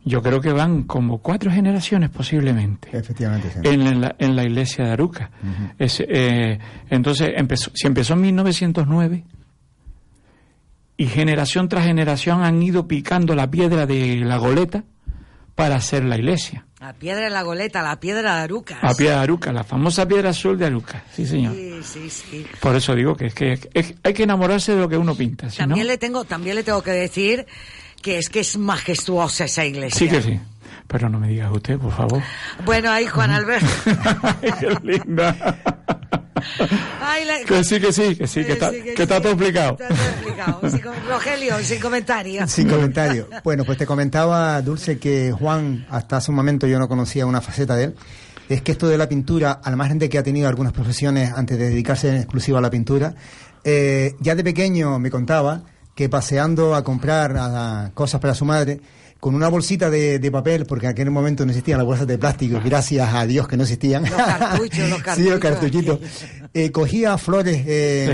yo 0.05 0.21
creo 0.21 0.39
que 0.39 0.53
van 0.53 0.83
como 0.83 1.17
cuatro 1.17 1.51
generaciones 1.51 2.11
posiblemente. 2.11 2.95
Efectivamente. 2.95 3.49
En, 3.63 4.01
la, 4.01 4.15
en 4.19 4.35
la 4.35 4.43
iglesia 4.43 4.85
de 4.85 4.91
Aruca. 4.91 5.31
es, 5.79 5.99
eh, 6.07 6.59
entonces, 6.89 7.31
empezó, 7.35 7.71
si 7.73 7.87
empezó 7.87 8.13
en 8.13 8.21
1909 8.21 9.23
y 10.97 11.07
generación 11.07 11.67
tras 11.67 11.85
generación 11.85 12.43
han 12.43 12.61
ido 12.61 12.87
picando 12.87 13.33
la 13.35 13.49
piedra 13.49 13.87
de 13.87 14.17
la 14.17 14.37
goleta 14.37 14.83
para 15.55 15.77
hacer 15.77 16.05
la 16.05 16.17
iglesia. 16.17 16.65
La 16.79 16.93
piedra 16.93 17.23
de 17.23 17.31
la 17.31 17.41
goleta, 17.41 17.81
la 17.81 17.99
piedra 17.99 18.35
de 18.35 18.41
Aruca. 18.43 18.77
La 18.83 18.93
piedra 18.93 19.15
de 19.15 19.21
Aruca, 19.23 19.51
la 19.51 19.63
famosa 19.63 20.07
piedra 20.07 20.29
azul 20.29 20.55
de 20.55 20.67
Aruca, 20.67 21.03
sí 21.11 21.25
señor. 21.25 21.55
Sí, 21.55 21.79
sí, 21.81 22.09
sí. 22.11 22.45
Por 22.59 22.75
eso 22.75 22.93
digo 22.93 23.15
que 23.15 23.27
es 23.27 23.33
que 23.33 23.59
hay 24.03 24.13
que 24.13 24.23
enamorarse 24.23 24.75
de 24.75 24.81
lo 24.81 24.87
que 24.87 24.97
uno 24.97 25.15
pinta. 25.15 25.47
también 25.47 25.87
le 25.87 25.97
tengo, 25.97 26.25
también 26.25 26.55
le 26.55 26.63
tengo 26.63 26.83
que 26.83 26.91
decir 26.91 27.47
que 28.05 28.19
es 28.19 28.29
que 28.29 28.41
es 28.41 28.55
majestuosa 28.55 29.45
esa 29.45 29.65
iglesia. 29.65 29.97
Sí 29.97 30.07
que 30.07 30.21
sí. 30.21 30.39
Pero 30.85 31.09
no 31.09 31.19
me 31.19 31.27
digas 31.27 31.51
usted, 31.51 31.79
por 31.79 31.91
favor. 31.91 32.21
Bueno, 32.63 32.91
ahí 32.91 33.07
Juan 33.07 33.31
Alberto. 33.31 33.65
Qué 34.59 34.77
linda. 34.83 35.57
Que 37.47 37.63
sí, 37.63 37.79
que 37.79 37.91
sí, 37.91 38.15
que 38.15 38.27
sí, 38.27 38.45
que, 38.45 38.53
está, 38.53 38.69
que, 38.69 38.93
está 38.95 39.19
todo 39.19 39.31
explicado. 39.31 39.77
Está 39.79 39.87
todo 39.87 40.07
explicado. 40.07 40.69
Sin, 40.69 40.81
Rogelio, 41.09 41.59
sin 41.63 41.79
comentario. 41.79 42.47
Sin 42.47 42.69
comentario. 42.69 43.27
Bueno, 43.43 43.65
pues 43.65 43.79
te 43.79 43.87
comentaba, 43.87 44.61
Dulce, 44.61 44.99
que 44.99 45.31
Juan, 45.31 45.87
hasta 45.89 46.17
hace 46.17 46.29
un 46.29 46.35
momento 46.35 46.67
yo 46.67 46.77
no 46.77 46.87
conocía 46.87 47.25
una 47.25 47.41
faceta 47.41 47.75
de 47.75 47.85
él. 47.85 47.95
Es 48.49 48.61
que 48.61 48.73
esto 48.73 48.87
de 48.87 48.99
la 48.99 49.09
pintura, 49.09 49.53
al 49.63 49.75
margen 49.77 49.97
de 49.97 50.09
que 50.09 50.19
ha 50.19 50.23
tenido 50.23 50.47
algunas 50.47 50.73
profesiones 50.73 51.33
antes 51.35 51.57
de 51.57 51.69
dedicarse 51.69 52.09
en 52.09 52.17
exclusiva 52.17 52.59
a 52.59 52.61
la 52.61 52.69
pintura, 52.69 53.15
eh, 53.63 54.13
ya 54.19 54.35
de 54.35 54.43
pequeño 54.43 54.99
me 54.99 55.09
contaba 55.09 55.63
que 55.95 56.09
paseando 56.09 56.75
a 56.75 56.83
comprar 56.83 57.91
cosas 57.93 58.19
para 58.19 58.35
su 58.35 58.45
madre, 58.45 58.81
con 59.19 59.33
una 59.33 59.47
bolsita 59.47 59.89
de, 59.89 60.29
papel, 60.31 60.65
porque 60.65 60.85
en 60.85 60.91
aquel 60.91 61.09
momento 61.09 61.45
no 61.45 61.51
existían 61.51 61.77
las 61.79 61.87
bolsas 61.87 62.05
de 62.05 62.17
plástico, 62.17 62.61
gracias 62.63 63.13
a 63.13 63.25
Dios 63.25 63.47
que 63.47 63.57
no 63.57 63.63
existían. 63.63 64.03
Los 64.03 64.11
cartuchos, 64.11 64.89
los 64.89 65.01
cartuchos. 65.01 65.15
sí, 65.15 65.29
los 65.29 65.39
cartuchitos. 65.39 65.99
Eh, 66.53 66.71
cogía 66.71 67.17
flores 67.17 67.63
eh, 67.65 68.07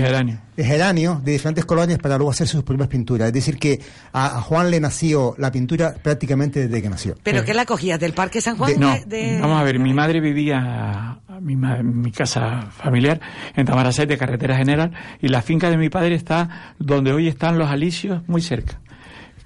de, 0.56 0.64
geranio. 0.64 1.20
de 1.22 1.32
diferentes 1.32 1.64
colores 1.64 1.98
para 1.98 2.16
luego 2.16 2.30
hacer 2.30 2.48
sus 2.48 2.62
propias 2.62 2.88
pinturas. 2.88 3.28
Es 3.28 3.34
decir, 3.34 3.58
que 3.58 3.80
a, 4.12 4.40
Juan 4.40 4.70
le 4.70 4.80
nació 4.80 5.34
la 5.38 5.52
pintura 5.52 5.94
prácticamente 5.94 6.66
desde 6.66 6.82
que 6.82 6.88
nació. 6.88 7.14
¿Pero 7.22 7.44
qué 7.44 7.54
la 7.54 7.66
cogía? 7.66 7.98
¿Del 7.98 8.14
Parque 8.14 8.40
San 8.40 8.56
Juan? 8.56 8.72
no, 8.78 8.96
vamos 9.40 9.60
a 9.60 9.64
ver, 9.64 9.78
mi 9.78 9.92
madre 9.92 10.20
vivía 10.20 11.18
en 11.28 12.00
mi, 12.02 12.10
casa 12.12 12.70
familiar 12.70 13.20
en 13.54 13.66
Tamaracete, 13.66 14.16
carretera 14.16 14.56
general, 14.56 14.92
y 15.20 15.28
la 15.28 15.42
finca 15.42 15.70
de 15.70 15.76
mi 15.76 15.88
padre 15.88 16.14
está 16.14 16.74
donde 16.78 17.12
hoy 17.12 17.28
están 17.28 17.58
los 17.58 17.70
alicios, 17.70 18.22
muy 18.28 18.42
cerca. 18.42 18.80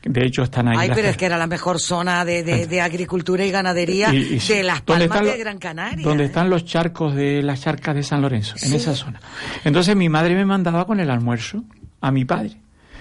De 0.09 0.25
hecho, 0.25 0.43
están 0.43 0.69
ahí. 0.69 0.77
Ay, 0.79 0.91
pero 0.95 1.09
es 1.09 1.17
que 1.17 1.27
era 1.27 1.37
la 1.37 1.47
mejor 1.47 1.81
zona 1.81 2.25
de, 2.25 2.81
agricultura 2.81 3.45
y 3.45 3.51
ganadería 3.51 4.11
de 4.11 4.63
las 4.63 4.83
Palmas 4.83 5.25
de 5.25 5.39
Gran 5.39 5.59
Canaria. 5.59 6.05
Donde 6.05 6.25
¿eh? 6.25 6.27
están 6.27 6.49
los 6.49 6.65
charcos 6.65 7.15
de 7.15 7.43
las 7.43 7.61
charcas 7.61 7.95
de 7.95 8.03
San 8.03 8.23
Lorenzo, 8.23 8.55
en 8.63 8.75
esa 8.75 8.95
zona. 8.95 9.21
Entonces 9.65 9.97
mi 9.97 10.09
madre 10.09 10.35
me 10.35 10.45
mandaba 10.45 10.87
con 10.87 11.01
el 11.01 11.11
almuerzo 11.11 11.65
a 12.01 12.11
mi 12.13 12.25
padre. 12.25 12.57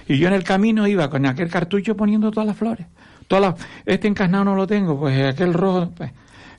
Y 0.08 0.18
yo 0.18 0.28
en 0.28 0.34
el 0.34 0.44
camino 0.44 0.88
iba 0.88 1.10
con 1.10 1.26
aquel 1.26 1.50
cartucho 1.50 1.96
poniendo 1.96 2.32
todas 2.32 2.48
las 2.48 2.58
flores. 2.58 2.88
Todas 3.28 3.56
este 3.86 4.08
encarnado 4.08 4.46
no 4.46 4.56
lo 4.56 4.68
tengo, 4.68 5.00
pues 5.00 5.34
aquel 5.34 5.54
rojo. 5.54 5.92
Pues. 5.96 6.12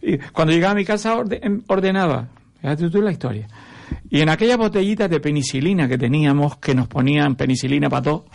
Y 0.02 0.18
cuando 0.18 0.52
llegaba 0.52 0.72
a 0.72 0.76
mi 0.76 0.84
casa 0.84 1.16
em, 1.42 1.62
ordenaba. 1.66 2.28
Fíjate 2.60 2.90
tú 2.90 3.02
la 3.02 3.12
historia. 3.12 3.48
Y 4.10 4.20
en 4.20 4.28
aquellas 4.28 4.58
botellitas 4.58 5.10
de 5.10 5.20
penicilina 5.20 5.88
que 5.88 5.98
teníamos, 5.98 6.56
que 6.56 6.74
nos 6.74 6.88
ponían 6.88 7.36
penicilina 7.36 7.88
para 7.88 8.02
todo. 8.02 8.26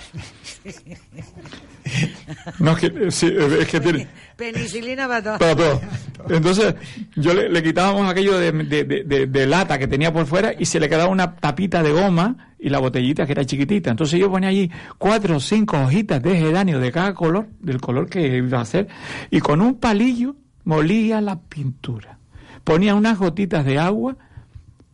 No, 2.59 2.71
es 2.71 2.79
que, 2.79 3.11
sí, 3.11 3.33
es 3.59 3.67
que 3.67 3.79
tiene... 3.79 4.07
Penicilina 4.35 5.07
para 5.07 5.37
todo. 5.37 5.81
Entonces, 6.29 6.75
yo 7.15 7.33
le, 7.33 7.63
quitábamos 7.63 8.09
aquello 8.09 8.37
de, 8.37 8.51
de, 8.51 9.47
lata 9.47 9.77
que 9.77 9.87
tenía 9.87 10.11
por 10.11 10.25
fuera 10.25 10.53
y 10.57 10.65
se 10.65 10.79
le 10.79 10.89
quedaba 10.89 11.09
una 11.09 11.35
tapita 11.35 11.83
de 11.83 11.91
goma 11.91 12.53
y 12.59 12.69
la 12.69 12.79
botellita 12.79 13.25
que 13.25 13.33
era 13.33 13.45
chiquitita. 13.45 13.91
Entonces 13.91 14.19
yo 14.19 14.29
ponía 14.29 14.49
allí 14.49 14.71
cuatro 14.97 15.37
o 15.37 15.39
cinco 15.39 15.79
hojitas 15.79 16.21
de 16.21 16.37
geranio 16.37 16.79
de 16.79 16.91
cada 16.91 17.13
color, 17.13 17.47
del 17.59 17.81
color 17.81 18.09
que 18.09 18.37
iba 18.37 18.59
a 18.59 18.61
hacer, 18.61 18.87
y 19.29 19.39
con 19.39 19.61
un 19.61 19.75
palillo 19.75 20.35
molía 20.63 21.21
la 21.21 21.39
pintura. 21.39 22.17
Ponía 22.63 22.95
unas 22.95 23.17
gotitas 23.17 23.65
de 23.65 23.79
agua 23.79 24.15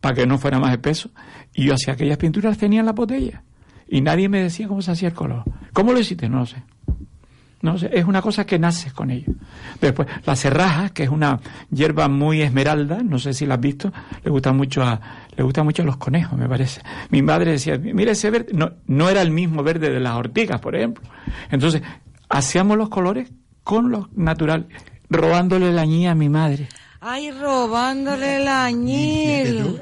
para 0.00 0.14
que 0.14 0.26
no 0.26 0.38
fuera 0.38 0.58
más 0.58 0.72
espeso, 0.72 1.10
y 1.54 1.64
yo 1.64 1.74
hacía 1.74 1.94
aquellas 1.94 2.18
pinturas, 2.18 2.56
tenía 2.56 2.80
en 2.80 2.86
la 2.86 2.92
botella. 2.92 3.42
Y 3.88 4.00
nadie 4.00 4.28
me 4.28 4.42
decía 4.42 4.68
cómo 4.68 4.82
se 4.82 4.92
hacía 4.92 5.08
el 5.08 5.14
color. 5.14 5.44
¿Cómo 5.72 5.92
lo 5.92 5.98
hiciste? 5.98 6.28
No 6.28 6.40
lo 6.40 6.46
sé. 6.46 6.62
No 7.60 7.74
es 7.74 8.04
una 8.04 8.22
cosa 8.22 8.46
que 8.46 8.58
nace 8.58 8.92
con 8.92 9.10
ello. 9.10 9.32
Después, 9.80 10.06
la 10.24 10.36
serraja, 10.36 10.90
que 10.90 11.02
es 11.02 11.08
una 11.08 11.40
hierba 11.70 12.08
muy 12.08 12.40
esmeralda, 12.40 13.02
no 13.02 13.18
sé 13.18 13.34
si 13.34 13.46
la 13.46 13.54
has 13.54 13.60
visto, 13.60 13.92
le 14.22 14.30
gusta 14.30 14.52
mucho 14.52 14.82
a, 14.82 15.00
le 15.36 15.42
gusta 15.42 15.64
mucho 15.64 15.82
a 15.82 15.86
los 15.86 15.96
conejos, 15.96 16.38
me 16.38 16.48
parece. 16.48 16.82
Mi 17.10 17.20
madre 17.20 17.52
decía, 17.52 17.76
mira 17.78 18.12
ese 18.12 18.30
verde, 18.30 18.52
no, 18.54 18.72
no 18.86 19.08
era 19.10 19.22
el 19.22 19.32
mismo 19.32 19.64
verde 19.64 19.90
de 19.90 19.98
las 19.98 20.14
ortigas, 20.14 20.60
por 20.60 20.76
ejemplo. 20.76 21.08
Entonces, 21.50 21.82
hacíamos 22.28 22.76
los 22.78 22.88
colores 22.90 23.32
con 23.64 23.90
lo 23.90 24.08
natural, 24.14 24.68
robándole 25.10 25.72
la 25.72 25.84
ñía 25.84 26.12
a 26.12 26.14
mi 26.14 26.28
madre. 26.28 26.68
Ay, 27.00 27.30
robándole 27.30 28.42
el 28.42 28.48
añil. 28.48 29.80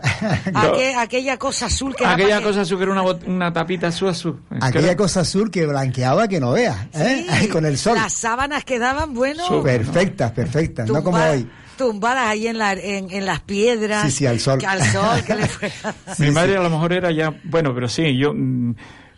aquella 0.99 1.39
cosa 1.39 1.67
azul 1.67 1.95
que 1.97 2.05
Aquella 2.07 2.43
cosa 2.43 2.61
azul 2.61 2.77
que 2.77 2.85
era 2.85 2.93
una, 2.93 3.03
una 3.03 3.53
tapita 3.53 3.89
azul 3.89 4.09
azul. 4.11 4.43
Aquella 4.61 4.97
cosa 4.97 5.21
azul 5.21 5.51
que 5.51 5.67
blanqueaba 5.67 6.29
que 6.29 6.41
no 6.41 6.53
veas, 6.53 6.77
¿eh? 6.95 7.49
Con 7.53 7.65
el 7.65 7.79
sol. 7.79 7.95
Las 7.95 8.13
sábanas 8.13 8.65
quedaban, 8.65 9.15
bueno... 9.15 9.63
perfectas, 9.63 10.33
perfectas, 10.33 10.89
no 10.89 11.03
como 11.03 11.19
hoy 11.19 11.49
tumbadas 11.77 12.29
ahí 12.29 12.47
en, 12.49 12.59
la, 12.59 12.73
en, 12.73 13.27
las 13.27 13.41
piedras. 13.41 14.05
Sí, 14.05 14.11
sí, 14.11 14.27
al 14.27 14.41
sol. 14.41 14.59
al 14.67 14.83
sol 14.83 15.23
que 15.25 15.35
le 15.35 15.49
Mi 16.19 16.31
madre 16.31 16.57
a 16.57 16.63
lo 16.63 16.71
mejor 16.71 16.93
era 16.93 17.11
ya, 17.11 17.35
bueno, 17.45 17.75
pero 17.75 17.89
sí, 17.89 18.17
yo 18.17 18.33
mm, 18.35 18.75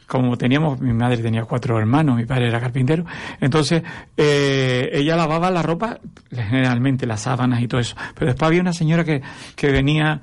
como 0.09 0.39
teníamos, 0.39 0.81
mi 0.81 0.95
madre 0.95 1.19
tenía 1.19 1.45
cuatro 1.45 1.79
hermanos, 1.79 2.17
mi 2.17 2.25
padre 2.25 2.49
era 2.49 2.59
carpintero, 2.59 3.05
entonces 3.41 3.83
eh, 4.17 4.89
ella 4.91 5.15
lavaba 5.15 5.51
la 5.51 5.63
ropa, 5.63 6.01
generalmente 6.33 7.07
las 7.07 7.21
sábanas 7.21 7.61
y 7.61 7.69
todo 7.69 7.81
eso, 7.81 7.95
pero 8.15 8.29
después 8.29 8.49
había 8.49 8.63
una 8.63 8.73
señora 8.73 9.05
que, 9.05 9.21
que 9.55 9.71
venía 9.71 10.23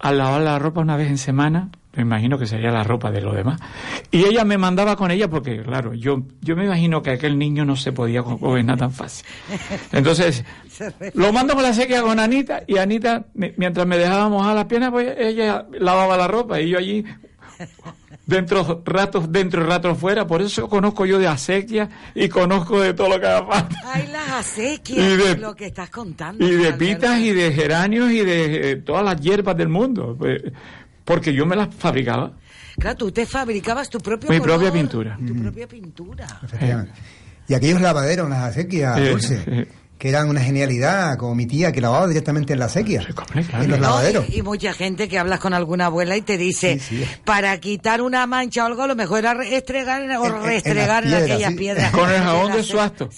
a 0.00 0.12
lavar 0.12 0.42
la 0.42 0.58
ropa 0.58 0.80
una 0.80 0.96
vez 0.96 1.08
en 1.08 1.16
semana, 1.16 1.68
me 1.94 2.02
imagino 2.02 2.38
que 2.38 2.46
sería 2.46 2.72
la 2.72 2.82
ropa 2.82 3.12
de 3.12 3.20
lo 3.20 3.32
demás, 3.32 3.60
y 4.10 4.24
ella 4.24 4.44
me 4.44 4.58
mandaba 4.58 4.96
con 4.96 5.12
ella 5.12 5.30
porque, 5.30 5.62
claro, 5.62 5.94
yo, 5.94 6.24
yo 6.40 6.56
me 6.56 6.64
imagino 6.64 7.00
que 7.00 7.10
aquel 7.10 7.38
niño 7.38 7.64
no 7.64 7.76
se 7.76 7.92
podía 7.92 8.22
gobernar 8.22 8.78
tan 8.78 8.90
fácil. 8.90 9.26
Entonces, 9.92 10.44
lo 11.14 11.32
mando 11.32 11.54
con 11.54 11.62
la 11.62 11.72
sequía 11.72 12.02
con 12.02 12.18
Anita, 12.18 12.64
y 12.66 12.78
Anita, 12.78 13.26
mientras 13.34 13.86
me 13.86 13.96
dejaba 13.96 14.28
mojar 14.28 14.56
las 14.56 14.64
piernas, 14.64 14.90
pues 14.90 15.14
ella 15.16 15.66
lavaba 15.78 16.16
la 16.16 16.26
ropa, 16.26 16.60
y 16.60 16.70
yo 16.70 16.78
allí 16.78 17.04
dentro 18.30 18.82
ratos 18.86 19.30
dentro 19.30 19.62
y 19.62 19.66
ratos 19.66 19.98
fuera, 19.98 20.26
por 20.26 20.40
eso 20.40 20.68
conozco 20.68 21.04
yo 21.04 21.18
de 21.18 21.28
acequias 21.28 21.88
y 22.14 22.28
conozco 22.28 22.80
de 22.80 22.94
todo 22.94 23.10
lo 23.10 23.20
que 23.20 23.26
haga 23.26 23.46
falta. 23.46 23.76
Ay, 23.84 24.08
las 24.10 24.30
acequias, 24.30 25.38
lo 25.38 25.54
que 25.54 25.66
estás 25.66 25.90
contando. 25.90 26.46
Y 26.46 26.52
de 26.52 26.72
pitas 26.72 27.18
y 27.18 27.32
de 27.32 27.52
geranios 27.52 28.10
y 28.10 28.24
de 28.24 28.70
eh, 28.70 28.76
todas 28.76 29.04
las 29.04 29.20
hierbas 29.20 29.56
del 29.56 29.68
mundo, 29.68 30.16
pues, 30.18 30.42
porque 31.04 31.34
yo 31.34 31.44
me 31.44 31.56
las 31.56 31.74
fabricaba. 31.74 32.32
Claro, 32.78 32.96
tú 32.96 33.12
te 33.12 33.26
fabricabas 33.26 33.90
tu 33.90 33.98
propio 33.98 34.30
Mi 34.30 34.40
propia 34.40 34.72
pintura. 34.72 35.18
Tu 35.26 35.34
propia 35.34 35.68
pintura. 35.68 36.26
Y 37.46 37.52
aquellos 37.52 37.80
lavaderos, 37.80 38.30
las 38.30 38.44
acequias, 38.44 38.96
dulce 38.96 39.68
que 40.00 40.08
eran 40.08 40.28
una 40.30 40.40
genialidad, 40.40 41.18
como 41.18 41.34
mi 41.34 41.44
tía 41.44 41.72
que 41.72 41.82
lavaba 41.82 42.08
directamente 42.08 42.54
en 42.54 42.58
la 42.58 42.70
sequía, 42.70 43.06
en 43.34 43.70
los 43.70 43.78
lavaderos. 43.78 44.24
y, 44.30 44.40
mucha 44.40 44.72
gente 44.72 45.10
que 45.10 45.18
hablas 45.18 45.40
con 45.40 45.52
alguna 45.52 45.86
abuela 45.86 46.16
y 46.16 46.22
te 46.22 46.38
dice, 46.38 46.80
para 47.26 47.60
quitar 47.60 48.00
una 48.00 48.26
mancha 48.26 48.64
o 48.64 48.66
algo, 48.66 48.86
lo 48.86 48.96
mejor 48.96 49.18
era 49.18 49.32
estregar 49.44 50.00
o 50.16 50.42
restregar 50.42 51.06
en, 51.06 51.12
aquellas 51.12 51.52
piedras. 51.52 51.90
Con 51.92 52.10
el 52.10 52.22
jabón 52.22 52.52
de 52.52 52.62
suasto. 52.62 53.10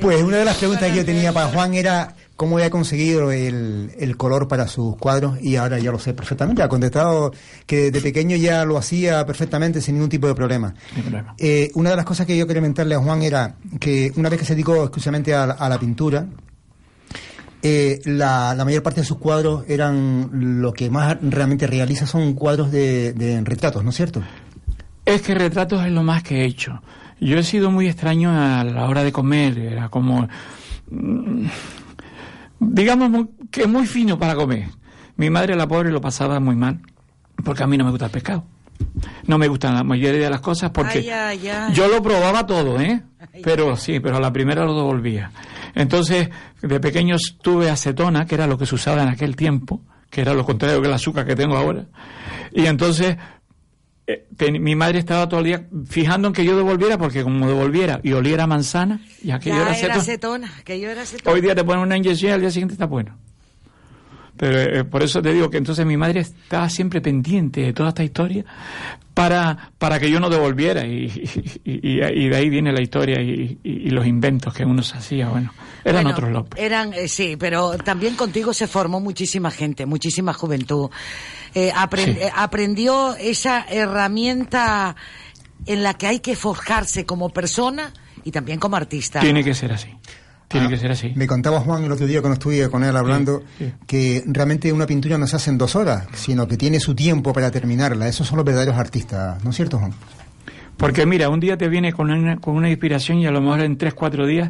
pues 0.00 0.22
una 0.22 0.36
de 0.36 0.44
las 0.44 0.56
preguntas 0.56 0.88
que 0.88 0.98
yo 0.98 1.04
tenía 1.04 1.32
para 1.32 1.48
Juan 1.48 1.74
era 1.74 2.14
cómo 2.36 2.58
he 2.58 2.68
conseguido 2.70 3.30
el, 3.30 3.92
el, 3.98 4.16
color 4.16 4.48
para 4.48 4.66
sus 4.66 4.96
cuadros 4.96 5.40
y 5.40 5.56
ahora 5.56 5.78
ya 5.78 5.92
lo 5.92 5.98
sé 5.98 6.14
perfectamente. 6.14 6.62
Ha 6.62 6.68
contestado 6.68 7.32
que 7.66 7.90
de 7.90 8.00
pequeño 8.00 8.36
ya 8.36 8.64
lo 8.64 8.76
hacía 8.76 9.24
perfectamente 9.24 9.80
sin 9.80 9.94
ningún 9.94 10.10
tipo 10.10 10.26
de 10.26 10.34
problema. 10.34 10.74
Eh, 11.38 11.70
una 11.74 11.90
de 11.90 11.96
las 11.96 12.04
cosas 12.04 12.26
que 12.26 12.36
yo 12.36 12.46
quería 12.46 12.62
comentarle 12.62 12.94
a 12.94 12.98
Juan 12.98 13.22
era 13.22 13.56
que 13.78 14.12
una 14.16 14.28
vez 14.28 14.40
que 14.40 14.46
se 14.46 14.54
dedicó 14.54 14.82
exclusivamente 14.82 15.34
a, 15.34 15.68
la 15.68 15.78
pintura, 15.78 16.26
eh, 17.62 18.00
la, 18.04 18.60
mayor 18.64 18.82
parte 18.82 19.00
de 19.02 19.06
sus 19.06 19.18
cuadros 19.18 19.64
eran 19.68 20.60
lo 20.60 20.72
que 20.72 20.90
más 20.90 21.16
realmente 21.22 21.66
realiza 21.66 22.06
son 22.06 22.34
cuadros 22.34 22.70
de, 22.70 23.12
de 23.12 23.40
retratos, 23.42 23.84
¿no 23.84 23.90
es 23.90 23.96
cierto? 23.96 24.22
Es 25.04 25.22
que 25.22 25.34
retratos 25.34 25.84
es 25.84 25.92
lo 25.92 26.02
más 26.02 26.22
que 26.22 26.42
he 26.42 26.44
hecho. 26.46 26.82
Yo 27.20 27.38
he 27.38 27.44
sido 27.44 27.70
muy 27.70 27.86
extraño 27.86 28.30
a 28.30 28.64
la 28.64 28.86
hora 28.86 29.04
de 29.04 29.12
comer, 29.12 29.58
era 29.58 29.88
como 29.88 30.28
digamos 32.68 33.26
que 33.50 33.66
muy 33.66 33.86
fino 33.86 34.18
para 34.18 34.34
comer. 34.34 34.68
Mi 35.16 35.30
madre, 35.30 35.54
la 35.54 35.68
pobre, 35.68 35.90
lo 35.90 36.00
pasaba 36.00 36.40
muy 36.40 36.56
mal, 36.56 36.80
porque 37.44 37.62
a 37.62 37.66
mí 37.66 37.76
no 37.76 37.84
me 37.84 37.90
gusta 37.90 38.06
el 38.06 38.10
pescado. 38.10 38.44
No 39.26 39.38
me 39.38 39.48
gustan 39.48 39.74
la 39.74 39.84
mayoría 39.84 40.24
de 40.24 40.30
las 40.30 40.40
cosas 40.40 40.70
porque 40.70 41.02
yo 41.72 41.88
lo 41.88 42.02
probaba 42.02 42.44
todo, 42.44 42.80
¿eh? 42.80 43.02
Pero 43.42 43.76
sí, 43.76 44.00
pero 44.00 44.16
a 44.16 44.20
la 44.20 44.32
primera 44.32 44.64
lo 44.64 44.74
devolvía. 44.74 45.30
Entonces, 45.74 46.30
de 46.60 46.80
pequeños 46.80 47.36
tuve 47.40 47.70
acetona, 47.70 48.26
que 48.26 48.34
era 48.34 48.46
lo 48.46 48.58
que 48.58 48.66
se 48.66 48.74
usaba 48.74 49.02
en 49.02 49.08
aquel 49.08 49.36
tiempo, 49.36 49.80
que 50.10 50.20
era 50.20 50.34
lo 50.34 50.44
contrario 50.44 50.80
que 50.80 50.88
el 50.88 50.94
azúcar 50.94 51.26
que 51.26 51.34
tengo 51.34 51.56
ahora. 51.56 51.86
Y 52.52 52.66
entonces 52.66 53.16
eh, 54.06 54.26
mi 54.60 54.74
madre 54.76 54.98
estaba 54.98 55.28
todo 55.28 55.40
el 55.40 55.46
día 55.46 55.66
fijando 55.88 56.28
en 56.28 56.34
que 56.34 56.44
yo 56.44 56.56
devolviera, 56.56 56.98
porque 56.98 57.22
como 57.22 57.46
devolviera 57.46 58.00
y 58.02 58.12
oliera 58.12 58.46
manzana, 58.46 59.00
ya 59.22 59.38
que 59.38 59.50
yo 59.50 59.56
era, 59.56 59.72
acetona, 59.72 60.52
que 60.64 60.78
yo 60.78 60.90
era 60.90 61.02
acetona. 61.02 61.34
Hoy 61.34 61.40
día 61.40 61.54
te 61.54 61.64
ponen 61.64 61.82
una 61.82 61.96
inyección 61.96 62.30
y 62.30 62.34
al 62.34 62.40
día 62.40 62.50
siguiente 62.50 62.74
está 62.74 62.86
bueno. 62.86 63.16
Pero 64.36 64.60
eh, 64.60 64.84
por 64.84 65.02
eso 65.02 65.22
te 65.22 65.32
digo 65.32 65.48
que 65.48 65.58
entonces 65.58 65.86
mi 65.86 65.96
madre 65.96 66.20
estaba 66.20 66.68
siempre 66.68 67.00
pendiente 67.00 67.60
de 67.60 67.72
toda 67.72 67.90
esta 67.90 68.02
historia 68.02 68.44
para, 69.14 69.70
para 69.78 70.00
que 70.00 70.10
yo 70.10 70.18
no 70.18 70.28
devolviera 70.28 70.84
y, 70.84 71.08
y, 71.64 72.28
de 72.28 72.36
ahí 72.36 72.48
viene 72.48 72.72
la 72.72 72.82
historia 72.82 73.20
y, 73.20 73.58
los 73.90 74.06
inventos 74.06 74.52
que 74.52 74.64
uno 74.64 74.82
se 74.82 74.98
hacía. 74.98 75.28
Bueno, 75.28 75.52
eran 75.84 76.06
otros 76.08 76.32
López. 76.32 76.60
Eran, 76.60 76.92
eh, 76.94 77.06
sí, 77.06 77.36
pero 77.38 77.78
también 77.78 78.16
contigo 78.16 78.52
se 78.52 78.66
formó 78.66 78.98
muchísima 78.98 79.52
gente, 79.52 79.86
muchísima 79.86 80.32
juventud. 80.32 80.90
Eh, 81.54 81.72
aprendió 82.34 83.14
esa 83.14 83.64
herramienta 83.68 84.96
en 85.66 85.84
la 85.84 85.94
que 85.94 86.08
hay 86.08 86.18
que 86.18 86.34
forjarse 86.34 87.06
como 87.06 87.30
persona 87.30 87.92
y 88.24 88.32
también 88.32 88.58
como 88.58 88.74
artista. 88.74 89.20
Tiene 89.20 89.44
que 89.44 89.54
ser 89.54 89.72
así. 89.72 89.90
Tiene 90.54 90.68
ah, 90.68 90.70
que 90.70 90.76
ser 90.76 90.92
así. 90.92 91.12
Me 91.16 91.26
contaba 91.26 91.58
Juan 91.58 91.82
el 91.82 91.90
otro 91.90 92.06
día 92.06 92.20
cuando 92.20 92.34
estuve 92.34 92.70
con 92.70 92.84
él 92.84 92.96
hablando 92.96 93.42
que 93.88 94.22
realmente 94.24 94.72
una 94.72 94.86
pintura 94.86 95.18
no 95.18 95.26
se 95.26 95.34
hace 95.34 95.50
en 95.50 95.58
dos 95.58 95.74
horas, 95.74 96.06
sino 96.14 96.46
que 96.46 96.56
tiene 96.56 96.78
su 96.78 96.94
tiempo 96.94 97.32
para 97.32 97.50
terminarla. 97.50 98.06
Esos 98.06 98.28
son 98.28 98.36
los 98.36 98.46
verdaderos 98.46 98.76
artistas, 98.76 99.42
¿no 99.42 99.50
es 99.50 99.56
cierto, 99.56 99.80
Juan? 99.80 99.92
Porque 100.76 101.06
mira, 101.06 101.28
un 101.28 101.40
día 101.40 101.56
te 101.56 101.68
viene 101.68 101.92
con 101.92 102.08
una, 102.08 102.36
con 102.36 102.54
una 102.54 102.70
inspiración 102.70 103.18
y 103.18 103.26
a 103.26 103.32
lo 103.32 103.40
mejor 103.40 103.62
en 103.62 103.76
tres, 103.76 103.94
cuatro 103.94 104.28
días 104.28 104.48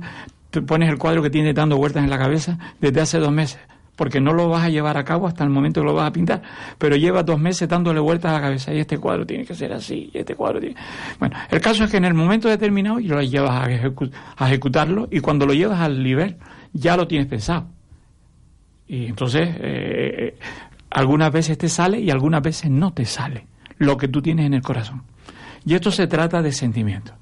te 0.51 0.61
pones 0.61 0.91
el 0.91 0.99
cuadro 0.99 1.23
que 1.23 1.31
tiene 1.31 1.55
dando 1.55 1.79
vueltas 1.79 2.05
en 2.05 2.11
la 2.11 2.19
cabeza 2.19 2.59
desde 2.83 3.01
hace 3.01 3.19
dos 3.19 3.33
meses 3.33 3.59
porque 3.97 4.21
no 4.21 4.33
lo 4.33 4.49
vas 4.49 4.65
a 4.65 4.69
llevar 4.69 4.97
a 4.97 5.05
cabo 5.05 5.27
hasta 5.27 5.45
el 5.45 5.51
momento 5.51 5.81
que 5.81 5.87
lo 5.87 5.95
vas 5.95 6.09
a 6.09 6.13
pintar, 6.13 6.43
pero 6.79 6.97
lleva 6.97 7.23
dos 7.23 7.39
meses 7.39 7.69
dándole 7.69 8.01
vueltas 8.01 8.33
a 8.33 8.35
la 8.35 8.41
cabeza 8.41 8.75
y 8.75 8.79
este 8.79 8.99
cuadro 8.99 9.27
tiene 9.27 9.45
que 9.45 9.55
ser 9.55 9.73
así, 9.73 10.11
y 10.13 10.19
este 10.19 10.35
cuadro 10.35 10.61
tiene... 10.61 10.77
Bueno, 11.19 11.37
el 11.51 11.61
caso 11.61 11.85
es 11.85 11.91
que 11.91 11.97
en 11.97 12.05
el 12.05 12.15
momento 12.15 12.49
determinado 12.49 12.99
lo 13.01 13.23
llevas 13.23 13.69
a, 14.37 14.47
ejecutarlo 14.47 15.09
y 15.11 15.21
cuando 15.21 15.47
lo 15.47 15.55
llevas 15.55 15.81
al 15.81 16.03
nivel 16.03 16.37
ya 16.73 16.97
lo 16.97 17.07
tienes 17.07 17.29
pensado. 17.29 17.67
Y 18.87 19.07
entonces, 19.07 19.49
eh, 19.49 19.57
eh, 19.61 20.39
algunas 20.91 21.33
veces 21.33 21.57
te 21.57 21.69
sale 21.69 22.01
y 22.01 22.11
algunas 22.11 22.43
veces 22.43 22.71
no 22.71 22.93
te 22.93 23.05
sale 23.05 23.47
lo 23.79 23.97
que 23.97 24.09
tú 24.09 24.21
tienes 24.21 24.47
en 24.47 24.55
el 24.55 24.63
corazón. 24.63 25.03
Y 25.65 25.75
esto 25.75 25.91
se 25.91 26.07
trata 26.07 26.43
de 26.43 26.53
sentimiento. 26.53 27.15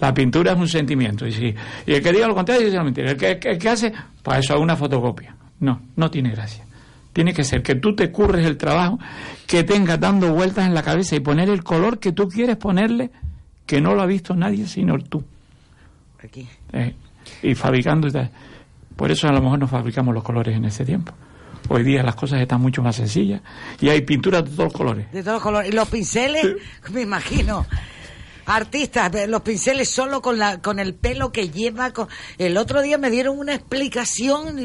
La 0.00 0.12
pintura 0.12 0.52
es 0.52 0.58
un 0.58 0.68
sentimiento. 0.68 1.26
Y, 1.26 1.32
si, 1.32 1.54
y 1.86 1.92
el 1.94 2.02
que 2.02 2.12
diga 2.12 2.26
lo 2.26 2.34
contrario 2.34 2.66
dice 2.66 2.82
mentira. 2.82 3.10
El 3.10 3.16
que, 3.16 3.38
el 3.42 3.58
que 3.58 3.68
hace, 3.68 3.92
para 4.22 4.40
eso 4.40 4.52
hago 4.52 4.62
una 4.62 4.76
fotocopia. 4.76 5.34
No, 5.60 5.80
no 5.96 6.10
tiene 6.10 6.30
gracia. 6.30 6.64
Tiene 7.12 7.32
que 7.32 7.44
ser 7.44 7.62
que 7.62 7.74
tú 7.74 7.94
te 7.96 8.12
curres 8.12 8.46
el 8.46 8.56
trabajo, 8.56 8.98
que 9.46 9.64
tengas 9.64 9.98
dando 9.98 10.32
vueltas 10.32 10.66
en 10.66 10.74
la 10.74 10.82
cabeza 10.82 11.16
y 11.16 11.20
poner 11.20 11.48
el 11.48 11.64
color 11.64 11.98
que 11.98 12.12
tú 12.12 12.28
quieres 12.28 12.56
ponerle, 12.56 13.10
que 13.66 13.80
no 13.80 13.94
lo 13.94 14.02
ha 14.02 14.06
visto 14.06 14.34
nadie 14.34 14.66
sino 14.66 14.98
tú. 14.98 15.24
Aquí. 16.22 16.48
Eh, 16.72 16.94
y 17.42 17.54
fabricando. 17.54 18.08
Por 18.96 19.10
eso 19.10 19.28
a 19.28 19.32
lo 19.32 19.40
mejor 19.40 19.58
no 19.58 19.66
fabricamos 19.66 20.14
los 20.14 20.22
colores 20.22 20.56
en 20.56 20.64
ese 20.64 20.84
tiempo. 20.84 21.12
Hoy 21.68 21.82
día 21.82 22.02
las 22.02 22.14
cosas 22.14 22.40
están 22.40 22.60
mucho 22.60 22.82
más 22.82 22.96
sencillas 22.96 23.42
y 23.80 23.88
hay 23.88 24.00
pinturas 24.02 24.44
de 24.44 24.50
todos 24.50 24.64
los 24.64 24.72
colores. 24.72 25.12
De 25.12 25.22
todos 25.22 25.34
los 25.34 25.42
colores. 25.42 25.70
Y 25.70 25.74
los 25.74 25.88
pinceles, 25.88 26.46
me 26.92 27.02
imagino 27.02 27.66
artistas, 28.48 29.12
los 29.28 29.42
pinceles 29.42 29.88
solo 29.88 30.20
con 30.20 30.38
la 30.38 30.60
con 30.60 30.78
el 30.78 30.94
pelo 30.94 31.30
que 31.32 31.50
lleva. 31.50 31.92
El 32.38 32.56
otro 32.56 32.82
día 32.82 32.98
me 32.98 33.10
dieron 33.10 33.38
una 33.38 33.54
explicación, 33.54 34.56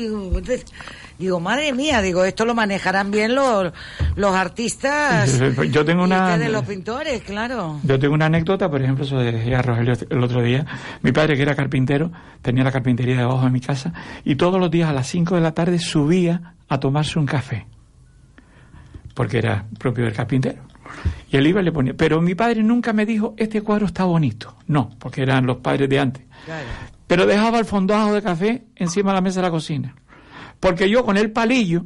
digo, 1.19 1.39
madre 1.39 1.73
mía, 1.73 2.01
digo, 2.01 2.25
esto 2.25 2.45
lo 2.45 2.55
manejarán 2.55 3.11
bien 3.11 3.35
los, 3.35 3.71
los 4.15 4.35
artistas. 4.35 5.39
Yo 5.71 5.85
tengo 5.85 6.03
una. 6.03 6.37
de 6.37 6.49
los 6.49 6.65
pintores, 6.65 7.21
claro. 7.23 7.79
Yo 7.83 7.99
tengo 7.99 8.13
una 8.13 8.25
anécdota, 8.25 8.69
por 8.69 8.81
ejemplo, 8.81 9.05
eso 9.05 9.17
decía 9.17 9.61
Rogelio 9.61 9.93
el 10.09 10.23
otro 10.23 10.41
día. 10.41 10.65
Mi 11.01 11.11
padre, 11.11 11.35
que 11.35 11.43
era 11.43 11.55
carpintero, 11.55 12.11
tenía 12.41 12.63
la 12.63 12.71
carpintería 12.71 13.17
debajo 13.17 13.45
de 13.45 13.51
mi 13.51 13.61
casa 13.61 13.93
y 14.23 14.35
todos 14.35 14.59
los 14.59 14.71
días 14.71 14.89
a 14.89 14.93
las 14.93 15.07
5 15.07 15.35
de 15.35 15.41
la 15.41 15.51
tarde 15.53 15.79
subía 15.79 16.55
a 16.69 16.79
tomarse 16.79 17.19
un 17.19 17.25
café. 17.25 17.67
Porque 19.13 19.37
era 19.37 19.65
propio 19.77 20.05
del 20.05 20.13
carpintero. 20.13 20.72
Y 21.31 21.37
el 21.37 21.47
iba 21.47 21.61
le 21.61 21.71
ponía. 21.71 21.93
Pero 21.95 22.21
mi 22.21 22.35
padre 22.35 22.63
nunca 22.63 22.93
me 22.93 23.05
dijo, 23.05 23.33
este 23.37 23.61
cuadro 23.61 23.87
está 23.87 24.05
bonito. 24.05 24.55
No, 24.67 24.91
porque 24.99 25.21
eran 25.23 25.45
los 25.45 25.57
padres 25.57 25.89
de 25.89 25.99
antes. 25.99 26.23
Pero 27.07 27.25
dejaba 27.25 27.59
el 27.59 27.65
fondajo 27.65 28.13
de 28.13 28.21
café 28.21 28.63
encima 28.75 29.11
de 29.11 29.15
la 29.15 29.21
mesa 29.21 29.39
de 29.41 29.47
la 29.47 29.51
cocina. 29.51 29.95
Porque 30.59 30.89
yo 30.89 31.03
con 31.03 31.17
el 31.17 31.31
palillo, 31.31 31.85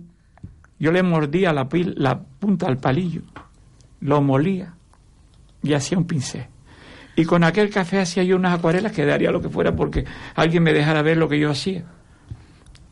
yo 0.79 0.91
le 0.91 1.01
mordía 1.01 1.53
la, 1.53 1.67
la 1.95 2.19
punta 2.19 2.67
al 2.67 2.77
palillo, 2.77 3.21
lo 4.01 4.21
molía 4.21 4.75
y 5.63 5.73
hacía 5.73 5.97
un 5.97 6.05
pincel. 6.05 6.45
Y 7.15 7.25
con 7.25 7.43
aquel 7.43 7.71
café 7.71 7.99
hacía 7.99 8.23
yo 8.23 8.35
unas 8.35 8.59
acuarelas 8.59 8.91
que 8.91 9.03
daría 9.03 9.31
lo 9.31 9.41
que 9.41 9.49
fuera 9.49 9.75
porque 9.75 10.05
alguien 10.35 10.61
me 10.61 10.71
dejara 10.71 11.01
ver 11.01 11.17
lo 11.17 11.27
que 11.27 11.39
yo 11.39 11.49
hacía. 11.49 11.83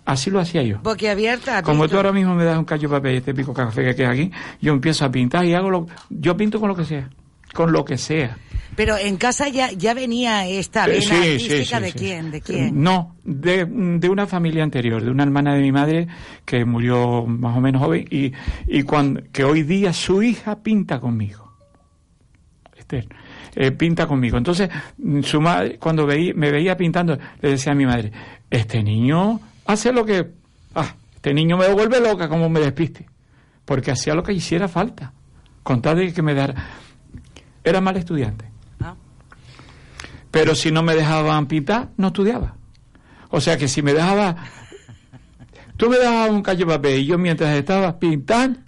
Así 0.05 0.29
lo 0.29 0.39
hacía 0.39 0.61
yo. 0.61 0.79
abierta 1.09 1.63
Como 1.63 1.87
tú 1.87 1.97
ahora 1.97 2.11
mismo 2.11 2.35
me 2.35 2.43
das 2.43 2.57
un 2.57 2.65
callo 2.65 2.87
de 2.87 2.95
papel 2.95 3.13
y 3.15 3.17
este 3.17 3.33
pico 3.33 3.53
café 3.53 3.83
que 3.83 3.95
queda 3.95 4.11
aquí, 4.11 4.31
yo 4.61 4.71
empiezo 4.71 5.03
a 5.03 5.11
pintar 5.11 5.43
y 5.45 5.55
hago 5.55 5.69
lo... 5.71 5.87
Yo 6.09 6.37
pinto 6.37 6.59
con 6.59 6.69
lo 6.69 6.75
que 6.75 6.85
sea. 6.85 7.09
Con 7.53 7.71
lo 7.71 7.83
que 7.83 7.97
sea. 7.97 8.37
Pero 8.75 8.97
en 8.97 9.17
casa 9.17 9.47
ya, 9.49 9.71
ya 9.71 9.93
venía 9.93 10.47
esta 10.47 10.85
vena 10.85 11.15
artística 11.15 11.79
de 11.79 11.93
quién, 11.93 12.29
de 12.29 12.41
quién. 12.41 12.83
No, 12.83 13.15
de, 13.23 13.65
de, 13.65 14.09
una 14.09 14.27
familia 14.27 14.63
anterior, 14.63 15.01
de 15.01 15.09
una 15.09 15.23
hermana 15.23 15.55
de 15.55 15.61
mi 15.61 15.71
madre 15.71 16.07
que 16.43 16.65
murió 16.65 17.25
más 17.25 17.57
o 17.57 17.61
menos 17.61 17.81
joven 17.81 18.05
y, 18.11 18.33
y 18.67 18.83
cuando, 18.83 19.21
que 19.31 19.43
hoy 19.43 19.63
día 19.63 19.93
su 19.93 20.21
hija 20.21 20.61
pinta 20.61 20.99
conmigo. 20.99 21.53
Esther. 22.75 23.07
Eh, 23.55 23.71
pinta 23.71 24.05
conmigo. 24.05 24.37
Entonces, 24.37 24.69
su 25.23 25.39
madre, 25.39 25.79
cuando 25.79 26.05
veía, 26.05 26.33
me 26.35 26.51
veía 26.51 26.75
pintando, 26.75 27.17
le 27.41 27.49
decía 27.49 27.71
a 27.71 27.75
mi 27.75 27.85
madre, 27.85 28.11
este 28.49 28.83
niño 28.83 29.39
hace 29.65 29.91
lo 29.91 30.05
que... 30.05 30.31
Ah, 30.73 30.95
este 31.15 31.33
niño 31.33 31.57
me 31.57 31.67
vuelve 31.69 31.99
loca 31.99 32.29
como 32.29 32.49
me 32.49 32.59
despiste. 32.59 33.07
Porque 33.65 33.91
hacía 33.91 34.13
lo 34.13 34.23
que 34.23 34.33
hiciera 34.33 34.67
falta. 34.67 35.13
Con 35.63 35.81
tal 35.81 35.97
de 35.97 36.13
que 36.13 36.21
me 36.21 36.33
dara... 36.33 36.55
Era 37.63 37.81
mal 37.81 37.97
estudiante. 37.97 38.45
Ah. 38.79 38.95
Pero 40.31 40.55
si 40.55 40.71
no 40.71 40.83
me 40.83 40.95
dejaban 40.95 41.47
pintar, 41.47 41.89
no 41.97 42.07
estudiaba. 42.07 42.55
O 43.29 43.41
sea 43.41 43.57
que 43.57 43.67
si 43.67 43.81
me 43.81 43.93
dejaba... 43.93 44.35
Tú 45.77 45.89
me 45.89 45.97
dejabas 45.97 46.29
un 46.29 46.41
callo 46.41 46.65
de 46.65 46.73
papel 46.73 46.99
y 47.01 47.05
yo 47.05 47.17
mientras 47.17 47.53
estaba 47.57 47.99
pintando, 47.99 48.59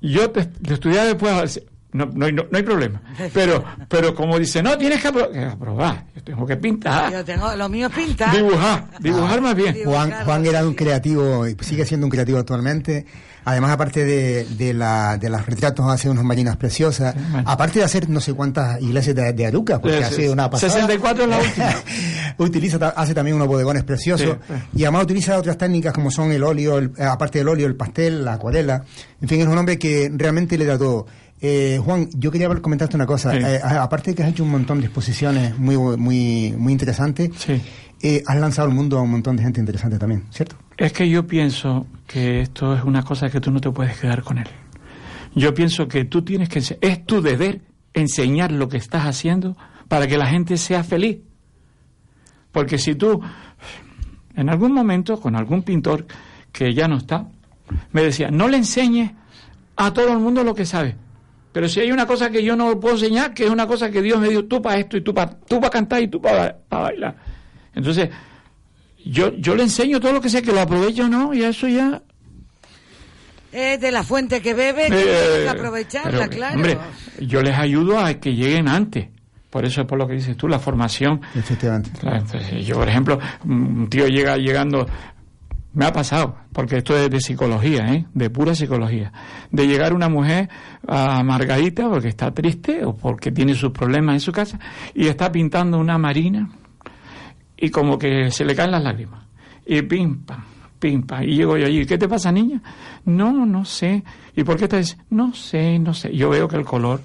yo 0.00 0.30
te, 0.30 0.50
estudiaba 0.72 1.04
después 1.06 1.62
no, 1.92 2.06
no, 2.06 2.30
no, 2.30 2.44
hay 2.52 2.62
problema. 2.62 3.02
Pero, 3.34 3.62
pero 3.88 4.14
como 4.14 4.38
dice, 4.38 4.62
no, 4.62 4.78
tienes 4.78 5.02
que 5.02 5.08
aprobar. 5.08 6.06
Yo 6.14 6.22
tengo 6.22 6.46
que 6.46 6.56
pintar. 6.56 7.12
Yo 7.12 7.24
tengo, 7.24 7.54
lo 7.54 7.68
mío 7.68 7.88
es 7.88 7.94
pintar. 7.94 8.34
Dibujar, 8.34 8.88
dibujar 9.00 9.40
más 9.40 9.54
bien. 9.54 9.76
Juan, 9.84 10.12
Juan 10.24 10.46
era 10.46 10.66
un 10.66 10.74
creativo, 10.74 11.46
y 11.46 11.56
sigue 11.60 11.84
siendo 11.84 12.06
un 12.06 12.10
creativo 12.10 12.38
actualmente. 12.38 13.06
Además, 13.44 13.72
aparte 13.72 14.04
de, 14.04 14.44
de, 14.44 14.72
la, 14.72 15.18
de 15.18 15.28
las 15.28 15.44
retratos, 15.44 15.84
hace 15.86 16.08
unas 16.08 16.24
marinas 16.24 16.56
preciosas. 16.56 17.14
Aparte 17.44 17.80
de 17.80 17.84
hacer 17.84 18.08
no 18.08 18.20
sé 18.20 18.34
cuántas 18.34 18.80
iglesias 18.80 19.16
de, 19.16 19.32
de 19.32 19.46
Aruca, 19.46 19.80
porque 19.80 20.04
hace 20.04 20.30
una 20.30 20.48
pasada. 20.48 20.72
64 20.72 21.24
es 21.24 21.28
la 21.28 21.38
última. 21.38 21.74
utiliza, 22.38 22.88
hace 22.88 23.14
también 23.14 23.36
unos 23.36 23.48
bodegones 23.48 23.82
preciosos. 23.82 24.36
Y 24.74 24.84
además 24.84 25.04
utiliza 25.04 25.36
otras 25.36 25.58
técnicas 25.58 25.92
como 25.92 26.10
son 26.10 26.30
el 26.30 26.44
óleo, 26.44 26.80
aparte 27.00 27.38
del 27.38 27.48
óleo, 27.48 27.66
el 27.66 27.74
pastel, 27.74 28.24
la 28.24 28.34
acuarela. 28.34 28.84
En 29.20 29.28
fin, 29.28 29.40
es 29.40 29.46
un 29.46 29.58
hombre 29.58 29.78
que 29.78 30.10
realmente 30.14 30.56
le 30.56 30.64
da 30.64 30.78
todo. 30.78 31.06
Eh, 31.44 31.80
Juan, 31.84 32.08
yo 32.14 32.30
quería 32.30 32.48
comentarte 32.60 32.94
una 32.94 33.04
cosa. 33.04 33.36
Eh, 33.36 33.60
aparte 33.62 34.12
de 34.12 34.16
que 34.16 34.22
has 34.22 34.30
hecho 34.30 34.44
un 34.44 34.50
montón 34.50 34.78
de 34.78 34.86
exposiciones 34.86 35.58
muy 35.58 35.76
muy 35.76 36.54
muy 36.56 36.72
interesantes, 36.72 37.30
eh, 38.00 38.22
has 38.24 38.36
lanzado 38.36 38.68
al 38.68 38.74
mundo 38.74 38.96
a 38.96 39.02
un 39.02 39.10
montón 39.10 39.36
de 39.36 39.42
gente 39.42 39.58
interesante 39.58 39.98
también, 39.98 40.24
¿cierto? 40.30 40.54
Es 40.76 40.92
que 40.92 41.08
yo 41.08 41.26
pienso 41.26 41.88
que 42.06 42.42
esto 42.42 42.76
es 42.76 42.84
una 42.84 43.02
cosa 43.02 43.28
que 43.28 43.40
tú 43.40 43.50
no 43.50 43.60
te 43.60 43.70
puedes 43.72 43.98
quedar 43.98 44.22
con 44.22 44.38
él. 44.38 44.46
Yo 45.34 45.52
pienso 45.52 45.88
que 45.88 46.04
tú 46.04 46.22
tienes 46.22 46.48
que... 46.48 46.60
Es 46.80 47.06
tu 47.06 47.20
deber 47.20 47.60
enseñar 47.92 48.52
lo 48.52 48.68
que 48.68 48.76
estás 48.76 49.04
haciendo 49.04 49.56
para 49.88 50.06
que 50.06 50.18
la 50.18 50.26
gente 50.26 50.56
sea 50.56 50.84
feliz. 50.84 51.18
Porque 52.52 52.78
si 52.78 52.94
tú, 52.94 53.20
en 54.36 54.48
algún 54.48 54.72
momento, 54.72 55.20
con 55.20 55.34
algún 55.34 55.62
pintor 55.62 56.06
que 56.52 56.74
ya 56.74 56.86
no 56.86 56.98
está, 56.98 57.26
me 57.92 58.02
decía, 58.02 58.30
no 58.30 58.46
le 58.46 58.58
enseñes 58.58 59.12
a 59.76 59.92
todo 59.92 60.12
el 60.12 60.18
mundo 60.18 60.44
lo 60.44 60.54
que 60.54 60.66
sabe. 60.66 60.96
Pero 61.52 61.68
si 61.68 61.80
hay 61.80 61.92
una 61.92 62.06
cosa 62.06 62.30
que 62.30 62.42
yo 62.42 62.56
no 62.56 62.80
puedo 62.80 62.94
enseñar, 62.94 63.34
que 63.34 63.44
es 63.44 63.50
una 63.50 63.66
cosa 63.66 63.90
que 63.90 64.00
Dios 64.00 64.18
me 64.18 64.28
dio, 64.28 64.46
tú 64.46 64.62
para 64.62 64.78
esto 64.78 64.96
y 64.96 65.02
tú 65.02 65.12
para 65.12 65.30
tú 65.30 65.60
pa 65.60 65.68
cantar 65.70 66.02
y 66.02 66.08
tú 66.08 66.20
para 66.20 66.56
bailar. 66.70 67.14
Entonces, 67.74 68.08
yo, 69.04 69.32
yo 69.36 69.54
le 69.54 69.64
enseño 69.64 70.00
todo 70.00 70.12
lo 70.12 70.20
que 70.20 70.28
sé, 70.30 70.42
que 70.42 70.52
lo 70.52 70.60
aprovecho 70.60 71.04
o 71.04 71.08
no, 71.08 71.34
y 71.34 71.42
eso 71.42 71.68
ya... 71.68 72.02
Es 73.52 73.78
de 73.80 73.92
la 73.92 74.02
fuente 74.02 74.40
que 74.40 74.54
bebe, 74.54 74.88
que 74.88 75.02
Eh, 75.02 75.04
tienes 75.04 75.42
que 75.42 75.48
aprovecharla, 75.50 76.10
pero, 76.10 76.30
claro. 76.30 76.54
Hombre, 76.56 76.78
yo 77.20 77.42
les 77.42 77.54
ayudo 77.58 77.98
a 77.98 78.14
que 78.14 78.34
lleguen 78.34 78.66
antes. 78.66 79.08
Por 79.50 79.66
eso 79.66 79.82
es 79.82 79.86
por 79.86 79.98
lo 79.98 80.06
que 80.08 80.14
dices 80.14 80.34
tú, 80.38 80.48
la 80.48 80.58
formación. 80.58 81.20
Efectivamente. 81.34 81.90
Claro, 82.00 82.16
entonces, 82.16 82.64
yo, 82.64 82.76
por 82.76 82.88
ejemplo, 82.88 83.18
un 83.44 83.86
tío 83.90 84.06
llega 84.08 84.38
llegando, 84.38 84.86
me 85.74 85.86
ha 85.86 85.92
pasado, 85.92 86.36
porque 86.52 86.78
esto 86.78 86.96
es 86.96 87.10
de 87.10 87.20
psicología, 87.20 87.86
¿eh? 87.94 88.06
de 88.12 88.30
pura 88.30 88.54
psicología, 88.54 89.12
de 89.50 89.66
llegar 89.66 89.94
una 89.94 90.08
mujer 90.08 90.50
amargadita 90.86 91.88
porque 91.88 92.08
está 92.08 92.32
triste 92.32 92.84
o 92.84 92.94
porque 92.94 93.32
tiene 93.32 93.54
sus 93.54 93.70
problemas 93.70 94.14
en 94.14 94.20
su 94.20 94.32
casa 94.32 94.58
y 94.94 95.06
está 95.06 95.32
pintando 95.32 95.78
una 95.78 95.96
marina 95.96 96.50
y 97.56 97.70
como 97.70 97.98
que 97.98 98.30
se 98.30 98.44
le 98.44 98.54
caen 98.54 98.72
las 98.72 98.82
lágrimas. 98.82 99.24
Y 99.64 99.80
pim, 99.82 100.24
pam, 100.24 100.42
pim, 100.78 101.02
pam. 101.04 101.22
Y 101.22 101.36
llego 101.36 101.56
yo 101.56 101.66
allí, 101.66 101.86
¿qué 101.86 101.96
te 101.96 102.08
pasa, 102.08 102.32
niña? 102.32 102.60
No, 103.04 103.46
no 103.46 103.64
sé. 103.64 104.02
¿Y 104.36 104.42
por 104.42 104.56
qué 104.56 104.64
estás? 104.64 104.98
No 105.10 105.32
sé, 105.32 105.78
no 105.78 105.94
sé. 105.94 106.14
Yo 106.14 106.28
veo 106.28 106.48
que 106.48 106.56
el 106.56 106.64
color, 106.64 107.00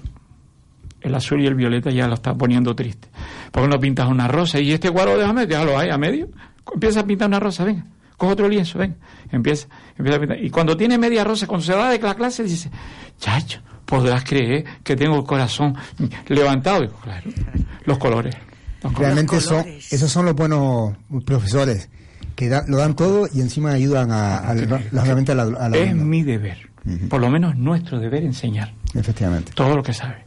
el 1.00 1.14
azul 1.14 1.40
y 1.40 1.46
el 1.46 1.54
violeta 1.54 1.90
ya 1.90 2.08
lo 2.08 2.14
está 2.14 2.34
poniendo 2.34 2.74
triste. 2.74 3.08
¿Por 3.52 3.62
qué 3.62 3.68
no 3.68 3.78
pintas 3.78 4.08
una 4.08 4.26
rosa? 4.26 4.60
Y 4.60 4.72
este 4.72 4.90
cuadro 4.90 5.16
déjame, 5.16 5.46
déjalo 5.46 5.78
ahí 5.78 5.90
a 5.90 5.96
medio. 5.96 6.28
Empieza 6.74 7.00
a 7.00 7.06
pintar 7.06 7.28
una 7.28 7.38
rosa, 7.38 7.64
venga. 7.64 7.86
Coge 8.18 8.32
otro 8.34 8.48
lienzo, 8.50 8.78
venga. 8.78 8.96
Empieza, 9.32 9.66
empieza 9.96 10.16
a 10.16 10.20
pintar. 10.20 10.44
Y 10.44 10.50
cuando 10.50 10.76
tiene 10.76 10.98
media 10.98 11.24
rosa, 11.24 11.46
cuando 11.46 11.64
se 11.64 11.72
va 11.72 11.90
de 11.90 11.98
la 11.98 12.14
clase, 12.14 12.42
dice, 12.44 12.70
chacho, 13.18 13.60
podrás 13.86 14.24
creer 14.24 14.64
que 14.84 14.94
tengo 14.96 15.16
el 15.16 15.24
corazón 15.24 15.74
levantado. 16.26 16.82
Digo, 16.82 16.94
claro, 17.02 17.30
los 17.86 17.96
colores. 17.98 18.34
los 18.82 18.92
colores. 18.92 18.98
Realmente 19.14 19.40
son, 19.40 19.64
esos 19.66 20.10
son 20.10 20.26
los 20.26 20.34
buenos 20.34 20.94
profesores, 21.24 21.88
que 22.34 22.48
da- 22.48 22.64
lo 22.68 22.76
dan 22.76 22.94
todo 22.94 23.28
y 23.32 23.40
encima 23.40 23.70
ayudan 23.70 24.10
a, 24.10 24.38
a- 24.38 24.54
lógicamente 24.54 25.32
a 25.32 25.34
la, 25.36 25.42
a 25.44 25.68
la 25.68 25.76
Es 25.78 25.94
mi 25.94 26.22
deber, 26.22 26.58
por 27.08 27.20
lo 27.20 27.30
menos 27.30 27.56
nuestro 27.56 27.98
deber 27.98 28.24
enseñar 28.24 28.74
Efectivamente. 28.94 29.52
todo 29.54 29.74
lo 29.76 29.82
que 29.82 29.92
sabe. 29.92 30.24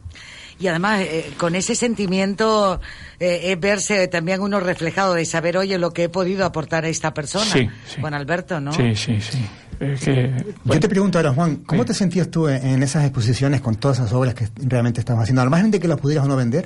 Y 0.62 0.68
además, 0.68 1.00
eh, 1.00 1.32
con 1.38 1.56
ese 1.56 1.74
sentimiento, 1.74 2.80
eh, 3.18 3.50
es 3.50 3.58
verse 3.58 4.06
también 4.06 4.40
uno 4.40 4.60
reflejado 4.60 5.14
de 5.14 5.24
saber, 5.24 5.56
oye, 5.56 5.76
lo 5.76 5.92
que 5.92 6.04
he 6.04 6.08
podido 6.08 6.46
aportar 6.46 6.84
a 6.84 6.88
esta 6.88 7.12
persona. 7.12 7.46
Sí, 7.46 7.68
sí. 7.84 8.00
Juan 8.00 8.14
Alberto, 8.14 8.60
¿no? 8.60 8.72
Sí, 8.72 8.94
sí, 8.94 9.20
sí. 9.20 9.44
Es 9.80 10.00
que, 10.02 10.32
Yo 10.64 10.78
te 10.78 10.88
pregunto 10.88 11.18
ahora, 11.18 11.32
Juan, 11.32 11.56
¿cómo 11.66 11.84
te 11.84 11.92
sentías 11.92 12.30
tú 12.30 12.46
en, 12.46 12.64
en 12.64 12.82
esas 12.84 13.02
exposiciones 13.02 13.60
con 13.60 13.74
todas 13.74 13.98
esas 13.98 14.12
obras 14.12 14.34
que 14.34 14.48
realmente 14.56 15.00
estabas 15.00 15.24
haciendo? 15.24 15.42
Al 15.42 15.50
margen 15.50 15.72
de 15.72 15.80
que 15.80 15.88
las 15.88 15.98
pudieras 15.98 16.24
o 16.26 16.28
no 16.28 16.36
vender, 16.36 16.64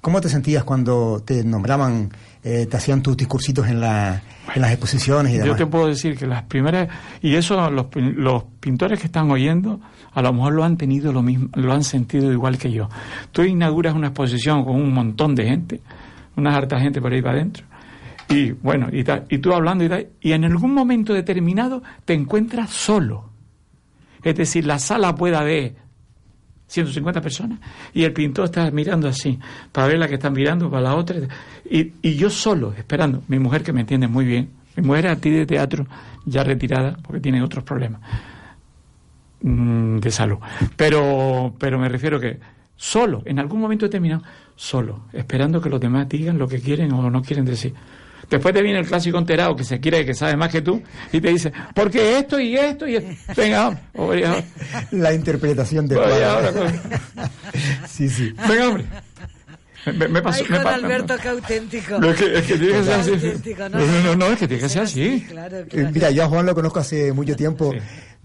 ¿cómo 0.00 0.20
te 0.20 0.28
sentías 0.28 0.64
cuando 0.64 1.22
te 1.24 1.44
nombraban, 1.44 2.10
eh, 2.42 2.66
te 2.66 2.76
hacían 2.76 3.02
tus 3.02 3.16
discursitos 3.16 3.68
en, 3.68 3.80
la, 3.80 4.22
en 4.54 4.62
las 4.62 4.70
exposiciones 4.70 5.32
y 5.32 5.36
Yo 5.36 5.42
demás? 5.42 5.58
te 5.58 5.66
puedo 5.66 5.86
decir 5.86 6.16
que 6.16 6.26
las 6.26 6.42
primeras, 6.44 6.88
y 7.22 7.34
eso 7.34 7.70
los, 7.70 7.86
los 7.94 8.44
pintores 8.60 9.00
que 9.00 9.06
están 9.06 9.30
oyendo, 9.30 9.80
a 10.12 10.22
lo 10.22 10.32
mejor 10.32 10.54
lo 10.54 10.64
han 10.64 10.76
tenido 10.76 11.12
lo 11.12 11.22
mismo, 11.22 11.48
lo 11.54 11.72
han 11.72 11.84
sentido 11.84 12.32
igual 12.32 12.58
que 12.58 12.70
yo. 12.70 12.88
Tú 13.32 13.42
inauguras 13.42 13.94
una 13.94 14.08
exposición 14.08 14.64
con 14.64 14.76
un 14.76 14.92
montón 14.92 15.34
de 15.34 15.44
gente, 15.44 15.80
una 16.36 16.56
harta 16.56 16.78
gente 16.80 17.00
por 17.00 17.12
ahí 17.12 17.22
para 17.22 17.36
adentro, 17.36 17.64
y 18.28 18.52
bueno, 18.52 18.88
y, 18.92 19.04
tú 19.38 19.54
hablando 19.54 19.84
y 19.84 19.88
tal, 19.88 20.08
y 20.20 20.32
en 20.32 20.44
algún 20.44 20.74
momento 20.74 21.14
determinado 21.14 21.82
te 22.04 22.12
encuentras 22.12 22.70
solo. 22.70 23.30
Es 24.22 24.36
decir, 24.36 24.66
la 24.66 24.78
sala 24.78 25.14
puede 25.14 25.36
haber 25.36 25.76
150 26.68 27.20
personas. 27.20 27.58
Y 27.92 28.04
el 28.04 28.12
pintor 28.12 28.44
está 28.44 28.70
mirando 28.70 29.08
así, 29.08 29.38
para 29.72 29.88
ver 29.88 29.98
la 29.98 30.06
que 30.06 30.14
está 30.14 30.30
mirando, 30.30 30.70
para 30.70 30.82
la 30.82 30.94
otra, 30.94 31.16
y, 31.68 31.92
y 32.02 32.14
yo 32.14 32.30
solo, 32.30 32.72
esperando, 32.74 33.22
mi 33.28 33.38
mujer 33.38 33.62
que 33.62 33.72
me 33.72 33.80
entiende 33.80 34.06
muy 34.06 34.24
bien, 34.24 34.50
mi 34.76 34.86
mujer 34.86 35.06
es 35.06 35.12
actriz 35.12 35.34
de 35.34 35.46
teatro, 35.46 35.86
ya 36.24 36.44
retirada, 36.44 36.96
porque 37.02 37.20
tiene 37.20 37.42
otros 37.42 37.64
problemas 37.64 38.00
mm, 39.40 39.98
de 39.98 40.10
salud, 40.10 40.38
pero, 40.76 41.54
pero 41.58 41.78
me 41.78 41.88
refiero 41.88 42.20
que 42.20 42.38
solo, 42.76 43.22
en 43.24 43.38
algún 43.38 43.60
momento 43.60 43.86
determinado, 43.86 44.22
solo, 44.54 45.04
esperando 45.12 45.60
que 45.60 45.70
los 45.70 45.80
demás 45.80 46.08
digan 46.08 46.38
lo 46.38 46.46
que 46.46 46.60
quieren 46.60 46.92
o 46.92 47.10
no 47.10 47.22
quieren 47.22 47.44
decir. 47.44 47.74
Después 48.30 48.54
te 48.54 48.60
viene 48.62 48.78
el 48.80 48.86
clásico 48.86 49.16
enterado 49.18 49.56
que 49.56 49.64
se 49.64 49.80
quiere 49.80 50.04
que 50.04 50.12
sabe 50.12 50.36
más 50.36 50.50
que 50.50 50.60
tú 50.60 50.82
y 51.12 51.20
te 51.20 51.28
dice, 51.30 51.50
porque 51.74 52.18
esto 52.18 52.38
y 52.38 52.56
esto 52.56 52.86
y 52.86 52.96
esto. 52.96 53.10
Venga, 53.36 53.80
hombre. 53.94 54.24
La 54.90 55.14
interpretación 55.14 55.88
de 55.88 55.96
ahora. 55.96 56.52
Sí, 57.88 58.08
sí. 58.08 58.32
Venga, 58.48 58.68
hombre. 58.68 58.84
Me, 59.96 60.08
me 60.08 60.20
pasó, 60.22 60.42
Ay, 60.44 60.50
me 60.50 60.58
Alberto, 60.58 61.14
qué 61.22 61.28
auténtico. 61.28 61.98
No, 61.98 62.10
es 62.10 62.16
que, 62.16 62.38
es 62.38 62.44
que 62.44 62.56
tiene 62.58 62.72
que 62.78 62.84
ser 62.84 62.94
así. 62.94 63.10
Auténtico, 63.12 63.68
No, 63.70 63.78
no, 63.78 64.00
no, 64.02 64.16
no, 64.16 64.26
es 64.26 64.38
que 64.38 64.46
tiene 64.48 64.62
que 64.62 64.68
ser 64.68 64.82
así. 64.82 65.24
Claro, 65.28 65.56
Eh, 65.70 65.90
Mira, 65.92 66.10
yo 66.10 66.24
a 66.24 66.28
Juan 66.28 66.44
lo 66.44 66.54
conozco 66.54 66.80
hace 66.80 67.12
mucho 67.12 67.34
tiempo, 67.34 67.72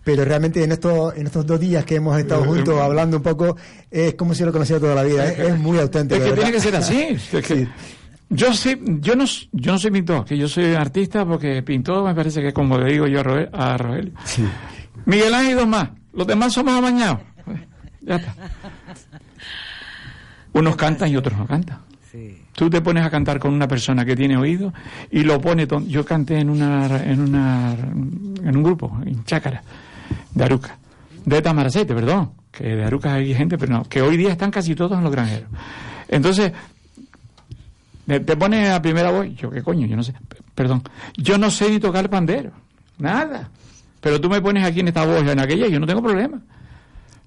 pero 0.04 0.26
realmente 0.26 0.62
en 0.64 0.74
estos, 0.74 1.16
en 1.16 1.28
estos 1.28 1.45
dos 1.45 1.60
días 1.60 1.86
que 1.86 1.95
hemos 1.95 2.20
estado 2.20 2.43
juntos 2.43 2.80
hablando 2.82 3.18
un 3.18 3.24
poco, 3.24 3.56
es 3.89 4.16
como 4.16 4.34
si 4.34 4.43
lo 4.43 4.51
conociera 4.51 4.82
toda 4.82 4.95
la 4.95 5.04
vida. 5.04 5.30
¿eh? 5.30 5.47
Es 5.49 5.58
muy 5.58 5.80
auténtico. 5.80 6.22
Es 6.22 6.30
que 6.30 6.36
tiene 6.36 6.51
que 6.51 6.60
ser 6.60 6.76
así. 6.76 7.18
Es 7.32 7.45
que 7.47 7.68
yo 8.34 8.54
sí, 8.54 8.78
yo 9.00 9.16
no, 9.16 9.26
yo 9.52 9.72
no 9.72 9.78
soy 9.80 9.92
pintor, 9.92 10.26
que 10.26 10.38
yo 10.38 10.48
soy 10.48 10.74
artista 10.74 11.26
porque 11.26 11.62
pintor 11.64 12.04
me 12.06 12.14
parece 12.16 12.42
que 12.42 12.52
como 12.54 12.78
le 12.78 12.92
digo 12.92 13.08
yo 13.08 13.20
a, 13.20 13.24
Roge- 13.24 13.50
a 13.54 13.78
Rogelio. 13.78 14.12
Miguel 15.06 15.34
Ángel 15.34 15.52
y 15.52 15.56
dos 15.56 15.68
más. 15.68 15.90
Los 16.14 16.28
demás 16.28 16.54
somos 16.54 16.74
amañados. 16.74 17.20
Ya 18.02 18.16
está. 18.18 18.36
Unos 20.54 20.76
cantan 20.76 21.10
y 21.10 21.18
otros 21.18 21.38
no 21.38 21.48
cantan. 21.48 21.80
Tú 22.54 22.70
te 22.70 22.82
pones 22.82 23.04
a 23.04 23.10
cantar 23.10 23.40
con 23.40 23.52
una 23.54 23.68
persona 23.68 24.06
que 24.06 24.16
tiene 24.16 24.38
oído 24.38 24.72
y 25.10 25.24
lo 25.24 25.42
pone. 25.42 25.66
ton- 25.66 25.88
Yo 25.88 26.06
canté 26.06 26.38
en 26.40 26.50
una, 26.52 27.04
en 27.04 27.20
una, 27.22 27.72
en 27.74 28.56
un 28.56 28.62
grupo, 28.62 28.96
en 29.04 29.24
Chácara, 29.24 29.64
de 30.32 30.44
Aruca, 30.44 30.78
de 31.26 31.42
Tamaracete, 31.42 31.96
perdón, 31.96 32.34
que 32.52 32.66
de 32.76 32.84
Aruca 32.86 33.16
hay 33.16 33.34
gente, 33.34 33.58
pero 33.58 33.74
no, 33.74 33.84
que 33.86 34.04
hoy 34.04 34.16
día 34.18 34.32
están 34.32 34.52
casi 34.52 34.76
todos 34.76 34.96
en 34.96 35.04
los 35.04 35.12
granjeros. 35.12 35.50
Entonces, 36.08 36.52
te 38.08 38.20
te 38.20 38.36
pones 38.38 38.70
a 38.70 38.82
primera 38.82 39.12
voz, 39.12 39.28
yo 39.36 39.49
qué 39.49 39.62
coño, 39.62 39.86
yo 39.88 39.95
no 39.95 40.04
sé, 40.04 40.14
p- 40.14 40.38
perdón, 40.56 40.84
yo 41.18 41.38
no 41.38 41.49
sé 41.51 41.70
ni 41.70 41.80
tocar 41.80 42.10
pandero, 42.10 42.51
nada. 42.97 43.49
Pero 44.01 44.20
tú 44.20 44.30
me 44.30 44.41
pones 44.41 44.66
aquí 44.66 44.82
en 44.82 44.89
esta 44.89 45.06
voz, 45.06 45.26
en 45.26 45.39
aquella, 45.39 45.68
y 45.68 45.72
yo 45.72 45.80
no 45.80 45.88
tengo 45.88 46.01
problema. 46.01 46.41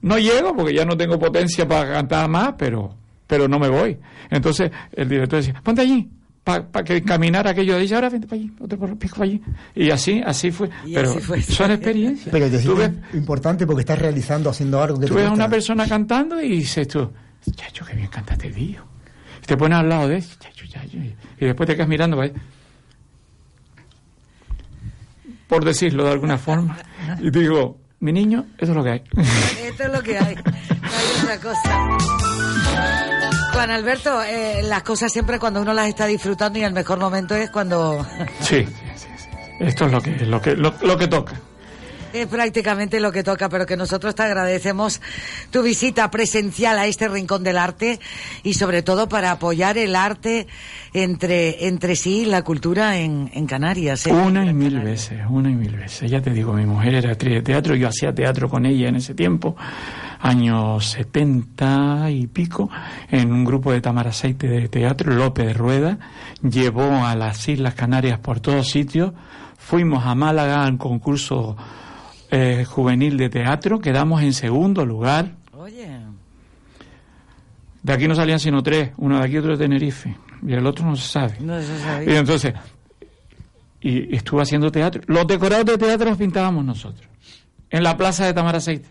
No 0.02 0.18
llego 0.18 0.54
porque 0.54 0.74
ya 0.74 0.84
no 0.84 0.96
tengo 0.96 1.18
potencia 1.18 1.66
para 1.66 1.90
cantar 1.94 2.28
más, 2.28 2.54
pero, 2.58 2.94
pero 3.26 3.48
no 3.48 3.58
me 3.58 3.68
voy. 3.68 3.96
Entonces 4.30 4.70
el 4.92 5.08
director 5.08 5.38
decía, 5.38 5.60
ponte 5.64 5.80
allí, 5.80 6.08
para 6.44 6.84
que 6.84 7.02
caminar 7.02 7.48
aquello. 7.48 7.78
Dice, 7.78 7.94
ahora 7.94 8.10
vente 8.10 8.26
para 8.28 8.40
allí, 8.40 8.52
otro 8.60 8.78
por 8.78 8.96
pico 8.98 9.16
para 9.16 9.30
allí. 9.30 9.42
Y 9.74 9.90
así, 9.90 10.22
así 10.24 10.50
fue. 10.52 10.68
Y 10.84 10.92
pero 10.94 11.10
así 11.10 11.20
fue. 11.20 11.40
son 11.42 11.70
experiencias. 11.72 12.28
Pero 12.30 12.50
te 12.50 12.58
tú 12.58 12.76
ves, 12.76 12.90
importante 13.14 13.66
porque 13.66 13.80
estás 13.80 13.98
realizando, 13.98 14.50
haciendo 14.50 14.80
algo 14.82 15.00
que 15.00 15.06
tú 15.06 15.14
ves 15.14 15.26
a 15.26 15.32
una 15.32 15.48
persona 15.48 15.88
cantando 15.88 16.40
y 16.42 16.50
dices 16.50 16.86
tú, 16.86 17.10
chacho, 17.54 17.84
qué 17.86 17.96
bien 17.96 18.08
canta 18.08 18.34
este 18.34 18.50
tío. 18.50 18.82
Te 19.46 19.56
pones 19.56 19.78
al 19.78 19.88
lado 19.88 20.08
de 20.08 20.16
él, 20.16 20.24
chacho. 20.38 20.64
Y 21.38 21.44
después 21.44 21.66
te 21.66 21.74
quedas 21.74 21.88
mirando 21.88 22.16
para. 22.16 22.30
Por 25.48 25.64
decirlo 25.64 26.04
de 26.04 26.10
alguna 26.12 26.36
forma. 26.38 26.76
Y 27.20 27.30
te 27.30 27.40
digo, 27.40 27.78
mi 28.00 28.12
niño, 28.12 28.46
eso 28.58 28.72
es 28.72 28.76
lo 28.76 28.82
que 28.82 28.90
hay. 28.90 29.02
Esto 29.62 29.84
es 29.84 29.92
lo 29.92 30.02
que 30.02 30.18
hay. 30.18 30.34
No 30.34 30.42
hay 30.42 31.22
otra 31.22 31.40
cosa. 31.40 31.98
Juan 33.52 33.70
Alberto, 33.70 34.22
eh, 34.22 34.62
las 34.64 34.82
cosas 34.82 35.12
siempre 35.12 35.38
cuando 35.38 35.62
uno 35.62 35.72
las 35.72 35.88
está 35.88 36.06
disfrutando 36.06 36.58
y 36.58 36.62
el 36.64 36.72
mejor 36.74 36.98
momento 36.98 37.34
es 37.34 37.50
cuando 37.50 38.04
Sí, 38.40 38.64
sí, 38.66 38.72
sí, 38.96 39.08
sí. 39.16 39.28
Esto 39.60 39.86
es 39.86 39.92
lo 39.92 40.00
que, 40.02 40.10
lo 40.26 40.40
que, 40.42 40.56
lo, 40.56 40.74
lo 40.82 40.98
que 40.98 41.06
toca. 41.06 41.40
Es 42.22 42.26
prácticamente 42.26 43.00
lo 43.00 43.12
que 43.12 43.22
toca, 43.22 43.48
pero 43.48 43.66
que 43.66 43.76
nosotros 43.76 44.14
te 44.14 44.22
agradecemos 44.22 45.00
tu 45.50 45.62
visita 45.62 46.10
presencial 46.10 46.78
a 46.78 46.86
este 46.86 47.08
rincón 47.08 47.42
del 47.42 47.58
arte 47.58 48.00
y 48.42 48.54
sobre 48.54 48.82
todo 48.82 49.08
para 49.08 49.30
apoyar 49.32 49.78
el 49.78 49.96
arte 49.96 50.46
entre, 50.92 51.66
entre 51.66 51.96
sí 51.96 52.22
y 52.22 52.24
la 52.24 52.42
cultura 52.42 52.98
en, 52.98 53.30
en 53.34 53.46
Canarias. 53.46 54.06
¿eh? 54.06 54.12
Una 54.12 54.44
y 54.44 54.54
mil 54.54 54.80
veces, 54.80 55.20
una 55.28 55.50
y 55.50 55.54
mil 55.54 55.76
veces. 55.76 56.10
Ya 56.10 56.20
te 56.22 56.30
digo, 56.30 56.52
mi 56.52 56.66
mujer 56.66 56.94
era 56.94 57.12
actriz 57.12 57.34
de 57.34 57.42
teatro, 57.42 57.74
yo 57.74 57.88
hacía 57.88 58.14
teatro 58.14 58.48
con 58.48 58.66
ella 58.66 58.88
en 58.88 58.96
ese 58.96 59.14
tiempo. 59.14 59.56
años 60.20 60.86
70 60.86 62.10
y 62.10 62.26
pico, 62.26 62.70
en 63.10 63.32
un 63.32 63.44
grupo 63.44 63.72
de 63.72 63.80
Tamaraceite 63.80 64.48
de 64.48 64.68
teatro, 64.68 65.12
López 65.12 65.46
de 65.46 65.54
Rueda, 65.54 65.98
llevó 66.42 67.04
a 67.04 67.14
las 67.14 67.46
Islas 67.48 67.74
Canarias 67.74 68.18
por 68.18 68.40
todos 68.40 68.70
sitios, 68.70 69.12
fuimos 69.58 70.06
a 70.06 70.14
Málaga 70.14 70.64
al 70.64 70.78
concurso 70.78 71.56
eh, 72.30 72.64
juvenil 72.64 73.16
de 73.16 73.28
teatro, 73.28 73.78
quedamos 73.80 74.22
en 74.22 74.32
segundo 74.32 74.84
lugar. 74.84 75.32
Oye. 75.52 75.88
De 77.82 77.92
aquí 77.92 78.08
no 78.08 78.14
salían 78.14 78.40
sino 78.40 78.62
tres, 78.62 78.90
uno 78.96 79.18
de 79.18 79.24
aquí 79.24 79.34
y 79.34 79.38
otro 79.38 79.52
de 79.56 79.58
Tenerife, 79.64 80.16
y 80.44 80.52
el 80.52 80.66
otro 80.66 80.84
no 80.84 80.96
se 80.96 81.08
sabe. 81.08 81.36
No 81.40 81.60
se 81.60 82.04
Y 82.10 82.16
entonces, 82.16 82.52
y 83.80 84.14
estuve 84.16 84.42
haciendo 84.42 84.72
teatro. 84.72 85.02
Los 85.06 85.26
decorados 85.26 85.66
de 85.66 85.78
teatro 85.78 86.08
los 86.08 86.18
pintábamos 86.18 86.64
nosotros, 86.64 87.06
en 87.70 87.82
la 87.84 87.96
plaza 87.96 88.26
de 88.26 88.34
Tamaraceite. 88.34 88.88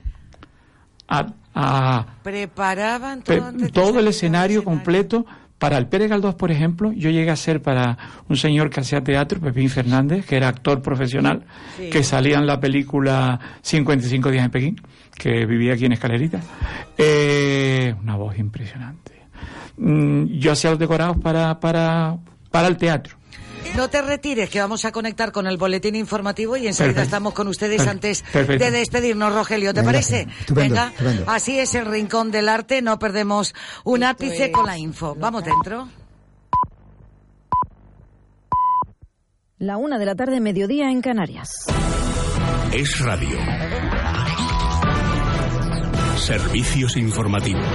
A, 1.08 1.28
a- 1.54 2.06
Preparaban 2.24 3.22
todo 3.22 3.52
todo 3.74 4.00
el 4.00 4.08
escenario 4.08 4.64
completo. 4.64 5.26
Para 5.60 5.78
el 5.78 5.88
Pérez 5.88 6.10
Galdós, 6.10 6.36
por 6.36 6.52
ejemplo, 6.52 6.92
yo 6.92 7.10
llegué 7.10 7.32
a 7.32 7.36
ser 7.38 7.62
para 7.62 7.98
un 8.28 8.36
señor 8.36 8.70
que 8.70 8.82
hacía 8.82 9.02
teatro, 9.02 9.40
Pepín 9.40 9.70
Fernández, 9.70 10.26
que 10.26 10.36
era 10.36 10.50
actor 10.50 10.82
profesional, 10.82 11.44
Sí. 11.78 11.90
que 11.90 12.04
salía 12.04 12.38
en 12.38 12.46
la 12.46 12.60
película 12.60 13.40
55 13.62 14.32
días 14.32 14.46
en 14.46 14.52
Pekín, 14.52 14.82
que 15.18 15.46
vivía 15.46 15.74
aquí 15.74 15.86
en 15.86 15.94
Escalerita. 15.94 16.42
Eh, 16.98 17.96
una 18.02 18.16
voz 18.18 18.38
impresionante. 18.38 19.14
Mm, 19.78 20.26
Yo 20.40 20.52
hacía 20.52 20.70
los 20.72 20.80
decorados 20.80 21.18
para, 21.18 21.60
para, 21.60 22.18
para 22.52 22.68
el 22.68 22.78
teatro. 22.78 23.16
No 23.76 23.90
te 23.90 24.02
retires, 24.02 24.50
que 24.50 24.60
vamos 24.62 24.86
a 24.86 24.92
conectar 24.94 25.32
con 25.34 25.48
el 25.48 25.58
boletín 25.58 25.96
informativo 25.96 26.56
y 26.56 26.68
enseguida 26.68 26.94
Perfecto. 26.94 27.02
estamos 27.04 27.34
con 27.34 27.48
ustedes 27.50 27.86
antes 27.88 28.22
perfecto. 28.32 28.64
de 28.64 28.72
despedirnos, 28.72 29.34
Rogelio. 29.34 29.74
¿Te 29.74 29.82
Venga, 29.82 29.92
parece? 29.92 30.28
estupendo, 30.40 30.76
Venga, 30.76 30.88
estupendo. 30.92 31.24
así 31.32 31.60
es 31.60 31.76
el 31.76 31.86
rincón 31.86 32.32
del 32.32 32.48
arte, 32.48 32.82
no 32.82 32.98
perdemos 33.00 33.54
un 33.84 34.04
ápice 34.06 34.52
con 34.52 34.66
la 34.66 34.78
info. 34.78 35.16
Vamos 35.20 35.44
dentro. 35.44 35.90
La 39.58 39.76
una 39.78 39.98
de 39.98 40.06
la 40.06 40.16
tarde, 40.16 40.40
mediodía 40.40 40.90
en 40.92 41.02
Canarias. 41.02 41.66
Es 42.74 43.00
radio. 43.00 43.38
Servicios 46.18 46.96
informativos. 46.98 47.68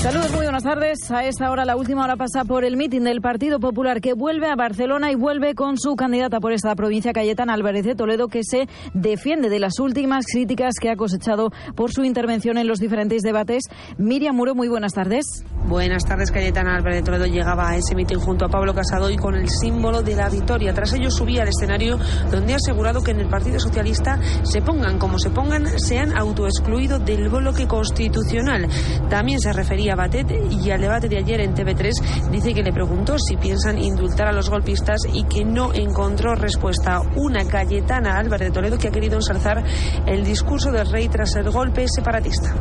Saludos, 0.00 0.32
muy 0.32 0.44
buenas 0.44 0.62
tardes. 0.62 1.10
A 1.10 1.26
esta 1.26 1.50
hora, 1.50 1.66
la 1.66 1.76
última 1.76 2.02
hora 2.04 2.16
pasa 2.16 2.46
por 2.46 2.64
el 2.64 2.78
mitin 2.78 3.04
del 3.04 3.20
Partido 3.20 3.60
Popular 3.60 4.00
que 4.00 4.14
vuelve 4.14 4.48
a 4.48 4.56
Barcelona 4.56 5.12
y 5.12 5.14
vuelve 5.14 5.54
con 5.54 5.76
su 5.76 5.94
candidata 5.94 6.40
por 6.40 6.54
esta 6.54 6.74
provincia, 6.74 7.12
Cayetana 7.12 7.52
Álvarez 7.52 7.84
de 7.84 7.94
Toledo, 7.94 8.28
que 8.28 8.40
se 8.42 8.66
defiende 8.94 9.50
de 9.50 9.58
las 9.58 9.78
últimas 9.78 10.24
críticas 10.24 10.76
que 10.80 10.88
ha 10.88 10.96
cosechado 10.96 11.50
por 11.76 11.92
su 11.92 12.04
intervención 12.04 12.56
en 12.56 12.66
los 12.66 12.78
diferentes 12.78 13.20
debates. 13.20 13.64
Miriam 13.98 14.36
Muro, 14.36 14.54
muy 14.54 14.68
buenas 14.68 14.94
tardes. 14.94 15.26
Buenas 15.66 16.06
tardes, 16.06 16.30
Cayetana 16.30 16.76
Álvarez 16.76 17.00
de 17.00 17.04
Toledo 17.04 17.26
llegaba 17.26 17.68
a 17.68 17.76
ese 17.76 17.94
mitin 17.94 18.20
junto 18.20 18.46
a 18.46 18.48
Pablo 18.48 18.72
Casado 18.72 19.10
y 19.10 19.18
con 19.18 19.34
el 19.34 19.50
símbolo 19.50 20.00
de 20.00 20.16
la 20.16 20.30
victoria. 20.30 20.72
Tras 20.72 20.94
ello 20.94 21.10
subía 21.10 21.42
al 21.42 21.48
escenario 21.48 21.98
donde 22.30 22.54
ha 22.54 22.56
asegurado 22.56 23.02
que 23.02 23.10
en 23.10 23.20
el 23.20 23.28
Partido 23.28 23.60
Socialista 23.60 24.18
se 24.44 24.62
pongan 24.62 24.98
como 24.98 25.18
se 25.18 25.28
pongan, 25.28 25.78
se 25.78 25.98
han 25.98 26.16
autoexcluido 26.16 26.98
del 27.00 27.28
bloque 27.28 27.68
constitucional. 27.68 28.66
También 29.10 29.38
se 29.38 29.52
refería 29.52 29.89
Batet 29.94 30.30
y 30.50 30.70
al 30.70 30.80
debate 30.80 31.08
de 31.08 31.18
ayer 31.18 31.40
en 31.40 31.54
TV3 31.54 32.30
dice 32.30 32.54
que 32.54 32.62
le 32.62 32.72
preguntó 32.72 33.18
si 33.18 33.36
piensan 33.36 33.78
indultar 33.78 34.28
a 34.28 34.32
los 34.32 34.50
golpistas 34.50 35.00
y 35.12 35.24
que 35.24 35.44
no 35.44 35.72
encontró 35.72 36.34
respuesta. 36.34 37.00
Una 37.16 37.44
Cayetana 37.44 38.18
Álvarez 38.18 38.48
de 38.48 38.54
Toledo 38.54 38.78
que 38.78 38.88
ha 38.88 38.92
querido 38.92 39.16
ensalzar 39.16 39.64
el 40.06 40.24
discurso 40.24 40.70
del 40.70 40.90
rey 40.90 41.08
tras 41.08 41.34
el 41.36 41.50
golpe 41.50 41.86
separatista. 41.88 42.54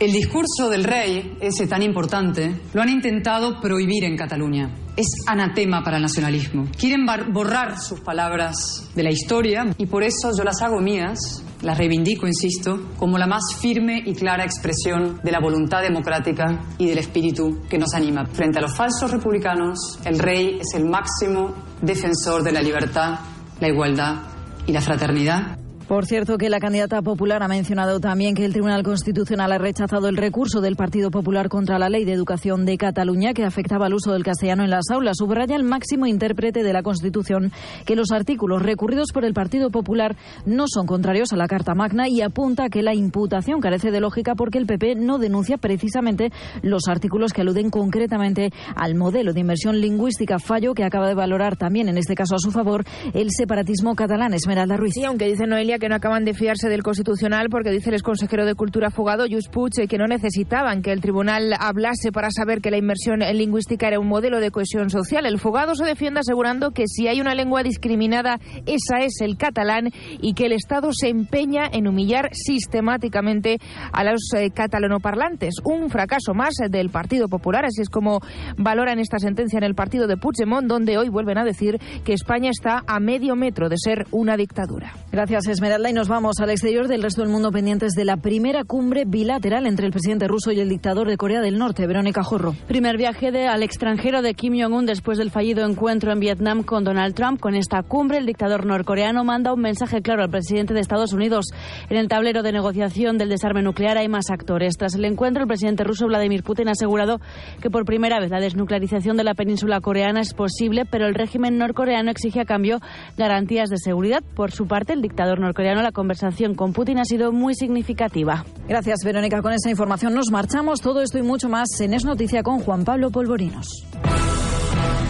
El 0.00 0.12
discurso 0.12 0.70
del 0.70 0.84
rey, 0.84 1.36
ese 1.40 1.66
tan 1.66 1.82
importante, 1.82 2.54
lo 2.72 2.82
han 2.82 2.88
intentado 2.88 3.60
prohibir 3.60 4.04
en 4.04 4.16
Cataluña. 4.16 4.72
Es 4.96 5.08
anatema 5.26 5.82
para 5.82 5.96
el 5.96 6.04
nacionalismo. 6.04 6.66
Quieren 6.78 7.04
borrar 7.32 7.80
sus 7.80 7.98
palabras 8.00 8.88
de 8.94 9.02
la 9.02 9.10
historia 9.10 9.66
y 9.76 9.86
por 9.86 10.04
eso 10.04 10.30
yo 10.36 10.44
las 10.44 10.62
hago 10.62 10.80
mías, 10.80 11.44
las 11.62 11.76
reivindico, 11.76 12.26
insisto, 12.26 12.90
como 12.96 13.18
la 13.18 13.26
más 13.26 13.42
firme 13.60 14.02
y 14.04 14.14
clara 14.14 14.44
expresión 14.44 15.20
de 15.22 15.32
la 15.32 15.40
voluntad 15.40 15.82
democrática 15.82 16.60
y 16.78 16.86
del 16.86 16.98
espíritu 16.98 17.62
que 17.68 17.78
nos 17.78 17.94
anima. 17.94 18.26
Frente 18.26 18.58
a 18.58 18.62
los 18.62 18.74
falsos 18.74 19.10
republicanos, 19.10 19.98
el 20.04 20.18
rey 20.18 20.58
es 20.60 20.74
el 20.74 20.84
máximo 20.84 21.54
defensor 21.82 22.42
de 22.42 22.52
la 22.52 22.62
libertad, 22.62 23.18
la 23.60 23.68
igualdad 23.68 24.22
y 24.66 24.72
la 24.72 24.80
fraternidad. 24.80 25.57
Por 25.88 26.04
cierto, 26.04 26.36
que 26.36 26.50
la 26.50 26.60
candidata 26.60 27.00
popular 27.00 27.42
ha 27.42 27.48
mencionado 27.48 27.98
también 27.98 28.34
que 28.34 28.44
el 28.44 28.52
Tribunal 28.52 28.82
Constitucional 28.82 29.52
ha 29.52 29.56
rechazado 29.56 30.08
el 30.08 30.18
recurso 30.18 30.60
del 30.60 30.76
Partido 30.76 31.10
Popular 31.10 31.48
contra 31.48 31.78
la 31.78 31.88
Ley 31.88 32.04
de 32.04 32.12
Educación 32.12 32.66
de 32.66 32.76
Cataluña 32.76 33.32
que 33.32 33.42
afectaba 33.42 33.86
al 33.86 33.94
uso 33.94 34.12
del 34.12 34.22
castellano 34.22 34.64
en 34.64 34.68
las 34.68 34.90
aulas. 34.90 35.16
Subraya 35.16 35.56
el 35.56 35.64
máximo 35.64 36.04
intérprete 36.04 36.62
de 36.62 36.74
la 36.74 36.82
Constitución 36.82 37.52
que 37.86 37.96
los 37.96 38.12
artículos 38.12 38.60
recurridos 38.60 39.12
por 39.14 39.24
el 39.24 39.32
Partido 39.32 39.70
Popular 39.70 40.14
no 40.44 40.66
son 40.68 40.86
contrarios 40.86 41.32
a 41.32 41.36
la 41.36 41.48
Carta 41.48 41.74
Magna 41.74 42.06
y 42.06 42.20
apunta 42.20 42.68
que 42.68 42.82
la 42.82 42.94
imputación 42.94 43.62
carece 43.62 43.90
de 43.90 44.00
lógica 44.00 44.34
porque 44.34 44.58
el 44.58 44.66
PP 44.66 44.96
no 44.96 45.16
denuncia 45.16 45.56
precisamente 45.56 46.32
los 46.60 46.82
artículos 46.88 47.32
que 47.32 47.40
aluden 47.40 47.70
concretamente 47.70 48.50
al 48.76 48.94
modelo 48.94 49.32
de 49.32 49.40
inversión 49.40 49.80
lingüística 49.80 50.38
fallo 50.38 50.74
que 50.74 50.84
acaba 50.84 51.08
de 51.08 51.14
valorar 51.14 51.56
también 51.56 51.88
en 51.88 51.96
este 51.96 52.14
caso 52.14 52.34
a 52.34 52.40
su 52.40 52.50
favor 52.50 52.84
el 53.14 53.30
separatismo 53.30 53.94
catalán. 53.94 54.34
Esmeralda 54.34 54.76
Ruiz. 54.76 54.92
Sí, 54.92 55.04
aunque 55.04 55.24
dice 55.24 55.46
Noelia 55.46 55.77
que 55.78 55.88
no 55.88 55.94
acaban 55.94 56.24
de 56.24 56.34
fiarse 56.34 56.68
del 56.68 56.82
Constitucional 56.82 57.48
porque 57.50 57.70
dice 57.70 57.90
el 57.90 57.94
exconsejero 57.94 58.44
de 58.44 58.54
Cultura 58.54 58.90
Fugado, 58.90 59.26
Lluís 59.26 59.48
Puig, 59.48 59.72
eh, 59.78 59.86
que 59.86 59.98
no 59.98 60.06
necesitaban 60.06 60.82
que 60.82 60.92
el 60.92 61.00
tribunal 61.00 61.54
hablase 61.58 62.12
para 62.12 62.30
saber 62.30 62.60
que 62.60 62.70
la 62.70 62.78
inversión 62.78 63.22
en 63.22 63.38
lingüística 63.38 63.88
era 63.88 64.00
un 64.00 64.08
modelo 64.08 64.40
de 64.40 64.50
cohesión 64.50 64.90
social. 64.90 65.26
El 65.26 65.38
Fugado 65.38 65.74
se 65.74 65.84
defiende 65.84 66.20
asegurando 66.20 66.72
que 66.72 66.86
si 66.86 67.08
hay 67.08 67.20
una 67.20 67.34
lengua 67.34 67.62
discriminada, 67.62 68.40
esa 68.66 68.98
es 69.04 69.20
el 69.20 69.36
catalán 69.36 69.90
y 70.20 70.34
que 70.34 70.46
el 70.46 70.52
Estado 70.52 70.90
se 70.92 71.08
empeña 71.08 71.68
en 71.72 71.86
humillar 71.86 72.30
sistemáticamente 72.32 73.58
a 73.92 74.04
los 74.04 74.32
eh, 74.36 74.50
catalanoparlantes. 74.50 75.56
Un 75.64 75.90
fracaso 75.90 76.34
más 76.34 76.54
del 76.68 76.90
Partido 76.90 77.28
Popular, 77.28 77.64
así 77.64 77.82
es 77.82 77.88
como 77.88 78.20
valoran 78.56 78.98
esta 78.98 79.18
sentencia 79.18 79.58
en 79.58 79.64
el 79.64 79.74
partido 79.74 80.06
de 80.06 80.16
Puigdemont, 80.16 80.66
donde 80.66 80.98
hoy 80.98 81.08
vuelven 81.08 81.38
a 81.38 81.44
decir 81.44 81.78
que 82.04 82.12
España 82.12 82.50
está 82.50 82.82
a 82.86 82.98
medio 83.00 83.36
metro 83.36 83.68
de 83.68 83.76
ser 83.78 84.06
una 84.10 84.36
dictadura. 84.36 84.92
Gracias, 85.12 85.46
Esmeralda. 85.46 85.67
Y 85.68 85.92
nos 85.92 86.08
vamos 86.08 86.40
al 86.40 86.48
exterior 86.48 86.88
del 86.88 87.02
resto 87.02 87.20
del 87.20 87.30
mundo 87.30 87.52
pendientes 87.52 87.92
de 87.92 88.06
la 88.06 88.16
primera 88.16 88.64
cumbre 88.64 89.04
bilateral 89.06 89.66
entre 89.66 89.84
el 89.84 89.92
presidente 89.92 90.26
ruso 90.26 90.50
y 90.50 90.60
el 90.60 90.68
dictador 90.70 91.08
de 91.08 91.18
Corea 91.18 91.42
del 91.42 91.58
Norte, 91.58 91.86
Verónica 91.86 92.22
Jorro. 92.22 92.54
Primer 92.66 92.96
viaje 92.96 93.30
de, 93.32 93.48
al 93.48 93.62
extranjero 93.62 94.22
de 94.22 94.32
Kim 94.32 94.54
Jong-un 94.58 94.86
después 94.86 95.18
del 95.18 95.30
fallido 95.30 95.66
encuentro 95.66 96.10
en 96.10 96.20
Vietnam 96.20 96.62
con 96.62 96.84
Donald 96.84 97.14
Trump. 97.14 97.38
Con 97.38 97.54
esta 97.54 97.82
cumbre, 97.82 98.16
el 98.16 98.24
dictador 98.24 98.64
norcoreano 98.64 99.24
manda 99.24 99.52
un 99.52 99.60
mensaje 99.60 100.00
claro 100.00 100.22
al 100.22 100.30
presidente 100.30 100.72
de 100.72 100.80
Estados 100.80 101.12
Unidos. 101.12 101.46
En 101.90 101.98
el 101.98 102.08
tablero 102.08 102.42
de 102.42 102.52
negociación 102.52 103.18
del 103.18 103.28
desarme 103.28 103.62
nuclear 103.62 103.98
hay 103.98 104.08
más 104.08 104.30
actores. 104.30 104.78
Tras 104.78 104.94
el 104.94 105.04
encuentro, 105.04 105.42
el 105.42 105.48
presidente 105.48 105.84
ruso 105.84 106.06
Vladimir 106.06 106.44
Putin 106.44 106.68
ha 106.68 106.72
asegurado 106.72 107.20
que 107.60 107.68
por 107.68 107.84
primera 107.84 108.20
vez 108.20 108.30
la 108.30 108.40
desnuclearización 108.40 109.18
de 109.18 109.24
la 109.24 109.34
península 109.34 109.82
coreana 109.82 110.20
es 110.20 110.32
posible, 110.32 110.86
pero 110.90 111.06
el 111.06 111.14
régimen 111.14 111.58
norcoreano 111.58 112.10
exige 112.10 112.40
a 112.40 112.46
cambio 112.46 112.80
garantías 113.18 113.68
de 113.68 113.76
seguridad. 113.76 114.22
Por 114.34 114.50
su 114.50 114.66
parte, 114.66 114.94
el 114.94 115.02
dictador 115.02 115.40
norcoreano, 115.40 115.57
la 115.58 115.92
conversación 115.92 116.54
con 116.54 116.72
Putin 116.72 116.98
ha 116.98 117.04
sido 117.04 117.32
muy 117.32 117.54
significativa. 117.54 118.44
Gracias, 118.68 119.00
Verónica. 119.04 119.42
Con 119.42 119.52
esa 119.52 119.70
información 119.70 120.14
nos 120.14 120.30
marchamos. 120.30 120.80
Todo 120.80 121.02
esto 121.02 121.18
y 121.18 121.22
mucho 121.22 121.48
más 121.48 121.68
en 121.80 121.94
Es 121.94 122.04
Noticia 122.04 122.42
con 122.42 122.60
Juan 122.60 122.84
Pablo 122.84 123.10
Polvorinos. 123.10 123.84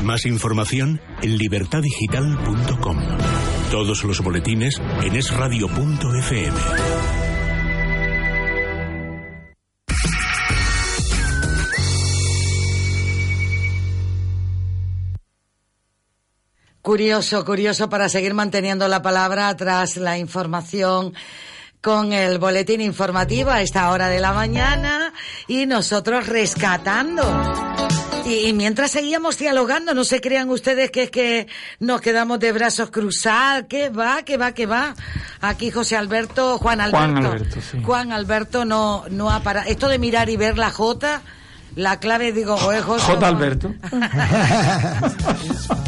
Más 0.05 0.27
información 0.27 1.01
en 1.23 1.37
libertadigital.com. 1.37 2.97
Todos 3.71 4.05
los 4.05 4.23
boletines 4.23 4.81
en 5.03 5.17
esradio.fm. 5.17 7.28
Curioso, 16.89 17.45
curioso 17.45 17.91
para 17.91 18.09
seguir 18.09 18.33
manteniendo 18.33 18.89
la 18.89 19.03
palabra 19.03 19.55
tras 19.59 19.99
la 19.99 20.17
información 20.17 21.13
con 21.83 22.15
el 22.15 22.39
boletín 22.39 22.81
informativo 22.81 23.51
a 23.51 23.61
esta 23.61 23.91
hora 23.91 24.09
de 24.09 24.21
la 24.21 24.33
mañana 24.33 25.13
y 25.47 25.67
nosotros 25.67 26.29
rescatando. 26.29 27.23
Y, 28.25 28.47
y 28.47 28.53
mientras 28.55 28.93
seguíamos 28.93 29.37
dialogando, 29.37 29.93
no 29.93 30.03
se 30.03 30.23
crean 30.23 30.49
ustedes 30.49 30.91
que 30.91 31.03
es 31.03 31.11
que 31.11 31.47
nos 31.79 32.01
quedamos 32.01 32.41
de 32.41 32.53
brazos 32.53 32.89
cruzados, 32.89 33.67
que 33.69 33.91
va, 33.91 34.23
que 34.23 34.39
va, 34.39 34.53
que 34.53 34.65
va. 34.65 34.95
Aquí 35.43 35.71
José 35.71 35.95
Alberto, 35.95 36.57
Juan 36.57 36.81
Alberto. 36.81 37.07
Juan 37.07 37.27
Alberto, 37.27 37.61
sí. 37.61 37.83
Juan 37.85 38.13
Alberto 38.13 38.65
no, 38.65 39.05
no 39.11 39.31
ha 39.31 39.41
parado. 39.41 39.69
Esto 39.69 39.89
de 39.89 39.99
mirar 39.99 40.31
y 40.31 40.39
ver 40.39 40.57
la 40.57 40.71
J, 40.71 41.21
la 41.77 42.01
clave, 42.01 42.33
digo, 42.33 42.57
joder, 42.57 42.83
José. 42.83 43.13
J. 43.13 43.29
Alberto. 43.29 43.75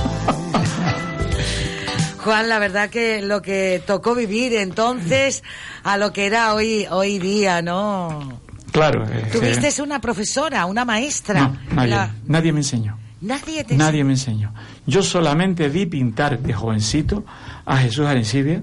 Juan, 2.31 2.49
la 2.49 2.61
verdad 2.61 2.91
que 2.91 3.23
lo 3.23 3.43
que 3.43 3.83
tocó 3.85 4.15
vivir 4.15 4.55
entonces 4.55 5.43
a 5.83 5.97
lo 5.97 6.13
que 6.13 6.27
era 6.27 6.55
hoy 6.55 6.87
hoy 6.89 7.19
día, 7.19 7.61
¿no? 7.61 8.41
Claro. 8.71 9.05
eh, 9.05 9.27
Tuviste 9.33 9.67
eh, 9.67 9.83
una 9.83 10.01
profesora, 10.01 10.65
una 10.67 10.85
maestra. 10.85 11.41
no, 11.41 11.57
nadie, 11.75 11.91
La- 11.91 12.11
nadie 12.29 12.53
me 12.53 12.61
enseñó. 12.61 12.97
Nadie 13.23 13.65
te 13.65 13.77
Nadie 13.77 14.05
me 14.05 14.13
enseñó. 14.13 14.55
Yo 14.87 15.03
solamente 15.03 15.69
vi 15.69 15.87
pintar 15.87 16.39
de 16.39 16.53
jovencito 16.53 17.25
a 17.67 17.79
Jesús 17.79 18.07
Arencibia 18.07 18.63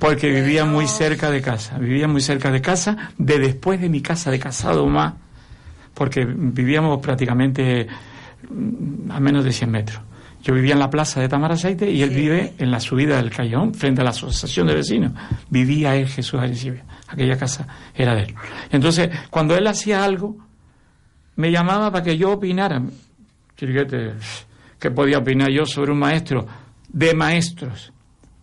porque 0.00 0.28
vivía 0.32 0.64
muy 0.64 0.88
cerca 0.88 1.30
de 1.30 1.40
casa. 1.40 1.78
Vivía 1.78 2.08
muy 2.08 2.20
cerca 2.22 2.50
de 2.50 2.60
casa, 2.60 3.10
de 3.18 3.38
después 3.38 3.80
de 3.80 3.88
mi 3.88 4.02
casa 4.02 4.32
de 4.32 4.40
casado 4.40 4.84
más, 4.88 5.14
porque 5.94 6.24
vivíamos 6.26 7.00
prácticamente 7.00 7.86
mm, 8.50 9.12
a 9.12 9.20
menos 9.20 9.44
de 9.44 9.52
100 9.52 9.70
metros. 9.70 10.00
Yo 10.46 10.54
vivía 10.54 10.74
en 10.74 10.78
la 10.78 10.88
plaza 10.88 11.20
de 11.20 11.28
Tamaraceite 11.28 11.90
y 11.90 12.02
él 12.02 12.10
vive 12.10 12.54
en 12.58 12.70
la 12.70 12.78
subida 12.78 13.16
del 13.16 13.30
Callejón, 13.30 13.74
frente 13.74 14.02
a 14.02 14.04
la 14.04 14.10
asociación 14.10 14.68
de 14.68 14.76
vecinos. 14.76 15.10
Vivía 15.50 15.96
él, 15.96 16.06
Jesús 16.06 16.38
Arencibia. 16.38 16.84
Aquella 17.08 17.36
casa 17.36 17.66
era 17.92 18.14
de 18.14 18.22
él. 18.22 18.34
Entonces, 18.70 19.10
cuando 19.28 19.56
él 19.56 19.66
hacía 19.66 20.04
algo, 20.04 20.36
me 21.34 21.50
llamaba 21.50 21.90
para 21.90 22.04
que 22.04 22.16
yo 22.16 22.30
opinara. 22.30 22.80
Chiriquete, 23.56 24.12
¿qué 24.78 24.92
podía 24.92 25.18
opinar 25.18 25.50
yo 25.50 25.66
sobre 25.66 25.90
un 25.90 25.98
maestro 25.98 26.46
de 26.90 27.12
maestros? 27.12 27.92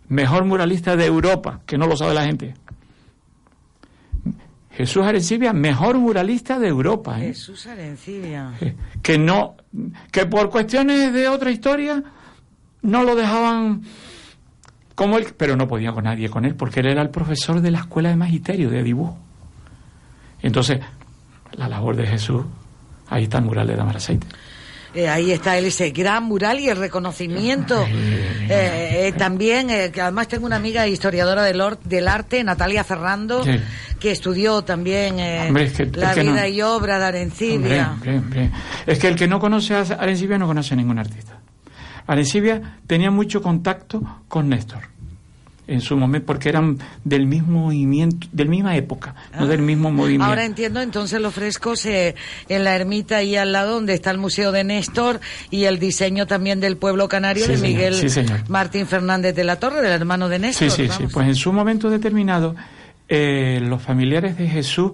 Mejor 0.08 0.44
muralista 0.44 0.96
de 0.96 1.06
Europa, 1.06 1.62
que 1.64 1.78
no 1.78 1.86
lo 1.86 1.96
sabe 1.96 2.12
la 2.12 2.26
gente. 2.26 2.52
Jesús 4.76 5.04
Arencibia, 5.04 5.52
mejor 5.52 5.98
muralista 5.98 6.58
de 6.58 6.68
Europa. 6.68 7.20
¿eh? 7.20 7.28
Jesús 7.28 7.66
Arencibia. 7.66 8.52
Que 9.02 9.18
no, 9.18 9.56
que 10.10 10.26
por 10.26 10.50
cuestiones 10.50 11.12
de 11.12 11.28
otra 11.28 11.50
historia 11.50 12.02
no 12.82 13.02
lo 13.04 13.14
dejaban 13.14 13.82
como 14.94 15.18
él, 15.18 15.26
pero 15.36 15.56
no 15.56 15.68
podía 15.68 15.92
con 15.92 16.04
nadie 16.04 16.28
con 16.28 16.44
él, 16.44 16.54
porque 16.54 16.80
él 16.80 16.86
era 16.86 17.02
el 17.02 17.10
profesor 17.10 17.60
de 17.60 17.70
la 17.70 17.80
escuela 17.80 18.08
de 18.08 18.16
magisterio, 18.16 18.70
de 18.70 18.82
dibujo. 18.82 19.18
Entonces, 20.42 20.80
la 21.52 21.68
labor 21.68 21.96
de 21.96 22.06
Jesús, 22.06 22.44
ahí 23.08 23.24
está 23.24 23.38
el 23.38 23.44
mural 23.44 23.66
de 23.66 23.76
Damaraceite. 23.76 24.26
Eh, 24.94 25.08
ahí 25.08 25.32
está 25.32 25.58
él, 25.58 25.64
ese 25.66 25.90
gran 25.90 26.24
mural 26.24 26.60
y 26.60 26.68
el 26.68 26.76
reconocimiento. 26.76 27.84
Eh, 27.84 29.08
eh, 29.08 29.12
también, 29.18 29.68
que 29.92 30.00
además 30.00 30.28
tengo 30.28 30.46
una 30.46 30.56
amiga 30.56 30.86
historiadora 30.86 31.42
del, 31.42 31.60
or- 31.60 31.80
del 31.80 32.06
arte, 32.06 32.44
Natalia 32.44 32.84
Ferrando, 32.84 33.42
Sí. 33.42 33.58
que 33.98 34.12
estudió 34.12 34.62
también 34.62 35.14
Hombre, 35.48 35.64
es 35.64 35.72
que- 35.72 35.86
la 35.86 36.10
es 36.10 36.14
que 36.14 36.22
vida 36.22 36.42
no. 36.42 36.46
y 36.48 36.62
obra 36.62 36.98
de 36.98 37.04
Arencibia. 37.06 37.90
hombre, 37.92 38.18
hombre. 38.18 38.50
Es 38.86 38.98
que 38.98 39.08
el 39.08 39.16
que 39.16 39.26
no 39.26 39.40
conoce 39.40 39.74
a 39.74 39.80
Arencibia 39.80 40.38
no 40.38 40.46
conoce 40.46 40.74
a 40.74 40.76
ningún 40.76 40.98
artista. 40.98 41.40
Arencibia 42.06 42.78
tenía 42.86 43.10
mucho 43.10 43.40
contacto 43.42 44.02
con 44.28 44.48
Néstor 44.48 44.80
en 45.66 45.80
su 45.80 45.96
momento, 45.96 46.26
porque 46.26 46.48
eran 46.48 46.78
del 47.04 47.26
mismo 47.26 47.66
movimiento, 47.66 48.26
del 48.32 48.48
misma 48.48 48.76
época, 48.76 49.14
no 49.38 49.46
del 49.46 49.62
mismo 49.62 49.90
movimiento. 49.90 50.24
Ah. 50.24 50.28
Ahora 50.28 50.44
entiendo 50.44 50.80
entonces 50.80 51.20
los 51.20 51.34
frescos 51.34 51.86
eh, 51.86 52.14
en 52.48 52.64
la 52.64 52.76
ermita 52.76 53.16
ahí 53.16 53.36
al 53.36 53.52
lado 53.52 53.74
donde 53.74 53.94
está 53.94 54.10
el 54.10 54.18
Museo 54.18 54.52
de 54.52 54.64
Néstor 54.64 55.20
y 55.50 55.64
el 55.64 55.78
diseño 55.78 56.26
también 56.26 56.60
del 56.60 56.76
pueblo 56.76 57.08
canario 57.08 57.44
Sí, 57.44 57.52
de 57.52 57.58
señor, 57.58 57.72
Miguel 57.72 58.10
sí. 58.10 58.20
Martín 58.48 58.86
Fernández 58.86 59.34
de 59.34 59.44
la 59.44 59.56
Torre, 59.56 59.80
del 59.80 59.92
hermano 59.92 60.28
de 60.28 60.38
Néstor. 60.38 60.70
Sí, 60.70 60.86
sí, 60.86 60.92
sí. 60.96 61.04
Pues 61.12 61.26
en 61.26 61.34
su 61.34 61.52
momento 61.52 61.88
determinado, 61.88 62.54
eh, 63.08 63.60
los 63.62 63.82
familiares 63.82 64.36
de 64.36 64.48
Jesús 64.48 64.92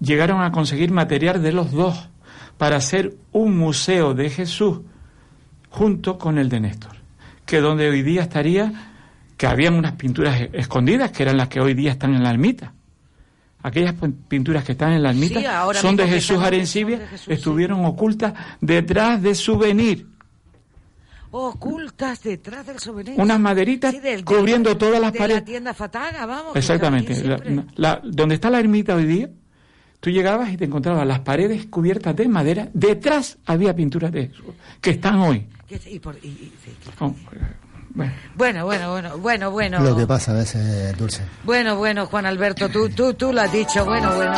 llegaron 0.00 0.42
a 0.42 0.52
conseguir 0.52 0.90
material 0.90 1.42
de 1.42 1.52
los 1.52 1.72
dos 1.72 2.08
para 2.58 2.76
hacer 2.76 3.14
un 3.32 3.56
museo 3.56 4.14
de 4.14 4.30
Jesús 4.30 4.80
junto 5.68 6.18
con 6.18 6.38
el 6.38 6.48
de 6.48 6.60
Néstor, 6.60 6.96
que 7.44 7.60
donde 7.60 7.88
hoy 7.88 8.02
día 8.02 8.22
estaría, 8.22 8.94
que 9.36 9.46
habían 9.46 9.74
unas 9.74 9.92
pinturas 9.92 10.40
e- 10.40 10.50
escondidas, 10.54 11.10
que 11.10 11.22
eran 11.22 11.36
las 11.36 11.48
que 11.48 11.60
hoy 11.60 11.74
día 11.74 11.92
están 11.92 12.14
en 12.14 12.22
la 12.22 12.30
ermita. 12.30 12.72
Aquellas 13.62 13.94
pin- 13.94 14.14
pinturas 14.28 14.64
que 14.64 14.72
están 14.72 14.92
en 14.92 15.02
la 15.02 15.10
ermita 15.10 15.40
Sí, 15.40 15.78
son 15.80 15.96
de 15.96 16.06
Jesús 16.06 16.38
Arencibia, 16.38 16.96
son 16.96 17.04
de 17.04 17.10
Jesús, 17.10 17.24
sí. 17.26 17.32
estuvieron 17.32 17.84
ocultas 17.84 18.32
detrás 18.60 19.20
de 19.22 19.34
souvenir. 19.34 20.06
Ocultas 21.30 22.22
detrás 22.22 22.66
del 22.66 22.78
souvenir. 22.78 23.14
Unas 23.18 23.38
maderitas 23.40 23.92
Sí, 23.92 24.00
del- 24.00 24.16
del- 24.16 24.24
cubriendo 24.24 24.76
todas 24.76 25.00
las 25.00 25.12
de 25.12 25.18
paredes. 25.18 25.40
la 25.42 25.44
tienda 25.44 25.74
Fataga, 25.74 26.24
vamos. 26.24 26.56
Exactamente. 26.56 27.14
La- 27.76 28.00
donde 28.04 28.36
está 28.36 28.48
la 28.48 28.60
ermita 28.60 28.94
hoy 28.94 29.04
día, 29.04 29.28
tú 30.00 30.10
llegabas 30.10 30.50
y 30.52 30.56
te 30.56 30.64
encontrabas 30.64 31.06
las 31.06 31.20
paredes 31.20 31.66
cubiertas 31.66 32.14
de 32.16 32.28
madera. 32.28 32.68
Detrás 32.72 33.38
había 33.44 33.74
pinturas 33.74 34.12
de 34.12 34.28
Jesús, 34.28 34.46
que 34.80 34.90
están 34.90 35.18
hoy. 35.18 35.46
Y 35.90 35.98
por- 35.98 36.16
y- 36.22 36.28
y- 36.28 36.52
Oh, 37.00 37.14
bueno. 37.96 38.12
Bueno, 38.36 38.64
bueno, 38.66 38.90
bueno, 38.90 39.18
bueno, 39.18 39.50
bueno. 39.50 39.80
Lo 39.80 39.96
que 39.96 40.06
pasa 40.06 40.32
a 40.32 40.34
veces, 40.34 40.96
Dulce. 40.96 41.22
Bueno, 41.44 41.76
bueno, 41.76 42.06
Juan 42.06 42.26
Alberto, 42.26 42.68
tú, 42.68 42.88
tú, 42.90 43.14
tú 43.14 43.32
lo 43.32 43.40
has 43.40 43.50
dicho, 43.52 43.84
bueno, 43.84 44.14
bueno. 44.14 44.34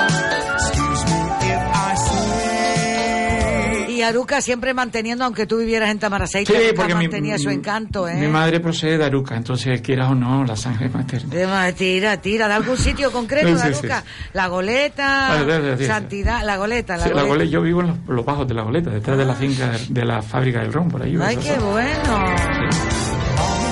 Y 3.88 4.02
Aruca 4.02 4.40
siempre 4.40 4.72
manteniendo, 4.74 5.24
aunque 5.24 5.44
tú 5.44 5.58
vivieras 5.58 5.90
en 5.90 5.98
Tamaraceite, 5.98 6.52
Sí, 6.52 6.58
porque 6.76 6.94
mi, 6.94 7.02
mantenía 7.08 7.36
su 7.36 7.50
encanto, 7.50 8.06
¿eh? 8.08 8.14
mi 8.14 8.28
madre 8.28 8.60
procede 8.60 8.96
de 8.96 9.04
Aruca, 9.06 9.34
entonces 9.34 9.80
quieras 9.80 10.10
o 10.12 10.14
no, 10.14 10.44
la 10.44 10.54
sangre 10.54 10.88
materna. 10.88 11.34
De 11.34 11.72
Tira, 11.72 12.16
tira, 12.18 12.46
de 12.46 12.54
algún 12.54 12.76
sitio 12.76 13.10
concreto 13.10 13.52
de 13.56 13.60
Aruca. 13.60 14.02
sí. 14.06 14.28
La 14.34 14.46
goleta, 14.46 15.32
Ah. 15.40 15.76
Santidad, 15.84 16.44
la 16.44 16.56
goleta, 16.58 16.96
la 16.96 17.02
Sí, 17.04 17.08
la 17.08 17.22
goleta. 17.24 17.34
Gole- 17.44 17.48
yo 17.50 17.60
vivo 17.60 17.80
en 17.80 17.88
los, 17.88 17.96
los 18.06 18.24
bajos 18.24 18.46
de 18.46 18.54
la 18.54 18.62
goleta, 18.62 18.90
detrás 18.90 19.18
de 19.18 19.24
la 19.24 19.34
finca 19.34 19.72
de, 19.88 20.04
la 20.04 20.22
fábrica 20.22 20.60
del 20.60 20.72
ron, 20.72 20.88
por 20.88 21.02
ahí. 21.02 21.18
Ay, 21.20 21.36
qué 21.36 21.56
zona. 21.56 21.66
bueno. 21.66 23.07
on. 23.40 23.67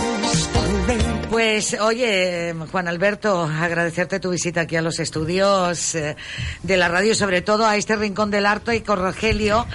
Pues 1.37 1.76
oye, 1.78 2.55
Juan 2.72 2.89
Alberto, 2.89 3.43
agradecerte 3.43 4.20
tu 4.20 4.30
visita 4.30 4.62
aquí 4.62 4.76
a 4.76 4.80
los 4.80 4.99
estudios 5.01 5.95
eh, 5.95 6.16
de 6.62 6.76
la 6.78 6.89
radio, 6.89 7.14
sobre 7.14 7.43
todo 7.43 7.66
a 7.66 7.76
este 7.76 7.95
rincón 7.95 8.30
del 8.30 8.47
arte 8.47 8.74
y 8.74 8.80
con 8.80 8.99
Rogelio, 8.99 9.66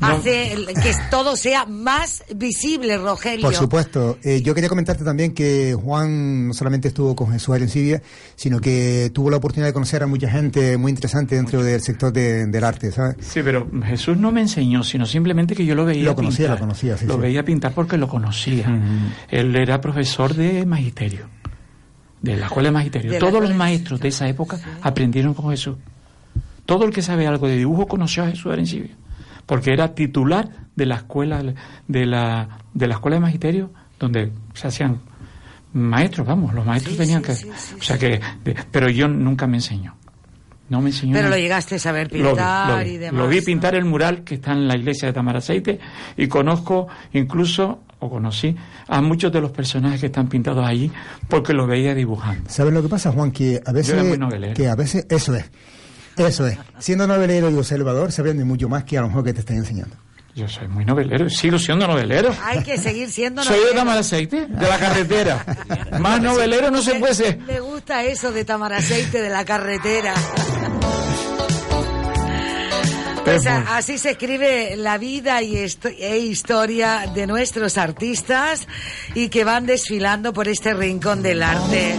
hace 0.00 0.54
el- 0.54 0.66
que 0.68 0.94
todo 1.10 1.36
sea 1.36 1.66
más 1.66 2.24
visible, 2.34 2.96
Rogelio. 2.96 3.42
Por 3.44 3.54
supuesto. 3.54 4.16
Eh, 4.24 4.40
yo 4.40 4.54
quería 4.54 4.70
comentarte 4.70 5.04
también 5.04 5.34
que 5.34 5.74
Juan 5.74 6.48
no 6.48 6.54
solamente 6.54 6.88
estuvo 6.88 7.14
con 7.14 7.30
Jesús 7.32 7.54
Arencibia, 7.54 8.00
sino 8.34 8.58
que 8.58 9.10
tuvo 9.12 9.28
la 9.30 9.36
oportunidad 9.36 9.68
de 9.68 9.74
conocer 9.74 10.02
a 10.02 10.06
mucha 10.06 10.30
gente 10.30 10.78
muy 10.78 10.88
interesante 10.90 11.34
dentro 11.34 11.62
del 11.62 11.82
sector 11.82 12.14
de- 12.14 12.46
del 12.46 12.64
arte, 12.64 12.92
¿sabes? 12.92 13.16
Sí, 13.20 13.42
pero 13.44 13.68
Jesús 13.84 14.16
no 14.16 14.32
me 14.32 14.40
enseñó, 14.40 14.82
sino 14.84 15.04
simplemente 15.04 15.54
que 15.54 15.66
yo 15.66 15.74
lo 15.74 15.84
veía 15.84 16.04
Lo 16.04 16.14
conocía, 16.14 16.46
pintar. 16.46 16.54
lo 16.54 16.60
conocía, 16.60 16.96
sí, 16.96 17.04
Lo 17.04 17.16
sí. 17.16 17.20
veía 17.20 17.42
pintar 17.44 17.72
porque 17.74 17.98
lo 17.98 18.08
conocía. 18.08 18.66
Él 19.28 19.54
era 19.54 19.82
profesor 19.82 20.32
de 20.32 20.64
magisterio, 20.64 21.09
de 22.22 22.36
la 22.36 22.46
escuela 22.46 22.68
de 22.68 22.72
magisterio. 22.72 23.12
De 23.12 23.18
Todos 23.18 23.40
los 23.42 23.54
maestros 23.54 24.00
de 24.00 24.08
esa 24.08 24.28
época 24.28 24.58
aprendieron 24.82 25.34
con 25.34 25.50
Jesús. 25.50 25.76
Todo 26.66 26.84
el 26.84 26.92
que 26.92 27.02
sabe 27.02 27.26
algo 27.26 27.48
de 27.48 27.56
dibujo 27.56 27.86
conoció 27.86 28.22
a 28.24 28.28
Jesús 28.28 28.52
Arencibia, 28.52 28.94
porque 29.46 29.72
era 29.72 29.94
titular 29.94 30.48
de 30.76 30.86
la 30.86 30.96
escuela 30.96 31.42
de 31.88 32.06
la 32.06 32.58
de 32.72 32.86
la 32.86 32.94
escuela 32.94 33.16
de 33.16 33.20
magisterio 33.20 33.70
donde 33.98 34.32
se 34.54 34.68
hacían 34.68 35.00
maestros, 35.72 36.26
vamos, 36.26 36.54
los 36.54 36.64
maestros 36.66 36.96
tenían 36.96 37.22
que, 37.22 37.32
o 37.32 37.82
sea 37.82 37.98
que, 37.98 38.20
de- 38.44 38.56
pero 38.70 38.88
yo 38.88 39.08
nunca 39.08 39.46
me 39.46 39.58
enseñó. 39.58 39.94
No 40.68 40.80
me 40.80 40.90
enseñó. 40.90 41.12
Pero 41.14 41.24
nada. 41.24 41.36
lo 41.36 41.42
llegaste 41.42 41.74
a 41.76 41.78
saber 41.80 42.12
Lo 42.12 42.18
vi, 42.18 42.24
pintar 42.24 42.68
lo 42.70 42.84
vi. 42.84 42.90
y 42.90 42.96
demás. 42.98 43.20
Lo 43.22 43.28
vi 43.28 43.40
pintar 43.40 43.74
el 43.74 43.84
mural 43.84 44.22
que 44.22 44.36
está 44.36 44.52
en 44.52 44.68
la 44.68 44.76
iglesia 44.76 45.08
de 45.08 45.14
Tamaraceite 45.14 45.80
y 46.16 46.28
conozco 46.28 46.86
incluso, 47.12 47.80
o 48.00 48.10
conocí, 48.10 48.56
a 48.88 49.00
muchos 49.00 49.32
de 49.32 49.40
los 49.40 49.50
personajes 49.52 50.00
que 50.00 50.06
están 50.06 50.28
pintados 50.28 50.66
allí 50.66 50.90
porque 51.28 51.52
los 51.52 51.68
veía 51.68 51.94
dibujando. 51.94 52.50
¿Sabes 52.50 52.72
lo 52.72 52.82
que 52.82 52.88
pasa, 52.88 53.12
Juan? 53.12 53.30
Que 53.30 53.60
a 53.64 53.72
veces... 53.72 53.94
era 53.94 54.04
muy 54.04 54.18
novelero. 54.18 54.54
Que 54.54 54.68
a 54.68 54.74
veces... 54.74 55.06
Eso 55.08 55.34
es. 55.34 55.50
Eso 56.16 56.46
es. 56.46 56.58
Siendo 56.78 57.06
novelero 57.06 57.50
y 57.50 57.54
observador 57.54 58.12
se 58.12 58.20
aprende 58.20 58.44
mucho 58.44 58.68
más 58.68 58.84
que 58.84 58.98
a 58.98 59.02
lo 59.02 59.08
mejor 59.08 59.24
que 59.24 59.32
te 59.32 59.40
estén 59.40 59.56
enseñando. 59.58 59.96
Yo 60.34 60.46
soy 60.46 60.68
muy 60.68 60.84
novelero, 60.84 61.28
sigo 61.28 61.58
siendo 61.58 61.86
novelero. 61.86 62.32
Hay 62.44 62.62
que 62.62 62.78
seguir 62.78 63.10
siendo 63.10 63.42
Soy 63.42 63.54
de 63.54 63.58
novelero. 63.58 63.80
Tamaraceite, 63.80 64.46
de 64.46 64.68
la 64.68 64.78
carretera. 64.78 65.44
Más 66.00 66.22
novelero 66.22 66.70
no 66.70 66.82
se 66.82 66.94
puede 66.94 67.14
ser. 67.14 67.38
Me 67.38 67.60
gusta 67.60 68.04
eso 68.04 68.30
de 68.30 68.44
Tamaraceite, 68.44 69.20
de 69.20 69.28
la 69.28 69.44
carretera. 69.44 70.14
Pues 73.24 73.46
a- 73.46 73.76
así 73.76 73.98
se 73.98 74.10
escribe 74.10 74.74
la 74.76 74.98
vida 74.98 75.42
y 75.42 75.56
esto- 75.56 75.88
e 75.88 76.18
historia 76.18 77.04
de 77.14 77.26
nuestros 77.26 77.78
artistas 77.78 78.66
y 79.14 79.28
que 79.28 79.44
van 79.44 79.66
desfilando 79.66 80.32
por 80.32 80.48
este 80.48 80.74
rincón 80.74 81.22
del 81.22 81.42
arte. 81.42 81.96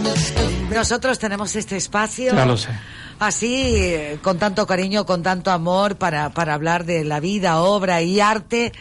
Nosotros 0.70 1.18
tenemos 1.18 1.54
este 1.56 1.76
espacio. 1.76 2.34
Ya 2.34 2.44
lo 2.44 2.56
sé. 2.56 2.70
Así, 3.18 3.94
con 4.20 4.38
tanto 4.38 4.66
cariño, 4.66 5.06
con 5.06 5.22
tanto 5.22 5.50
amor, 5.52 5.96
para, 5.96 6.30
para 6.30 6.54
hablar 6.54 6.84
de 6.84 7.04
la 7.04 7.20
vida, 7.20 7.60
obra 7.60 8.02
y 8.02 8.20
arte 8.20 8.72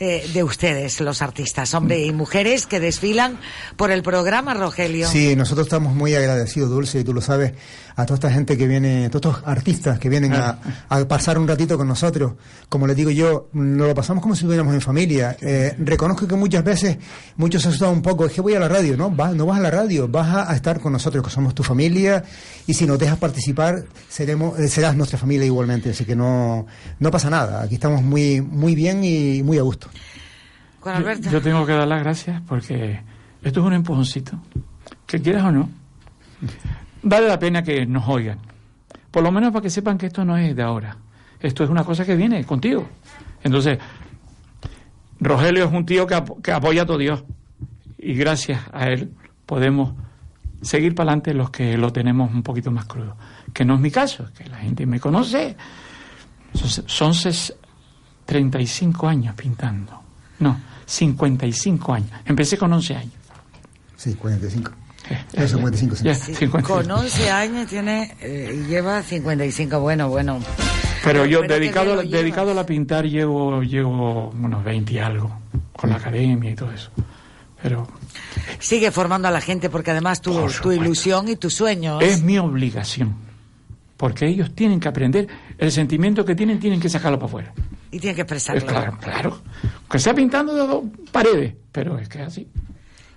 eh, 0.00 0.30
de 0.32 0.44
ustedes, 0.44 1.00
los 1.00 1.22
artistas, 1.22 1.74
hombre 1.74 2.04
y 2.04 2.12
mujeres 2.12 2.66
que 2.66 2.78
desfilan 2.78 3.40
por 3.76 3.90
el 3.90 4.02
programa, 4.04 4.54
Rogelio. 4.54 5.08
Sí, 5.08 5.34
nosotros 5.34 5.66
estamos 5.66 5.92
muy 5.94 6.14
agradecidos, 6.14 6.70
Dulce, 6.70 7.00
y 7.00 7.04
tú 7.04 7.12
lo 7.12 7.20
sabes, 7.20 7.54
a 7.98 8.06
toda 8.06 8.14
esta 8.14 8.30
gente 8.30 8.56
que 8.56 8.68
viene, 8.68 9.06
a 9.06 9.10
todos 9.10 9.34
estos 9.34 9.48
artistas 9.48 9.98
que 9.98 10.08
vienen 10.08 10.32
a, 10.32 10.56
a 10.88 11.04
pasar 11.08 11.36
un 11.36 11.48
ratito 11.48 11.76
con 11.76 11.88
nosotros. 11.88 12.34
Como 12.68 12.86
les 12.86 12.94
digo 12.94 13.10
yo, 13.10 13.48
nos 13.52 13.88
lo 13.88 13.94
pasamos 13.94 14.22
como 14.22 14.36
si 14.36 14.42
estuviéramos 14.42 14.72
en 14.72 14.80
familia. 14.80 15.36
Eh, 15.40 15.74
reconozco 15.80 16.28
que 16.28 16.36
muchas 16.36 16.62
veces, 16.62 16.96
muchos 17.36 17.60
se 17.60 17.70
asustan 17.70 17.90
un 17.90 18.00
poco, 18.00 18.24
es 18.24 18.32
que 18.32 18.40
voy 18.40 18.54
a 18.54 18.60
la 18.60 18.68
radio, 18.68 18.96
¿no? 18.96 19.10
Vas, 19.10 19.34
no 19.34 19.46
vas 19.46 19.58
a 19.58 19.62
la 19.62 19.72
radio, 19.72 20.06
vas 20.06 20.28
a, 20.28 20.52
a 20.52 20.54
estar 20.54 20.78
con 20.78 20.92
nosotros, 20.92 21.24
que 21.24 21.30
somos 21.30 21.56
tu 21.56 21.64
familia, 21.64 22.22
y 22.68 22.74
si 22.74 22.86
nos 22.86 23.00
dejas 23.00 23.18
participar, 23.18 23.84
seremos, 24.08 24.56
eh, 24.60 24.68
serás 24.68 24.94
nuestra 24.94 25.18
familia 25.18 25.46
igualmente, 25.46 25.90
así 25.90 26.04
que 26.04 26.14
no, 26.14 26.66
no 27.00 27.10
pasa 27.10 27.28
nada. 27.30 27.62
Aquí 27.62 27.74
estamos 27.74 28.00
muy, 28.04 28.40
muy 28.40 28.76
bien 28.76 29.02
y 29.02 29.42
muy 29.42 29.58
a 29.58 29.62
gusto. 29.62 29.88
Con 30.78 30.94
Alberto. 30.94 31.24
Yo, 31.24 31.32
yo 31.32 31.42
tengo 31.42 31.66
que 31.66 31.72
dar 31.72 31.88
las 31.88 32.00
gracias 32.00 32.40
porque 32.46 33.00
esto 33.42 33.58
es 33.58 33.66
un 33.66 33.72
empujoncito. 33.72 34.38
Que 35.04 35.20
quieras 35.20 35.46
o 35.46 35.50
no, 35.50 35.68
vale 37.02 37.28
la 37.28 37.38
pena 37.38 37.62
que 37.62 37.86
nos 37.86 38.06
oigan. 38.08 38.38
Por 39.10 39.22
lo 39.22 39.32
menos 39.32 39.52
para 39.52 39.62
que 39.62 39.70
sepan 39.70 39.98
que 39.98 40.06
esto 40.06 40.24
no 40.24 40.36
es 40.36 40.54
de 40.54 40.62
ahora. 40.62 40.96
Esto 41.40 41.64
es 41.64 41.70
una 41.70 41.84
cosa 41.84 42.04
que 42.04 42.16
viene 42.16 42.44
contigo. 42.44 42.88
Entonces, 43.42 43.78
Rogelio 45.20 45.64
es 45.66 45.72
un 45.72 45.84
tío 45.86 46.06
que, 46.06 46.22
que 46.42 46.52
apoya 46.52 46.82
a 46.82 46.86
todo 46.86 46.98
Dios. 46.98 47.24
Y 47.98 48.14
gracias 48.14 48.60
a 48.72 48.88
él 48.88 49.12
podemos 49.46 49.92
seguir 50.62 50.94
para 50.94 51.10
adelante 51.10 51.34
los 51.34 51.50
que 51.50 51.76
lo 51.76 51.92
tenemos 51.92 52.32
un 52.32 52.42
poquito 52.42 52.70
más 52.70 52.84
crudo. 52.84 53.16
Que 53.52 53.64
no 53.64 53.74
es 53.74 53.80
mi 53.80 53.90
caso, 53.90 54.28
que 54.36 54.44
la 54.48 54.58
gente 54.58 54.86
me 54.86 55.00
conoce. 55.00 55.56
Son, 56.54 56.68
son 56.88 57.12
ses- 57.12 57.54
35 58.26 59.08
años 59.08 59.34
pintando. 59.34 60.00
No, 60.40 60.56
55 60.86 61.94
años. 61.94 62.10
Empecé 62.26 62.58
con 62.58 62.72
11 62.72 62.96
años. 62.96 63.12
Sí, 63.96 64.14
45. 64.14 64.70
55, 65.46 65.96
sí. 65.96 66.04
Ya, 66.04 66.14
Sí, 66.14 66.34
55. 66.34 66.62
Con 66.62 66.90
11 66.90 67.30
años 67.30 67.68
tiene 67.68 68.14
eh, 68.20 68.62
y 68.64 68.68
lleva 68.68 69.02
55. 69.02 69.80
Bueno, 69.80 70.08
bueno. 70.08 70.38
Pero 71.04 71.24
yo 71.26 71.40
Pero 71.42 71.54
dedicado, 71.54 72.02
dedicado 72.02 72.50
a 72.50 72.54
la 72.54 72.66
pintar 72.66 73.06
llevo, 73.06 73.62
llevo 73.62 74.30
unos 74.30 74.64
20 74.64 74.92
y 74.92 74.98
algo, 74.98 75.40
con 75.72 75.90
la 75.90 75.96
academia 75.96 76.50
y 76.50 76.54
todo 76.54 76.72
eso. 76.72 76.90
Pero 77.62 77.86
Sigue 78.58 78.90
formando 78.90 79.28
a 79.28 79.30
la 79.30 79.40
gente 79.40 79.70
porque 79.70 79.90
además 79.90 80.20
tu, 80.20 80.48
tu 80.62 80.72
ilusión 80.72 81.28
y 81.28 81.36
tus 81.36 81.54
sueños. 81.54 82.02
es 82.02 82.22
mi 82.22 82.38
obligación, 82.38 83.14
porque 83.96 84.26
ellos 84.26 84.54
tienen 84.54 84.80
que 84.80 84.88
aprender, 84.88 85.28
el 85.58 85.72
sentimiento 85.72 86.24
que 86.24 86.34
tienen 86.34 86.58
tienen 86.58 86.80
que 86.80 86.88
sacarlo 86.88 87.18
para 87.18 87.28
afuera. 87.28 87.52
Y 87.90 88.00
tiene 88.00 88.14
que 88.14 88.22
expresarlo. 88.22 88.60
Es 88.60 88.64
claro, 88.64 88.98
claro. 89.00 89.40
Que 89.90 89.98
sea 89.98 90.14
pintando 90.14 90.54
de 90.54 90.66
dos 90.66 90.84
paredes, 91.10 91.54
pero 91.72 91.98
es 91.98 92.08
que 92.08 92.20
es 92.20 92.26
así. 92.28 92.48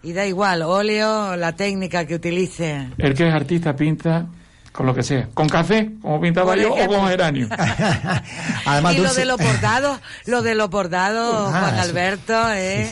Y 0.04 0.14
da 0.14 0.26
igual, 0.26 0.64
óleo, 0.64 1.36
la 1.36 1.54
técnica 1.56 2.06
que 2.06 2.16
utilice. 2.16 2.88
El 2.98 3.14
que 3.14 3.28
es 3.28 3.34
artista 3.34 3.76
pinta 3.76 4.26
con 4.72 4.86
lo 4.86 4.96
que 4.96 5.04
sea, 5.04 5.28
con 5.34 5.48
café, 5.50 5.92
como 6.02 6.20
pintaba 6.22 6.56
yo, 6.56 6.74
o 6.74 6.88
con 6.88 7.08
geranio. 7.08 7.48
Además, 8.66 8.94
y 8.96 8.98
lo 8.98 9.04
Dulce- 9.10 9.16
de 9.20 9.26
los 9.26 9.38
bordados, 9.38 10.00
lo 10.26 10.42
de 10.42 10.56
los 10.56 10.70
bordados, 10.70 11.52
Ah, 11.54 11.60
Juan 11.60 11.76
sí. 11.76 11.90
Alberto, 11.90 12.54
¿eh? 12.54 12.90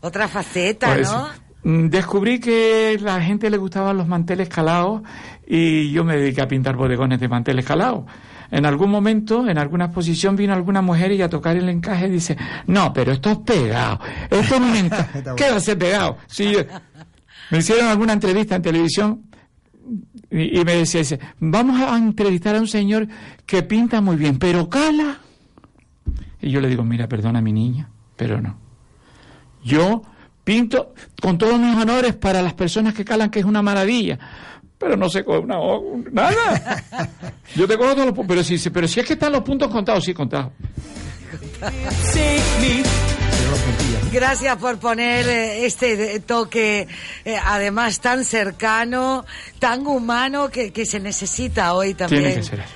Otra 0.00 0.28
faceta, 0.28 0.88
Por 0.88 0.96
¿no? 0.96 1.02
eso. 1.02 1.28
Mm, 1.64 1.88
Descubrí 1.88 2.40
que 2.40 2.98
la 3.00 3.20
gente 3.22 3.48
le 3.50 3.56
gustaban 3.56 3.96
los 3.96 4.06
manteles 4.06 4.48
calados 4.48 5.02
y 5.46 5.90
yo 5.92 6.04
me 6.04 6.16
dediqué 6.16 6.42
a 6.42 6.48
pintar 6.48 6.76
bodegones 6.76 7.18
de 7.20 7.28
manteles 7.28 7.64
calados. 7.64 8.04
En 8.56 8.66
algún 8.66 8.88
momento, 8.90 9.48
en 9.48 9.58
alguna 9.58 9.86
exposición, 9.86 10.36
vino 10.36 10.52
alguna 10.54 10.80
mujer 10.80 11.10
y 11.10 11.20
a 11.22 11.28
tocar 11.28 11.56
el 11.56 11.68
encaje 11.68 12.08
dice, 12.08 12.36
no, 12.68 12.92
pero 12.92 13.10
esto 13.10 13.30
es 13.32 13.38
pegado. 13.38 13.98
Esto 14.30 14.60
no 14.60 14.72
es 14.72 14.82
un. 14.84 14.90
¿Qué 15.36 15.50
va 15.50 15.56
a 15.56 15.60
ser 15.60 15.76
pegado? 15.76 16.18
Si 16.28 16.52
yo- 16.52 16.60
me 17.50 17.58
hicieron 17.58 17.86
alguna 17.88 18.12
entrevista 18.12 18.54
en 18.54 18.62
televisión 18.62 19.22
y, 20.30 20.60
y 20.60 20.64
me 20.64 20.76
decía, 20.76 21.00
dice, 21.00 21.18
vamos 21.40 21.80
a 21.80 21.96
entrevistar 21.96 22.54
a 22.54 22.60
un 22.60 22.68
señor 22.68 23.08
que 23.44 23.64
pinta 23.64 24.00
muy 24.00 24.14
bien, 24.16 24.38
pero 24.38 24.68
cala. 24.68 25.18
Y 26.40 26.50
yo 26.50 26.60
le 26.60 26.68
digo, 26.68 26.84
mira, 26.84 27.08
perdona 27.08 27.40
mi 27.40 27.52
niña, 27.52 27.88
pero 28.16 28.40
no. 28.40 28.56
Yo 29.64 30.02
pinto 30.44 30.94
con 31.20 31.38
todos 31.38 31.58
mis 31.58 31.74
honores 31.74 32.14
para 32.14 32.40
las 32.40 32.54
personas 32.54 32.94
que 32.94 33.04
calan, 33.04 33.30
que 33.30 33.40
es 33.40 33.44
una 33.46 33.62
maravilla. 33.62 34.18
Pero 34.84 34.96
no 34.98 35.08
sé 35.08 35.24
con 35.24 35.44
una 35.44 35.58
o- 35.58 35.96
nada. 36.12 36.84
Yo 37.56 37.66
te 37.66 37.78
cojo 37.78 37.92
todos 37.94 38.04
los 38.06 38.14
puntos. 38.14 38.26
Pero 38.28 38.44
si, 38.44 38.70
pero 38.70 38.86
si 38.86 39.00
es 39.00 39.06
que 39.06 39.14
están 39.14 39.32
los 39.32 39.40
puntos 39.42 39.68
contados, 39.70 40.04
sí, 40.04 40.12
contados. 40.12 40.52
Gracias 44.12 44.56
por 44.58 44.78
poner 44.78 45.26
eh, 45.26 45.64
este 45.66 45.96
de- 45.96 46.20
toque, 46.20 46.86
eh, 47.24 47.36
además 47.42 48.00
tan 48.00 48.24
cercano, 48.24 49.24
tan 49.58 49.86
humano 49.86 50.50
que, 50.50 50.70
que 50.72 50.84
se 50.84 51.00
necesita 51.00 51.72
hoy 51.74 51.94
también 51.94 52.22
Tiene 52.22 52.36
que 52.36 52.42
ser 52.42 52.60
así. 52.60 52.72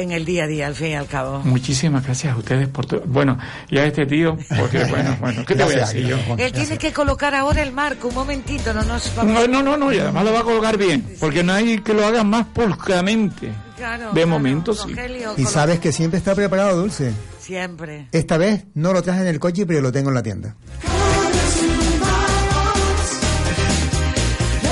En 0.00 0.12
el 0.12 0.24
día 0.24 0.44
a 0.44 0.46
día, 0.46 0.66
al 0.66 0.74
fin 0.74 0.88
y 0.88 0.94
al 0.94 1.06
cabo. 1.06 1.40
Muchísimas 1.44 2.04
gracias 2.04 2.34
a 2.34 2.36
ustedes 2.36 2.68
por 2.68 2.86
todo. 2.86 3.02
Bueno, 3.06 3.38
y 3.68 3.78
a 3.78 3.84
este 3.84 4.06
tío, 4.06 4.36
porque 4.58 4.84
bueno, 4.90 5.16
bueno, 5.20 5.44
¿qué 5.46 5.54
te 5.54 5.64
voy 5.64 5.74
a 5.74 5.80
decir 5.80 6.06
yo? 6.06 6.16
Él 6.38 6.52
tiene 6.52 6.78
que 6.78 6.92
colocar 6.92 7.34
ahora 7.34 7.62
el 7.62 7.72
marco, 7.72 8.08
un 8.08 8.14
momentito, 8.14 8.72
no 8.72 8.82
nos 8.82 9.14
No, 9.16 9.46
no, 9.46 9.62
no, 9.62 9.76
no, 9.76 9.92
y 9.92 9.98
además 9.98 10.24
lo 10.24 10.32
va 10.32 10.40
a 10.40 10.44
colgar 10.44 10.76
bien, 10.76 11.16
porque 11.18 11.42
no 11.42 11.52
hay 11.52 11.78
que 11.80 11.94
lo 11.94 12.04
haga 12.06 12.24
más 12.24 12.46
pulcramente. 12.46 13.50
Claro, 13.76 14.08
De 14.08 14.12
claro, 14.12 14.26
momento 14.28 14.74
sí. 14.74 14.88
Rogelio, 14.90 15.32
Y 15.38 15.44
sabes 15.46 15.80
que 15.80 15.90
siempre 15.92 16.18
está 16.18 16.34
preparado, 16.34 16.76
Dulce. 16.76 17.12
Siempre. 17.38 18.08
Esta 18.12 18.36
vez 18.36 18.64
no 18.74 18.92
lo 18.92 19.00
traje 19.02 19.22
en 19.22 19.28
el 19.28 19.40
coche, 19.40 19.64
pero 19.66 19.80
lo 19.80 19.90
tengo 19.90 20.10
en 20.10 20.14
la 20.14 20.22
tienda. 20.22 20.54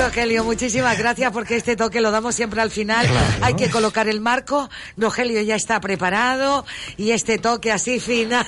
Rogelio, 0.08 0.42
muchísimas 0.42 0.96
gracias 0.96 1.30
porque 1.32 1.56
este 1.56 1.76
toque 1.76 2.00
lo 2.00 2.10
damos 2.10 2.34
siempre 2.34 2.62
al 2.62 2.70
final. 2.70 3.06
Hay 3.42 3.52
que 3.52 3.68
colocar 3.68 4.08
el 4.08 4.22
marco. 4.22 4.70
Rogelio 4.96 5.42
ya 5.42 5.54
está 5.54 5.82
preparado 5.82 6.64
y 6.96 7.10
este 7.10 7.36
toque 7.36 7.70
así 7.70 8.00
final. 8.00 8.46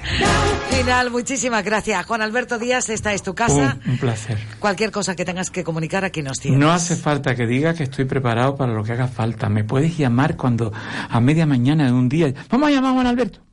final, 0.70 1.10
muchísimas 1.10 1.62
gracias. 1.66 2.06
Juan 2.06 2.22
Alberto 2.22 2.58
Díaz, 2.58 2.88
esta 2.88 3.12
es 3.12 3.22
tu 3.22 3.34
casa. 3.34 3.76
Un, 3.84 3.90
un 3.90 3.98
placer. 3.98 4.38
Cualquier 4.58 4.90
cosa 4.90 5.14
que 5.14 5.26
tengas 5.26 5.50
que 5.50 5.64
comunicar 5.64 6.02
aquí 6.02 6.22
nos 6.22 6.40
tienes. 6.40 6.58
No 6.58 6.72
hace 6.72 6.96
falta 6.96 7.34
que 7.34 7.46
diga 7.46 7.74
que 7.74 7.82
estoy 7.82 8.06
preparado 8.06 8.56
para 8.56 8.72
lo 8.72 8.82
que 8.82 8.92
haga 8.92 9.06
falta. 9.06 9.50
Me 9.50 9.64
puedes 9.64 9.98
llamar 9.98 10.38
cuando 10.38 10.72
a 11.10 11.20
media 11.20 11.44
mañana 11.44 11.84
de 11.84 11.92
un 11.92 12.08
día. 12.08 12.32
Vamos 12.48 12.68
a 12.68 12.70
llamar 12.70 12.92
a 12.92 12.94
Juan 12.94 13.06
Alberto. 13.06 13.45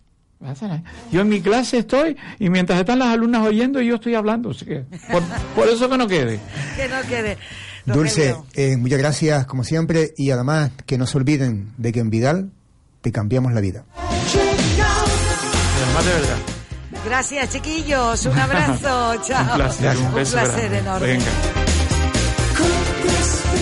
Yo 1.12 1.22
en 1.22 1.30
mi 1.30 1.42
clase 1.42 1.80
estoy 1.80 2.18
y 2.40 2.50
mientras 2.50 2.80
están 2.80 3.00
las 3.00 3.10
alumnas 3.10 3.46
oyendo 3.46 3.82
yo 3.82 3.96
estoy 3.96 4.16
hablando. 4.16 4.52
Así 4.52 4.66
que 4.66 4.86
por, 5.12 5.24
por 5.56 5.68
eso 5.70 5.90
que 5.90 5.98
no 5.98 6.08
quede. 6.08 6.40
Que 6.78 6.88
no 6.88 7.02
quede. 7.08 7.38
Dulce, 7.86 8.36
eh, 8.54 8.78
muchas 8.78 9.00
gracias 9.00 9.46
como 9.46 9.64
siempre 9.64 10.14
y 10.18 10.32
además 10.32 10.72
que 10.86 10.98
no 10.98 11.06
se 11.06 11.18
olviden 11.18 11.74
de 11.78 11.92
que 11.92 12.00
en 12.00 12.10
Vidal 12.10 12.52
te 13.02 13.12
cambiamos 13.12 13.52
la 13.54 13.62
vida. 13.62 13.84
Además 15.86 16.06
de 16.06 16.12
verdad. 16.14 16.38
Gracias, 17.06 17.50
chiquillos. 17.52 18.26
Un 18.26 18.40
abrazo. 18.40 19.16
Chao. 19.28 19.52
Un 19.52 19.56
placer, 19.56 19.98
un 19.98 20.14
beso 20.14 20.38
placer 20.38 20.74
enorme. 20.74 21.08
Venga. 21.08 21.26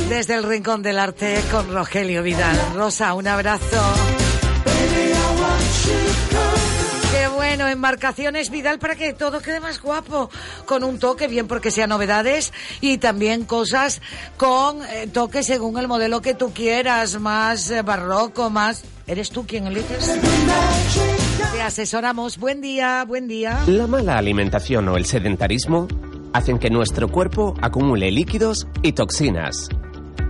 Desde 0.10 0.36
el 0.36 0.44
Rincón 0.44 0.84
del 0.84 1.00
Arte 1.00 1.42
con 1.50 1.74
Rogelio 1.74 2.22
Vidal. 2.22 2.58
Rosa, 2.76 3.14
un 3.14 3.28
abrazo. 3.28 4.21
Bueno, 7.52 7.68
embarcaciones 7.68 8.50
Vidal 8.50 8.80
para 8.80 8.96
que 8.96 9.12
todo 9.12 9.42
quede 9.42 9.60
más 9.60 9.82
guapo, 9.82 10.30
con 10.66 10.86
un 10.86 11.00
toque 11.00 11.28
bien 11.28 11.50
porque 11.50 11.70
sean 11.70 11.90
novedades 11.90 12.54
y 12.80 12.98
también 12.98 13.44
cosas 13.44 14.02
con 14.38 14.82
eh, 14.86 15.08
toque 15.12 15.44
según 15.44 15.78
el 15.78 15.90
modelo 15.90 16.22
que 16.22 16.34
tú 16.34 16.54
quieras, 16.54 17.20
más 17.20 17.70
eh, 17.70 17.82
barroco, 17.82 18.50
más... 18.50 18.86
¿Eres 19.06 19.32
tú 19.32 19.46
quien 19.46 19.68
eliges? 19.68 20.18
Te 21.52 21.62
asesoramos. 21.62 22.38
Buen 22.38 22.62
día, 22.62 23.04
buen 23.06 23.28
día. 23.28 23.60
La 23.68 23.86
mala 23.86 24.18
alimentación 24.18 24.88
o 24.88 24.96
el 24.96 25.06
sedentarismo 25.06 25.90
hacen 26.32 26.58
que 26.58 26.70
nuestro 26.70 27.10
cuerpo 27.10 27.56
acumule 27.62 28.12
líquidos 28.12 28.66
y 28.82 28.94
toxinas. 28.94 29.68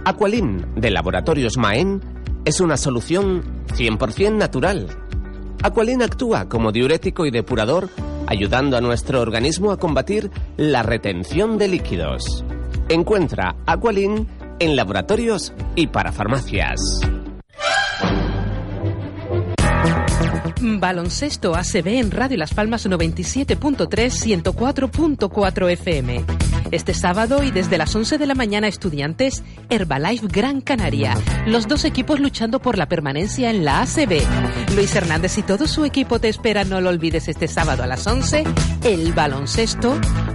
Aqualin 0.05 0.65
de 0.75 0.89
Laboratorios 0.89 1.55
Maen 1.57 2.01
es 2.45 2.59
una 2.61 2.77
solución 2.77 3.43
100% 3.75 4.37
natural. 4.37 5.00
Aqualin 5.63 6.01
actúa 6.01 6.49
como 6.49 6.71
diurético 6.71 7.25
y 7.25 7.31
depurador, 7.31 7.89
ayudando 8.27 8.77
a 8.77 8.81
nuestro 8.81 9.21
organismo 9.21 9.71
a 9.71 9.77
combatir 9.77 10.31
la 10.57 10.81
retención 10.81 11.57
de 11.57 11.67
líquidos. 11.67 12.43
Encuentra 12.89 13.55
Aqualin 13.67 14.27
en 14.59 14.75
laboratorios 14.75 15.53
y 15.75 15.87
para 15.87 16.11
farmacias. 16.11 16.79
Baloncesto 20.61 21.55
ACB 21.55 21.87
en 21.87 22.11
Radio 22.11 22.37
Las 22.37 22.53
Palmas 22.53 22.87
97.3, 22.87 24.43
104.4 24.43 25.71
FM. 25.71 26.50
Este 26.71 26.93
sábado 26.93 27.43
y 27.43 27.51
desde 27.51 27.77
las 27.77 27.93
11 27.93 28.17
de 28.17 28.25
la 28.25 28.33
mañana 28.33 28.69
estudiantes, 28.69 29.43
Herbalife 29.69 30.27
Gran 30.27 30.61
Canaria. 30.61 31.17
Los 31.45 31.67
dos 31.67 31.83
equipos 31.83 32.21
luchando 32.21 32.59
por 32.59 32.77
la 32.77 32.87
permanencia 32.87 33.49
en 33.49 33.65
la 33.65 33.81
ACB. 33.81 34.21
Luis 34.73 34.95
Hernández 34.95 35.37
y 35.37 35.43
todo 35.43 35.67
su 35.67 35.83
equipo 35.83 36.19
te 36.19 36.29
esperan, 36.29 36.69
no 36.69 36.79
lo 36.79 36.89
olvides, 36.89 37.27
este 37.27 37.49
sábado 37.49 37.83
a 37.83 37.87
las 37.87 38.07
11, 38.07 38.45
el 38.85 39.11
baloncesto, 39.11 39.99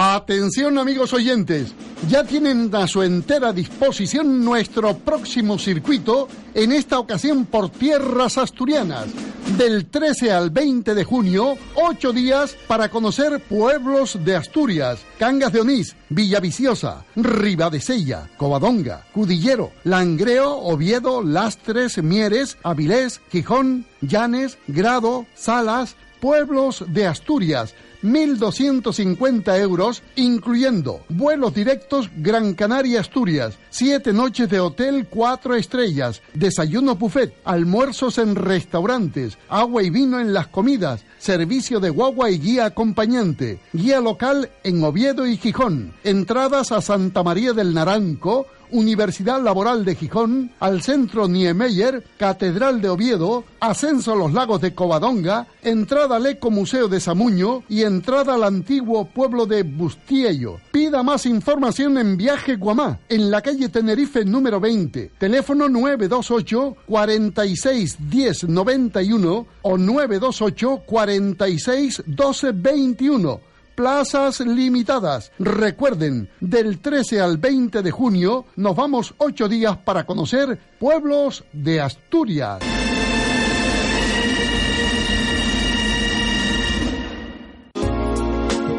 Atención 0.00 0.78
amigos 0.78 1.12
oyentes, 1.12 1.74
ya 2.08 2.22
tienen 2.22 2.72
a 2.72 2.86
su 2.86 3.02
entera 3.02 3.52
disposición 3.52 4.44
nuestro 4.44 4.96
próximo 4.96 5.58
circuito, 5.58 6.28
en 6.54 6.70
esta 6.70 7.00
ocasión 7.00 7.46
por 7.46 7.68
tierras 7.68 8.38
asturianas. 8.38 9.08
Del 9.56 9.86
13 9.86 10.30
al 10.30 10.50
20 10.50 10.94
de 10.94 11.02
junio, 11.02 11.58
ocho 11.74 12.12
días 12.12 12.56
para 12.68 12.90
conocer 12.90 13.42
pueblos 13.42 14.24
de 14.24 14.36
Asturias, 14.36 15.00
Cangas 15.18 15.52
de 15.52 15.62
Onís, 15.62 15.96
Villaviciosa, 16.10 17.04
Ribadesella, 17.16 18.30
Covadonga, 18.36 19.04
Cudillero, 19.12 19.72
Langreo, 19.82 20.58
Oviedo, 20.58 21.24
Lastres, 21.24 22.00
Mieres, 22.04 22.56
Avilés, 22.62 23.20
Gijón, 23.32 23.84
Llanes, 24.00 24.58
Grado, 24.68 25.26
Salas, 25.34 25.96
pueblos 26.20 26.84
de 26.86 27.06
Asturias, 27.06 27.74
1.250 28.02 29.58
euros, 29.60 30.02
incluyendo 30.16 31.00
vuelos 31.08 31.54
directos 31.54 32.10
Gran 32.16 32.54
Canaria 32.54 33.00
Asturias, 33.00 33.58
siete 33.70 34.12
noches 34.12 34.48
de 34.48 34.60
hotel 34.60 35.06
cuatro 35.08 35.54
estrellas, 35.54 36.22
desayuno 36.34 36.96
buffet, 36.96 37.34
almuerzos 37.44 38.18
en 38.18 38.34
restaurantes, 38.34 39.38
agua 39.48 39.82
y 39.82 39.90
vino 39.90 40.20
en 40.20 40.32
las 40.32 40.48
comidas, 40.48 41.04
servicio 41.18 41.80
de 41.80 41.90
guagua 41.90 42.30
y 42.30 42.38
guía 42.38 42.66
acompañante, 42.66 43.58
guía 43.72 44.00
local 44.00 44.50
en 44.62 44.82
Oviedo 44.84 45.26
y 45.26 45.36
Gijón, 45.36 45.92
entradas 46.04 46.72
a 46.72 46.80
Santa 46.80 47.22
María 47.22 47.52
del 47.52 47.74
Naranco, 47.74 48.46
Universidad 48.70 49.42
Laboral 49.42 49.84
de 49.84 49.94
Gijón, 49.94 50.50
al 50.60 50.82
Centro 50.82 51.28
Niemeyer, 51.28 52.04
Catedral 52.16 52.80
de 52.80 52.88
Oviedo, 52.88 53.44
ascenso 53.60 54.12
a 54.12 54.16
los 54.16 54.32
lagos 54.32 54.60
de 54.60 54.74
Covadonga, 54.74 55.46
entrada 55.62 56.16
al 56.16 56.26
Eco 56.26 56.50
Museo 56.50 56.88
de 56.88 57.00
Samuño 57.00 57.62
y 57.68 57.82
entrada 57.82 58.34
al 58.34 58.44
antiguo 58.44 59.06
pueblo 59.06 59.46
de 59.46 59.62
Bustiello. 59.62 60.58
Pida 60.70 61.02
más 61.02 61.26
información 61.26 61.98
en 61.98 62.16
Viaje 62.16 62.56
Guamá, 62.56 62.98
en 63.08 63.30
la 63.30 63.42
calle 63.42 63.68
Tenerife 63.68 64.24
número 64.24 64.60
20, 64.60 65.12
teléfono 65.18 65.68
928 65.68 66.76
46 66.86 67.96
10 68.10 68.48
91 68.48 69.46
o 69.62 69.78
928 69.78 70.82
46 70.86 72.02
12 72.06 72.52
21 72.52 73.40
plazas 73.78 74.40
limitadas. 74.40 75.30
Recuerden, 75.38 76.28
del 76.40 76.80
13 76.80 77.20
al 77.20 77.36
20 77.36 77.80
de 77.80 77.92
junio 77.92 78.44
nos 78.56 78.74
vamos 78.74 79.14
ocho 79.18 79.48
días 79.48 79.76
para 79.76 80.04
conocer 80.04 80.58
pueblos 80.80 81.44
de 81.52 81.80
Asturias. 81.80 82.58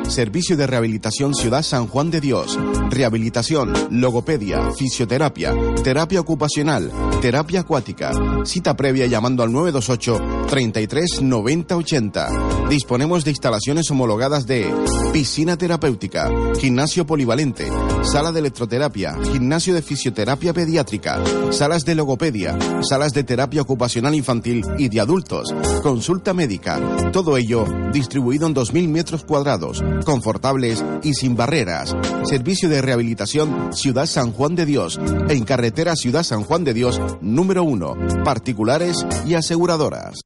Servicio 0.10 0.58
de 0.58 0.66
Rehabilitación 0.66 1.36
Ciudad 1.36 1.62
San 1.62 1.88
Juan 1.88 2.10
de 2.10 2.20
Dios. 2.20 2.58
Rehabilitación, 2.90 3.74
logopedia, 3.92 4.72
fisioterapia, 4.72 5.54
terapia 5.84 6.20
ocupacional, 6.20 6.92
terapia 7.22 7.62
acuática. 7.62 8.12
Cita 8.44 8.76
previa 8.76 9.06
llamando 9.06 9.44
al 9.44 9.52
928 9.52 10.48
33 10.48 11.22
90 11.22 11.78
80. 11.78 12.30
Disponemos 12.70 13.24
de 13.24 13.32
instalaciones 13.32 13.90
homologadas 13.92 14.48
de 14.48 14.74
piscina 15.14 15.58
terapéutica, 15.58 16.32
gimnasio 16.60 17.06
polivalente, 17.06 17.68
sala 18.04 18.32
de 18.32 18.40
electroterapia, 18.40 19.16
gimnasio 19.32 19.74
de 19.74 19.82
fisioterapia 19.82 20.54
pediátrica, 20.54 21.20
salas 21.52 21.86
de 21.86 21.96
logopedia, 21.96 22.58
salas 22.82 23.14
de 23.14 23.24
terapia 23.24 23.62
ocupacional 23.62 24.16
infantil 24.16 24.66
y 24.78 24.90
de 24.90 25.00
adultos, 25.00 25.54
consulta 25.84 26.34
médica. 26.34 26.80
Todo 27.12 27.38
ello 27.38 27.66
distribuido 27.92 28.48
en 28.48 28.56
2.000 28.56 28.88
metros 28.88 29.24
cuadrados 29.24 29.84
confortables 30.06 30.84
y 31.04 31.14
sin 31.14 31.36
barreras. 31.36 31.96
Servicio 32.24 32.70
de 32.70 32.82
rehabilitación 32.82 33.74
Ciudad 33.74 34.06
San 34.06 34.32
Juan 34.32 34.56
de 34.56 34.66
Dios, 34.66 35.00
en 35.30 35.44
carretera 35.44 35.96
Ciudad 35.96 36.24
San 36.24 36.44
Juan 36.44 36.64
de 36.64 36.74
Dios 36.74 37.02
número 37.22 37.64
1, 37.64 38.24
particulares 38.24 39.06
y 39.26 39.36
aseguradoras. 39.36 40.22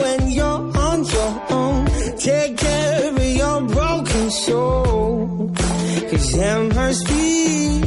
soul. 4.33 5.53
Cause 6.11 6.33
there 6.33 6.63
must 6.65 7.07
be, 7.07 7.81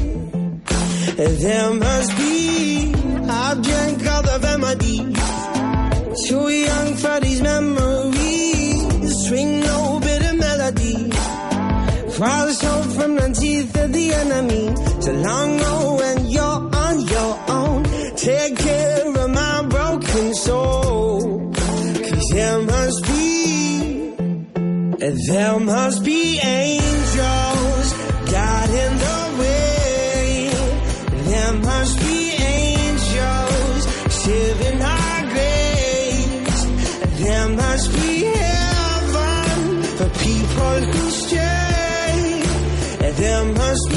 there 1.16 1.74
must 1.74 2.18
be. 2.18 2.94
I 3.28 3.54
drank 3.66 4.08
all 4.08 4.22
the 4.30 4.40
remedies. 4.44 6.28
Too 6.28 6.50
young 6.50 6.96
for 6.96 7.20
these 7.20 7.42
memories. 7.42 9.28
Swing 9.28 9.60
no 9.62 10.00
bitter 10.00 10.34
melody. 10.34 11.10
Cross 12.16 12.62
hope 12.62 12.92
from 12.98 13.16
the 13.16 13.30
teeth 13.40 13.76
of 13.76 13.92
the 13.92 14.14
enemy. 14.14 14.66
So 15.02 15.12
long 15.12 15.60
ago 15.60 15.96
when 16.00 16.26
you're 16.28 16.62
on 16.86 16.96
your 17.14 17.34
own. 17.50 17.84
Take 18.16 18.58
care 18.58 19.08
of 19.08 19.30
my 19.32 19.66
broken 19.68 20.34
soul. 20.34 20.85
There 25.14 25.60
must 25.60 26.04
be 26.04 26.40
angels 26.40 27.94
guiding 28.32 28.98
the 28.98 29.36
way. 29.40 30.50
There 31.30 31.54
must 31.54 32.00
be 32.00 32.32
angels 32.32 33.86
saving 34.14 34.82
our 34.82 35.22
grace. 35.30 36.66
There 37.22 37.50
must 37.50 37.92
be 37.94 38.24
heaven 38.24 39.84
for 39.98 40.10
people 40.24 40.82
who 40.92 41.10
stray. 41.12 42.42
There 43.22 43.46
must 43.46 43.90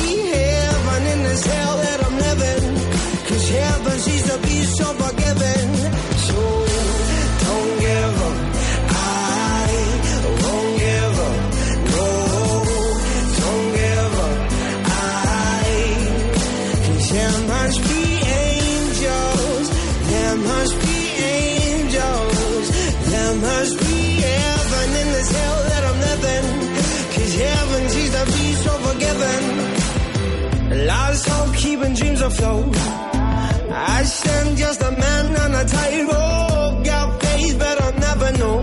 Lost 30.88 31.28
hope 31.28 31.54
keeping 31.54 31.94
dreams 31.94 32.22
afloat. 32.22 32.74
I 33.96 34.02
stand 34.04 34.56
just 34.56 34.80
a 34.80 34.90
man 34.90 35.24
on 35.42 35.50
a 35.62 35.64
tightrope. 35.76 36.84
Got 36.90 37.08
faith, 37.22 37.58
but 37.58 37.76
I'll 37.82 37.98
never 38.08 38.30
know. 38.40 38.58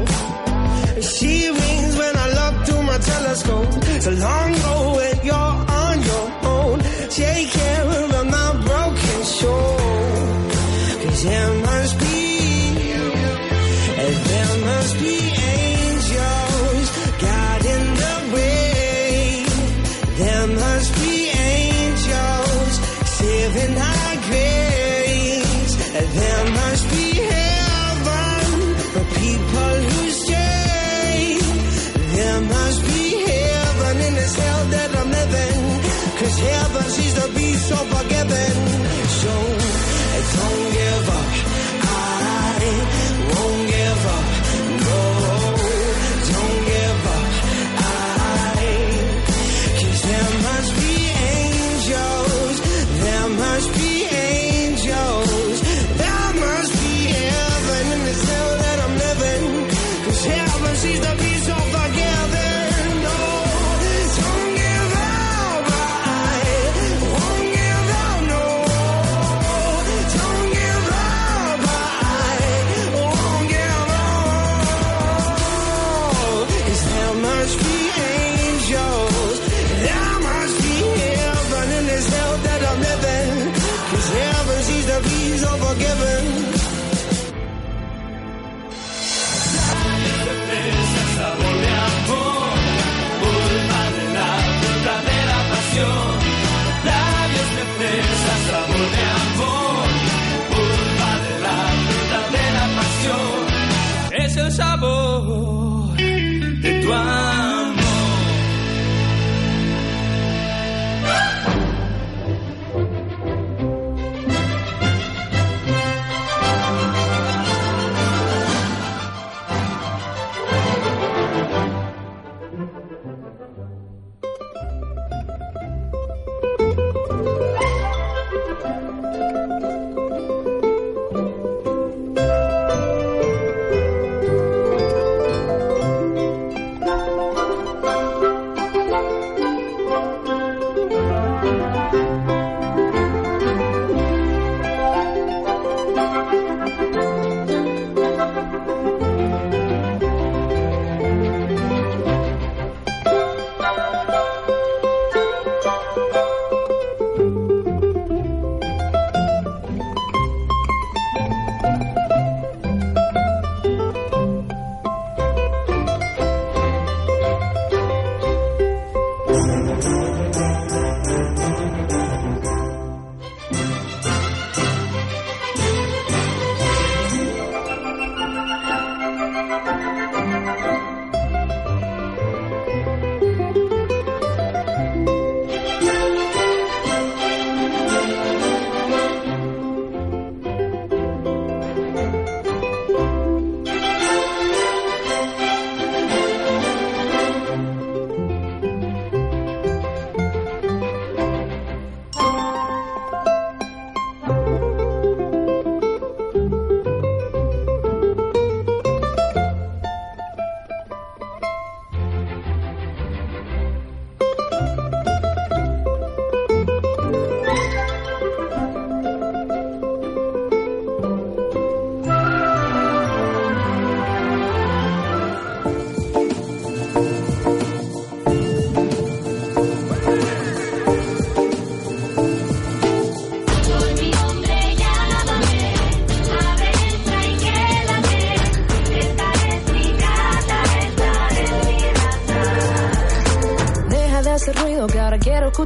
She 1.01 1.33
rings 1.59 1.93
when 2.01 2.13
I 2.25 2.27
look 2.39 2.55
through 2.65 2.83
my 2.91 2.97
telescope. 2.97 3.71
So 4.05 4.11
long 4.25 4.51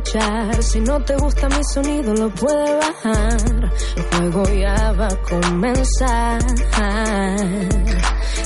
Si 0.10 0.80
no 0.80 1.00
te 1.04 1.16
gusta 1.18 1.48
mi 1.50 1.64
sonido, 1.72 2.12
lo 2.16 2.30
puedes 2.32 2.80
bajar. 2.80 3.72
El 3.96 4.32
juego 4.32 4.44
ya 4.56 4.92
va 4.94 5.06
a 5.08 5.22
comenzar. 5.22 6.42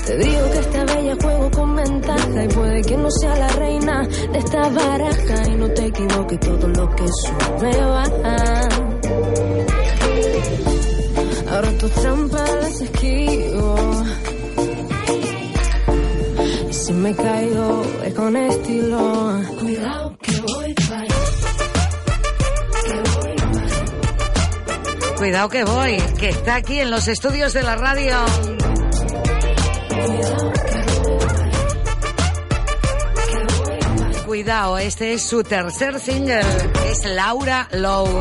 Te 0.05 0.17
digo 0.17 0.51
que 0.51 0.59
esta 0.59 0.83
bella 0.83 1.15
juego 1.21 1.51
con 1.51 1.75
ventaja 1.77 2.43
y 2.43 2.47
puede 2.49 2.81
que 2.81 2.97
no 2.97 3.09
sea 3.09 3.35
la 3.37 3.47
reina 3.47 4.05
de 4.05 4.39
esta 4.39 4.67
baraja. 4.67 5.47
Y 5.47 5.55
no 5.55 5.69
te 5.69 5.85
equivoques, 5.85 6.39
todo 6.41 6.67
lo 6.67 6.95
que 6.97 7.07
sube 7.07 7.85
baja. 7.85 8.69
Ahora 11.49 11.77
tus 11.77 11.91
trampas 11.91 12.55
las 12.61 12.81
esquivo. 12.81 13.75
Y 16.69 16.73
si 16.73 16.91
me 16.91 17.15
caigo 17.15 17.83
es 18.03 18.13
con 18.13 18.35
estilo. 18.35 19.39
Cuidado 19.61 20.17
Cuidado 25.23 25.47
que 25.47 25.63
voy, 25.63 25.95
que 26.19 26.27
está 26.27 26.55
aquí 26.55 26.81
en 26.81 26.91
los 26.91 27.07
estudios 27.07 27.53
de 27.53 27.63
la 27.63 27.77
radio. 27.77 28.13
Cuidado, 34.25 34.77
este 34.79 35.13
es 35.13 35.21
su 35.21 35.41
tercer 35.43 36.01
single, 36.01 36.41
es 36.89 37.05
Laura 37.05 37.69
Lowe. 37.71 38.19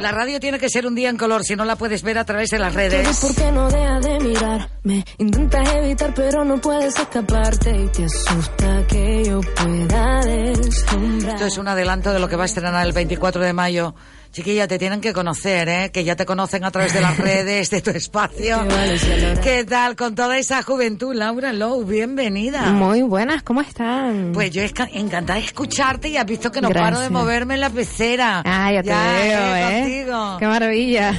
La 0.00 0.12
radio 0.12 0.38
tiene 0.38 0.60
que 0.60 0.68
ser 0.68 0.86
un 0.86 0.94
día 0.94 1.10
en 1.10 1.16
color, 1.16 1.42
si 1.42 1.56
no 1.56 1.64
la 1.64 1.74
puedes 1.74 2.04
ver 2.04 2.18
a 2.18 2.24
través 2.24 2.50
de 2.50 2.60
las 2.60 2.72
redes. 2.72 3.18
¿Por 3.18 3.34
qué 3.34 3.50
no 3.50 3.68
dejas 3.68 4.04
de 4.04 4.20
mirarme? 4.20 5.04
Intentas 5.18 5.74
evitar, 5.74 6.14
pero 6.14 6.44
no 6.44 6.60
puedes 6.60 6.96
escaparte. 6.96 7.76
Y 7.76 7.88
te 7.88 8.04
asusta 8.04 8.86
que 8.86 9.24
yo 9.24 9.40
pueda 9.40 10.20
deslumbrar. 10.20 11.34
Esto 11.34 11.46
es 11.46 11.58
un 11.58 11.66
adelanto 11.66 12.12
de 12.12 12.20
lo 12.20 12.28
que 12.28 12.36
va 12.36 12.44
a 12.44 12.46
estrenar 12.46 12.86
el 12.86 12.92
24 12.92 13.42
de 13.42 13.52
mayo. 13.52 13.96
Chiquilla, 14.36 14.68
te 14.68 14.78
tienen 14.78 15.00
que 15.00 15.14
conocer, 15.14 15.66
¿eh? 15.66 15.90
Que 15.90 16.04
ya 16.04 16.14
te 16.14 16.26
conocen 16.26 16.62
a 16.62 16.70
través 16.70 16.92
de 16.92 17.00
las 17.00 17.16
redes, 17.16 17.70
de 17.70 17.80
tu 17.80 17.88
espacio. 17.88 18.58
¿Qué 19.42 19.64
tal 19.64 19.96
con 19.96 20.14
toda 20.14 20.36
esa 20.36 20.62
juventud, 20.62 21.14
Laura 21.14 21.54
Lowe? 21.54 21.86
Bienvenida. 21.86 22.70
Muy 22.70 23.00
buenas, 23.00 23.42
¿cómo 23.42 23.62
están? 23.62 24.32
Pues 24.34 24.50
yo 24.50 24.60
encantada 24.92 25.38
de 25.38 25.46
escucharte 25.46 26.10
y 26.10 26.18
has 26.18 26.26
visto 26.26 26.52
que 26.52 26.60
no 26.60 26.68
Gracias. 26.68 26.90
paro 26.90 27.00
de 27.00 27.08
moverme 27.08 27.54
en 27.54 27.60
la 27.60 27.70
pecera. 27.70 28.42
Ah, 28.44 28.70
ya 28.70 28.82
te 28.82 28.90
veo, 28.90 29.56
¿eh? 29.56 29.80
contigo. 29.80 30.36
Qué 30.38 30.46
maravilla. 30.46 31.14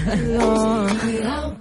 Cuidado 1.01 1.57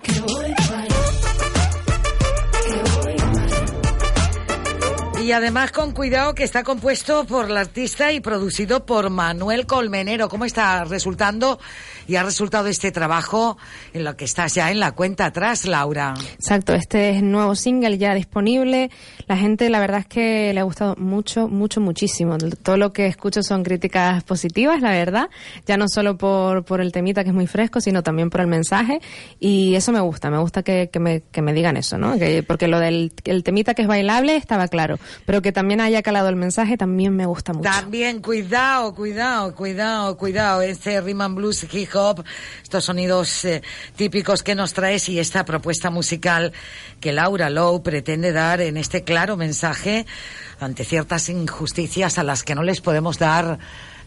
Y 5.27 5.33
además 5.33 5.73
con 5.73 5.91
cuidado 5.91 6.37
que 6.37 6.45
está 6.45 6.63
compuesto 6.63 7.25
por 7.25 7.51
la 7.51 7.63
artista 7.63 8.13
y 8.13 8.21
producido 8.21 8.87
por 8.87 9.11
Manuel 9.11 9.67
Colmenero. 9.67 10.29
¿Cómo 10.29 10.45
está 10.45 10.85
resultando 10.85 11.59
y 12.07 12.17
ha 12.17 12.23
resultado 12.23 12.69
este 12.69 12.93
trabajo 12.93 13.57
en 13.93 14.05
lo 14.05 14.17
que 14.17 14.25
estás 14.25 14.55
ya 14.55 14.71
en 14.71 14.81
la 14.81 14.93
cuenta 14.93 15.27
atrás, 15.27 15.67
Laura? 15.67 16.15
Exacto, 16.35 16.75
este 16.75 17.11
es 17.11 17.17
el 17.19 17.31
nuevo 17.31 17.55
single 17.55 17.99
ya 17.99 18.15
disponible. 18.15 18.91
La 19.27 19.37
gente, 19.37 19.69
la 19.71 19.81
verdad 19.81 20.01
es 20.01 20.07
que 20.07 20.53
le 20.55 20.61
ha 20.61 20.63
gustado 20.63 20.95
mucho, 20.97 21.49
mucho, 21.49 21.81
muchísimo. 21.81 22.37
Todo 22.63 22.77
lo 22.77 22.93
que 22.93 23.07
escucho 23.07 23.43
son 23.43 23.63
críticas 23.65 24.23
positivas, 24.25 24.81
la 24.81 24.91
verdad. 24.91 25.29
Ya 25.67 25.77
no 25.77 25.89
solo 25.89 26.17
por, 26.17 26.65
por 26.65 26.81
el 26.81 26.93
temita 26.93 27.25
que 27.25 27.31
es 27.31 27.35
muy 27.35 27.47
fresco, 27.47 27.81
sino 27.81 28.03
también 28.03 28.31
por 28.31 28.41
el 28.41 28.47
mensaje. 28.47 29.01
Y 29.41 29.75
eso 29.75 29.93
me 29.93 30.01
gusta, 30.01 30.31
me 30.31 30.39
gusta 30.39 30.63
que, 30.63 30.91
que 30.93 31.01
me, 31.01 31.23
que 31.33 31.43
me 31.43 31.53
digan 31.53 31.77
eso, 31.77 31.99
¿no? 31.99 32.19
Que, 32.19 32.43
porque 32.43 32.69
lo 32.69 32.79
del 32.79 33.13
el 33.25 33.43
temita 33.43 33.75
que 33.75 33.83
es 33.83 33.89
bailable 33.89 34.37
estaba 34.37 34.69
claro. 34.69 34.99
Pero 35.25 35.43
que 35.43 35.53
también 35.53 35.81
haya 35.81 36.03
calado 36.03 36.29
el 36.29 36.37
mensaje 36.37 36.77
también 36.77 37.17
me 37.17 37.27
gusta 37.27 37.53
mucho. 37.53 37.69
También, 37.69 38.21
cuidado, 38.21 38.95
cuidado, 38.95 39.55
cuidado, 39.55 40.17
cuidado. 40.17 40.63
Este 40.63 40.97
and 40.97 41.35
blues, 41.35 41.63
hip 41.73 41.96
estos 42.63 42.85
sonidos 42.85 43.45
eh, 43.45 43.63
típicos 43.97 44.43
que 44.43 44.55
nos 44.55 44.73
traes 44.73 45.09
y 45.09 45.19
esta 45.19 45.45
propuesta 45.45 45.91
musical 45.91 46.53
que 47.01 47.13
Laura 47.13 47.51
Lowe 47.51 47.83
pretende 47.83 48.33
dar 48.33 48.61
en 48.61 48.77
este 48.77 49.03
claro 49.03 49.37
mensaje 49.37 50.07
ante 50.61 50.85
ciertas 50.85 51.29
injusticias 51.29 52.19
a 52.19 52.23
las 52.23 52.43
que 52.43 52.55
no 52.55 52.63
les 52.63 52.81
podemos 52.81 53.19
dar 53.19 53.59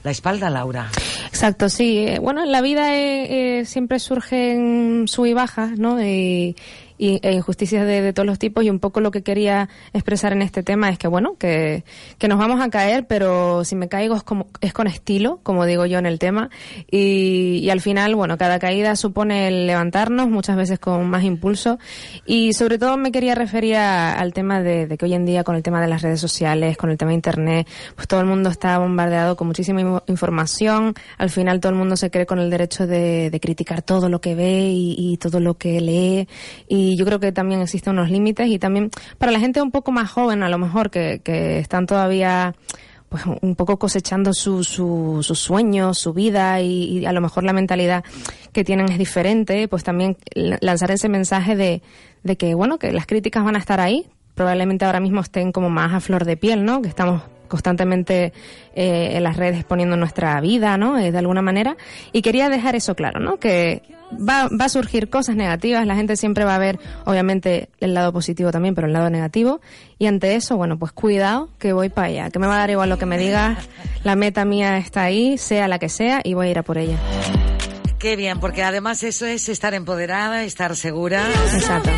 la 0.03 0.11
espalda, 0.11 0.49
Laura. 0.49 0.89
Exacto, 1.27 1.69
sí. 1.69 2.05
Eh, 2.07 2.19
Bueno, 2.19 2.43
en 2.43 2.51
la 2.51 2.61
vida 2.61 2.95
eh, 2.95 3.59
eh, 3.59 3.65
siempre 3.65 3.99
surgen 3.99 5.05
sub 5.07 5.25
y 5.25 5.33
bajas, 5.33 5.77
¿no? 5.77 6.01
Y, 6.01 6.55
y- 6.99 7.19
e 7.23 7.31
injusticias 7.33 7.87
de, 7.87 8.03
de 8.03 8.13
todos 8.13 8.27
los 8.27 8.37
tipos 8.37 8.63
y 8.63 8.69
un 8.69 8.77
poco 8.77 8.99
lo 9.01 9.09
que 9.09 9.23
quería 9.23 9.69
expresar 9.93 10.33
en 10.33 10.43
este 10.43 10.61
tema 10.61 10.89
es 10.89 10.99
que, 10.99 11.07
bueno, 11.07 11.35
que, 11.39 11.83
que 12.19 12.27
nos 12.27 12.37
vamos 12.37 12.61
a 12.61 12.69
caer, 12.69 13.07
pero 13.07 13.63
si 13.63 13.75
me 13.75 13.87
caigo 13.87 14.15
es, 14.15 14.21
como, 14.23 14.45
es 14.61 14.73
con 14.73 14.85
estilo, 14.85 15.39
como 15.41 15.65
digo 15.65 15.87
yo 15.87 15.97
en 15.97 16.05
el 16.05 16.19
tema, 16.19 16.51
y, 16.91 17.59
y 17.63 17.69
al 17.69 17.81
final, 17.81 18.15
bueno, 18.15 18.37
cada 18.37 18.59
caída 18.59 18.95
supone 18.95 19.47
el 19.47 19.65
levantarnos, 19.65 20.29
muchas 20.29 20.57
veces 20.57 20.77
con 20.79 21.09
más 21.09 21.23
impulso, 21.23 21.79
y 22.25 22.53
sobre 22.53 22.77
todo 22.77 22.97
me 22.97 23.11
quería 23.11 23.33
referir 23.33 23.77
a- 23.77 24.13
al 24.13 24.33
tema 24.33 24.61
de, 24.61 24.95
que 24.97 25.05
hoy 25.05 25.13
en 25.13 25.25
día 25.25 25.43
con 25.43 25.55
el 25.55 25.63
tema 25.63 25.81
de 25.81 25.87
las 25.87 26.01
redes 26.01 26.19
sociales, 26.19 26.75
con 26.77 26.89
el 26.89 26.97
tema 26.97 27.09
de 27.09 27.15
Internet, 27.15 27.67
pues 27.95 28.07
todo 28.07 28.19
el 28.19 28.25
mundo 28.25 28.49
está 28.49 28.77
bombardeado 28.77 29.35
con 29.37 29.47
muchísima 29.47 29.79
in- 29.81 29.99
información, 30.07 30.93
al 31.17 31.29
final 31.29 31.59
todo 31.61 31.71
el 31.71 31.77
mundo 31.77 31.95
se 31.95 32.11
cree 32.11 32.25
con 32.25 32.39
el 32.39 32.49
derecho 32.49 32.85
de, 32.87 33.29
de 33.29 33.39
criticar 33.39 33.81
todo 33.81 34.09
lo 34.09 34.19
que 34.19 34.35
ve 34.35 34.69
y 34.73 35.17
todo 35.17 35.39
lo 35.39 35.53
que 35.55 35.79
lee, 35.79 36.27
y 36.67 36.88
yo 36.95 37.05
creo 37.05 37.19
que 37.19 37.31
también 37.31 37.61
existen 37.61 37.93
unos 37.93 38.09
límites, 38.09 38.47
y 38.47 38.59
también 38.59 38.89
para 39.17 39.31
la 39.31 39.39
gente 39.39 39.61
un 39.61 39.71
poco 39.71 39.91
más 39.91 40.09
joven, 40.11 40.43
a 40.43 40.49
lo 40.49 40.57
mejor, 40.57 40.89
que, 40.89 41.21
que 41.23 41.59
están 41.59 41.85
todavía 41.87 42.55
pues 43.09 43.23
un 43.41 43.55
poco 43.55 43.77
cosechando 43.79 44.33
su, 44.33 44.63
su, 44.63 45.19
sus 45.23 45.39
sueños, 45.39 45.97
su 45.97 46.13
vida 46.13 46.61
y, 46.61 46.99
y 46.99 47.05
a 47.07 47.11
lo 47.11 47.21
mejor 47.21 47.43
la 47.43 47.53
mentalidad 47.53 48.03
que 48.53 48.63
tienen 48.63 48.87
es 48.91 48.99
diferente, 48.99 49.67
pues 49.67 49.83
también 49.83 50.15
la- 50.35 50.59
lanzar 50.61 50.91
ese 50.91 51.09
mensaje 51.09 51.55
de, 51.55 51.81
de 52.23 52.35
que, 52.37 52.53
bueno, 52.53 52.77
que 52.77 52.91
las 52.91 53.07
críticas 53.07 53.43
van 53.43 53.55
a 53.55 53.59
estar 53.59 53.79
ahí, 53.79 54.05
probablemente 54.35 54.85
ahora 54.85 54.99
mismo 54.99 55.21
estén 55.21 55.51
como 55.51 55.71
más 55.71 55.91
a 55.91 55.99
flor 56.01 56.23
de 56.23 56.37
piel, 56.37 56.63
¿no? 56.63 56.83
Que 56.83 56.87
estamos 56.89 57.23
constantemente 57.49 58.31
eh, 58.73 59.11
en 59.17 59.23
las 59.23 59.35
redes 59.35 59.65
poniendo 59.65 59.97
nuestra 59.97 60.39
vida, 60.39 60.77
¿no? 60.77 60.97
Eh, 60.97 61.11
de 61.11 61.17
alguna 61.17 61.41
manera. 61.41 61.75
Y 62.13 62.21
quería 62.21 62.47
dejar 62.47 62.75
eso 62.75 62.95
claro, 62.95 63.19
¿no? 63.19 63.37
Que 63.37 63.81
va, 64.11 64.47
va 64.49 64.65
a 64.65 64.69
surgir 64.69 65.09
cosas 65.09 65.35
negativas, 65.35 65.85
la 65.85 65.95
gente 65.95 66.15
siempre 66.15 66.45
va 66.45 66.55
a 66.55 66.59
ver, 66.59 66.79
obviamente, 67.05 67.69
el 67.79 67.93
lado 67.93 68.13
positivo 68.13 68.51
también, 68.51 68.75
pero 68.75 68.87
el 68.87 68.93
lado 68.93 69.09
negativo. 69.09 69.59
Y 69.97 70.07
ante 70.07 70.35
eso, 70.35 70.55
bueno, 70.55 70.77
pues 70.79 70.91
cuidado, 70.91 71.49
que 71.59 71.73
voy 71.73 71.89
para 71.89 72.07
allá, 72.07 72.29
que 72.29 72.39
me 72.39 72.47
va 72.47 72.55
a 72.55 72.59
dar 72.59 72.69
igual 72.69 72.89
lo 72.89 72.97
que 72.97 73.05
me 73.05 73.17
digas, 73.17 73.67
la 74.03 74.15
meta 74.15 74.45
mía 74.45 74.77
está 74.77 75.03
ahí, 75.03 75.37
sea 75.37 75.67
la 75.67 75.79
que 75.79 75.89
sea, 75.89 76.21
y 76.23 76.33
voy 76.33 76.47
a 76.47 76.51
ir 76.51 76.59
a 76.59 76.63
por 76.63 76.77
ella. 76.77 76.97
Qué 77.99 78.15
bien, 78.15 78.39
porque 78.39 78.63
además 78.63 79.03
eso 79.03 79.25
es 79.25 79.49
estar 79.49 79.73
empoderada, 79.73 80.43
estar 80.43 80.75
segura. 80.77 81.21
Exacto. 81.53 81.89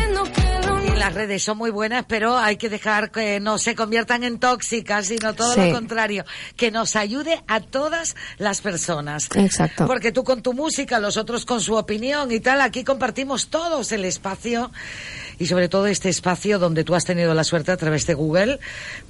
Las 0.98 1.14
redes 1.14 1.42
son 1.42 1.58
muy 1.58 1.70
buenas, 1.70 2.04
pero 2.06 2.38
hay 2.38 2.56
que 2.56 2.68
dejar 2.68 3.10
que 3.10 3.40
no 3.40 3.58
se 3.58 3.74
conviertan 3.74 4.22
en 4.22 4.38
tóxicas, 4.38 5.06
sino 5.06 5.34
todo 5.34 5.52
Sí. 5.54 5.60
lo 5.68 5.72
contrario, 5.72 6.24
que 6.56 6.70
nos 6.70 6.94
ayude 6.94 7.42
a 7.48 7.60
todas 7.60 8.14
las 8.38 8.60
personas. 8.60 9.28
Exacto. 9.34 9.86
Porque 9.86 10.12
tú 10.12 10.22
con 10.22 10.42
tu 10.42 10.52
música, 10.52 11.00
los 11.00 11.16
otros 11.16 11.44
con 11.44 11.60
su 11.60 11.74
opinión 11.74 12.30
y 12.30 12.38
tal, 12.38 12.60
aquí 12.60 12.84
compartimos 12.84 13.48
todos 13.48 13.90
el 13.90 14.04
espacio 14.04 14.70
y 15.42 15.46
sobre 15.46 15.68
todo 15.68 15.88
este 15.88 16.08
espacio 16.08 16.60
donde 16.60 16.84
tú 16.84 16.94
has 16.94 17.04
tenido 17.04 17.34
la 17.34 17.42
suerte 17.42 17.72
a 17.72 17.76
través 17.76 18.06
de 18.06 18.14
Google 18.14 18.60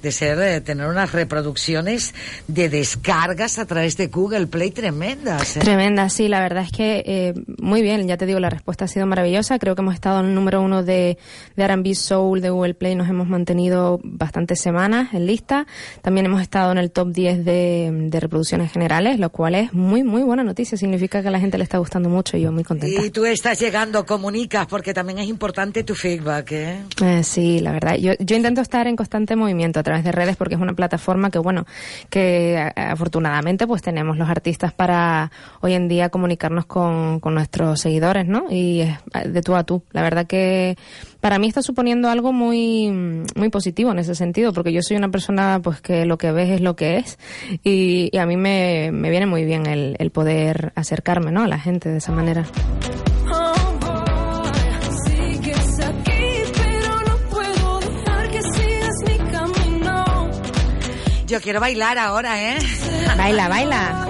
de 0.01 0.11
ser 0.11 0.39
eh, 0.39 0.61
tener 0.61 0.87
unas 0.87 1.11
reproducciones 1.11 2.15
de 2.47 2.69
descargas 2.69 3.59
a 3.59 3.67
través 3.67 3.97
de 3.97 4.07
Google 4.07 4.47
Play 4.47 4.71
tremendas. 4.71 5.57
¿eh? 5.57 5.59
Tremenda, 5.59 6.09
sí, 6.09 6.27
la 6.27 6.39
verdad 6.39 6.63
es 6.63 6.71
que 6.71 7.03
eh, 7.05 7.33
muy 7.59 7.83
bien, 7.83 8.07
ya 8.07 8.17
te 8.17 8.25
digo, 8.25 8.39
la 8.39 8.49
respuesta 8.49 8.85
ha 8.85 8.87
sido 8.87 9.05
maravillosa. 9.05 9.59
Creo 9.59 9.75
que 9.75 9.83
hemos 9.83 9.93
estado 9.93 10.21
en 10.21 10.27
el 10.27 10.33
número 10.33 10.59
uno 10.63 10.81
de, 10.81 11.19
de 11.55 11.63
R&B 11.63 11.93
Soul 11.93 12.41
de 12.41 12.49
Google 12.49 12.73
Play, 12.73 12.95
nos 12.95 13.07
hemos 13.07 13.27
mantenido 13.27 13.99
bastantes 14.03 14.59
semanas 14.59 15.13
en 15.13 15.27
lista. 15.27 15.67
También 16.01 16.25
hemos 16.25 16.41
estado 16.41 16.71
en 16.71 16.79
el 16.79 16.89
top 16.89 17.09
10 17.11 17.45
de, 17.45 17.91
de 18.09 18.19
reproducciones 18.19 18.71
generales, 18.71 19.19
lo 19.19 19.29
cual 19.29 19.53
es 19.53 19.71
muy, 19.71 20.03
muy 20.03 20.23
buena 20.23 20.43
noticia. 20.43 20.79
Significa 20.79 21.21
que 21.21 21.27
a 21.27 21.31
la 21.31 21.39
gente 21.39 21.59
le 21.59 21.63
está 21.63 21.77
gustando 21.77 22.09
mucho 22.09 22.37
y 22.37 22.41
yo 22.41 22.51
muy 22.51 22.63
contenta. 22.63 23.05
Y 23.05 23.11
tú 23.11 23.23
estás 23.25 23.59
llegando, 23.59 24.03
comunicas, 24.03 24.65
porque 24.65 24.95
también 24.95 25.19
es 25.19 25.27
importante 25.27 25.83
tu 25.83 25.93
feedback, 26.23 26.51
¿eh? 26.53 26.79
Eh, 27.03 27.23
sí, 27.23 27.59
la 27.59 27.71
verdad. 27.71 27.95
Yo, 27.95 28.13
yo 28.19 28.35
intento 28.35 28.61
estar 28.61 28.87
en 28.87 28.95
constante 28.95 29.35
movimiento 29.35 29.79
a 29.79 29.83
través 29.83 30.03
de 30.03 30.11
redes 30.11 30.35
porque 30.37 30.55
es 30.55 30.61
una 30.61 30.73
plataforma 30.73 31.29
que, 31.29 31.39
bueno, 31.39 31.65
que 32.09 32.57
a- 32.57 32.91
afortunadamente 32.91 33.67
pues 33.67 33.81
tenemos 33.81 34.17
los 34.17 34.29
artistas 34.29 34.73
para 34.73 35.31
hoy 35.61 35.73
en 35.73 35.87
día 35.87 36.09
comunicarnos 36.09 36.65
con, 36.65 37.19
con 37.19 37.33
nuestros 37.33 37.79
seguidores, 37.81 38.27
¿no? 38.27 38.45
Y 38.49 38.81
es 38.81 38.97
de 39.33 39.41
tú 39.41 39.55
a 39.55 39.63
tú. 39.63 39.83
La 39.91 40.01
verdad 40.01 40.25
que 40.27 40.77
para 41.19 41.39
mí 41.39 41.47
está 41.47 41.61
suponiendo 41.61 42.09
algo 42.09 42.33
muy, 42.33 42.89
muy 43.35 43.49
positivo 43.49 43.91
en 43.91 43.99
ese 43.99 44.15
sentido 44.15 44.53
porque 44.53 44.73
yo 44.73 44.81
soy 44.81 44.97
una 44.97 45.09
persona 45.09 45.59
pues 45.63 45.81
que 45.81 46.05
lo 46.05 46.17
que 46.17 46.31
ves 46.31 46.49
es 46.49 46.61
lo 46.61 46.75
que 46.75 46.97
es 46.97 47.17
y, 47.63 48.09
y 48.11 48.17
a 48.17 48.25
mí 48.25 48.37
me, 48.37 48.91
me 48.91 49.09
viene 49.09 49.25
muy 49.25 49.45
bien 49.45 49.65
el, 49.65 49.95
el 49.99 50.09
poder 50.11 50.73
acercarme, 50.75 51.31
¿no? 51.31 51.43
A 51.43 51.47
la 51.47 51.59
gente 51.59 51.89
de 51.89 51.97
esa 51.97 52.11
manera. 52.11 52.45
Yo 61.33 61.41
quiero 61.41 61.59
bailar 61.59 61.97
ahora, 61.97 62.39
¿eh? 62.39 62.59
Baila, 63.17 63.47
baila. 63.49 64.05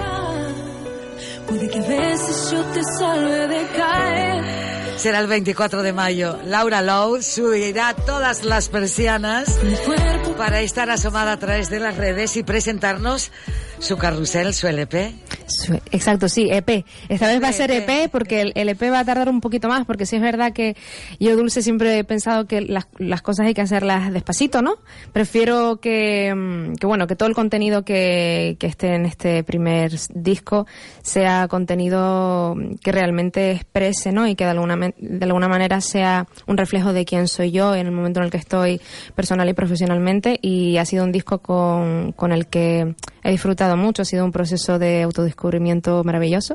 Puede 1.48 1.70
que 1.70 1.78
a 1.78 1.82
veces 1.82 2.50
yo 2.52 2.62
te 2.66 2.82
salve 2.98 3.48
de 3.48 3.66
caer. 3.68 4.63
Será 4.96 5.18
el 5.20 5.26
24 5.26 5.82
de 5.82 5.92
mayo. 5.92 6.38
Laura 6.46 6.80
Lowe 6.80 7.20
subirá 7.22 7.94
todas 7.94 8.44
las 8.44 8.68
persianas 8.68 9.58
para 10.38 10.60
estar 10.62 10.88
asomada 10.88 11.32
a 11.32 11.38
través 11.38 11.68
de 11.68 11.78
las 11.80 11.96
redes 11.96 12.36
y 12.36 12.42
presentarnos 12.42 13.30
su 13.80 13.98
carrusel, 13.98 14.54
su 14.54 14.66
LP. 14.66 15.12
Su- 15.46 15.74
Exacto, 15.92 16.28
sí, 16.28 16.48
EP. 16.50 16.86
Esta 17.10 17.26
vez 17.26 17.42
va 17.42 17.48
a 17.48 17.52
ser 17.52 17.70
EP 17.70 18.08
porque 18.10 18.40
el, 18.40 18.52
el 18.54 18.70
EP 18.70 18.80
va 18.90 19.00
a 19.00 19.04
tardar 19.04 19.28
un 19.28 19.40
poquito 19.42 19.68
más 19.68 19.84
porque 19.84 20.06
sí 20.06 20.16
es 20.16 20.22
verdad 20.22 20.52
que 20.54 20.74
yo, 21.20 21.36
Dulce, 21.36 21.60
siempre 21.60 21.98
he 21.98 22.04
pensado 22.04 22.46
que 22.46 22.62
las, 22.62 22.86
las 22.98 23.20
cosas 23.20 23.46
hay 23.46 23.52
que 23.52 23.60
hacerlas 23.60 24.10
despacito, 24.12 24.62
¿no? 24.62 24.76
Prefiero 25.12 25.80
que, 25.80 26.32
mm, 26.34 26.76
que 26.76 26.86
bueno, 26.86 27.06
que 27.06 27.14
todo 27.14 27.28
el 27.28 27.34
contenido 27.34 27.84
que, 27.84 28.56
que 28.58 28.66
esté 28.68 28.94
en 28.94 29.04
este 29.04 29.44
primer 29.44 29.92
disco 30.14 30.66
sea 31.02 31.46
contenido 31.48 32.56
que 32.82 32.90
realmente 32.92 33.50
exprese, 33.52 34.12
¿no? 34.12 34.26
Y 34.26 34.34
que 34.36 34.44
de 34.44 34.50
alguna, 34.50 34.76
de 34.98 35.24
alguna 35.24 35.48
manera 35.48 35.80
sea 35.80 36.26
un 36.46 36.56
reflejo 36.56 36.92
de 36.92 37.04
quién 37.04 37.28
soy 37.28 37.50
yo 37.50 37.74
en 37.74 37.86
el 37.86 37.92
momento 37.92 38.20
en 38.20 38.26
el 38.26 38.30
que 38.30 38.36
estoy 38.36 38.80
personal 39.14 39.48
y 39.48 39.54
profesionalmente. 39.54 40.38
Y 40.42 40.76
ha 40.78 40.84
sido 40.84 41.04
un 41.04 41.12
disco 41.12 41.38
con, 41.38 42.12
con 42.12 42.32
el 42.32 42.46
que 42.46 42.94
he 43.24 43.30
disfrutado 43.30 43.76
mucho, 43.76 44.02
ha 44.02 44.04
sido 44.04 44.24
un 44.24 44.32
proceso 44.32 44.78
de 44.78 45.02
autodescubrimiento 45.02 46.04
maravilloso 46.04 46.54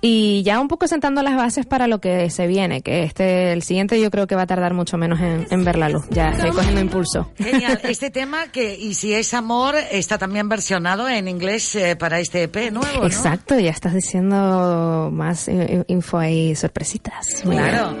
y 0.00 0.42
ya 0.44 0.60
un 0.60 0.68
poco 0.68 0.86
sentando 0.86 1.22
las 1.22 1.36
bases 1.36 1.66
para 1.66 1.86
lo 1.86 2.00
que 2.00 2.30
se 2.30 2.46
viene, 2.46 2.82
que 2.82 3.02
este, 3.02 3.52
el 3.52 3.62
siguiente 3.62 4.00
yo 4.00 4.10
creo 4.10 4.26
que 4.26 4.34
va 4.34 4.42
a 4.42 4.46
tardar 4.46 4.74
mucho 4.74 4.98
menos 4.98 5.20
en, 5.20 5.46
en 5.50 5.64
ver 5.64 5.76
la 5.76 5.88
luz, 5.88 6.04
ya 6.10 6.30
estoy 6.30 6.50
cogiendo 6.50 6.80
impulso. 6.80 7.30
Genial. 7.36 7.80
Este 7.92 8.10
tema 8.10 8.46
que, 8.50 8.74
y 8.74 8.94
si 8.94 9.12
es 9.12 9.34
amor, 9.34 9.74
está 9.90 10.16
también 10.16 10.48
versionado 10.48 11.08
en 11.08 11.28
inglés 11.28 11.74
eh, 11.74 11.96
para 11.96 12.20
este 12.20 12.44
EP 12.44 12.72
nuevo, 12.72 13.00
¿no? 13.00 13.06
Exacto, 13.06 13.58
ya 13.58 13.70
estás 13.70 13.94
diciendo 13.94 15.10
más 15.12 15.48
info 15.86 16.22
y 16.22 16.54
sorpresitas. 16.54 17.44
Muy 17.44 17.56
Claro. 17.56 17.96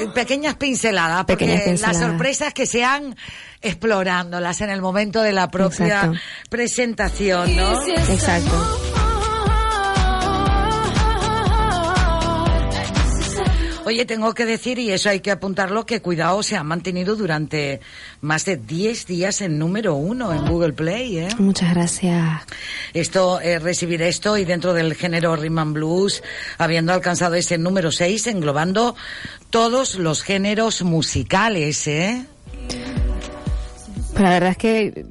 Eh, 0.00 0.08
pequeñas 0.14 0.54
pinceladas, 0.56 1.24
porque 1.26 1.44
Pequeñas 1.44 1.62
pinceladas. 1.64 2.00
las 2.00 2.10
sorpresas 2.10 2.54
que 2.54 2.66
sean 2.66 3.16
explorándolas 3.62 4.60
en 4.60 4.70
el 4.70 4.80
momento 4.82 5.22
de 5.22 5.32
la 5.32 5.48
propia 5.50 5.86
Exacto. 5.86 6.18
presentación, 6.50 7.56
¿no? 7.56 7.86
Exacto. 7.88 8.95
Oye, 13.86 14.04
tengo 14.04 14.34
que 14.34 14.46
decir, 14.46 14.80
y 14.80 14.90
eso 14.90 15.10
hay 15.10 15.20
que 15.20 15.30
apuntarlo, 15.30 15.86
que 15.86 16.02
Cuidado 16.02 16.42
se 16.42 16.56
ha 16.56 16.64
mantenido 16.64 17.14
durante 17.14 17.80
más 18.20 18.44
de 18.44 18.56
10 18.56 19.06
días 19.06 19.40
en 19.42 19.60
número 19.60 19.94
uno 19.94 20.34
en 20.34 20.44
Google 20.44 20.72
Play, 20.72 21.18
¿eh? 21.18 21.28
Muchas 21.38 21.72
gracias. 21.72 22.42
Esto, 22.94 23.40
eh, 23.40 23.60
recibir 23.60 24.02
esto 24.02 24.36
y 24.38 24.44
dentro 24.44 24.74
del 24.74 24.94
género 24.94 25.36
Rhythm 25.36 25.58
and 25.60 25.74
Blues, 25.74 26.24
habiendo 26.58 26.92
alcanzado 26.92 27.36
ese 27.36 27.58
número 27.58 27.92
6, 27.92 28.26
englobando 28.26 28.96
todos 29.50 29.94
los 29.94 30.24
géneros 30.24 30.82
musicales, 30.82 31.86
¿eh? 31.86 32.26
Pues 34.10 34.20
la 34.20 34.30
verdad 34.30 34.50
es 34.50 34.58
que 34.58 35.06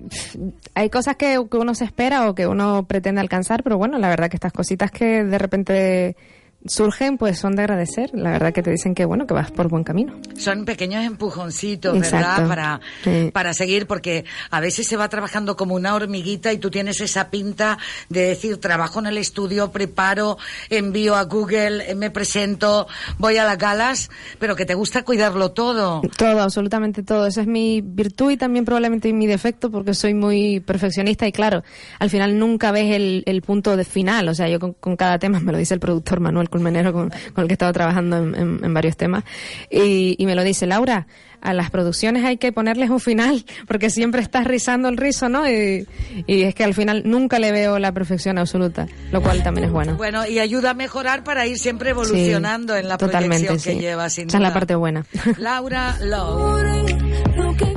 hay 0.73 0.89
cosas 0.89 1.15
que, 1.15 1.41
que 1.49 1.57
uno 1.57 1.75
se 1.75 1.85
espera 1.85 2.29
o 2.29 2.35
que 2.35 2.45
uno 2.45 2.83
pretende 2.85 3.21
alcanzar, 3.21 3.63
pero 3.63 3.77
bueno, 3.77 3.97
la 3.99 4.09
verdad 4.09 4.29
que 4.29 4.35
estas 4.35 4.51
cositas 4.51 4.91
que 4.91 5.23
de 5.23 5.37
repente 5.37 6.17
surgen, 6.67 7.17
pues 7.17 7.39
son 7.39 7.55
de 7.55 7.61
agradecer. 7.63 8.11
La 8.13 8.31
verdad 8.31 8.53
que 8.53 8.61
te 8.63 8.71
dicen 8.71 8.95
que 8.95 9.05
bueno, 9.05 9.27
que 9.27 9.33
vas 9.33 9.51
por 9.51 9.67
buen 9.69 9.83
camino. 9.83 10.13
Son 10.37 10.65
pequeños 10.65 11.03
empujoncitos, 11.03 11.95
Exacto. 11.97 12.43
¿verdad? 12.43 12.47
Para, 12.47 12.79
Sí. 13.03 13.29
para 13.33 13.53
seguir, 13.53 13.87
porque 13.87 14.25
a 14.51 14.59
veces 14.59 14.87
se 14.87 14.97
va 14.97 15.09
trabajando 15.09 15.55
como 15.55 15.75
una 15.75 15.95
hormiguita 15.95 16.51
y 16.53 16.57
tú 16.57 16.69
tienes 16.71 17.01
esa 17.01 17.29
pinta 17.29 17.77
de 18.09 18.21
decir, 18.21 18.57
trabajo 18.57 18.99
en 18.99 19.07
el 19.07 19.17
estudio, 19.17 19.71
preparo, 19.71 20.37
envío 20.69 21.15
a 21.15 21.23
Google, 21.23 21.89
eh, 21.91 21.95
me 21.95 22.09
presento, 22.11 22.87
voy 23.17 23.37
a 23.37 23.43
las 23.45 23.57
galas, 23.57 24.09
pero 24.39 24.55
que 24.55 24.65
te 24.65 24.73
gusta 24.73 25.03
cuidarlo 25.03 25.51
todo. 25.51 26.01
Todo, 26.17 26.41
absolutamente 26.41 27.03
todo. 27.03 27.27
Esa 27.27 27.41
es 27.41 27.47
mi 27.47 27.81
virtud 27.81 28.31
y 28.31 28.37
también 28.37 28.65
probablemente 28.65 29.11
mi 29.13 29.27
defecto 29.27 29.71
porque 29.71 29.93
soy 29.93 30.13
muy 30.13 30.59
perfeccionista 30.59 31.27
y 31.27 31.31
claro, 31.31 31.63
al 31.99 32.09
final 32.09 32.37
nunca 32.39 32.71
ves 32.71 32.93
el, 32.95 33.23
el 33.25 33.41
punto 33.41 33.77
de 33.77 33.83
final. 33.85 34.27
O 34.29 34.33
sea, 34.35 34.47
yo 34.49 34.59
con, 34.59 34.73
con 34.73 34.95
cada 34.95 35.19
tema, 35.19 35.39
me 35.39 35.51
lo 35.51 35.57
dice 35.57 35.73
el 35.73 35.79
productor 35.79 36.19
Manuel 36.19 36.49
Culmenero 36.55 36.93
con, 36.93 37.11
el 37.43 37.47
que 37.47 37.53
he 37.53 37.53
estado 37.53 37.73
trabajando 37.73 38.17
en, 38.17 38.33
en- 38.35 38.59
en 38.63 38.73
varios 38.73 38.95
temas, 38.95 39.23
y, 39.69 40.15
y 40.17 40.25
me 40.25 40.35
lo 40.35 40.43
dice 40.43 40.65
Laura. 40.65 41.05
A 41.45 41.53
las 41.53 41.69
producciones 41.69 42.23
hay 42.25 42.37
que 42.37 42.51
ponerles 42.51 42.89
un 42.89 42.99
final 42.99 43.45
porque 43.67 43.89
siempre 43.89 44.21
estás 44.21 44.45
rizando 44.45 44.89
el 44.89 44.97
rizo, 44.97 45.29
¿no? 45.29 45.49
Y, 45.49 45.87
y 46.27 46.41
es 46.43 46.55
que 46.55 46.63
al 46.63 46.73
final 46.73 47.03
nunca 47.05 47.39
le 47.39 47.51
veo 47.51 47.79
la 47.79 47.91
perfección 47.91 48.37
absoluta, 48.37 48.87
lo 49.11 49.21
cual 49.21 49.43
también 49.43 49.65
es 49.67 49.71
bueno. 49.71 49.95
Bueno, 49.95 50.25
y 50.27 50.39
ayuda 50.39 50.71
a 50.71 50.73
mejorar 50.73 51.23
para 51.23 51.45
ir 51.47 51.57
siempre 51.57 51.91
evolucionando 51.91 52.73
Sí, 52.73 52.79
en 52.79 52.87
la 52.89 52.97
totalmente, 52.97 53.45
proyección 53.45 53.75
que 53.75 53.81
lleva, 53.81 54.09
sin 54.09 54.27
Esa 54.27 54.37
es 54.37 54.41
la 54.41 54.53
parte 54.53 54.75
buena. 54.75 55.05
Laura 55.37 55.97
Lowe. 56.01 56.85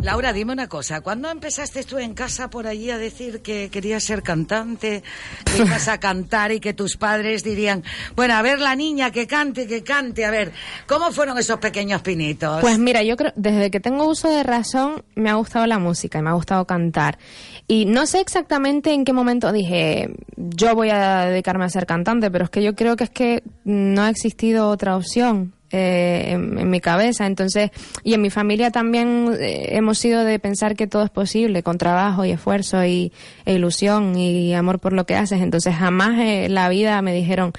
Laura, 0.03 0.33
dime 0.33 0.53
una 0.53 0.69
cosa. 0.69 1.01
¿Cuándo 1.01 1.31
empezaste 1.31 1.85
tú 1.85 1.99
en 1.99 2.15
casa 2.15 2.49
por 2.51 2.67
allí 2.67 2.91
a 2.91 2.99
decir 2.99 3.43
que 3.43 3.69
querías 3.71 4.03
ser 4.03 4.23
cantante, 4.23 5.03
que 5.45 5.59
ibas 5.63 5.89
a 5.89 5.99
cantar 5.99 6.53
y 6.53 6.61
que 6.61 6.73
tus 6.73 6.97
padres 6.97 7.45
dirían, 7.45 7.85
bueno, 8.17 8.35
a 8.35 8.43
ver 8.43 8.61
la 8.61 8.75
niña 8.75 9.11
que 9.11 9.27
cante, 9.27 9.67
que 9.67 9.83
cante, 9.83 10.25
a 10.25 10.31
ver, 10.31 10.53
¿cómo 10.87 11.13
fueron 11.13 11.37
esos 11.39 11.59
pequeños 11.59 12.01
pinitos? 12.03 12.61
Pues 12.61 12.79
mira, 12.79 13.03
yo 13.03 13.17
creo, 13.17 13.33
desde 13.37 13.58
que 13.71 13.81
tengo 13.81 14.07
uso 14.07 14.29
de 14.31 14.43
razón, 14.43 15.03
me 15.15 15.31
ha 15.31 15.35
gustado 15.35 15.67
la 15.67 15.79
música 15.79 16.19
y 16.19 16.23
me 16.23 16.31
ha 16.31 16.35
gustado 16.35 16.65
cantar. 16.67 17.19
Y 17.67 17.85
no 17.85 18.07
sé 18.07 18.21
exactamente 18.21 18.93
en 18.93 19.05
qué 19.05 19.13
momento 19.13 19.53
dije, 19.53 20.11
yo 20.37 20.75
voy 20.75 20.91
a 20.91 21.27
dedicarme 21.27 21.65
a 21.65 21.69
ser 21.69 21.87
cantante, 21.87 22.31
pero 22.31 22.45
es 22.45 22.51
que 22.51 22.63
yo 22.63 22.75
creo 22.75 22.97
que 22.97 23.05
es 23.05 23.11
que 23.11 23.43
no 23.65 24.03
ha 24.03 24.11
existido 24.11 24.69
otra 24.69 24.97
opción. 24.97 25.53
eh, 25.71 26.31
en, 26.33 26.59
en 26.59 26.71
mi 26.71 26.81
cabeza, 26.81 27.27
entonces, 27.27 27.71
y 28.03 28.15
en 28.15 28.23
mi 28.23 28.31
familia 28.31 28.71
también 28.71 29.37
eh, 29.39 29.77
hemos 29.77 29.99
sido 29.99 30.25
de 30.25 30.39
pensar 30.39 30.75
que 30.77 30.87
todo 30.87 31.03
es 31.05 31.11
posible 31.11 31.63
con 31.63 31.77
trabajo 31.77 32.25
y 32.25 32.31
esfuerzo 32.31 32.83
y, 32.87 33.13
e 33.45 33.53
ilusión 33.55 34.17
y 34.17 34.55
amor 34.55 34.79
por 34.79 34.95
lo 34.95 35.05
que 35.05 35.15
haces, 35.15 35.43
entonces 35.43 35.75
jamás 35.75 36.19
eh, 36.21 36.47
en 36.47 36.55
la 36.55 36.71
vida 36.71 37.03
me 37.03 37.13
dijeron, 37.13 37.53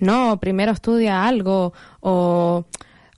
no, 0.00 0.40
primero 0.40 0.72
estudia 0.72 1.24
algo 1.24 1.72
o 2.00 2.64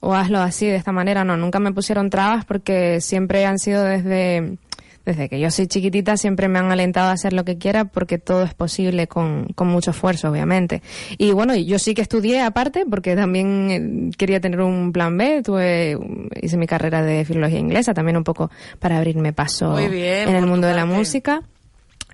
o 0.05 0.15
hazlo 0.15 0.39
así, 0.39 0.67
de 0.67 0.77
esta 0.77 0.93
manera. 0.93 1.25
No, 1.25 1.37
nunca 1.37 1.59
me 1.59 1.73
pusieron 1.73 2.11
trabas 2.11 2.45
porque 2.45 3.01
siempre 3.01 3.45
han 3.47 3.59
sido 3.59 3.83
desde, 3.85 4.59
desde 5.05 5.29
que 5.29 5.41
yo 5.41 5.51
soy 5.51 5.67
chiquitita, 5.67 6.17
siempre 6.17 6.49
me 6.49 6.59
han 6.59 6.71
alentado 6.71 7.09
a 7.09 7.13
hacer 7.13 7.33
lo 7.33 7.45
que 7.45 7.59
quiera 7.59 7.85
porque 7.85 8.19
todo 8.19 8.45
es 8.45 8.55
posible 8.55 9.07
con, 9.07 9.49
con 9.55 9.69
mucho 9.69 9.91
esfuerzo, 9.91 10.31
obviamente. 10.31 10.83
Y 11.19 11.33
bueno, 11.33 11.55
yo 11.55 11.79
sí 11.79 11.95
que 11.95 12.03
estudié 12.03 12.43
aparte 12.43 12.85
porque 12.89 13.17
también 13.17 13.71
eh, 13.71 14.17
quería 14.17 14.41
tener 14.41 14.61
un 14.61 14.93
plan 14.93 15.17
B. 15.17 15.43
Tuve, 15.43 15.99
hice 16.41 16.57
mi 16.57 16.67
carrera 16.67 17.03
de 17.03 17.25
filología 17.25 17.59
inglesa 17.59 17.95
también 17.95 18.17
un 18.17 18.25
poco 18.25 18.51
para 18.79 18.99
abrirme 18.99 19.33
paso 19.33 19.77
bien, 19.77 20.29
en 20.29 20.37
el 20.37 20.47
mundo 20.47 20.67
de 20.67 20.75
la 20.75 20.87
música. 20.87 21.43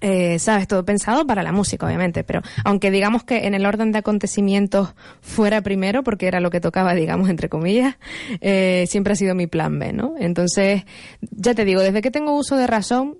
Eh, 0.00 0.38
sabes, 0.38 0.66
todo 0.66 0.84
pensado 0.84 1.26
para 1.26 1.42
la 1.42 1.52
música, 1.52 1.86
obviamente, 1.86 2.24
pero 2.24 2.40
aunque 2.64 2.90
digamos 2.90 3.22
que 3.24 3.46
en 3.46 3.54
el 3.54 3.66
orden 3.66 3.92
de 3.92 3.98
acontecimientos 3.98 4.94
fuera 5.20 5.60
primero, 5.60 6.02
porque 6.02 6.26
era 6.26 6.40
lo 6.40 6.50
que 6.50 6.60
tocaba, 6.60 6.94
digamos, 6.94 7.28
entre 7.28 7.48
comillas, 7.48 7.96
eh, 8.40 8.86
siempre 8.88 9.12
ha 9.12 9.16
sido 9.16 9.34
mi 9.34 9.46
plan 9.46 9.78
B, 9.78 9.92
¿no? 9.92 10.14
Entonces, 10.18 10.84
ya 11.20 11.54
te 11.54 11.64
digo, 11.64 11.82
desde 11.82 12.00
que 12.00 12.10
tengo 12.10 12.36
uso 12.36 12.56
de 12.56 12.66
razón, 12.66 13.18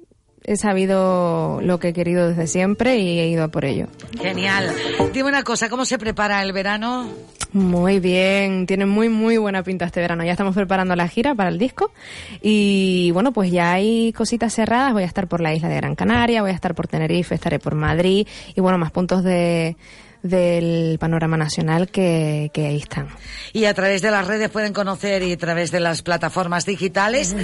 he 0.52 0.56
sabido 0.56 1.60
lo 1.62 1.78
que 1.78 1.89
he 1.89 1.93
querido 1.93 2.28
desde 2.28 2.47
siempre 2.47 2.98
y 2.98 3.20
he 3.20 3.28
ido 3.28 3.44
a 3.44 3.48
por 3.48 3.64
ello. 3.64 3.86
Genial. 4.20 4.74
Dime 5.12 5.28
una 5.28 5.43
cosa, 5.43 5.68
¿cómo 5.68 5.85
se 5.85 5.98
prepara 5.98 6.43
el 6.43 6.52
verano? 6.52 7.09
Muy 7.52 7.98
bien, 7.98 8.66
tiene 8.66 8.86
muy 8.86 9.09
muy 9.09 9.36
buena 9.36 9.62
pinta 9.62 9.85
este 9.85 10.01
verano. 10.01 10.24
Ya 10.24 10.32
estamos 10.32 10.55
preparando 10.55 10.94
la 10.94 11.09
gira 11.09 11.35
para 11.35 11.51
el 11.51 11.59
disco 11.59 11.93
y 12.40 13.10
bueno, 13.12 13.32
pues 13.32 13.51
ya 13.51 13.72
hay 13.72 14.12
cositas 14.12 14.55
cerradas. 14.55 14.93
Voy 14.93 15.02
a 15.02 15.06
estar 15.06 15.27
por 15.27 15.40
la 15.40 15.55
isla 15.55 15.68
de 15.68 15.77
Gran 15.77 15.94
Canaria, 15.94 16.43
voy 16.43 16.51
a 16.51 16.55
estar 16.55 16.74
por 16.74 16.86
Tenerife, 16.86 17.35
estaré 17.35 17.59
por 17.59 17.74
Madrid 17.74 18.27
y 18.55 18.60
bueno, 18.60 18.78
más 18.78 18.90
puntos 18.93 19.24
de 19.24 19.77
del 20.22 20.98
panorama 20.98 21.36
nacional 21.36 21.88
que, 21.88 22.51
que 22.52 22.66
ahí 22.66 22.76
están. 22.76 23.09
Y 23.52 23.64
a 23.64 23.74
través 23.74 24.02
de 24.02 24.10
las 24.10 24.26
redes 24.26 24.51
pueden 24.51 24.72
conocer 24.72 25.22
y 25.22 25.32
a 25.32 25.38
través 25.38 25.70
de 25.70 25.80
las 25.80 26.02
plataformas 26.02 26.66
digitales 26.66 27.34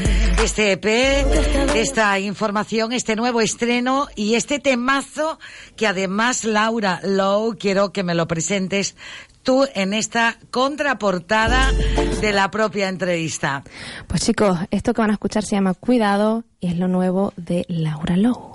este 0.43 0.73
EP, 0.73 0.87
esta 1.75 2.19
información, 2.19 2.93
este 2.93 3.17
nuevo 3.17 3.41
estreno 3.41 4.09
y 4.15 4.35
este 4.35 4.59
temazo 4.59 5.39
que 5.77 5.87
además 5.87 6.45
Laura 6.45 7.01
Lowe 7.03 7.57
quiero 7.57 7.93
que 7.93 8.03
me 8.03 8.15
lo 8.15 8.27
presentes 8.27 8.97
tú 9.43 9.67
en 9.75 9.95
esta 9.95 10.39
contraportada 10.51 11.71
de 12.21 12.33
la 12.33 12.51
propia 12.51 12.89
entrevista. 12.89 13.63
Pues 14.09 14.23
chicos, 14.23 14.59
esto 14.71 14.93
que 14.93 15.01
van 15.01 15.11
a 15.11 15.15
escuchar 15.15 15.45
se 15.45 15.55
llama 15.55 15.75
Cuidado 15.75 16.45
y 16.61 16.69
es 16.69 16.79
lo 16.79 16.89
nuevo 16.89 17.33
de 17.37 17.65
Laura 17.69 18.17
Lowe. 18.17 18.55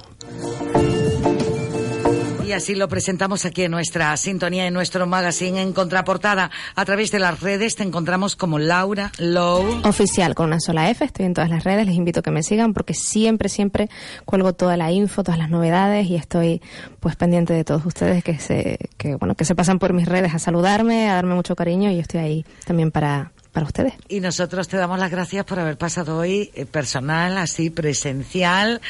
Y 2.52 2.53
así 2.53 2.76
lo 2.76 2.90
presentamos 2.90 3.45
aquí 3.45 3.64
en 3.64 3.72
nuestra 3.72 4.18
sintonía, 4.18 4.68
en 4.68 4.73
nuestro 4.73 5.07
magazine 5.07 5.61
en 5.61 5.72
contraportada. 5.72 6.52
A 6.76 6.84
través 6.84 7.10
de 7.10 7.18
las 7.18 7.40
redes 7.40 7.78
te 7.78 7.84
encontramos 7.84 8.36
como 8.36 8.60
Laura 8.60 9.10
Low. 9.19 9.80
Oficial 9.86 10.36
con 10.36 10.48
una 10.48 10.60
sola 10.60 10.90
F, 10.90 11.06
estoy 11.06 11.28
en 11.28 11.34
todas 11.34 11.49
las 11.49 11.64
redes, 11.64 11.86
les 11.86 11.95
invito 11.95 12.19
a 12.19 12.23
que 12.23 12.32
me 12.32 12.44
sigan 12.44 12.73
porque 12.73 12.94
siempre, 12.94 13.48
siempre 13.48 13.90
cuelgo 14.26 14.52
toda 14.52 14.76
la 14.76 14.91
info, 14.91 15.23
todas 15.23 15.40
las 15.40 15.49
novedades 15.49 16.10
y 16.10 16.18
estoy 16.18 16.61
pues 16.99 17.15
pendiente 17.15 17.53
de 17.53 17.64
todos 17.64 17.86
ustedes 17.86 18.22
que 18.22 18.38
se, 18.38 18.90
que 18.98 19.15
bueno, 19.15 19.36
que 19.36 19.45
se 19.45 19.56
pasan 19.56 19.80
por 19.80 19.94
mis 19.94 20.10
redes 20.10 20.36
a 20.36 20.40
saludarme, 20.40 21.10
a 21.10 21.14
darme 21.14 21.36
mucho 21.36 21.56
cariño 21.56 21.90
y 21.90 21.95
yo 21.95 22.02
estoy 22.02 22.19
ahí 22.19 22.45
también 22.65 22.91
para, 22.91 23.32
para 23.52 23.65
ustedes. 23.65 23.94
Y 24.07 24.19
nosotros 24.19 24.68
te 24.68 24.78
damos 24.78 24.99
las 24.99 25.11
gracias 25.11 25.45
por 25.45 25.60
haber 25.60 25.78
pasado 25.78 26.18
hoy 26.18 26.52
eh, 26.56 26.65
personal, 26.65 27.38
así 27.38 27.69
presencial, 27.69 28.82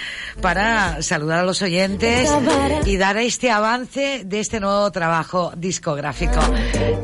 para 0.41 1.01
saludar 1.01 1.39
a 1.39 1.43
los 1.43 1.61
oyentes 1.61 2.29
y 2.85 2.97
dar 2.97 3.17
este 3.17 3.51
avance 3.51 4.23
de 4.25 4.39
este 4.39 4.59
nuevo 4.59 4.91
trabajo 4.91 5.51
discográfico. 5.57 6.39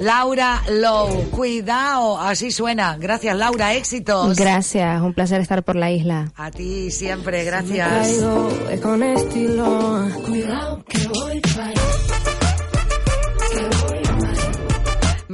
Laura 0.02 0.62
Low, 0.70 1.30
cuidado, 1.32 2.20
así 2.20 2.52
suena. 2.52 2.98
Gracias 2.98 3.36
Laura, 3.36 3.74
éxitos. 3.74 4.36
Gracias, 4.36 5.02
un 5.02 5.14
placer 5.14 5.42
estar 5.42 5.64
por 5.64 5.76
la 5.76 5.92
isla. 5.92 6.32
A 6.36 6.52
ti 6.52 6.92
siempre, 6.92 7.44
gracias. 7.44 8.22
Eh, 8.70 8.80
con 8.82 9.02
estilo. 9.02 10.08
Cuidado 10.26 10.84
que 10.88 11.08
voy 11.08 11.40
para 11.42 12.27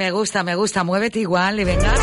Me 0.03 0.11
gusta, 0.11 0.43
me 0.43 0.53
gusta, 0.53 0.83
muévete 0.83 1.19
igual 1.19 1.61
y 1.61 1.63
venga. 1.63 1.95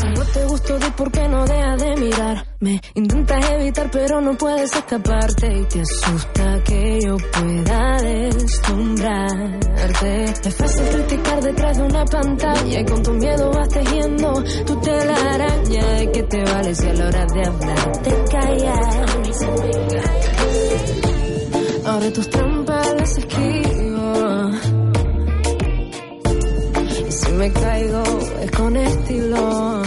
Si 0.00 0.08
no 0.08 0.24
te 0.24 0.44
gustó, 0.46 0.78
di 0.80 0.90
por 0.96 1.12
qué 1.12 1.28
no 1.28 1.46
dejas 1.46 1.78
de 1.78 2.49
mirarme. 2.60 2.80
Intentas 2.94 3.50
evitar, 3.50 3.90
pero 3.90 4.20
no 4.20 4.36
puedes 4.36 4.72
escaparte. 4.74 5.58
Y 5.58 5.64
te 5.64 5.80
asusta 5.80 6.62
que 6.64 7.00
yo 7.02 7.16
pueda 7.16 7.96
deslumbrarte. 8.02 10.24
Es 10.24 10.56
fácil 10.56 10.84
criticar 10.88 11.42
detrás 11.42 11.78
de 11.78 11.84
una 11.84 12.04
pantalla. 12.04 12.80
Y 12.80 12.84
con 12.84 13.02
tu 13.02 13.12
miedo 13.12 13.50
vas 13.50 13.68
tejiendo 13.68 14.44
tu 14.66 14.78
telaraña. 14.80 15.86
¿De 15.98 16.12
qué 16.12 16.22
te 16.24 16.44
vale 16.44 16.74
si 16.74 16.86
a 16.86 16.92
la 16.94 17.08
hora 17.08 17.24
de 17.26 17.46
hablar 17.46 17.92
te 18.02 18.10
callas? 18.30 18.96
Ahora 21.86 22.12
tus 22.12 22.28
trampas 22.30 22.94
las 22.98 23.18
esquivo. 23.18 24.50
Y 27.08 27.12
si 27.12 27.32
me 27.32 27.52
caigo 27.52 28.02
es 28.42 28.50
con 28.52 28.76
estilo. 28.76 29.82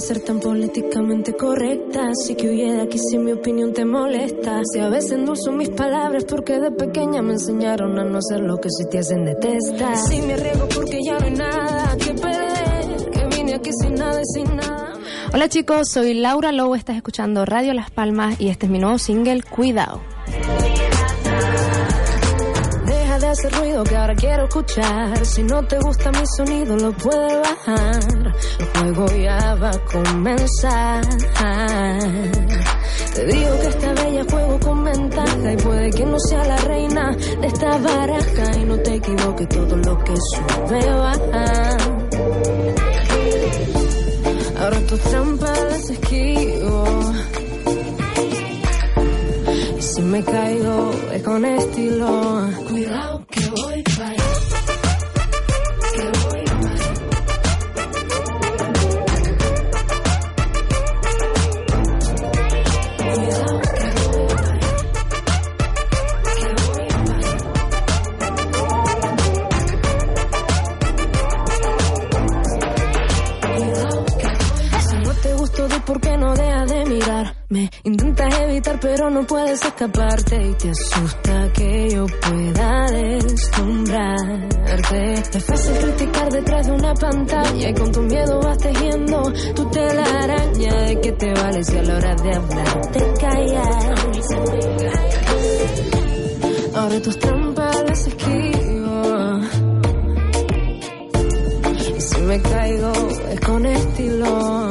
Ser 0.00 0.20
tan 0.20 0.40
políticamente 0.40 1.34
correcta. 1.34 2.08
Así 2.08 2.34
que 2.34 2.48
huye 2.48 2.72
de 2.72 2.82
aquí 2.82 2.98
si 2.98 3.18
mi 3.18 3.32
opinión 3.32 3.72
te 3.72 3.84
molesta. 3.84 4.60
Si 4.72 4.80
a 4.80 4.88
veces 4.88 5.12
endulzo 5.12 5.52
mis 5.52 5.70
palabras 5.70 6.24
porque 6.24 6.58
de 6.58 6.70
pequeña 6.70 7.22
me 7.22 7.32
enseñaron 7.32 7.98
a 7.98 8.04
no 8.04 8.18
hacer 8.18 8.40
lo 8.40 8.56
que 8.58 8.68
si 8.70 8.88
te 8.88 8.98
hacen 8.98 9.24
detestar. 9.24 9.96
Si 9.96 10.22
me 10.22 10.34
arriesgo 10.34 10.68
porque 10.74 10.98
ya 11.04 11.18
no 11.18 11.26
hay 11.26 11.32
nada 11.32 11.96
que 11.96 12.14
perder. 12.14 13.10
Que 13.10 13.36
vine 13.36 13.54
aquí 13.54 13.70
sin 13.80 13.94
nada 13.94 14.20
y 14.20 14.26
sin 14.26 14.56
nada. 14.56 14.92
Hola 15.32 15.48
chicos, 15.48 15.90
soy 15.90 16.14
Laura 16.14 16.52
Lowe, 16.52 16.74
estás 16.74 16.96
escuchando 16.96 17.44
Radio 17.44 17.74
Las 17.74 17.90
Palmas 17.90 18.40
y 18.40 18.48
este 18.48 18.64
es 18.64 18.72
mi 18.72 18.78
nuevo 18.78 18.98
single, 18.98 19.42
Cuidado. 19.42 20.00
Hacer 23.28 23.52
ruido 23.52 23.84
que 23.84 23.94
ahora 23.94 24.14
quiero 24.14 24.44
escuchar. 24.44 25.26
Si 25.26 25.42
no 25.42 25.62
te 25.66 25.78
gusta 25.80 26.10
mi 26.10 26.26
sonido, 26.34 26.74
lo 26.76 26.92
puedes 26.92 27.42
bajar. 27.42 28.34
El 28.58 28.94
juego 28.94 29.06
ya 29.16 29.54
va 29.54 29.68
a 29.68 29.78
comenzar. 29.84 31.04
Te 33.14 33.26
digo 33.26 33.60
que 33.60 33.66
esta 33.66 33.92
bella 33.92 34.24
juego 34.30 34.60
con 34.60 34.82
ventaja 34.82 35.52
y 35.52 35.56
puede 35.58 35.90
que 35.90 36.06
no 36.06 36.18
sea 36.20 36.42
la 36.44 36.56
reina 36.56 37.14
de 37.14 37.46
esta 37.46 37.76
baraja. 37.76 38.58
Y 38.58 38.64
no 38.64 38.78
te 38.78 38.94
equivoques, 38.94 39.48
todo 39.50 39.76
lo 39.76 39.98
que 40.04 40.14
sube 40.16 40.90
baja. 40.94 41.76
Ahora 44.58 44.80
tus 44.86 45.00
trampas 45.02 45.64
las 45.70 45.90
esquivo. 45.90 47.07
Me 50.08 50.24
caigo 50.24 50.90
es 51.12 51.22
con 51.22 51.44
estilo. 51.44 52.48
Cuidado 52.68 53.26
que 53.30 53.46
voy 53.46 53.82
para 53.82 54.77
mirarme. 77.48 77.70
Intentas 77.84 78.38
evitar, 78.40 78.80
pero 78.80 79.08
no 79.10 79.24
puedes 79.26 79.62
escaparte. 79.64 80.36
Y 80.36 80.54
te 80.54 80.70
asusta 80.70 81.52
que 81.52 81.90
yo 81.90 82.06
pueda 82.06 82.86
deslumbrarte. 82.90 85.12
Es 85.14 85.44
fácil 85.44 85.76
criticar 85.78 86.32
detrás 86.32 86.66
de 86.66 86.72
una 86.72 86.94
pantalla. 86.94 87.68
Y 87.68 87.74
con 87.74 87.92
tu 87.92 88.00
miedo 88.02 88.40
vas 88.40 88.58
tejiendo 88.58 89.32
tu 89.54 89.70
telaraña. 89.70 90.74
¿De 90.82 91.00
qué 91.00 91.12
te 91.12 91.32
vale 91.34 91.62
si 91.64 91.76
a 91.76 91.82
la 91.82 91.96
hora 91.96 92.14
de 92.14 92.34
hablar 92.34 92.80
te 92.92 93.12
callas? 93.20 93.86
Ahora 96.74 97.02
tus 97.02 97.18
trampas 97.18 97.82
las 97.88 98.06
esquivo. 98.06 99.40
Y 101.96 102.00
si 102.00 102.20
me 102.20 102.40
caigo 102.40 102.92
es 103.30 103.40
con 103.40 103.66
estilo. 103.66 104.70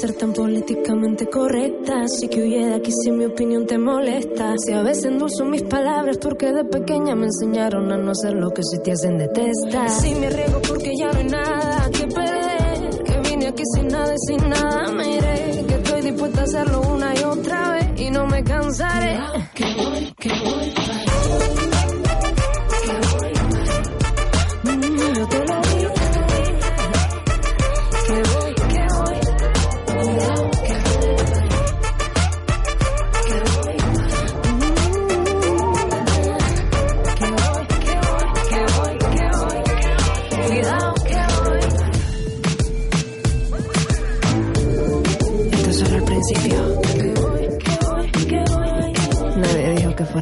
Ser 0.00 0.14
tan 0.14 0.32
políticamente 0.32 1.26
correcta. 1.26 2.02
Así 2.04 2.28
que 2.28 2.42
huye 2.42 2.64
de 2.64 2.74
aquí 2.74 2.90
si 2.90 3.10
mi 3.10 3.26
opinión 3.26 3.66
te 3.66 3.76
molesta. 3.76 4.54
Si 4.56 4.72
a 4.72 4.82
veces 4.82 5.04
endulzo 5.04 5.44
mis 5.44 5.62
palabras 5.62 6.16
porque 6.18 6.52
de 6.52 6.64
pequeña 6.64 7.14
me 7.14 7.26
enseñaron 7.26 7.92
a 7.92 7.98
no 7.98 8.12
hacer 8.12 8.32
lo 8.32 8.50
que 8.50 8.62
si 8.62 8.78
te 8.82 8.92
hacen 8.92 9.18
detestar. 9.18 9.90
Si 9.90 10.14
me 10.14 10.28
arriesgo 10.28 10.60
porque 10.62 10.90
ya 10.98 11.12
no 11.12 11.18
hay 11.18 11.26
nada 11.26 11.90
que 11.90 12.06
perder. 12.06 13.04
Que 13.04 13.28
vine 13.28 13.48
aquí 13.48 13.62
sin 13.74 13.88
nada 13.88 14.14
y 14.14 14.18
sin 14.26 14.48
nada 14.48 14.90
me 14.92 15.16
iré. 15.16 15.64
Que 15.68 15.74
estoy 15.74 16.00
dispuesta 16.00 16.40
a 16.40 16.44
hacerlo 16.44 16.80
una 16.80 17.14
y 17.14 17.22
otra 17.22 17.72
vez 17.72 18.00
y 18.00 18.10
no 18.10 18.26
me 18.26 18.42
cansaré. 18.42 19.18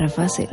fácil. 0.08 0.48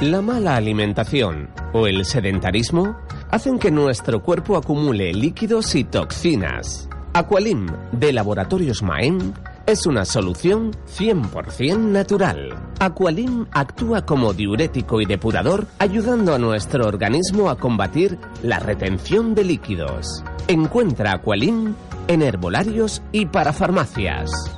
La 0.00 0.22
mala 0.22 0.54
alimentación 0.54 1.50
o 1.72 1.88
el 1.88 2.04
sedentarismo 2.04 2.96
hacen 3.32 3.58
que 3.58 3.72
nuestro 3.72 4.22
cuerpo 4.22 4.56
acumule 4.56 5.12
líquidos 5.12 5.74
y 5.74 5.82
toxinas. 5.82 6.88
Aqualim, 7.14 7.66
de 7.90 8.12
Laboratorios 8.12 8.80
Maen, 8.80 9.34
es 9.68 9.84
una 9.84 10.06
solución 10.06 10.70
100% 10.96 11.76
natural. 11.76 12.54
Aqualim 12.80 13.44
actúa 13.52 14.06
como 14.06 14.32
diurético 14.32 15.02
y 15.02 15.04
depurador, 15.04 15.66
ayudando 15.78 16.34
a 16.34 16.38
nuestro 16.38 16.86
organismo 16.86 17.50
a 17.50 17.58
combatir 17.58 18.18
la 18.42 18.60
retención 18.60 19.34
de 19.34 19.44
líquidos. 19.44 20.24
Encuentra 20.46 21.12
Aqualim 21.12 21.74
en 22.06 22.22
herbolarios 22.22 23.02
y 23.12 23.26
para 23.26 23.52
farmacias. 23.52 24.57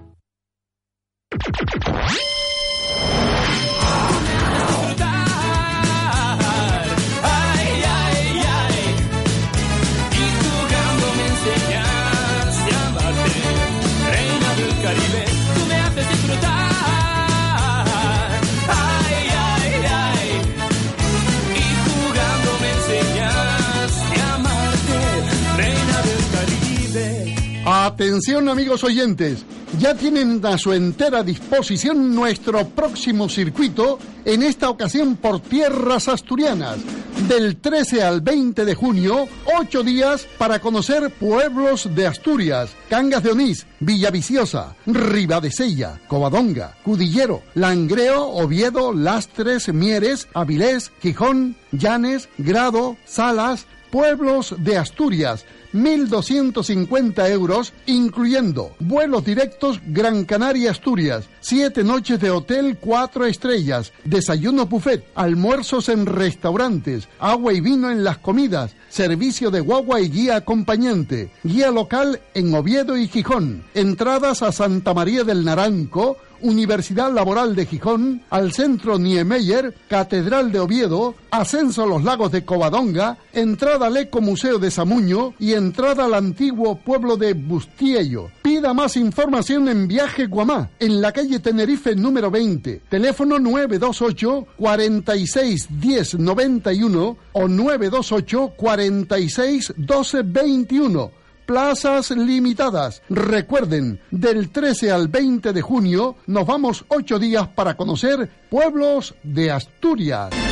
Atención 28.01 28.49
amigos 28.49 28.83
oyentes, 28.83 29.45
ya 29.77 29.93
tienen 29.93 30.43
a 30.43 30.57
su 30.57 30.73
entera 30.73 31.21
disposición 31.21 32.15
nuestro 32.15 32.67
próximo 32.69 33.29
circuito, 33.29 33.99
en 34.25 34.41
esta 34.41 34.71
ocasión 34.71 35.17
por 35.17 35.39
tierras 35.39 36.07
asturianas. 36.07 36.79
Del 37.27 37.57
13 37.57 38.01
al 38.01 38.21
20 38.21 38.65
de 38.65 38.73
junio, 38.73 39.27
ocho 39.55 39.83
días 39.83 40.27
para 40.39 40.57
conocer 40.57 41.11
pueblos 41.11 41.93
de 41.93 42.07
Asturias, 42.07 42.71
Cangas 42.89 43.21
de 43.21 43.33
Onís, 43.33 43.67
Villaviciosa, 43.79 44.75
Ribadesella, 44.87 46.01
Covadonga, 46.07 46.77
Cudillero, 46.83 47.43
Langreo, 47.53 48.29
Oviedo, 48.29 48.93
Lastres, 48.93 49.71
Mieres, 49.71 50.27
Avilés, 50.33 50.91
Gijón, 51.03 51.55
Llanes, 51.71 52.29
Grado, 52.39 52.97
Salas, 53.05 53.67
pueblos 53.91 54.55
de 54.57 54.77
Asturias, 54.77 55.45
1.250 55.73 57.29
euros, 57.29 57.73
incluyendo 57.85 58.71
vuelos 58.79 59.23
directos 59.23 59.79
Gran 59.87 60.25
Canaria 60.25 60.71
Asturias, 60.71 61.25
siete 61.39 61.83
noches 61.83 62.19
de 62.19 62.31
hotel 62.31 62.77
cuatro 62.79 63.25
estrellas, 63.25 63.93
desayuno 64.03 64.65
buffet, 64.65 65.05
almuerzos 65.15 65.89
en 65.89 66.05
restaurantes, 66.05 67.07
agua 67.19 67.53
y 67.53 67.61
vino 67.61 67.91
en 67.91 68.03
las 68.03 68.17
comidas, 68.17 68.75
servicio 68.89 69.51
de 69.51 69.61
guagua 69.61 70.01
y 70.01 70.09
guía 70.09 70.37
acompañante, 70.37 71.31
guía 71.43 71.71
local 71.71 72.19
en 72.33 72.53
Oviedo 72.53 72.97
y 72.97 73.07
Gijón, 73.07 73.63
entradas 73.73 74.41
a 74.41 74.51
Santa 74.51 74.93
María 74.93 75.23
del 75.23 75.45
Naranco, 75.45 76.17
Universidad 76.41 77.11
Laboral 77.13 77.55
de 77.55 77.65
Gijón, 77.65 78.21
al 78.29 78.51
Centro 78.53 78.97
Niemeyer, 78.97 79.73
Catedral 79.87 80.51
de 80.51 80.59
Oviedo, 80.59 81.15
ascenso 81.31 81.83
a 81.83 81.87
los 81.87 82.03
lagos 82.03 82.31
de 82.31 82.45
Covadonga, 82.45 83.17
entrada 83.33 83.87
al 83.87 83.97
Eco 83.97 84.21
Museo 84.21 84.59
de 84.59 84.71
Samuño 84.71 85.33
y 85.39 85.53
entrada 85.53 86.05
al 86.05 86.13
antiguo 86.13 86.75
pueblo 86.75 87.17
de 87.17 87.33
Bustiello. 87.33 88.29
Pida 88.41 88.73
más 88.73 88.97
información 88.97 89.69
en 89.69 89.87
Viaje 89.87 90.27
Guamá, 90.27 90.69
en 90.79 91.01
la 91.01 91.11
calle 91.11 91.39
Tenerife 91.39 91.95
número 91.95 92.31
20, 92.31 92.81
teléfono 92.89 93.39
928 93.39 94.47
46 94.57 95.67
10 95.69 96.19
91 96.19 97.17
o 97.33 97.47
928 97.47 98.53
46 98.55 99.73
12 99.77 100.21
21 100.23 101.20
plazas 101.51 102.11
limitadas. 102.11 103.01
Recuerden, 103.09 103.99
del 104.09 104.51
13 104.51 104.89
al 104.89 105.09
20 105.09 105.51
de 105.51 105.61
junio 105.61 106.15
nos 106.25 106.47
vamos 106.47 106.85
ocho 106.87 107.19
días 107.19 107.49
para 107.49 107.75
conocer 107.75 108.29
pueblos 108.49 109.15
de 109.21 109.51
Asturias. 109.51 110.50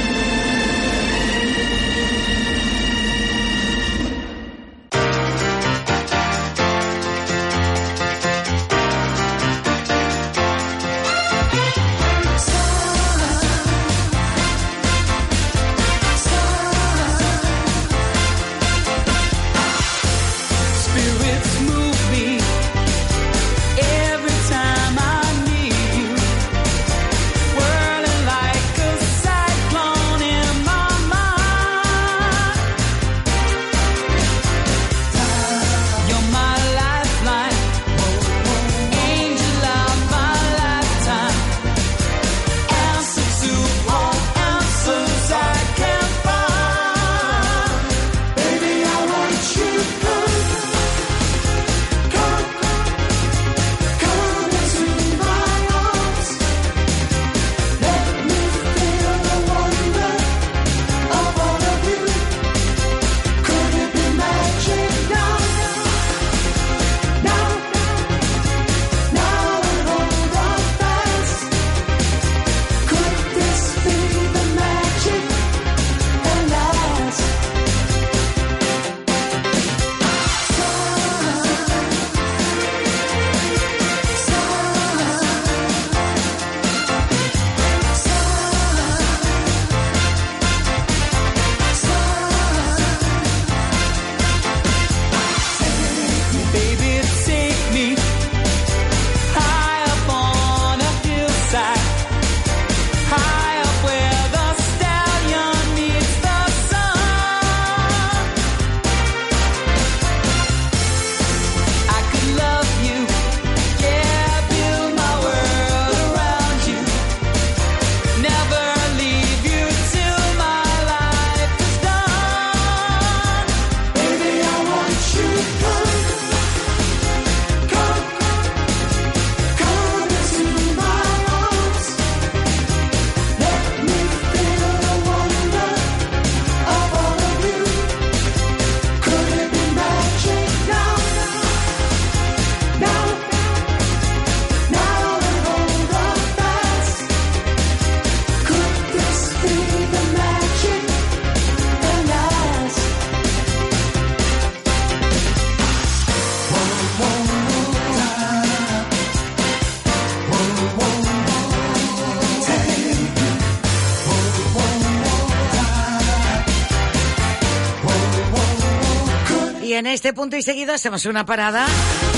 Este 169.94 170.14
punto 170.14 170.36
y 170.36 170.42
seguido 170.42 170.74
hacemos 170.74 171.06
una 171.06 171.26
parada 171.26 171.66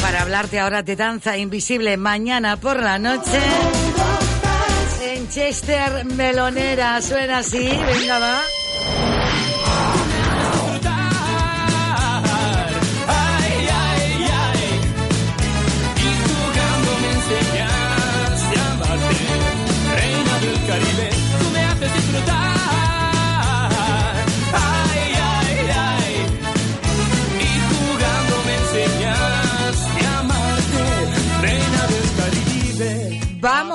para 0.02 0.22
hablarte 0.22 0.60
ahora 0.60 0.84
de 0.84 0.95
danza 0.95 1.38
invisible 1.38 1.95
mañana 1.98 2.57
por 2.57 2.81
la 2.81 2.99
noche. 2.99 3.39
En 5.03 5.30
Chester 5.30 6.06
Melonera 6.06 7.02
suena 7.02 7.39
así, 7.39 7.60
venga 7.60 8.19
va. 8.19 8.41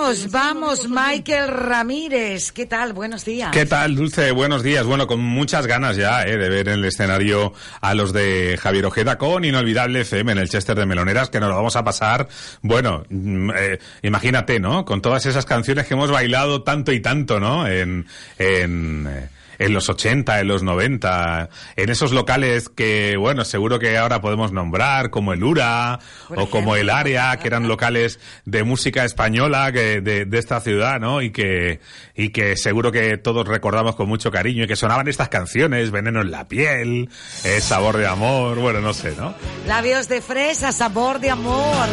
Vamos, 0.07 0.31
vamos, 0.31 0.89
Michael 0.89 1.49
Ramírez. 1.49 2.53
¿Qué 2.53 2.67
tal? 2.67 2.93
Buenos 2.93 3.25
días. 3.25 3.51
¿Qué 3.51 3.67
tal, 3.67 3.97
Dulce? 3.97 4.31
Buenos 4.31 4.63
días. 4.63 4.87
Bueno, 4.87 5.09
con 5.09 5.19
muchas 5.19 5.67
ganas 5.67 5.97
ya 5.97 6.23
eh, 6.23 6.37
de 6.37 6.49
ver 6.49 6.69
en 6.69 6.75
el 6.75 6.85
escenario 6.85 7.53
a 7.81 7.93
los 7.93 8.13
de 8.13 8.57
Javier 8.57 8.87
Ojeda 8.87 9.19
con 9.19 9.45
Inolvidable 9.45 10.03
FM 10.03 10.31
en 10.31 10.39
el 10.39 10.49
Chester 10.49 10.79
de 10.79 10.87
Meloneras, 10.87 11.29
que 11.29 11.41
nos 11.41 11.49
lo 11.49 11.57
vamos 11.57 11.75
a 11.75 11.83
pasar, 11.83 12.29
bueno, 12.63 13.03
mm, 13.11 13.51
eh, 13.57 13.79
imagínate, 14.03 14.61
¿no? 14.61 14.85
Con 14.85 15.03
todas 15.03 15.27
esas 15.27 15.45
canciones 15.45 15.89
que 15.89 15.95
hemos 15.95 16.13
bailado 16.13 16.63
tanto 16.63 16.93
y 16.93 17.01
tanto, 17.01 17.41
¿no? 17.41 17.67
En, 17.67 18.07
en, 18.39 19.09
eh, 19.11 19.29
en 19.59 19.73
los 19.73 19.89
80, 19.89 20.41
en 20.41 20.49
los 20.49 20.63
90, 20.63 21.49
en 21.77 21.91
esos 21.91 22.13
locales 22.13 22.69
que, 22.69 23.17
bueno, 23.17 23.45
seguro 23.45 23.79
que 23.79 23.97
ahora 23.99 24.21
podemos 24.21 24.53
nombrar, 24.53 25.11
como 25.11 25.33
el 25.33 25.43
URA 25.43 25.99
o 26.35 26.49
como 26.51 26.77
el 26.77 26.91
Área, 26.91 27.37
que 27.37 27.49
eran 27.49 27.69
locales 27.69 28.21
de 28.45 28.63
música 28.63 29.05
española 29.05 29.73
que, 29.73 30.01
de, 30.01 30.25
de 30.25 30.39
esta 30.39 30.61
ciudad, 30.61 31.01
¿no? 31.01 31.23
Y 31.23 31.31
que, 31.31 31.81
y 32.15 32.31
que 32.31 32.57
seguro 32.57 32.93
que 32.93 33.19
todos 33.19 33.47
recordamos 33.47 33.97
con 33.97 34.09
mucho 34.09 34.31
cariño 34.31 34.65
y 34.65 34.67
que 34.67 34.77
sonaban 34.77 35.09
estas 35.09 35.29
canciones, 35.29 35.91
Veneno 35.91 36.21
en 36.21 36.31
la 36.31 36.49
piel, 36.49 37.09
eh, 37.45 37.61
Sabor 37.61 37.97
de 37.97 38.07
amor, 38.07 38.59
bueno, 38.59 38.81
no 38.81 38.93
sé, 38.93 39.15
¿no? 39.17 39.35
Labios 39.67 40.09
de 40.09 40.21
fresa, 40.21 40.73
sabor 40.73 41.21
de 41.21 41.31
amor. 41.31 41.87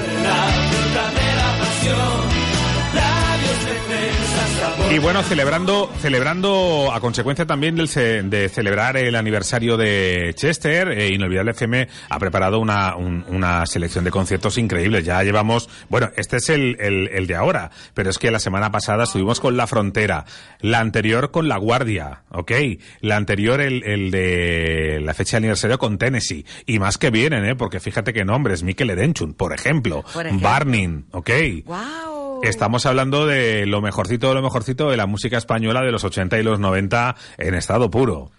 Y 4.91 4.99
bueno, 4.99 5.23
celebrando, 5.23 5.89
celebrando 6.01 6.91
a 6.93 6.99
consecuencia 6.99 7.45
también 7.47 7.75
del 7.75 7.87
ce- 7.87 8.21
de 8.21 8.47
celebrar 8.49 8.95
el 8.95 9.15
aniversario 9.15 9.75
de 9.75 10.33
Chester, 10.35 10.89
eh, 10.89 11.09
Inolvidable 11.09 11.51
FM 11.51 11.87
ha 12.09 12.19
preparado 12.19 12.59
una, 12.59 12.95
un- 12.95 13.25
una 13.29 13.65
selección 13.65 14.03
de 14.03 14.11
conciertos 14.11 14.57
increíbles. 14.59 15.03
Ya 15.03 15.23
llevamos, 15.23 15.67
bueno, 15.89 16.11
este 16.15 16.37
es 16.37 16.49
el, 16.49 16.77
el, 16.79 17.07
el 17.11 17.25
de 17.25 17.35
ahora, 17.35 17.71
pero 17.95 18.11
es 18.11 18.19
que 18.19 18.29
la 18.29 18.39
semana 18.39 18.71
pasada 18.71 19.05
estuvimos 19.05 19.39
con 19.39 19.57
La 19.57 19.65
Frontera, 19.65 20.25
la 20.59 20.79
anterior 20.79 21.31
con 21.31 21.47
La 21.47 21.57
Guardia, 21.57 22.23
¿ok? 22.29 22.51
La 23.01 23.15
anterior 23.17 23.61
el, 23.61 23.83
el 23.83 24.11
de 24.11 24.99
la 25.03 25.13
fecha 25.15 25.31
de 25.37 25.37
aniversario 25.37 25.79
con 25.79 25.97
Tennessee. 25.97 26.45
Y 26.67 26.77
más 26.77 26.99
que 26.99 27.09
vienen, 27.09 27.45
¿eh? 27.45 27.55
Porque 27.55 27.79
fíjate 27.79 28.13
qué 28.13 28.25
nombres, 28.25 28.61
Mikel 28.61 28.91
por 29.37 29.53
ejemplo, 29.53 30.03
Por 30.13 30.27
ejemplo. 30.27 30.47
Barning, 30.47 31.05
¿ok? 31.11 31.29
Estamos 32.43 32.85
hablando 32.85 33.25
de 33.25 33.65
lo 33.65 33.81
mejorcito 33.81 34.27
de 34.27 34.35
lo 34.35 34.41
mejorcito 34.41 34.89
de 34.89 34.97
la 34.97 35.05
música 35.05 35.37
española 35.37 35.79
de 35.81 35.93
los 35.93 36.03
80 36.03 36.37
y 36.37 36.43
los 36.43 36.59
90 36.59 37.15
en 37.37 37.53
estado 37.55 37.89
puro. 37.89 38.32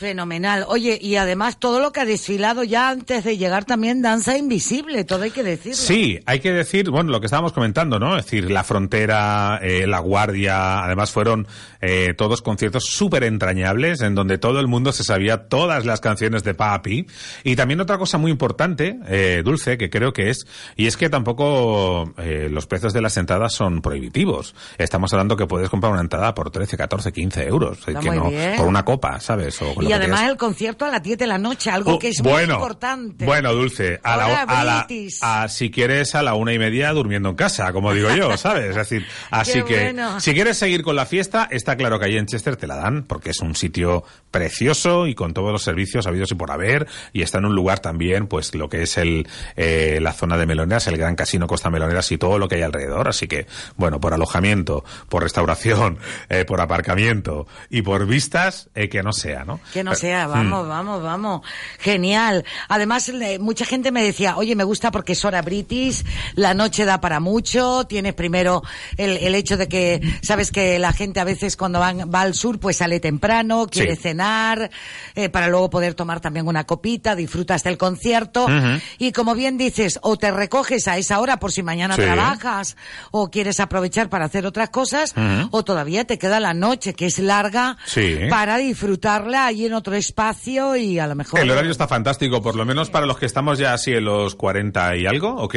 Fenomenal. 0.00 0.64
Oye, 0.66 0.98
y 0.98 1.16
además 1.16 1.58
todo 1.58 1.78
lo 1.78 1.92
que 1.92 2.00
ha 2.00 2.04
desfilado 2.06 2.64
ya 2.64 2.88
antes 2.88 3.22
de 3.22 3.36
llegar 3.36 3.66
también 3.66 4.00
Danza 4.00 4.38
Invisible, 4.38 5.04
todo 5.04 5.24
hay 5.24 5.30
que 5.30 5.42
decirlo. 5.42 5.76
Sí, 5.76 6.18
hay 6.24 6.40
que 6.40 6.52
decir, 6.52 6.88
bueno, 6.88 7.10
lo 7.10 7.20
que 7.20 7.26
estábamos 7.26 7.52
comentando, 7.52 7.98
¿no? 7.98 8.16
Es 8.16 8.24
decir, 8.24 8.50
La 8.50 8.64
Frontera, 8.64 9.60
eh, 9.62 9.86
La 9.86 9.98
Guardia, 9.98 10.82
además 10.82 11.10
fueron 11.10 11.46
eh, 11.82 12.14
todos 12.16 12.40
conciertos 12.40 12.84
súper 12.86 13.24
entrañables 13.24 14.00
en 14.00 14.14
donde 14.14 14.38
todo 14.38 14.58
el 14.60 14.68
mundo 14.68 14.92
se 14.92 15.04
sabía 15.04 15.48
todas 15.48 15.84
las 15.84 16.00
canciones 16.00 16.44
de 16.44 16.54
Papi. 16.54 17.06
Y 17.44 17.56
también 17.56 17.82
otra 17.82 17.98
cosa 17.98 18.16
muy 18.16 18.30
importante, 18.30 18.98
eh, 19.06 19.42
Dulce, 19.44 19.76
que 19.76 19.90
creo 19.90 20.14
que 20.14 20.30
es, 20.30 20.46
y 20.76 20.86
es 20.86 20.96
que 20.96 21.10
tampoco 21.10 22.14
eh, 22.16 22.48
los 22.50 22.66
precios 22.66 22.94
de 22.94 23.02
las 23.02 23.18
entradas 23.18 23.52
son 23.52 23.82
prohibitivos. 23.82 24.54
Estamos 24.78 25.12
hablando 25.12 25.36
que 25.36 25.46
puedes 25.46 25.68
comprar 25.68 25.92
una 25.92 26.00
entrada 26.00 26.34
por 26.34 26.50
13, 26.50 26.78
14, 26.78 27.12
15 27.12 27.46
euros. 27.46 27.84
Que 27.84 27.92
no, 27.92 28.30
por 28.56 28.66
una 28.66 28.82
copa, 28.82 29.20
¿sabes? 29.20 29.60
O 29.60 29.74
con 29.74 29.89
Y 29.90 29.92
además 29.92 30.22
el 30.28 30.36
concierto 30.36 30.84
a 30.84 30.90
las 30.90 31.02
10 31.02 31.18
de 31.18 31.26
la 31.26 31.38
noche, 31.38 31.70
algo 31.70 31.94
Oh, 31.94 31.98
que 31.98 32.08
es 32.08 32.20
bueno, 32.22 32.54
muy 32.54 32.62
importante. 32.62 33.24
Bueno, 33.24 33.52
Dulce, 33.52 34.00
a 34.02 34.16
la, 34.16 34.42
a 34.42 34.64
la- 34.64 34.86
a- 35.22 35.48
si 35.48 35.70
quieres 35.70 36.14
a 36.14 36.22
la 36.22 36.34
una 36.34 36.52
y 36.52 36.58
media 36.58 36.92
durmiendo 36.92 37.28
en 37.30 37.34
casa, 37.36 37.72
como 37.72 37.92
digo 37.92 38.10
yo, 38.14 38.36
¿sabes? 38.36 38.70
Es 38.70 38.76
decir, 38.76 39.06
así 39.30 39.62
que 39.62 39.82
bueno. 39.84 40.20
si 40.20 40.32
quieres 40.34 40.56
seguir 40.58 40.82
con 40.82 40.96
la 40.96 41.06
fiesta, 41.06 41.48
está 41.50 41.76
claro 41.76 41.98
que 41.98 42.06
ahí 42.06 42.16
en 42.16 42.26
Chester 42.26 42.56
te 42.56 42.66
la 42.66 42.76
dan, 42.76 43.02
porque 43.04 43.30
es 43.30 43.40
un 43.40 43.54
sitio 43.54 44.04
precioso 44.30 45.06
y 45.06 45.14
con 45.14 45.34
todos 45.34 45.52
los 45.52 45.62
servicios 45.62 46.06
habidos 46.06 46.30
y 46.32 46.34
por 46.34 46.50
haber, 46.50 46.86
y 47.12 47.22
está 47.22 47.38
en 47.38 47.46
un 47.46 47.54
lugar 47.54 47.80
también, 47.80 48.26
pues 48.26 48.54
lo 48.54 48.68
que 48.68 48.82
es 48.82 48.96
el 48.96 49.28
eh, 49.56 49.98
la 50.00 50.12
zona 50.12 50.36
de 50.36 50.46
Meloneras, 50.46 50.86
el 50.86 50.96
Gran 50.96 51.16
Casino 51.16 51.46
Costa 51.46 51.68
Meloneras 51.70 52.10
y 52.12 52.18
todo 52.18 52.38
lo 52.38 52.48
que 52.48 52.54
hay 52.56 52.62
alrededor, 52.62 53.08
así 53.08 53.26
que, 53.28 53.46
bueno, 53.76 54.00
por 54.00 54.14
alojamiento, 54.14 54.84
por 55.08 55.22
restauración, 55.24 55.98
eh, 56.28 56.44
por 56.44 56.60
aparcamiento 56.60 57.46
y 57.68 57.82
por 57.82 58.06
vistas, 58.06 58.70
eh, 58.74 58.88
que 58.88 59.02
no 59.02 59.12
sea, 59.12 59.44
¿no? 59.44 59.60
Que 59.72 59.84
no 59.84 59.92
Eh, 59.92 59.96
sea, 59.96 60.26
mm. 60.26 60.30
vamos, 60.30 60.68
vamos, 60.68 61.02
vamos. 61.02 61.42
Genial. 61.78 62.44
Además, 62.68 63.10
mucha 63.40 63.64
gente 63.64 63.90
me 63.92 64.02
decía, 64.02 64.36
oye, 64.36 64.54
me 64.56 64.64
gusta 64.64 64.90
porque 64.90 65.12
es 65.12 65.24
hora 65.24 65.42
british, 65.42 66.04
la 66.34 66.54
noche 66.54 66.84
da 66.84 67.00
para 67.00 67.20
mucho, 67.20 67.84
tienes 67.86 68.14
primero 68.14 68.62
el, 68.96 69.16
el 69.18 69.34
hecho 69.34 69.56
de 69.56 69.68
que, 69.68 70.00
sabes 70.22 70.50
que 70.50 70.78
la 70.78 70.92
gente 70.92 71.20
a 71.20 71.24
veces 71.24 71.56
cuando 71.56 71.78
van, 71.80 72.10
va 72.12 72.22
al 72.22 72.34
sur, 72.34 72.58
pues 72.58 72.78
sale 72.78 73.00
temprano, 73.00 73.66
quiere 73.66 73.96
Sí. 73.96 74.02
cenar, 74.02 74.70
eh, 75.14 75.28
para 75.28 75.48
luego 75.48 75.70
poder 75.70 75.94
tomar 75.94 76.20
también 76.20 76.46
una 76.46 76.64
copita, 76.64 77.14
disfrutas 77.14 77.62
del 77.64 77.76
concierto. 77.78 78.44
Ujú. 78.44 78.80
Y 78.98 79.12
como 79.12 79.34
bien 79.34 79.58
dices, 79.58 79.98
o 80.02 80.16
te 80.16 80.30
recoges 80.30 80.88
a 80.88 80.96
esa 80.98 81.20
hora 81.20 81.38
por 81.38 81.52
si 81.52 81.62
mañana 81.62 81.96
Sí. 81.96 82.02
trabajas, 82.02 82.76
o 83.10 83.30
quieres 83.30 83.60
aprovechar 83.60 84.08
para 84.08 84.24
hacer 84.26 84.46
otras 84.46 84.70
cosas, 84.70 85.14
o 85.50 85.64
todavía 85.64 86.04
te 86.04 86.18
queda 86.18 86.40
la 86.40 86.54
noche, 86.54 86.94
que 86.94 87.06
es 87.06 87.18
larga, 87.18 87.76
Sí. 87.86 88.18
para 88.28 88.56
disfrutarla 88.58 89.52
en 89.66 89.74
otro 89.74 89.94
espacio 89.94 90.76
y 90.76 90.98
a 90.98 91.06
lo 91.06 91.14
mejor... 91.14 91.40
El 91.40 91.50
horario 91.50 91.70
está 91.70 91.88
fantástico, 91.88 92.42
por 92.42 92.56
lo 92.56 92.64
menos 92.64 92.90
para 92.90 93.06
los 93.06 93.18
que 93.18 93.26
estamos 93.26 93.58
ya 93.58 93.72
así 93.72 93.92
en 93.92 94.04
los 94.04 94.34
40 94.34 94.96
y 94.96 95.06
algo, 95.06 95.34
¿ok? 95.36 95.54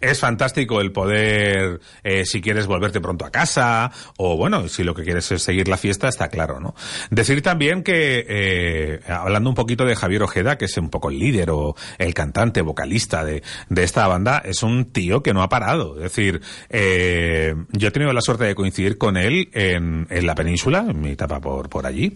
Es 0.00 0.20
fantástico 0.20 0.80
el 0.80 0.92
poder, 0.92 1.80
eh, 2.02 2.24
si 2.24 2.40
quieres 2.40 2.66
volverte 2.66 3.00
pronto 3.00 3.24
a 3.24 3.30
casa, 3.30 3.90
o 4.16 4.36
bueno, 4.36 4.68
si 4.68 4.84
lo 4.84 4.94
que 4.94 5.02
quieres 5.02 5.30
es 5.32 5.42
seguir 5.42 5.68
la 5.68 5.76
fiesta, 5.76 6.08
está 6.08 6.28
claro, 6.28 6.60
¿no? 6.60 6.74
Decir 7.10 7.42
también 7.42 7.82
que, 7.82 8.26
eh, 8.28 9.00
hablando 9.08 9.50
un 9.50 9.56
poquito 9.56 9.84
de 9.84 9.96
Javier 9.96 10.22
Ojeda, 10.22 10.58
que 10.58 10.66
es 10.66 10.76
un 10.76 10.90
poco 10.90 11.10
el 11.10 11.18
líder 11.18 11.50
o 11.50 11.74
el 11.98 12.14
cantante, 12.14 12.62
vocalista 12.62 13.24
de, 13.24 13.42
de 13.68 13.82
esta 13.82 14.06
banda, 14.06 14.42
es 14.44 14.62
un 14.62 14.86
tío 14.92 15.22
que 15.22 15.34
no 15.34 15.42
ha 15.42 15.48
parado. 15.48 15.96
Es 15.96 16.02
decir, 16.02 16.40
eh, 16.70 17.54
yo 17.72 17.88
he 17.88 17.90
tenido 17.90 18.12
la 18.12 18.20
suerte 18.20 18.44
de 18.44 18.54
coincidir 18.54 18.98
con 18.98 19.16
él 19.16 19.50
en, 19.52 20.06
en 20.10 20.26
la 20.26 20.34
península, 20.34 20.86
en 20.88 21.00
mi 21.00 21.10
etapa 21.10 21.40
por, 21.40 21.68
por 21.68 21.86
allí. 21.86 22.14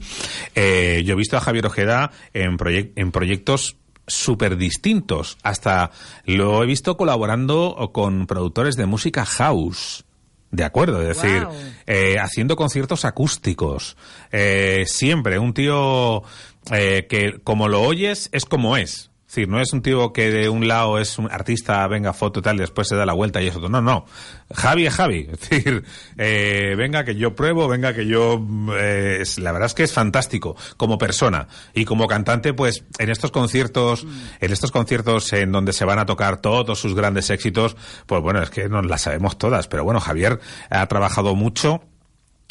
Yo 0.54 1.12
he 1.12 1.16
visto 1.16 1.29
a 1.36 1.40
Javier 1.40 1.66
Ojeda 1.66 2.10
en, 2.32 2.56
en 2.96 3.12
proyectos 3.12 3.76
súper 4.06 4.56
distintos. 4.56 5.38
Hasta 5.42 5.90
lo 6.24 6.62
he 6.62 6.66
visto 6.66 6.96
colaborando 6.96 7.90
con 7.92 8.26
productores 8.26 8.76
de 8.76 8.86
música 8.86 9.24
house. 9.24 10.04
De 10.50 10.64
acuerdo, 10.64 11.00
es 11.00 11.16
decir, 11.16 11.46
eh, 11.86 12.18
haciendo 12.18 12.56
conciertos 12.56 13.04
acústicos. 13.04 13.96
Eh, 14.32 14.82
siempre, 14.86 15.38
un 15.38 15.54
tío 15.54 16.24
eh, 16.72 17.06
que 17.08 17.38
como 17.44 17.68
lo 17.68 17.82
oyes 17.82 18.28
es 18.32 18.44
como 18.46 18.76
es. 18.76 19.09
Es 19.30 19.36
decir, 19.36 19.48
no 19.48 19.60
es 19.60 19.72
un 19.72 19.80
tío 19.80 20.12
que 20.12 20.28
de 20.32 20.48
un 20.48 20.66
lado 20.66 20.98
es 20.98 21.16
un 21.16 21.30
artista, 21.30 21.86
venga, 21.86 22.12
foto 22.12 22.40
y 22.40 22.42
tal, 22.42 22.56
y 22.56 22.60
después 22.62 22.88
se 22.88 22.96
da 22.96 23.06
la 23.06 23.12
vuelta 23.12 23.40
y 23.40 23.46
es 23.46 23.54
otro. 23.54 23.68
No, 23.68 23.80
no. 23.80 24.04
Javi 24.52 24.86
es 24.86 24.94
Javi. 24.94 25.28
Es 25.32 25.38
decir, 25.48 25.84
eh, 26.18 26.74
venga 26.76 27.04
que 27.04 27.14
yo 27.14 27.36
pruebo, 27.36 27.68
venga 27.68 27.94
que 27.94 28.06
yo... 28.08 28.44
eh, 28.76 29.18
es- 29.20 29.38
la 29.38 29.52
verdad 29.52 29.66
es 29.66 29.74
que 29.74 29.84
es 29.84 29.92
fantástico 29.92 30.56
como 30.76 30.98
persona. 30.98 31.46
Y 31.74 31.84
como 31.84 32.08
cantante, 32.08 32.54
pues 32.54 32.82
en 32.98 33.08
estos 33.08 33.30
conciertos, 33.30 34.04
en 34.40 34.50
estos 34.52 34.72
conciertos 34.72 35.32
en 35.32 35.52
donde 35.52 35.72
se 35.74 35.84
van 35.84 36.00
a 36.00 36.06
tocar 36.06 36.38
todos 36.40 36.80
sus 36.80 36.96
grandes 36.96 37.30
éxitos, 37.30 37.76
pues 38.06 38.20
bueno, 38.22 38.42
es 38.42 38.50
que 38.50 38.68
nos 38.68 38.84
las 38.84 39.02
sabemos 39.02 39.38
todas. 39.38 39.68
Pero 39.68 39.84
bueno, 39.84 40.00
Javier 40.00 40.40
ha 40.70 40.84
trabajado 40.88 41.36
mucho 41.36 41.84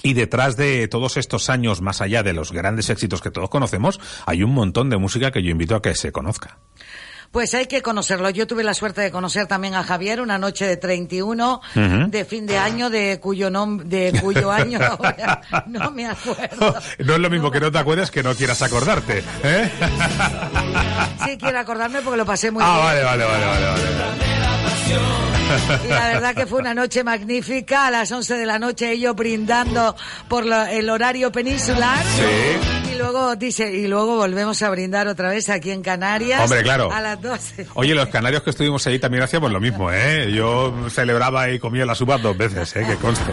y 0.03 0.13
detrás 0.13 0.55
de 0.57 0.87
todos 0.87 1.17
estos 1.17 1.49
años, 1.49 1.81
más 1.81 2.01
allá 2.01 2.23
de 2.23 2.33
los 2.33 2.51
grandes 2.51 2.89
éxitos 2.89 3.21
que 3.21 3.31
todos 3.31 3.49
conocemos, 3.49 3.99
hay 4.25 4.43
un 4.43 4.53
montón 4.53 4.89
de 4.89 4.97
música 4.97 5.31
que 5.31 5.43
yo 5.43 5.49
invito 5.49 5.75
a 5.75 5.81
que 5.81 5.95
se 5.95 6.11
conozca. 6.11 6.57
Pues 7.31 7.53
hay 7.53 7.67
que 7.67 7.83
conocerlo. 7.83 8.31
Yo 8.31 8.47
tuve 8.47 8.63
la 8.63 8.73
suerte 8.73 9.01
de 9.01 9.11
conocer 9.11 9.45
también 9.45 9.75
a 9.75 9.83
Javier 9.83 10.19
una 10.19 10.39
noche 10.39 10.65
de 10.65 10.77
31 10.77 11.61
Ujú. 11.75 12.09
de 12.09 12.25
fin 12.25 12.47
de 12.47 12.57
año 12.57 12.89
de 12.89 13.19
cuyo 13.21 13.51
nom 13.51 13.77
de 13.77 14.17
cuyo 14.19 14.49
año 14.51 14.79
no 15.67 15.91
me 15.91 16.07
acuerdo. 16.07 16.73
No 17.05 17.13
es 17.13 17.19
lo 17.19 17.29
mismo 17.29 17.51
que 17.51 17.59
no 17.59 17.71
te 17.71 17.77
acuerdes 17.77 18.09
que 18.09 18.23
no 18.23 18.33
quieras 18.33 18.63
acordarte. 18.63 19.23
¿eh? 19.43 19.69
Sí, 21.23 21.37
quiero 21.37 21.59
acordarme 21.59 22.01
porque 22.01 22.17
lo 22.17 22.25
pasé 22.25 22.49
muy 22.49 22.63
Ah, 22.65 22.73
bien. 22.73 22.85
vale, 22.85 23.03
vale, 23.03 23.25
vale, 23.25 23.45
vale, 23.45 23.65
vale. 23.67 24.38
Y 25.83 25.87
la 25.87 26.07
verdad 26.13 26.35
que 26.35 26.45
fue 26.45 26.59
una 26.59 26.73
noche 26.73 27.03
magnífica. 27.03 27.87
A 27.87 27.91
las 27.91 28.11
11 28.11 28.35
de 28.35 28.45
la 28.45 28.59
noche 28.59 28.91
ellos 28.91 29.15
brindando 29.15 29.95
por 30.27 30.45
la- 30.45 30.71
el 30.71 30.89
horario 30.89 31.31
peninsular. 31.31 32.03
Sí. 32.05 32.91
Y 32.93 32.97
luego 32.97 33.35
dice, 33.35 33.71
y 33.73 33.87
luego 33.87 34.17
volvemos 34.17 34.61
a 34.61 34.69
brindar 34.69 35.07
otra 35.07 35.29
vez 35.29 35.49
aquí 35.49 35.71
en 35.71 35.81
Canarias. 35.81 36.41
Hombre, 36.43 36.61
claro. 36.63 36.91
A 36.91 37.01
las 37.01 37.19
12. 37.21 37.67
Oye, 37.73 37.95
los 37.95 38.09
canarios 38.09 38.43
que 38.43 38.51
estuvimos 38.51 38.85
allí 38.87 38.99
también 38.99 39.23
hacíamos 39.23 39.51
lo 39.51 39.59
mismo, 39.59 39.91
¿eh? 39.91 40.31
Yo 40.31 40.73
celebraba 40.89 41.49
y 41.49 41.57
comía 41.59 41.85
las 41.85 41.99
uvas 42.01 42.21
dos 42.21 42.37
veces, 42.37 42.75
¿eh? 42.75 42.85
Que 42.87 42.95
conste. 42.97 43.31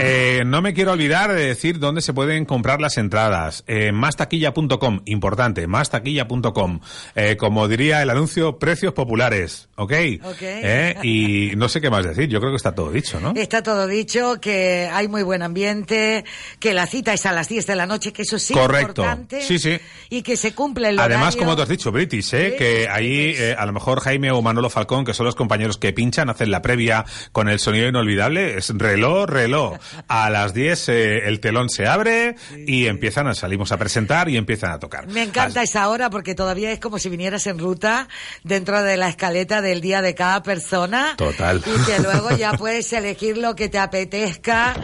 Eh, 0.00 0.42
no 0.46 0.62
me 0.62 0.74
quiero 0.74 0.92
olvidar 0.92 1.32
de 1.32 1.46
decir 1.46 1.78
dónde 1.78 2.00
se 2.00 2.12
pueden 2.12 2.44
comprar 2.44 2.80
las 2.80 2.98
entradas. 2.98 3.64
Eh, 3.66 3.92
mastaquilla.com, 3.92 5.02
importante, 5.04 5.66
mastaquilla.com. 5.66 6.80
Eh, 7.14 7.36
como 7.36 7.68
diría 7.68 8.02
el 8.02 8.10
anuncio, 8.10 8.58
precios 8.58 8.92
populares, 8.92 9.68
¿ok? 9.76 9.92
Ok. 10.24 10.42
¿Eh? 10.42 10.96
Y 11.02 11.56
no 11.56 11.68
sé 11.68 11.80
qué 11.80 11.90
más 11.90 12.04
decir, 12.04 12.28
yo 12.28 12.40
creo 12.40 12.52
que 12.52 12.56
está 12.56 12.74
todo 12.74 12.90
dicho, 12.90 13.20
¿no? 13.20 13.32
Está 13.36 13.62
todo 13.62 13.86
dicho, 13.86 14.40
que 14.40 14.88
hay 14.92 15.08
muy 15.08 15.22
buen 15.22 15.42
ambiente, 15.42 16.24
que 16.58 16.74
la 16.74 16.86
cita 16.86 17.12
es 17.12 17.26
a 17.26 17.32
las 17.32 17.48
10 17.48 17.66
de 17.66 17.76
la 17.76 17.86
noche, 17.86 18.12
que 18.12 18.22
eso 18.22 18.38
sí 18.38 18.54
Correcto. 18.54 19.02
importante. 19.02 19.42
Sí, 19.42 19.58
sí. 19.58 19.78
Y 20.08 20.22
que 20.22 20.36
se 20.36 20.54
cumple 20.54 20.88
el 20.90 20.98
Además, 20.98 21.36
como 21.36 21.56
tú 21.56 21.62
has 21.62 21.68
dicho, 21.68 21.92
British, 21.92 22.34
¿eh? 22.34 22.54
que 22.56 22.88
ahí 22.88 23.34
eh, 23.36 23.54
a 23.58 23.66
lo 23.66 23.72
mejor 23.72 24.00
Jaime 24.00 24.30
o 24.30 24.42
Manolo 24.42 24.70
Falcón, 24.70 25.04
que 25.04 25.14
son 25.14 25.26
los 25.26 25.34
compañeros 25.34 25.78
que 25.78 25.92
pinchan, 25.92 26.30
hacen 26.30 26.50
la 26.50 26.62
previa 26.62 27.04
con 27.32 27.48
el 27.48 27.58
sonido 27.58 27.88
inolvidable, 27.88 28.56
es 28.56 28.70
reloj, 28.76 29.28
reloj. 29.28 29.78
A 30.08 30.30
las 30.30 30.54
10 30.54 30.88
eh, 30.88 31.28
el 31.28 31.40
telón 31.40 31.68
se 31.68 31.86
abre 31.86 32.36
y 32.66 32.86
empiezan 32.86 33.26
a, 33.26 33.34
salimos 33.34 33.72
a 33.72 33.76
presentar 33.78 34.28
y 34.28 34.36
empiezan 34.36 34.72
a 34.72 34.78
tocar. 34.78 35.06
Me 35.08 35.22
encanta 35.22 35.62
esa 35.62 35.88
hora 35.88 36.10
porque 36.10 36.34
todavía 36.34 36.70
es 36.72 36.80
como 36.80 36.98
si 36.98 37.08
vinieras 37.08 37.46
en 37.46 37.58
ruta 37.58 38.08
dentro 38.44 38.82
de 38.82 38.96
la 38.96 39.08
escaleta 39.08 39.60
del 39.62 39.80
día 39.80 40.02
de 40.02 40.14
cada 40.14 40.42
persona. 40.42 41.14
Total. 41.16 41.62
Y 41.66 41.84
que 41.86 41.98
luego 42.00 42.30
ya 42.36 42.52
puedes 42.58 42.92
elegir 42.92 43.36
lo 43.38 43.54
que 43.56 43.68
te 43.68 43.78
apetezca 43.78 44.74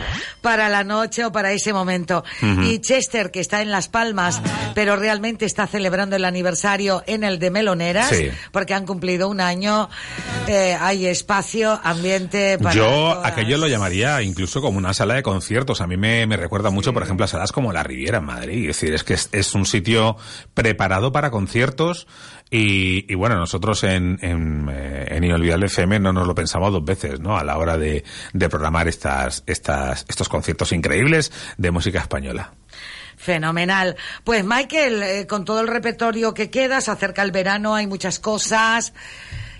para 0.40 0.68
la 0.68 0.84
noche 0.84 1.24
o 1.24 1.32
para 1.32 1.52
ese 1.52 1.72
momento. 1.72 2.24
Ujú. 2.42 2.62
Y 2.62 2.78
Chester, 2.80 3.30
que 3.30 3.40
está 3.40 3.62
en 3.62 3.70
Las 3.70 3.88
Palmas, 3.88 4.40
pero 4.74 4.96
realmente 4.96 5.44
está 5.44 5.66
celebrando 5.66 6.16
el 6.16 6.24
aniversario 6.24 7.02
en 7.06 7.24
el 7.24 7.38
de 7.38 7.50
Meloneras, 7.50 8.08
Sí. 8.10 8.30
porque 8.52 8.74
han 8.74 8.86
cumplido 8.86 9.28
un 9.28 9.40
año. 9.40 9.88
eh, 10.48 10.76
hay 10.80 11.06
espacio, 11.06 11.80
ambiente 11.82 12.58
para. 12.58 12.74
Yo 12.74 12.84
todas. 12.86 13.26
aquello 13.32 13.58
lo 13.58 13.66
llamaría 13.66 14.22
incluso 14.22 14.60
como 14.60 14.78
una 14.78 14.94
sala 14.96 15.14
de 15.14 15.22
conciertos. 15.22 15.80
A 15.80 15.86
mí 15.86 15.96
me, 15.96 16.26
me 16.26 16.36
recuerda 16.36 16.70
mucho, 16.70 16.92
por 16.92 17.02
ejemplo, 17.02 17.24
a 17.24 17.28
salas 17.28 17.52
como 17.52 17.72
la 17.72 17.82
Riviera 17.82 18.18
en 18.18 18.24
Madrid. 18.24 18.70
Es 18.70 18.80
decir, 18.80 18.94
es 18.94 19.04
que 19.04 19.14
es, 19.14 19.28
es 19.32 19.54
un 19.54 19.66
sitio 19.66 20.16
preparado 20.54 21.12
para 21.12 21.30
conciertos 21.30 22.06
y, 22.50 23.10
y 23.12 23.14
bueno, 23.14 23.36
nosotros 23.36 23.84
en, 23.84 24.18
en, 24.22 24.68
eh, 24.70 25.06
en 25.10 25.24
Inolvidable 25.24 25.66
FM 25.66 26.00
no 26.00 26.12
nos 26.12 26.26
lo 26.26 26.34
pensamos 26.34 26.72
dos 26.72 26.84
veces, 26.84 27.20
¿no? 27.20 27.36
A 27.36 27.44
la 27.44 27.58
hora 27.58 27.76
de, 27.76 28.04
de 28.32 28.48
programar 28.48 28.88
estas, 28.88 29.42
estas, 29.46 30.06
estos 30.08 30.28
conciertos 30.28 30.72
increíbles 30.72 31.32
de 31.58 31.70
música 31.70 32.00
española. 32.00 32.52
Fenomenal. 33.16 33.96
Pues 34.24 34.44
Michael, 34.44 35.02
eh, 35.02 35.26
con 35.26 35.44
todo 35.44 35.60
el 35.60 35.68
repertorio 35.68 36.34
que 36.34 36.50
queda, 36.50 36.80
se 36.80 36.90
acerca 36.90 37.22
el 37.22 37.32
verano, 37.32 37.74
hay 37.74 37.86
muchas 37.86 38.18
cosas 38.18 38.92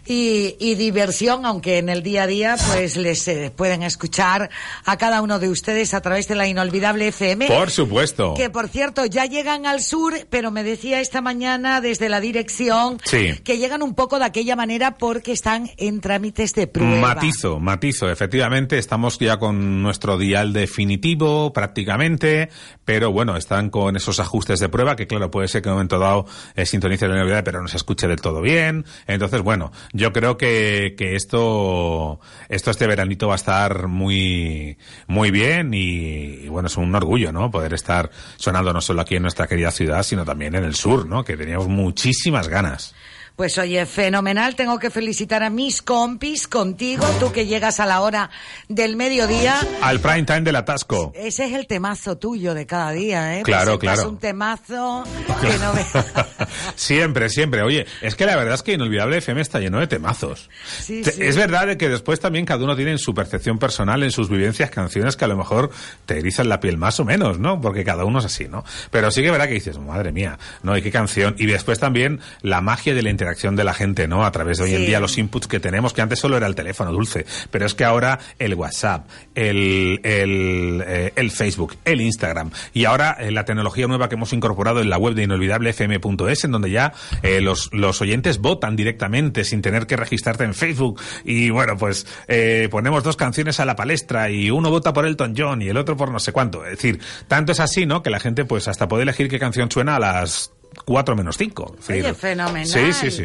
y, 0.07 0.57
y 0.59 0.75
diversión, 0.77 1.45
aunque 1.47 1.79
en 1.79 1.89
el 1.89 2.03
día 2.03 2.25
a 2.25 2.27
día 2.27 2.57
pues 2.73 2.97
les 2.97 3.27
eh, 3.29 3.53
pueden 3.55 3.83
escuchar 3.83 4.51
a 4.85 4.97
cada 4.97 5.23
uno 5.23 5.39
de 5.39 5.49
ustedes 5.49 5.95
a 5.95 6.01
través 6.01 6.29
de 6.29 6.35
la 6.35 6.47
inolvidable 6.47 7.09
FM. 7.09 7.47
Por 7.49 7.71
supuesto. 7.71 8.35
Que 8.35 8.51
por 8.51 8.69
cierto, 8.69 9.05
ya 9.07 9.27
llegan 9.27 9.67
al 9.67 9.81
sur, 9.81 10.15
pero 10.31 10.51
me 10.51 10.63
decía 10.65 11.01
esta 11.01 11.21
mañana 11.21 11.81
desde 11.81 12.09
la 12.09 12.21
dirección 12.21 12.99
Sí. 13.05 13.35
que 13.45 13.59
llegan 13.59 13.83
un 13.83 13.95
poco 13.95 14.19
de 14.19 14.25
aquella 14.25 14.57
manera 14.57 14.97
porque 14.99 15.33
están 15.33 15.71
en 15.77 16.01
trámites 16.01 16.55
de 16.55 16.67
prueba. 16.67 17.15
Matizo, 17.15 17.59
matizo. 17.61 18.11
Efectivamente, 18.11 18.79
estamos 18.79 19.19
ya 19.19 19.39
con 19.39 19.83
nuestro 19.83 20.19
dial 20.19 20.53
definitivo 20.53 21.53
prácticamente, 21.53 22.49
pero 22.85 23.13
bueno, 23.13 23.37
están 23.37 23.71
con 23.71 23.97
esos 23.97 24.21
ajustes 24.21 24.61
de 24.61 24.69
prueba 24.69 24.97
que 24.97 25.07
claro, 25.07 25.31
puede 25.31 25.49
ser 25.49 25.63
que 25.63 25.69
en 25.69 25.73
un 25.73 25.77
momento 25.79 25.99
dado 25.99 26.27
eh, 26.55 26.67
sintonice 26.67 27.09
la 27.09 27.17
novedad, 27.17 27.43
pero 27.45 27.61
no 27.63 27.69
se 27.69 27.77
escuche 27.77 28.07
del 28.09 28.21
todo 28.21 28.41
bien. 28.41 28.85
Entonces, 29.07 29.43
bueno, 29.43 29.73
yo 29.97 30.13
creo 30.13 30.37
que, 30.37 30.95
que 30.97 31.17
esto, 31.17 32.21
esto 32.49 32.71
este 32.71 32.87
veranito 32.87 33.29
va 33.29 33.35
a 33.35 33.37
estar 33.37 33.89
muy, 33.89 34.77
muy 35.07 35.31
bien 35.31 35.73
y, 35.75 36.45
y 36.45 36.49
bueno, 36.49 36.69
es 36.69 36.77
un 36.77 36.95
orgullo, 36.95 37.33
¿no? 37.33 37.51
Poder 37.51 37.73
estar 37.75 38.11
sonando 38.37 38.73
no 38.73 38.81
solo 38.81 39.01
aquí 39.01 39.17
en 39.17 39.23
nuestra 39.23 39.47
querida 39.47 39.71
ciudad, 39.71 40.03
sino 40.03 40.25
también 40.25 40.55
en 40.55 40.65
el 40.65 40.75
sur, 40.75 41.07
¿no? 41.07 41.25
Que 41.25 41.37
teníamos 41.37 41.69
muchísimas 41.69 42.49
ganas. 42.49 42.95
Pues 43.37 43.59
oye, 43.59 43.85
fenomenal. 43.85 44.57
Tengo 44.57 44.79
que 44.79 44.89
felicitar 44.91 45.43
a 45.43 45.51
mis 45.51 45.83
compis 45.83 46.49
contigo, 46.49 47.05
tú 47.21 47.33
que 47.33 47.45
llegas 47.47 47.81
a 47.81 47.87
la 47.87 48.01
hora 48.01 48.31
del 48.69 48.97
mediodía. 48.97 49.61
Al 49.83 50.01
prime 50.01 50.23
time 50.23 50.41
del 50.41 50.57
atasco. 50.57 51.13
Ese 51.15 51.45
es 51.45 51.53
el 51.53 51.67
temazo 51.67 52.17
tuyo 52.17 52.55
de 52.55 52.65
cada 52.65 52.93
día, 52.93 53.39
¿eh? 53.39 53.43
Claro, 53.43 53.79
Presentas 53.79 53.95
claro. 53.97 54.09
un 54.11 54.19
temazo 54.19 55.05
que 55.43 55.59
no 55.59 55.73
ve- 55.75 55.85
Siempre, 56.77 57.29
siempre. 57.29 57.63
Oye, 57.63 57.87
es 58.01 58.15
que 58.15 58.25
la 58.25 58.37
verdad 58.37 58.55
es 58.55 58.63
que 58.63 58.73
Inolvidable 58.73 59.19
FM 59.19 59.43
está 59.43 59.59
lleno 59.61 59.81
de 59.81 59.87
temazos. 59.87 60.49
Sí, 60.81 61.03
Te- 61.03 61.13
sí. 61.13 61.23
Es 61.23 61.37
verdad 61.37 61.67
de 61.67 61.77
que 61.77 61.91
después 61.91 62.19
también 62.21 62.47
cada 62.47 62.65
uno 62.65 62.75
tiene 62.75 62.93
en 62.93 62.99
su 62.99 63.13
percepción 63.15 63.59
personal, 63.59 64.03
en 64.03 64.13
sus 64.13 64.31
vivencias, 64.31 64.71
canciones 64.71 65.15
que 65.17 65.27
a 65.27 65.29
lo 65.29 65.37
mejor 65.37 65.71
te 66.07 66.19
erizan 66.19 66.49
la 66.49 66.59
piel 66.61 66.79
más 66.79 67.01
o 67.01 67.05
menos, 67.05 67.39
¿no? 67.39 67.61
Porque 67.61 67.85
cada 67.85 68.07
uno 68.07 68.21
es 68.21 68.25
así, 68.25 68.49
¿no? 68.49 68.65
Pero 68.91 69.11
sí 69.11 69.21
que 69.21 69.27
es 69.27 69.33
verdad 69.33 69.47
que 69.47 69.55
dices, 69.55 69.79
madre 69.79 70.11
mía, 70.11 70.39
¿no? 70.63 70.75
¿Y 70.75 70.81
qué 70.81 70.91
canción? 70.91 71.35
Y 71.39 71.45
después 71.45 71.79
también 71.79 72.21
la 72.41 72.63
magia 72.63 72.95
de 72.95 73.03
la 73.03 73.11
interacción 73.27 73.57
de 73.57 73.65
la 73.65 73.75
gente, 73.75 74.07
¿no? 74.07 74.25
A 74.25 74.31
través 74.31 74.59
de 74.59 74.65
hoy 74.65 74.75
en 74.75 74.87
día 74.87 75.01
los 75.01 75.19
inputs 75.19 75.49
que 75.49 75.59
tenemos, 75.59 75.93
que 75.93 76.01
antes 76.01 76.21
solo 76.21 76.37
era 76.37 76.47
el 76.47 76.55
teléfono 76.55 76.93
dulce, 76.93 77.27
pero 77.51 77.67
es 77.67 77.75
que 77.75 77.83
ahora 77.85 78.21
el 78.39 78.55
WhatsApp, 78.55 79.09
el, 79.35 80.01
el, 80.05 80.85
eh, 80.87 81.13
el 81.17 81.33
Facebook, 81.33 81.75
el 81.85 82.01
Instagram 82.01 82.53
y 82.73 82.85
ahora 82.85 83.17
eh, 83.19 83.33
la 83.33 83.45
tecnología 83.45 83.89
nueva 83.89 84.09
que 84.09 84.15
hemos 84.15 84.33
incorporado 84.33 84.81
en 84.81 84.91
la 84.91 84.97
web 84.97 85.15
de 85.15 85.25
inolvidablefm.es, 85.25 86.45
en 86.45 86.53
donde 86.53 86.71
ya 86.71 86.93
eh, 87.23 87.41
los, 87.41 87.73
los 87.73 88.01
oyentes 88.01 88.39
votan 88.39 88.77
directamente 88.77 89.43
sin 89.43 89.61
tener 89.61 89.89
que 89.89 89.97
registrarte 89.97 90.45
en 90.45 90.55
Facebook 90.55 91.01
y 91.25 91.51
bueno, 91.51 91.77
pues 91.77 92.07
eh, 92.29 92.69
ponemos 92.71 93.03
dos 93.03 93.17
canciones 93.17 93.59
a 93.59 93.65
la 93.65 93.75
palestra 93.75 94.31
y 94.31 94.53
uno 94.53 94.71
vota 94.71 94.93
por 94.93 95.05
Elton 95.05 95.35
John 95.37 95.63
y 95.63 95.69
el 95.69 95.77
otro 95.79 95.97
por 95.97 96.13
no 96.13 96.21
sé 96.21 96.31
cuánto. 96.31 96.65
Es 96.65 96.77
decir, 96.77 97.01
tanto 97.27 97.51
es 97.51 97.59
así, 97.59 97.87
¿no? 97.87 98.05
Que 98.05 98.11
la 98.11 98.21
gente 98.21 98.45
pues 98.45 98.69
hasta 98.69 98.87
puede 98.87 99.03
elegir 99.03 99.29
qué 99.29 99.41
canción 99.41 99.69
suena 99.69 99.97
a 99.97 99.99
las 99.99 100.53
4 100.85 101.17
menos 101.17 101.37
5. 101.37 101.77
Oye, 101.89 102.15
fenomenal. 102.15 102.67
Sí, 102.67 102.93
sí, 102.93 103.11
sí. 103.11 103.25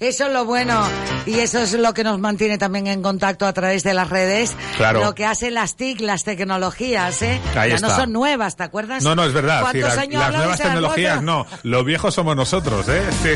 Eso 0.00 0.28
es 0.28 0.32
lo 0.32 0.46
bueno 0.46 0.82
y 1.26 1.40
eso 1.40 1.58
es 1.58 1.74
lo 1.74 1.92
que 1.92 2.04
nos 2.04 2.18
mantiene 2.18 2.56
también 2.56 2.86
en 2.86 3.02
contacto 3.02 3.46
a 3.46 3.52
través 3.52 3.82
de 3.82 3.92
las 3.92 4.08
redes. 4.08 4.56
Claro. 4.78 5.04
Lo 5.04 5.14
que 5.14 5.26
hacen 5.26 5.52
las 5.52 5.76
TIC, 5.76 6.00
las 6.00 6.24
tecnologías, 6.24 7.20
¿eh? 7.20 7.38
Ahí 7.54 7.72
ya 7.72 7.78
no 7.80 7.88
está. 7.88 7.96
son 8.00 8.12
nuevas, 8.12 8.56
¿te 8.56 8.62
acuerdas? 8.62 9.04
No, 9.04 9.14
no, 9.14 9.24
es 9.24 9.34
verdad. 9.34 9.58
sí, 9.58 9.62
¿Cuántos 9.64 9.82
las, 9.82 9.98
años 9.98 10.14
las 10.14 10.24
hablamos 10.24 10.46
nuevas 10.46 10.60
tecnologías 10.60 11.22
no. 11.22 11.46
Los 11.64 11.84
viejos 11.84 12.14
somos 12.14 12.34
nosotros, 12.34 12.88
¿eh? 12.88 13.02
Sí, 13.22 13.28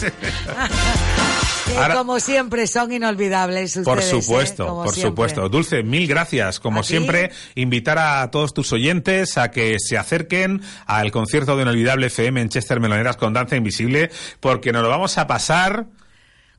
sí, 0.06 0.06
Ahora- 1.76 1.94
como 1.94 2.18
siempre 2.20 2.66
son 2.66 2.92
inolvidables 2.92 3.76
ustedes. 3.76 3.84
Por 3.84 3.98
¿eh? 4.00 4.02
supuesto, 4.22 4.66
Como 4.66 4.84
por 4.84 4.94
siempre. 4.94 5.10
supuesto. 5.10 5.48
Dulce, 5.48 5.82
mil 5.82 6.06
gracias. 6.08 6.60
Como 6.60 6.82
siempre, 6.82 7.30
invitar 7.54 7.98
a 7.98 8.30
todos 8.30 8.54
tus 8.54 8.72
oyentes 8.72 9.36
a 9.38 9.50
que 9.50 9.76
se 9.78 9.96
acerquen 9.98 10.62
al 10.86 11.10
concierto 11.12 11.56
de 11.56 11.62
Inolvidable 11.62 12.06
FM 12.06 12.40
en 12.40 12.48
Chester 12.48 12.80
Meloneras 12.80 13.16
con 13.16 13.32
Danza 13.32 13.56
Invisible, 13.56 14.10
porque 14.40 14.72
nos 14.72 14.82
lo 14.82 14.88
vamos 14.88 15.18
a 15.18 15.26
pasar. 15.26 15.86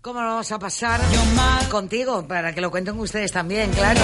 ¿Cómo 0.01 0.21
lo 0.21 0.27
vamos 0.27 0.51
a 0.53 0.59
pasar 0.59 1.01
contigo? 1.69 2.25
Para 2.25 2.53
que 2.55 2.61
lo 2.61 2.71
cuenten 2.71 2.97
ustedes 2.97 3.33
también, 3.33 3.69
claro. 3.71 3.99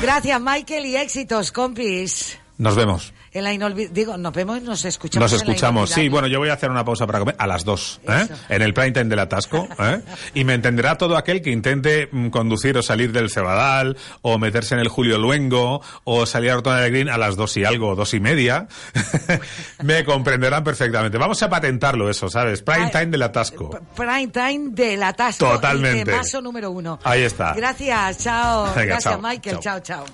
Gracias, 0.00 0.40
Michael, 0.40 0.86
y 0.86 0.96
éxitos, 0.96 1.50
compis. 1.52 2.38
Nos 2.58 2.76
vemos. 2.76 3.12
En 3.32 3.44
la 3.44 3.52
inolvi- 3.52 3.88
Digo, 3.90 4.16
nos 4.16 4.32
vemos 4.32 4.58
y 4.58 4.60
nos 4.62 4.84
escuchamos. 4.84 5.30
Nos 5.30 5.40
escuchamos. 5.42 5.90
Sí, 5.90 5.94
inolvidable. 6.02 6.10
bueno, 6.10 6.28
yo 6.28 6.38
voy 6.38 6.48
a 6.48 6.54
hacer 6.54 6.70
una 6.70 6.84
pausa 6.84 7.06
para 7.06 7.18
comer 7.18 7.36
a 7.38 7.46
las 7.46 7.64
dos, 7.64 8.00
¿eh? 8.08 8.26
En 8.48 8.62
el 8.62 8.72
prime 8.72 8.92
time 8.92 9.06
del 9.06 9.18
atasco, 9.18 9.68
¿eh? 9.78 10.00
Y 10.34 10.44
me 10.44 10.54
entenderá 10.54 10.96
todo 10.96 11.16
aquel 11.16 11.42
que 11.42 11.50
intente 11.50 12.08
mm, 12.10 12.28
conducir 12.28 12.76
o 12.78 12.82
salir 12.82 13.12
del 13.12 13.30
Cebadal, 13.30 13.96
o 14.22 14.38
meterse 14.38 14.74
en 14.74 14.80
el 14.80 14.88
Julio 14.88 15.18
Luengo, 15.18 15.82
o 16.04 16.24
salir 16.26 16.50
a 16.50 16.54
Rotona 16.54 16.80
del 16.80 16.92
Green 16.92 17.08
a 17.08 17.18
las 17.18 17.36
dos 17.36 17.56
y 17.56 17.64
algo, 17.64 17.88
o 17.90 17.94
dos 17.94 18.14
y 18.14 18.20
media. 18.20 18.68
me 19.82 20.04
comprenderán 20.04 20.64
perfectamente. 20.64 21.18
Vamos 21.18 21.42
a 21.42 21.50
patentarlo 21.50 22.08
eso, 22.08 22.28
¿sabes? 22.28 22.62
Prime 22.62 22.90
time 22.90 23.06
del 23.06 23.22
atasco. 23.22 23.78
Prime 23.94 24.28
time 24.28 24.70
del 24.70 25.02
atasco. 25.02 25.46
Totalmente. 25.46 26.00
Y 26.00 26.04
temazo 26.04 26.40
número 26.40 26.70
uno. 26.70 26.98
Ahí 27.04 27.22
está. 27.22 27.52
Gracias, 27.54 28.18
chao. 28.18 28.64
Venga, 28.74 28.84
Gracias, 28.94 29.04
chao, 29.12 29.20
Michael. 29.22 29.58
chao. 29.60 29.80
chao. 29.80 30.04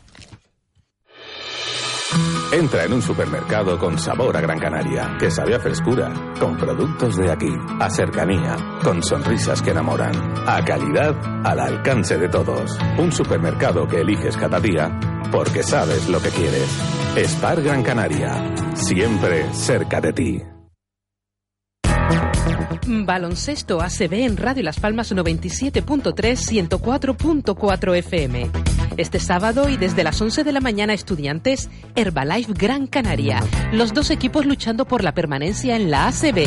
Entra 2.53 2.85
en 2.85 2.93
un 2.93 3.01
supermercado 3.01 3.79
con 3.79 3.99
sabor 3.99 4.37
a 4.37 4.43
Gran 4.43 4.59
Canaria, 4.59 5.17
que 5.19 5.31
sabe 5.31 5.55
a 5.55 5.59
frescura, 5.59 6.13
con 6.39 6.55
productos 6.59 7.17
de 7.17 7.31
aquí, 7.31 7.51
a 7.81 7.89
cercanía, 7.89 8.57
con 8.85 9.03
sonrisas 9.03 9.63
que 9.63 9.71
enamoran, 9.71 10.13
a 10.47 10.63
calidad 10.63 11.17
al 11.47 11.59
alcance 11.59 12.19
de 12.19 12.29
todos. 12.29 12.79
Un 12.99 13.11
supermercado 13.11 13.89
que 13.89 14.03
eliges 14.03 14.37
cada 14.37 14.61
día 14.61 15.01
porque 15.33 15.63
sabes 15.63 16.11
lo 16.11 16.21
que 16.21 16.29
quieres. 16.29 16.69
Spar 17.17 17.63
Gran 17.63 17.83
Canaria, 17.83 18.55
siempre 18.75 19.47
cerca 19.55 20.03
de 20.03 20.13
ti. 20.13 20.43
Baloncesto 22.87 23.81
ACB 23.81 24.13
en 24.13 24.37
Radio 24.37 24.65
Las 24.65 24.79
Palmas 24.79 25.11
97.3, 25.15 26.69
104.4 26.69 27.97
FM. 27.97 28.72
Este 28.97 29.21
sábado 29.21 29.69
y 29.71 29.77
desde 29.77 30.05
las 30.05 30.21
11 30.21 30.45
de 30.45 30.53
la 30.53 30.61
mañana 30.61 30.93
estudiantes, 30.93 31.71
Herbalife 31.95 32.53
Gran 32.53 32.87
Canaria. 32.87 33.41
Los 33.73 33.95
dos 33.95 34.11
equipos 34.11 34.45
luchando 34.45 34.85
por 34.85 35.03
la 35.03 35.15
permanencia 35.15 35.77
en 35.77 35.91
la 35.91 36.09
ACB. 36.09 36.47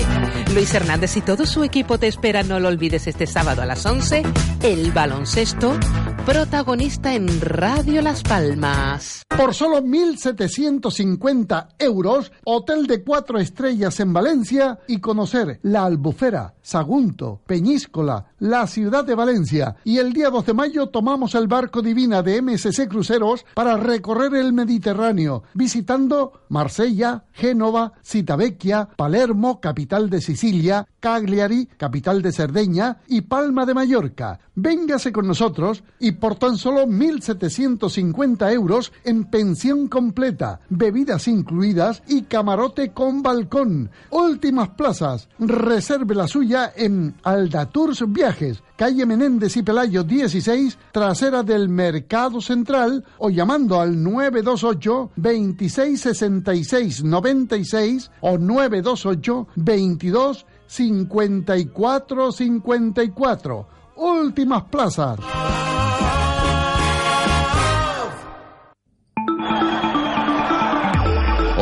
Luis 0.53 0.73
Hernández 0.73 1.17
y 1.17 1.22
todo 1.22 1.45
su 1.45 1.63
equipo 1.63 1.97
te 1.97 2.07
esperan, 2.07 2.47
no 2.47 2.59
lo 2.59 2.67
olvides, 2.67 3.07
este 3.07 3.26
sábado 3.26 3.63
a 3.63 3.65
las 3.65 3.85
11, 3.85 4.23
el 4.61 4.91
baloncesto, 4.91 5.77
protagonista 6.26 7.13
en 7.15 7.41
Radio 7.41 8.01
Las 8.01 8.22
Palmas. 8.22 9.23
Por 9.35 9.53
solo 9.53 9.81
1.750 9.81 11.67
euros, 11.80 12.31
hotel 12.45 12.88
de 12.88 13.03
cuatro 13.03 13.39
estrellas 13.39 13.99
en 13.99 14.13
Valencia 14.13 14.80
y 14.88 14.99
conocer 14.99 15.59
la 15.63 15.85
Albufera, 15.85 16.53
Sagunto, 16.61 17.41
Peñíscola, 17.45 18.27
la 18.40 18.68
ciudad 18.68 19.06
de 19.06 19.16
Valencia. 19.16 19.76
Y 19.84 19.98
el 19.98 20.14
día 20.14 20.30
2 20.30 20.45
de 20.45 20.53
mayo 20.53 20.88
tomamos 20.88 21.36
el 21.36 21.48
barco 21.48 21.82
Divina 21.82 22.22
de 22.22 22.41
MSC 22.41 22.88
Cruceros 22.88 23.45
para 23.53 23.78
recorrer 23.78 24.36
el 24.36 24.53
Mediterráneo, 24.53 25.44
visitando 25.53 26.41
Marsella, 26.49 27.26
Génova, 27.32 27.94
Citavecchia, 28.03 28.90
Palermo, 28.95 29.60
capital 29.60 30.10
de 30.10 30.22
Sicilia, 30.22 30.88
Cagliari, 30.99 31.68
capital 31.78 32.22
de 32.22 32.32
Cerdeña, 32.32 32.98
y 33.07 33.22
Palma 33.22 33.66
de 33.66 33.74
Mallorca. 33.74 34.40
Véngase 34.56 35.12
con 35.12 35.28
nosotros 35.28 35.84
y 35.99 36.14
por 36.14 36.36
tan 36.36 36.57
solo 36.57 36.86
1.750 36.86 38.52
euros 38.53 38.94
en 39.03 39.26
pensión 39.26 39.88
completa, 39.88 40.60
bebidas 40.70 41.28
incluidas 41.28 42.02
y 42.07 42.24
camarote 42.24 42.91
con 42.91 43.22
balcón. 43.22 43.91
Últimas 44.12 44.70
plazas. 44.70 45.28
Reserve 45.40 46.16
la 46.16 46.28
suya 46.28 46.72
en 46.76 47.16
Aldatours 47.24 48.03
Viajes, 48.26 48.64
calle 48.76 49.06
Menéndez 49.06 49.56
y 49.56 49.61
Pelayo 49.61 50.03
16, 50.03 50.80
trasera 50.91 51.43
del 51.43 51.69
Mercado 51.69 52.41
Central 52.41 53.06
o 53.19 53.30
llamando 53.30 53.80
al 53.80 54.02
928 54.02 55.11
2666 55.15 57.03
96 57.03 58.10
o 58.22 58.39
928 58.39 59.47
22 59.57 60.45
54 60.65 62.31
54. 62.31 63.68
Últimas 63.95 64.64
plazas. 64.64 65.19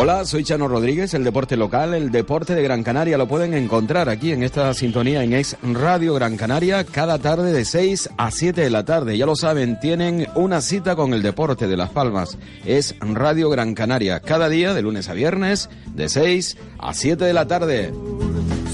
Hola, 0.04 0.26
soy 0.26 0.44
Chano 0.44 0.68
Rodríguez, 0.68 1.14
el 1.14 1.24
deporte 1.24 1.56
local, 1.56 1.94
el 1.94 2.12
deporte 2.12 2.56
de 2.56 2.62
Gran 2.62 2.84
Canaria 2.84 3.18
lo 3.18 3.26
pueden 3.26 3.54
encontrar 3.54 4.10
aquí 4.10 4.34
en 4.34 4.44
esta 4.44 4.74
sintonía 4.74 5.24
en 5.24 5.32
Ex 5.32 5.56
Radio 5.64 6.14
Gran 6.16 6.36
Canaria 6.36 6.84
cada 6.84 7.20
tarde 7.20 7.54
de 7.54 7.64
6 7.64 8.10
a 8.18 8.30
7 8.30 8.60
de 8.60 8.70
la 8.70 8.84
tarde. 8.84 9.18
Ya 9.18 9.26
lo 9.26 9.38
saben, 9.38 9.80
tienen 9.80 10.28
una 10.36 10.60
cita 10.60 10.98
con 10.98 11.14
el 11.14 11.22
deporte 11.22 11.70
de 11.70 11.78
Las 11.78 11.92
Palmas. 11.92 12.38
Es 12.66 12.96
Radio 13.00 13.50
Gran 13.50 13.76
Canaria, 13.76 14.20
cada 14.20 14.50
día 14.50 14.74
de 14.74 14.82
lunes 14.82 15.08
a 15.08 15.14
viernes 15.14 15.70
de 15.96 16.10
6 16.10 16.58
a 16.80 16.94
7 16.94 17.24
de 17.24 17.34
la 17.34 17.48
tarde. 17.48 17.94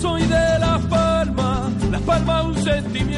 Soy 0.01 0.23
de 0.23 0.59
Las 0.59 0.83
Palmas, 0.85 1.71
Las 1.91 2.01
Palmas 2.01 2.45
un 2.45 2.63
sentimiento. 2.63 3.08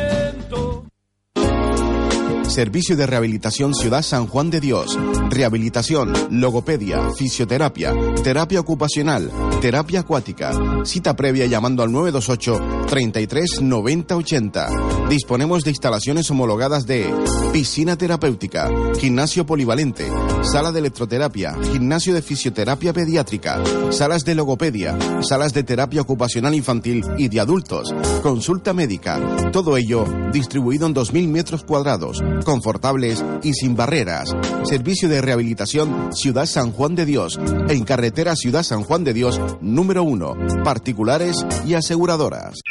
Servicio 2.52 2.98
de 2.98 3.08
Rehabilitación 3.08 3.74
Ciudad 3.74 4.02
San 4.02 4.28
Juan 4.28 4.50
de 4.50 4.60
Dios. 4.60 5.00
Rehabilitación, 5.30 6.12
logopedia, 6.32 7.00
fisioterapia, 7.18 7.94
terapia 8.26 8.60
ocupacional, 8.60 9.32
terapia 9.62 10.02
acuática. 10.02 10.52
Cita 10.84 11.16
previa 11.16 11.46
llamando 11.46 11.82
al 11.82 11.94
928 11.94 12.88
33 12.88 13.62
90 13.62 14.18
80. 14.18 14.68
Disponemos 15.10 15.64
de 15.64 15.70
instalaciones 15.70 16.30
homologadas 16.30 16.86
de 16.86 17.10
piscina 17.54 17.96
terapéutica, 17.96 18.70
gimnasio 19.00 19.46
polivalente, 19.46 20.12
sala 20.44 20.74
de 20.74 20.80
electroterapia, 20.80 21.56
gimnasio 21.72 22.14
de 22.14 22.22
fisioterapia 22.22 22.92
pediátrica, 22.92 23.62
salas 23.92 24.26
de 24.26 24.36
logopedia, 24.36 24.98
salas 25.22 25.54
de 25.54 25.64
terapia 25.64 26.02
ocupacional 26.02 26.54
infantil 26.54 27.06
y 27.18 27.30
de 27.30 27.40
adultos, 27.40 27.94
consulta 28.22 28.74
médica. 28.74 29.20
Todo 29.54 29.78
ello 29.78 30.06
distribuido 30.34 30.86
en 30.86 30.96
2.000 30.96 31.28
metros 31.30 31.64
cuadrados 31.64 32.22
confortables 32.44 33.24
y 33.44 33.54
sin 33.54 33.76
barreras. 33.76 34.36
Servicio 34.64 35.10
de 35.10 35.22
rehabilitación 35.22 36.10
Ciudad 36.14 36.46
San 36.46 36.72
Juan 36.72 36.96
de 36.96 37.06
Dios, 37.06 37.40
en 37.70 37.84
carretera 37.84 38.36
Ciudad 38.36 38.64
San 38.64 38.84
Juan 38.84 39.04
de 39.04 39.14
Dios, 39.14 39.40
número 39.62 40.04
1, 40.04 40.64
particulares 40.64 41.46
y 41.66 41.74
aseguradoras. 41.74 42.62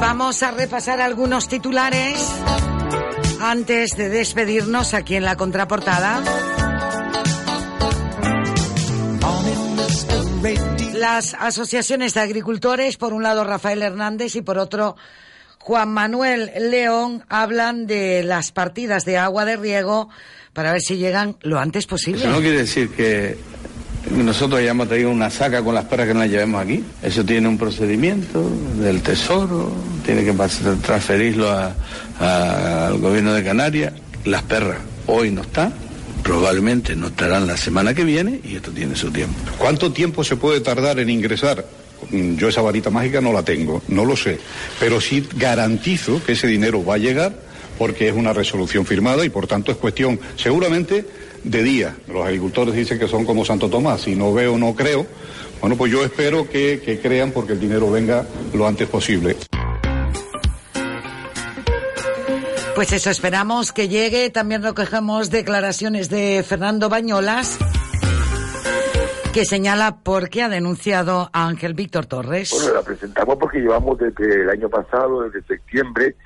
Vamos 0.00 0.42
a 0.42 0.50
repasar 0.50 1.00
algunos 1.00 1.46
titulares 1.48 2.18
antes 3.40 3.96
de 3.96 4.08
despedirnos 4.08 4.94
aquí 4.94 5.16
en 5.16 5.24
la 5.24 5.36
contraportada. 5.36 6.22
Las 10.94 11.34
asociaciones 11.34 12.14
de 12.14 12.20
agricultores, 12.20 12.96
por 12.96 13.12
un 13.12 13.22
lado 13.22 13.44
Rafael 13.44 13.82
Hernández 13.82 14.36
y 14.36 14.42
por 14.42 14.58
otro 14.58 14.96
Juan 15.70 15.90
Manuel 15.90 16.50
León 16.68 17.22
hablan 17.28 17.86
de 17.86 18.24
las 18.24 18.50
partidas 18.50 19.04
de 19.04 19.18
agua 19.18 19.44
de 19.44 19.56
riego 19.56 20.08
para 20.52 20.72
ver 20.72 20.80
si 20.80 20.96
llegan 20.96 21.36
lo 21.42 21.60
antes 21.60 21.86
posible. 21.86 22.22
Eso 22.24 22.30
no 22.32 22.40
quiere 22.40 22.58
decir 22.58 22.88
que 22.90 23.38
nosotros 24.10 24.58
hayamos 24.58 24.88
traído 24.88 25.10
una 25.12 25.30
saca 25.30 25.62
con 25.62 25.76
las 25.76 25.84
perras 25.84 26.08
que 26.08 26.14
nos 26.14 26.26
llevemos 26.26 26.60
aquí. 26.60 26.82
Eso 27.04 27.24
tiene 27.24 27.46
un 27.46 27.56
procedimiento 27.56 28.50
del 28.80 29.00
Tesoro, 29.00 29.70
tiene 30.04 30.24
que 30.24 30.32
transferirlo 30.82 31.48
a- 31.48 31.72
a- 32.18 32.86
al 32.88 32.98
gobierno 32.98 33.32
de 33.32 33.44
Canarias. 33.44 33.92
Las 34.24 34.42
perras 34.42 34.78
hoy 35.06 35.30
no 35.30 35.42
están, 35.42 35.72
probablemente 36.24 36.96
no 36.96 37.06
estarán 37.06 37.46
la 37.46 37.56
semana 37.56 37.94
que 37.94 38.02
viene 38.02 38.40
y 38.42 38.56
esto 38.56 38.72
tiene 38.72 38.96
su 38.96 39.12
tiempo. 39.12 39.38
¿Cuánto 39.56 39.92
tiempo 39.92 40.24
se 40.24 40.34
puede 40.34 40.60
tardar 40.62 40.98
en 40.98 41.10
ingresar? 41.10 41.64
Mm, 42.10 42.36
Yo 42.36 42.48
esa 42.48 42.62
varita 42.62 42.90
mágica 42.90 43.20
no 43.20 43.32
la 43.32 43.42
tengo, 43.42 43.82
no 43.88 44.04
lo 44.04 44.16
sé, 44.16 44.38
pero 44.78 45.00
sí 45.00 45.26
garantizo 45.36 46.22
que 46.24 46.32
ese 46.32 46.46
dinero 46.46 46.84
va 46.84 46.94
a 46.94 46.98
llegar 46.98 47.34
porque 47.78 48.08
es 48.08 48.14
una 48.14 48.32
resolución 48.32 48.84
firmada 48.84 49.24
y 49.24 49.30
por 49.30 49.46
tanto 49.46 49.72
es 49.72 49.78
cuestión 49.78 50.20
seguramente 50.36 51.06
de 51.44 51.62
día. 51.62 51.96
Los 52.08 52.26
agricultores 52.26 52.74
dicen 52.74 52.98
que 52.98 53.08
son 53.08 53.24
como 53.24 53.44
Santo 53.44 53.70
Tomás, 53.70 54.02
si 54.02 54.14
no 54.14 54.32
veo 54.34 54.58
no 54.58 54.74
creo. 54.74 55.06
Bueno, 55.60 55.76
pues 55.76 55.92
yo 55.92 56.04
espero 56.04 56.48
que, 56.48 57.00
crean 57.02 57.32
porque 57.32 57.52
el 57.52 57.60
dinero 57.60 57.90
venga 57.90 58.26
lo 58.52 58.66
antes 58.66 58.88
posible. 58.88 59.36
Pues 62.74 62.92
eso, 62.92 63.10
esperamos 63.10 63.72
que 63.72 63.88
llegue. 63.88 64.30
También 64.30 64.62
recogemos 64.62 65.30
declaraciones 65.30 66.08
de 66.08 66.42
Fernando 66.46 66.88
Bañolas, 66.88 67.58
que 69.32 69.44
señala 69.44 69.98
por 70.02 70.28
qué 70.28 70.42
ha 70.42 70.48
denunciado 70.48 71.30
a 71.32 71.46
Ángel 71.46 71.74
Víctor 71.74 72.06
Torres. 72.06 72.50
Bueno, 72.52 72.74
la 72.74 72.82
presentamos 72.82 73.36
porque 73.36 73.60
llevamos 73.60 73.98
desde 73.98 74.42
el 74.42 74.50
año 74.50 74.68
pasado, 74.68 75.22
desde 75.22 75.46
septiembre, 75.46 76.16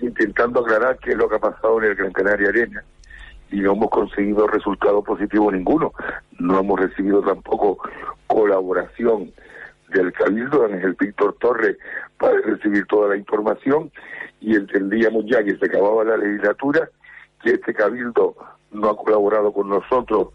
intentando 0.00 0.60
aclarar 0.60 0.98
qué 0.98 1.12
es 1.12 1.16
lo 1.16 1.28
que 1.28 1.36
ha 1.36 1.40
pasado 1.40 1.78
en 1.78 1.90
el 1.90 1.94
Gran 1.94 2.12
Canaria 2.12 2.48
Arena 2.50 2.84
y 3.50 3.60
no 3.60 3.72
hemos 3.72 3.88
conseguido 3.88 4.46
resultado 4.46 5.02
positivo 5.02 5.50
ninguno. 5.50 5.92
No 6.38 6.60
hemos 6.60 6.80
recibido 6.80 7.22
tampoco 7.22 7.78
colaboración 8.26 9.32
del 9.88 10.12
Cabildo, 10.12 10.66
Ángel 10.66 10.96
Víctor 11.00 11.36
Torres, 11.40 11.78
para 12.18 12.38
recibir 12.42 12.86
toda 12.86 13.08
la 13.08 13.16
información 13.16 13.90
y 14.40 14.54
entendíamos 14.54 15.24
ya 15.26 15.42
que 15.42 15.56
se 15.56 15.64
acababa 15.64 16.04
la 16.04 16.18
legislatura, 16.18 16.90
que 17.42 17.52
este 17.52 17.72
Cabildo 17.72 18.36
no 18.70 18.90
ha 18.90 18.96
colaborado 18.96 19.50
con 19.52 19.68
nosotros 19.68 20.28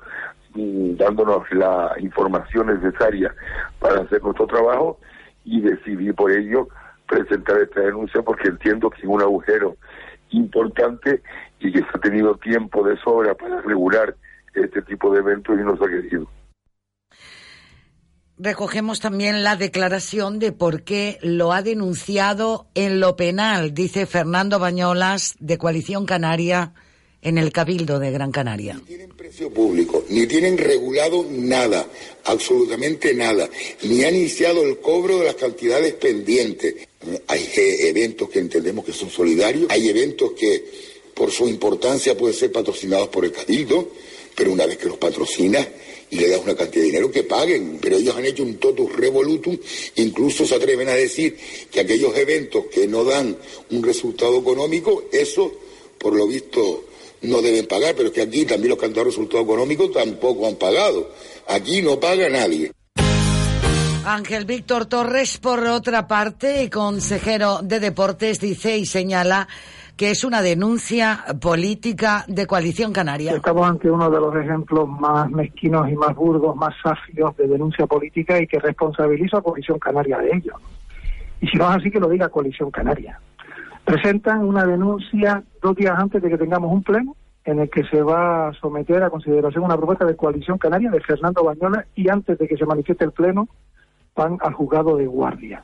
dándonos 0.55 1.43
la 1.51 1.95
información 1.99 2.67
necesaria 2.67 3.33
para 3.79 4.01
hacer 4.01 4.23
nuestro 4.23 4.47
trabajo 4.47 4.99
y 5.43 5.61
decidí 5.61 6.11
por 6.13 6.31
ello 6.31 6.67
presentar 7.07 7.59
esta 7.61 7.81
denuncia 7.81 8.21
porque 8.21 8.49
entiendo 8.49 8.89
que 8.89 9.01
es 9.01 9.07
un 9.07 9.21
agujero 9.21 9.75
importante 10.31 11.21
y 11.59 11.71
que 11.71 11.79
se 11.79 11.87
ha 11.93 11.99
tenido 11.99 12.35
tiempo 12.37 12.87
de 12.87 12.97
sobra 12.97 13.35
para 13.35 13.61
regular 13.61 14.15
este 14.53 14.81
tipo 14.81 15.13
de 15.13 15.19
eventos 15.19 15.57
y 15.59 15.63
no 15.63 15.77
se 15.77 15.83
ha 15.83 15.87
querido. 15.87 16.27
Recogemos 18.37 18.99
también 18.99 19.43
la 19.43 19.55
declaración 19.55 20.39
de 20.39 20.51
por 20.51 20.83
qué 20.83 21.19
lo 21.21 21.53
ha 21.53 21.61
denunciado 21.61 22.67
en 22.75 22.99
lo 22.99 23.15
penal, 23.15 23.73
dice 23.73 24.05
Fernando 24.05 24.59
Bañolas, 24.59 25.37
de 25.39 25.57
Coalición 25.57 26.05
Canaria, 26.05 26.73
en 27.25 27.39
el 27.39 27.51
Cabildo 27.51 27.97
de 27.97 28.11
Gran 28.11 28.31
Canaria. 28.31 28.79
precio 29.17 29.49
público, 29.49 30.05
ni 30.09 30.27
tienen 30.27 30.59
regulado 30.59 31.25
nada, 31.27 31.89
absolutamente 32.23 33.15
nada, 33.15 33.49
ni 33.81 34.03
han 34.03 34.15
iniciado 34.15 34.63
el 34.63 34.77
cobro 34.77 35.17
de 35.17 35.25
las 35.25 35.35
cantidades 35.35 35.93
pendientes. 35.95 36.75
Hay 37.25 37.49
eventos 37.55 38.29
que 38.29 38.37
entendemos 38.37 38.85
que 38.85 38.93
son 38.93 39.09
solidarios, 39.09 39.65
hay 39.69 39.89
eventos 39.89 40.33
que 40.33 40.65
por 41.15 41.31
su 41.31 41.47
importancia 41.49 42.15
pueden 42.15 42.37
ser 42.37 42.51
patrocinados 42.51 43.07
por 43.07 43.25
el 43.25 43.31
Cabildo, 43.31 43.89
pero 44.35 44.51
una 44.51 44.67
vez 44.67 44.77
que 44.77 44.85
los 44.85 44.97
patrocina 44.97 45.67
y 46.11 46.17
le 46.17 46.29
das 46.29 46.41
una 46.43 46.55
cantidad 46.55 46.83
de 46.83 46.89
dinero 46.89 47.09
que 47.09 47.23
paguen, 47.23 47.79
pero 47.81 47.97
ellos 47.97 48.15
han 48.15 48.25
hecho 48.25 48.43
un 48.43 48.57
totus 48.57 48.95
revolutum, 48.95 49.57
incluso 49.95 50.45
se 50.45 50.53
atreven 50.53 50.89
a 50.89 50.93
decir 50.93 51.35
que 51.71 51.79
aquellos 51.79 52.15
eventos 52.15 52.65
que 52.67 52.85
no 52.85 53.03
dan 53.03 53.35
un 53.71 53.81
resultado 53.81 54.37
económico, 54.37 55.05
eso, 55.11 55.51
por 55.97 56.13
lo 56.13 56.27
visto, 56.27 56.85
no 57.23 57.41
deben 57.41 57.67
pagar, 57.67 57.95
pero 57.95 58.09
es 58.09 58.13
que 58.13 58.21
aquí 58.21 58.45
también 58.45 58.69
los 58.69 58.79
que 58.79 58.85
han 58.85 58.93
dado 58.93 59.05
resultado 59.05 59.43
económico 59.43 59.89
tampoco 59.89 60.47
han 60.47 60.55
pagado. 60.55 61.09
Aquí 61.47 61.81
no 61.81 61.99
paga 61.99 62.29
nadie. 62.29 62.71
Ángel 64.05 64.45
Víctor 64.45 64.85
Torres, 64.85 65.39
por 65.39 65.63
otra 65.63 66.07
parte, 66.07 66.69
consejero 66.69 67.59
de 67.63 67.79
deportes, 67.79 68.39
dice 68.39 68.77
y 68.77 68.85
señala 68.85 69.47
que 69.97 70.11
es 70.11 70.23
una 70.23 70.41
denuncia 70.41 71.25
política 71.41 72.25
de 72.27 72.45
Coalición 72.45 72.91
Canaria. 72.91 73.33
Estamos 73.33 73.67
ante 73.67 73.89
uno 73.89 74.09
de 74.09 74.19
los 74.19 74.35
ejemplos 74.35 74.87
más 74.89 75.29
mezquinos 75.31 75.89
y 75.89 75.95
más 75.95 76.13
burdos, 76.15 76.55
más 76.55 76.75
sacios 76.83 77.35
de 77.37 77.47
denuncia 77.47 77.87
política 77.87 78.39
y 78.39 78.45
que 78.45 78.59
responsabiliza 78.59 79.37
a 79.37 79.41
Coalición 79.41 79.79
Canaria 79.79 80.17
de 80.17 80.31
ello. 80.35 80.53
Y 81.41 81.47
si 81.47 81.57
no 81.57 81.69
es 81.69 81.77
así, 81.77 81.89
que 81.89 81.99
lo 81.99 82.09
diga 82.09 82.29
Coalición 82.29 82.71
Canaria. 82.71 83.19
Presentan 83.85 84.43
una 84.43 84.65
denuncia 84.65 85.43
dos 85.61 85.75
días 85.75 85.93
antes 85.97 86.21
de 86.21 86.29
que 86.29 86.37
tengamos 86.37 86.71
un 86.71 86.83
pleno 86.83 87.15
en 87.45 87.59
el 87.59 87.69
que 87.69 87.83
se 87.83 88.01
va 88.01 88.47
a 88.47 88.53
someter 88.53 89.03
a 89.03 89.11
consideración 89.11 89.63
una 89.63 89.77
propuesta 89.77 90.05
de 90.05 90.15
Coalición 90.15 90.57
Canaria 90.57 90.89
de 90.89 90.99
Fernando 91.01 91.43
Bañola 91.43 91.85
y 91.93 92.09
antes 92.09 92.39
de 92.39 92.47
que 92.47 92.57
se 92.57 92.65
manifieste 92.65 93.05
el 93.05 93.11
pleno 93.11 93.47
van 94.15 94.39
al 94.41 94.53
juzgado 94.53 94.97
de 94.97 95.05
guardia. 95.05 95.63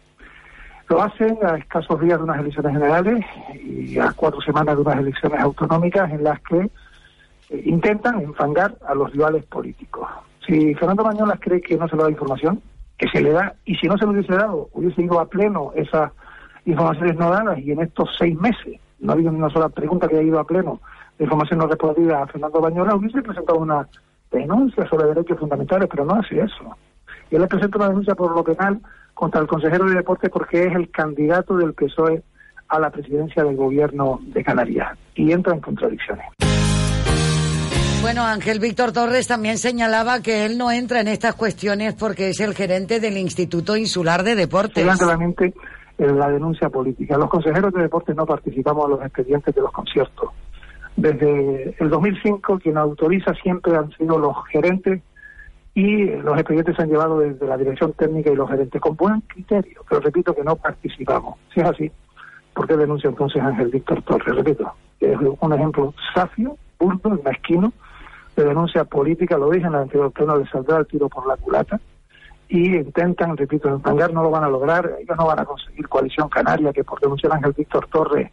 Lo 0.87 1.01
hacen 1.01 1.39
a 1.41 1.55
escasos 1.55 1.99
días 1.99 2.19
de 2.19 2.25
unas 2.25 2.39
elecciones 2.39 2.73
generales 2.73 3.25
y 3.63 3.97
a 3.97 4.11
cuatro 4.11 4.39
semanas 4.41 4.75
de 4.75 4.81
unas 4.81 4.99
elecciones 4.99 5.39
autonómicas 5.39 6.11
en 6.11 6.23
las 6.23 6.39
que 6.41 6.69
eh, 7.49 7.61
intentan 7.65 8.21
enfangar 8.21 8.75
a 8.85 8.93
los 8.93 9.11
rivales 9.11 9.45
políticos. 9.45 10.07
Si 10.45 10.75
Fernando 10.75 11.03
Bañolas 11.03 11.39
cree 11.39 11.61
que 11.61 11.77
no 11.77 11.87
se 11.87 11.95
le 11.95 12.03
da 12.03 12.09
información, 12.09 12.61
que 12.97 13.07
se 13.07 13.21
le 13.21 13.31
da, 13.31 13.55
y 13.65 13.75
si 13.75 13.87
no 13.87 13.97
se 13.97 14.05
lo 14.05 14.11
hubiese 14.11 14.33
dado, 14.33 14.69
hubiese 14.73 15.01
ido 15.01 15.19
a 15.19 15.25
pleno 15.25 15.71
esas 15.75 16.11
informaciones 16.65 17.17
no 17.17 17.29
dadas 17.29 17.59
y 17.59 17.71
en 17.71 17.81
estos 17.81 18.09
seis 18.17 18.39
meses 18.39 18.79
no 18.99 19.11
ha 19.11 19.15
habido 19.15 19.31
ni 19.31 19.39
una 19.39 19.49
sola 19.49 19.69
pregunta 19.69 20.07
que 20.07 20.15
haya 20.17 20.27
ido 20.27 20.39
a 20.39 20.45
pleno 20.45 20.79
de 21.17 21.25
información 21.25 21.59
no 21.59 21.67
respondida 21.67 22.21
a 22.21 22.27
Fernando 22.27 22.61
Bañolas, 22.61 22.95
hubiese 22.95 23.21
presentado 23.21 23.59
una 23.59 23.87
denuncia 24.31 24.87
sobre 24.87 25.07
derechos 25.07 25.39
fundamentales, 25.39 25.87
pero 25.89 26.05
no 26.05 26.15
hace 26.15 26.39
eso. 26.39 26.75
Y 27.29 27.35
él 27.35 27.41
le 27.41 27.47
presenta 27.47 27.77
una 27.77 27.89
denuncia 27.89 28.15
por 28.15 28.35
lo 28.35 28.43
penal 28.43 28.79
contra 29.13 29.41
el 29.41 29.47
consejero 29.47 29.85
de 29.85 29.95
deporte 29.95 30.29
porque 30.29 30.63
es 30.65 30.73
el 30.73 30.89
candidato 30.89 31.57
del 31.57 31.73
PSOE 31.73 32.23
a 32.69 32.79
la 32.79 32.89
presidencia 32.89 33.43
del 33.43 33.55
gobierno 33.55 34.19
de 34.23 34.43
Canarias 34.43 34.97
y 35.13 35.31
entra 35.31 35.53
en 35.53 35.59
contradicciones. 35.59 36.25
Bueno, 38.01 38.23
Ángel 38.23 38.59
Víctor 38.59 38.91
Torres 38.91 39.27
también 39.27 39.59
señalaba 39.59 40.21
que 40.21 40.45
él 40.45 40.57
no 40.57 40.71
entra 40.71 41.01
en 41.01 41.07
estas 41.07 41.35
cuestiones 41.35 41.93
porque 41.93 42.29
es 42.29 42.39
el 42.39 42.55
gerente 42.55 42.99
del 42.99 43.17
Instituto 43.17 43.77
Insular 43.77 44.23
de 44.23 44.33
Deportes. 44.33 44.97
Claramente 44.97 45.53
en 46.01 46.17
la 46.17 46.29
denuncia 46.29 46.69
política. 46.69 47.17
Los 47.17 47.29
consejeros 47.29 47.73
de 47.73 47.83
deportes 47.83 48.15
no 48.15 48.25
participamos 48.25 48.85
en 48.85 48.91
los 48.91 49.01
expedientes 49.01 49.53
de 49.53 49.61
los 49.61 49.71
conciertos. 49.71 50.31
Desde 50.95 51.75
el 51.79 51.89
2005, 51.89 52.59
quien 52.59 52.77
autoriza 52.77 53.33
siempre 53.35 53.75
han 53.75 53.91
sido 53.91 54.17
los 54.17 54.35
gerentes 54.47 55.01
y 55.73 56.05
los 56.07 56.37
expedientes 56.37 56.75
se 56.75 56.81
han 56.81 56.89
llevado 56.89 57.19
desde 57.19 57.45
la 57.47 57.57
dirección 57.57 57.93
técnica 57.93 58.31
y 58.31 58.35
los 58.35 58.49
gerentes 58.49 58.81
con 58.81 58.95
buen 58.95 59.21
criterio, 59.21 59.85
pero 59.87 60.01
repito 60.01 60.35
que 60.35 60.43
no 60.43 60.55
participamos. 60.55 61.37
Si 61.53 61.61
es 61.61 61.67
así, 61.67 61.91
¿por 62.53 62.67
qué 62.67 62.75
denuncia 62.75 63.09
entonces 63.09 63.41
Ángel 63.41 63.69
Víctor 63.69 64.01
Torres? 64.01 64.35
Repito, 64.35 64.73
es 64.99 65.17
un 65.39 65.53
ejemplo 65.53 65.93
safio, 66.13 66.57
burdo, 66.79 67.17
mezquino, 67.23 67.71
de 68.35 68.43
denuncia 68.43 68.83
política, 68.85 69.37
lo 69.37 69.49
dije 69.51 69.67
en 69.67 69.73
el 69.73 69.81
anterior 69.81 70.11
pleno, 70.11 70.37
le 70.37 70.47
saldrá 70.47 70.77
el 70.77 70.87
tiro 70.87 71.07
por 71.09 71.27
la 71.27 71.37
culata, 71.37 71.79
y 72.51 72.75
intentan, 72.75 73.37
repito, 73.37 73.69
enfangar, 73.69 74.11
no 74.11 74.23
lo 74.23 74.29
van 74.29 74.43
a 74.43 74.49
lograr, 74.49 74.97
ellos 74.99 75.17
no 75.17 75.25
van 75.25 75.39
a 75.39 75.45
conseguir 75.45 75.87
coalición 75.87 76.27
canaria, 76.27 76.73
que 76.73 76.83
por 76.83 76.99
denunciar 76.99 77.31
a 77.31 77.35
Ángel 77.35 77.53
Víctor 77.57 77.87
Torres 77.87 78.29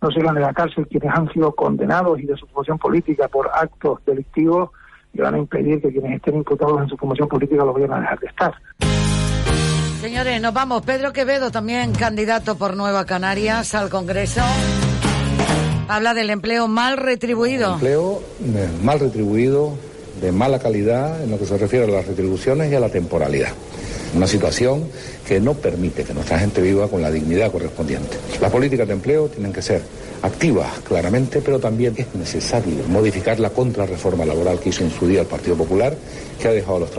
no 0.00 0.08
sigan 0.12 0.36
en 0.36 0.42
la 0.42 0.54
cárcel 0.54 0.86
quienes 0.86 1.10
han 1.12 1.28
sido 1.32 1.50
condenados 1.50 2.20
y 2.20 2.26
de 2.26 2.36
su 2.36 2.46
formación 2.46 2.78
política 2.78 3.26
por 3.26 3.50
actos 3.52 3.98
delictivos, 4.06 4.70
y 5.12 5.18
van 5.18 5.34
a 5.34 5.38
impedir 5.38 5.82
que 5.82 5.90
quienes 5.90 6.14
estén 6.14 6.36
imputados 6.36 6.80
en 6.80 6.88
su 6.88 6.96
formación 6.96 7.26
política 7.26 7.64
lo 7.64 7.72
vayan 7.72 7.94
a 7.94 8.00
dejar 8.00 8.20
de 8.20 8.26
estar. 8.28 8.54
Señores, 10.00 10.40
nos 10.40 10.54
vamos. 10.54 10.82
Pedro 10.82 11.12
Quevedo, 11.12 11.50
también 11.50 11.92
candidato 11.92 12.56
por 12.56 12.76
Nueva 12.76 13.04
Canarias 13.04 13.74
al 13.74 13.90
Congreso. 13.90 14.42
Habla 15.88 16.14
del 16.14 16.30
empleo 16.30 16.68
mal 16.68 16.98
retribuido. 16.98 17.74
Empleo 17.74 18.20
eh, 18.44 18.68
mal 18.82 19.00
retribuido, 19.00 19.72
de 20.20 20.32
mala 20.32 20.58
calidad 20.58 21.22
en 21.22 21.30
lo 21.30 21.38
que 21.38 21.46
se 21.46 21.58
refiere 21.58 21.84
a 21.84 21.88
las 21.88 22.06
retribuciones 22.06 22.70
y 22.70 22.74
a 22.74 22.80
la 22.80 22.88
temporalidad. 22.88 23.50
Una 24.14 24.26
situación 24.26 24.84
que 25.26 25.40
no 25.40 25.54
permite 25.54 26.04
que 26.04 26.14
nuestra 26.14 26.38
gente 26.38 26.62
viva 26.62 26.88
con 26.88 27.02
la 27.02 27.10
dignidad 27.10 27.50
correspondiente. 27.50 28.16
Las 28.40 28.50
políticas 28.50 28.86
de 28.86 28.94
empleo 28.94 29.28
tienen 29.28 29.52
que 29.52 29.60
ser 29.62 29.82
activas, 30.22 30.78
claramente, 30.80 31.40
pero 31.40 31.58
también 31.58 31.94
es 31.96 32.14
necesario 32.14 32.84
modificar 32.88 33.38
la 33.40 33.50
contrarreforma 33.50 34.24
laboral 34.24 34.58
que 34.58 34.70
hizo 34.70 34.84
en 34.84 34.90
su 34.90 35.06
día 35.06 35.20
el 35.20 35.26
Partido 35.26 35.56
Popular, 35.56 35.94
que 36.40 36.48
ha 36.48 36.52
dejado 36.52 36.76
a 36.76 36.80
los 36.80 36.90
trabajadores 36.90 36.94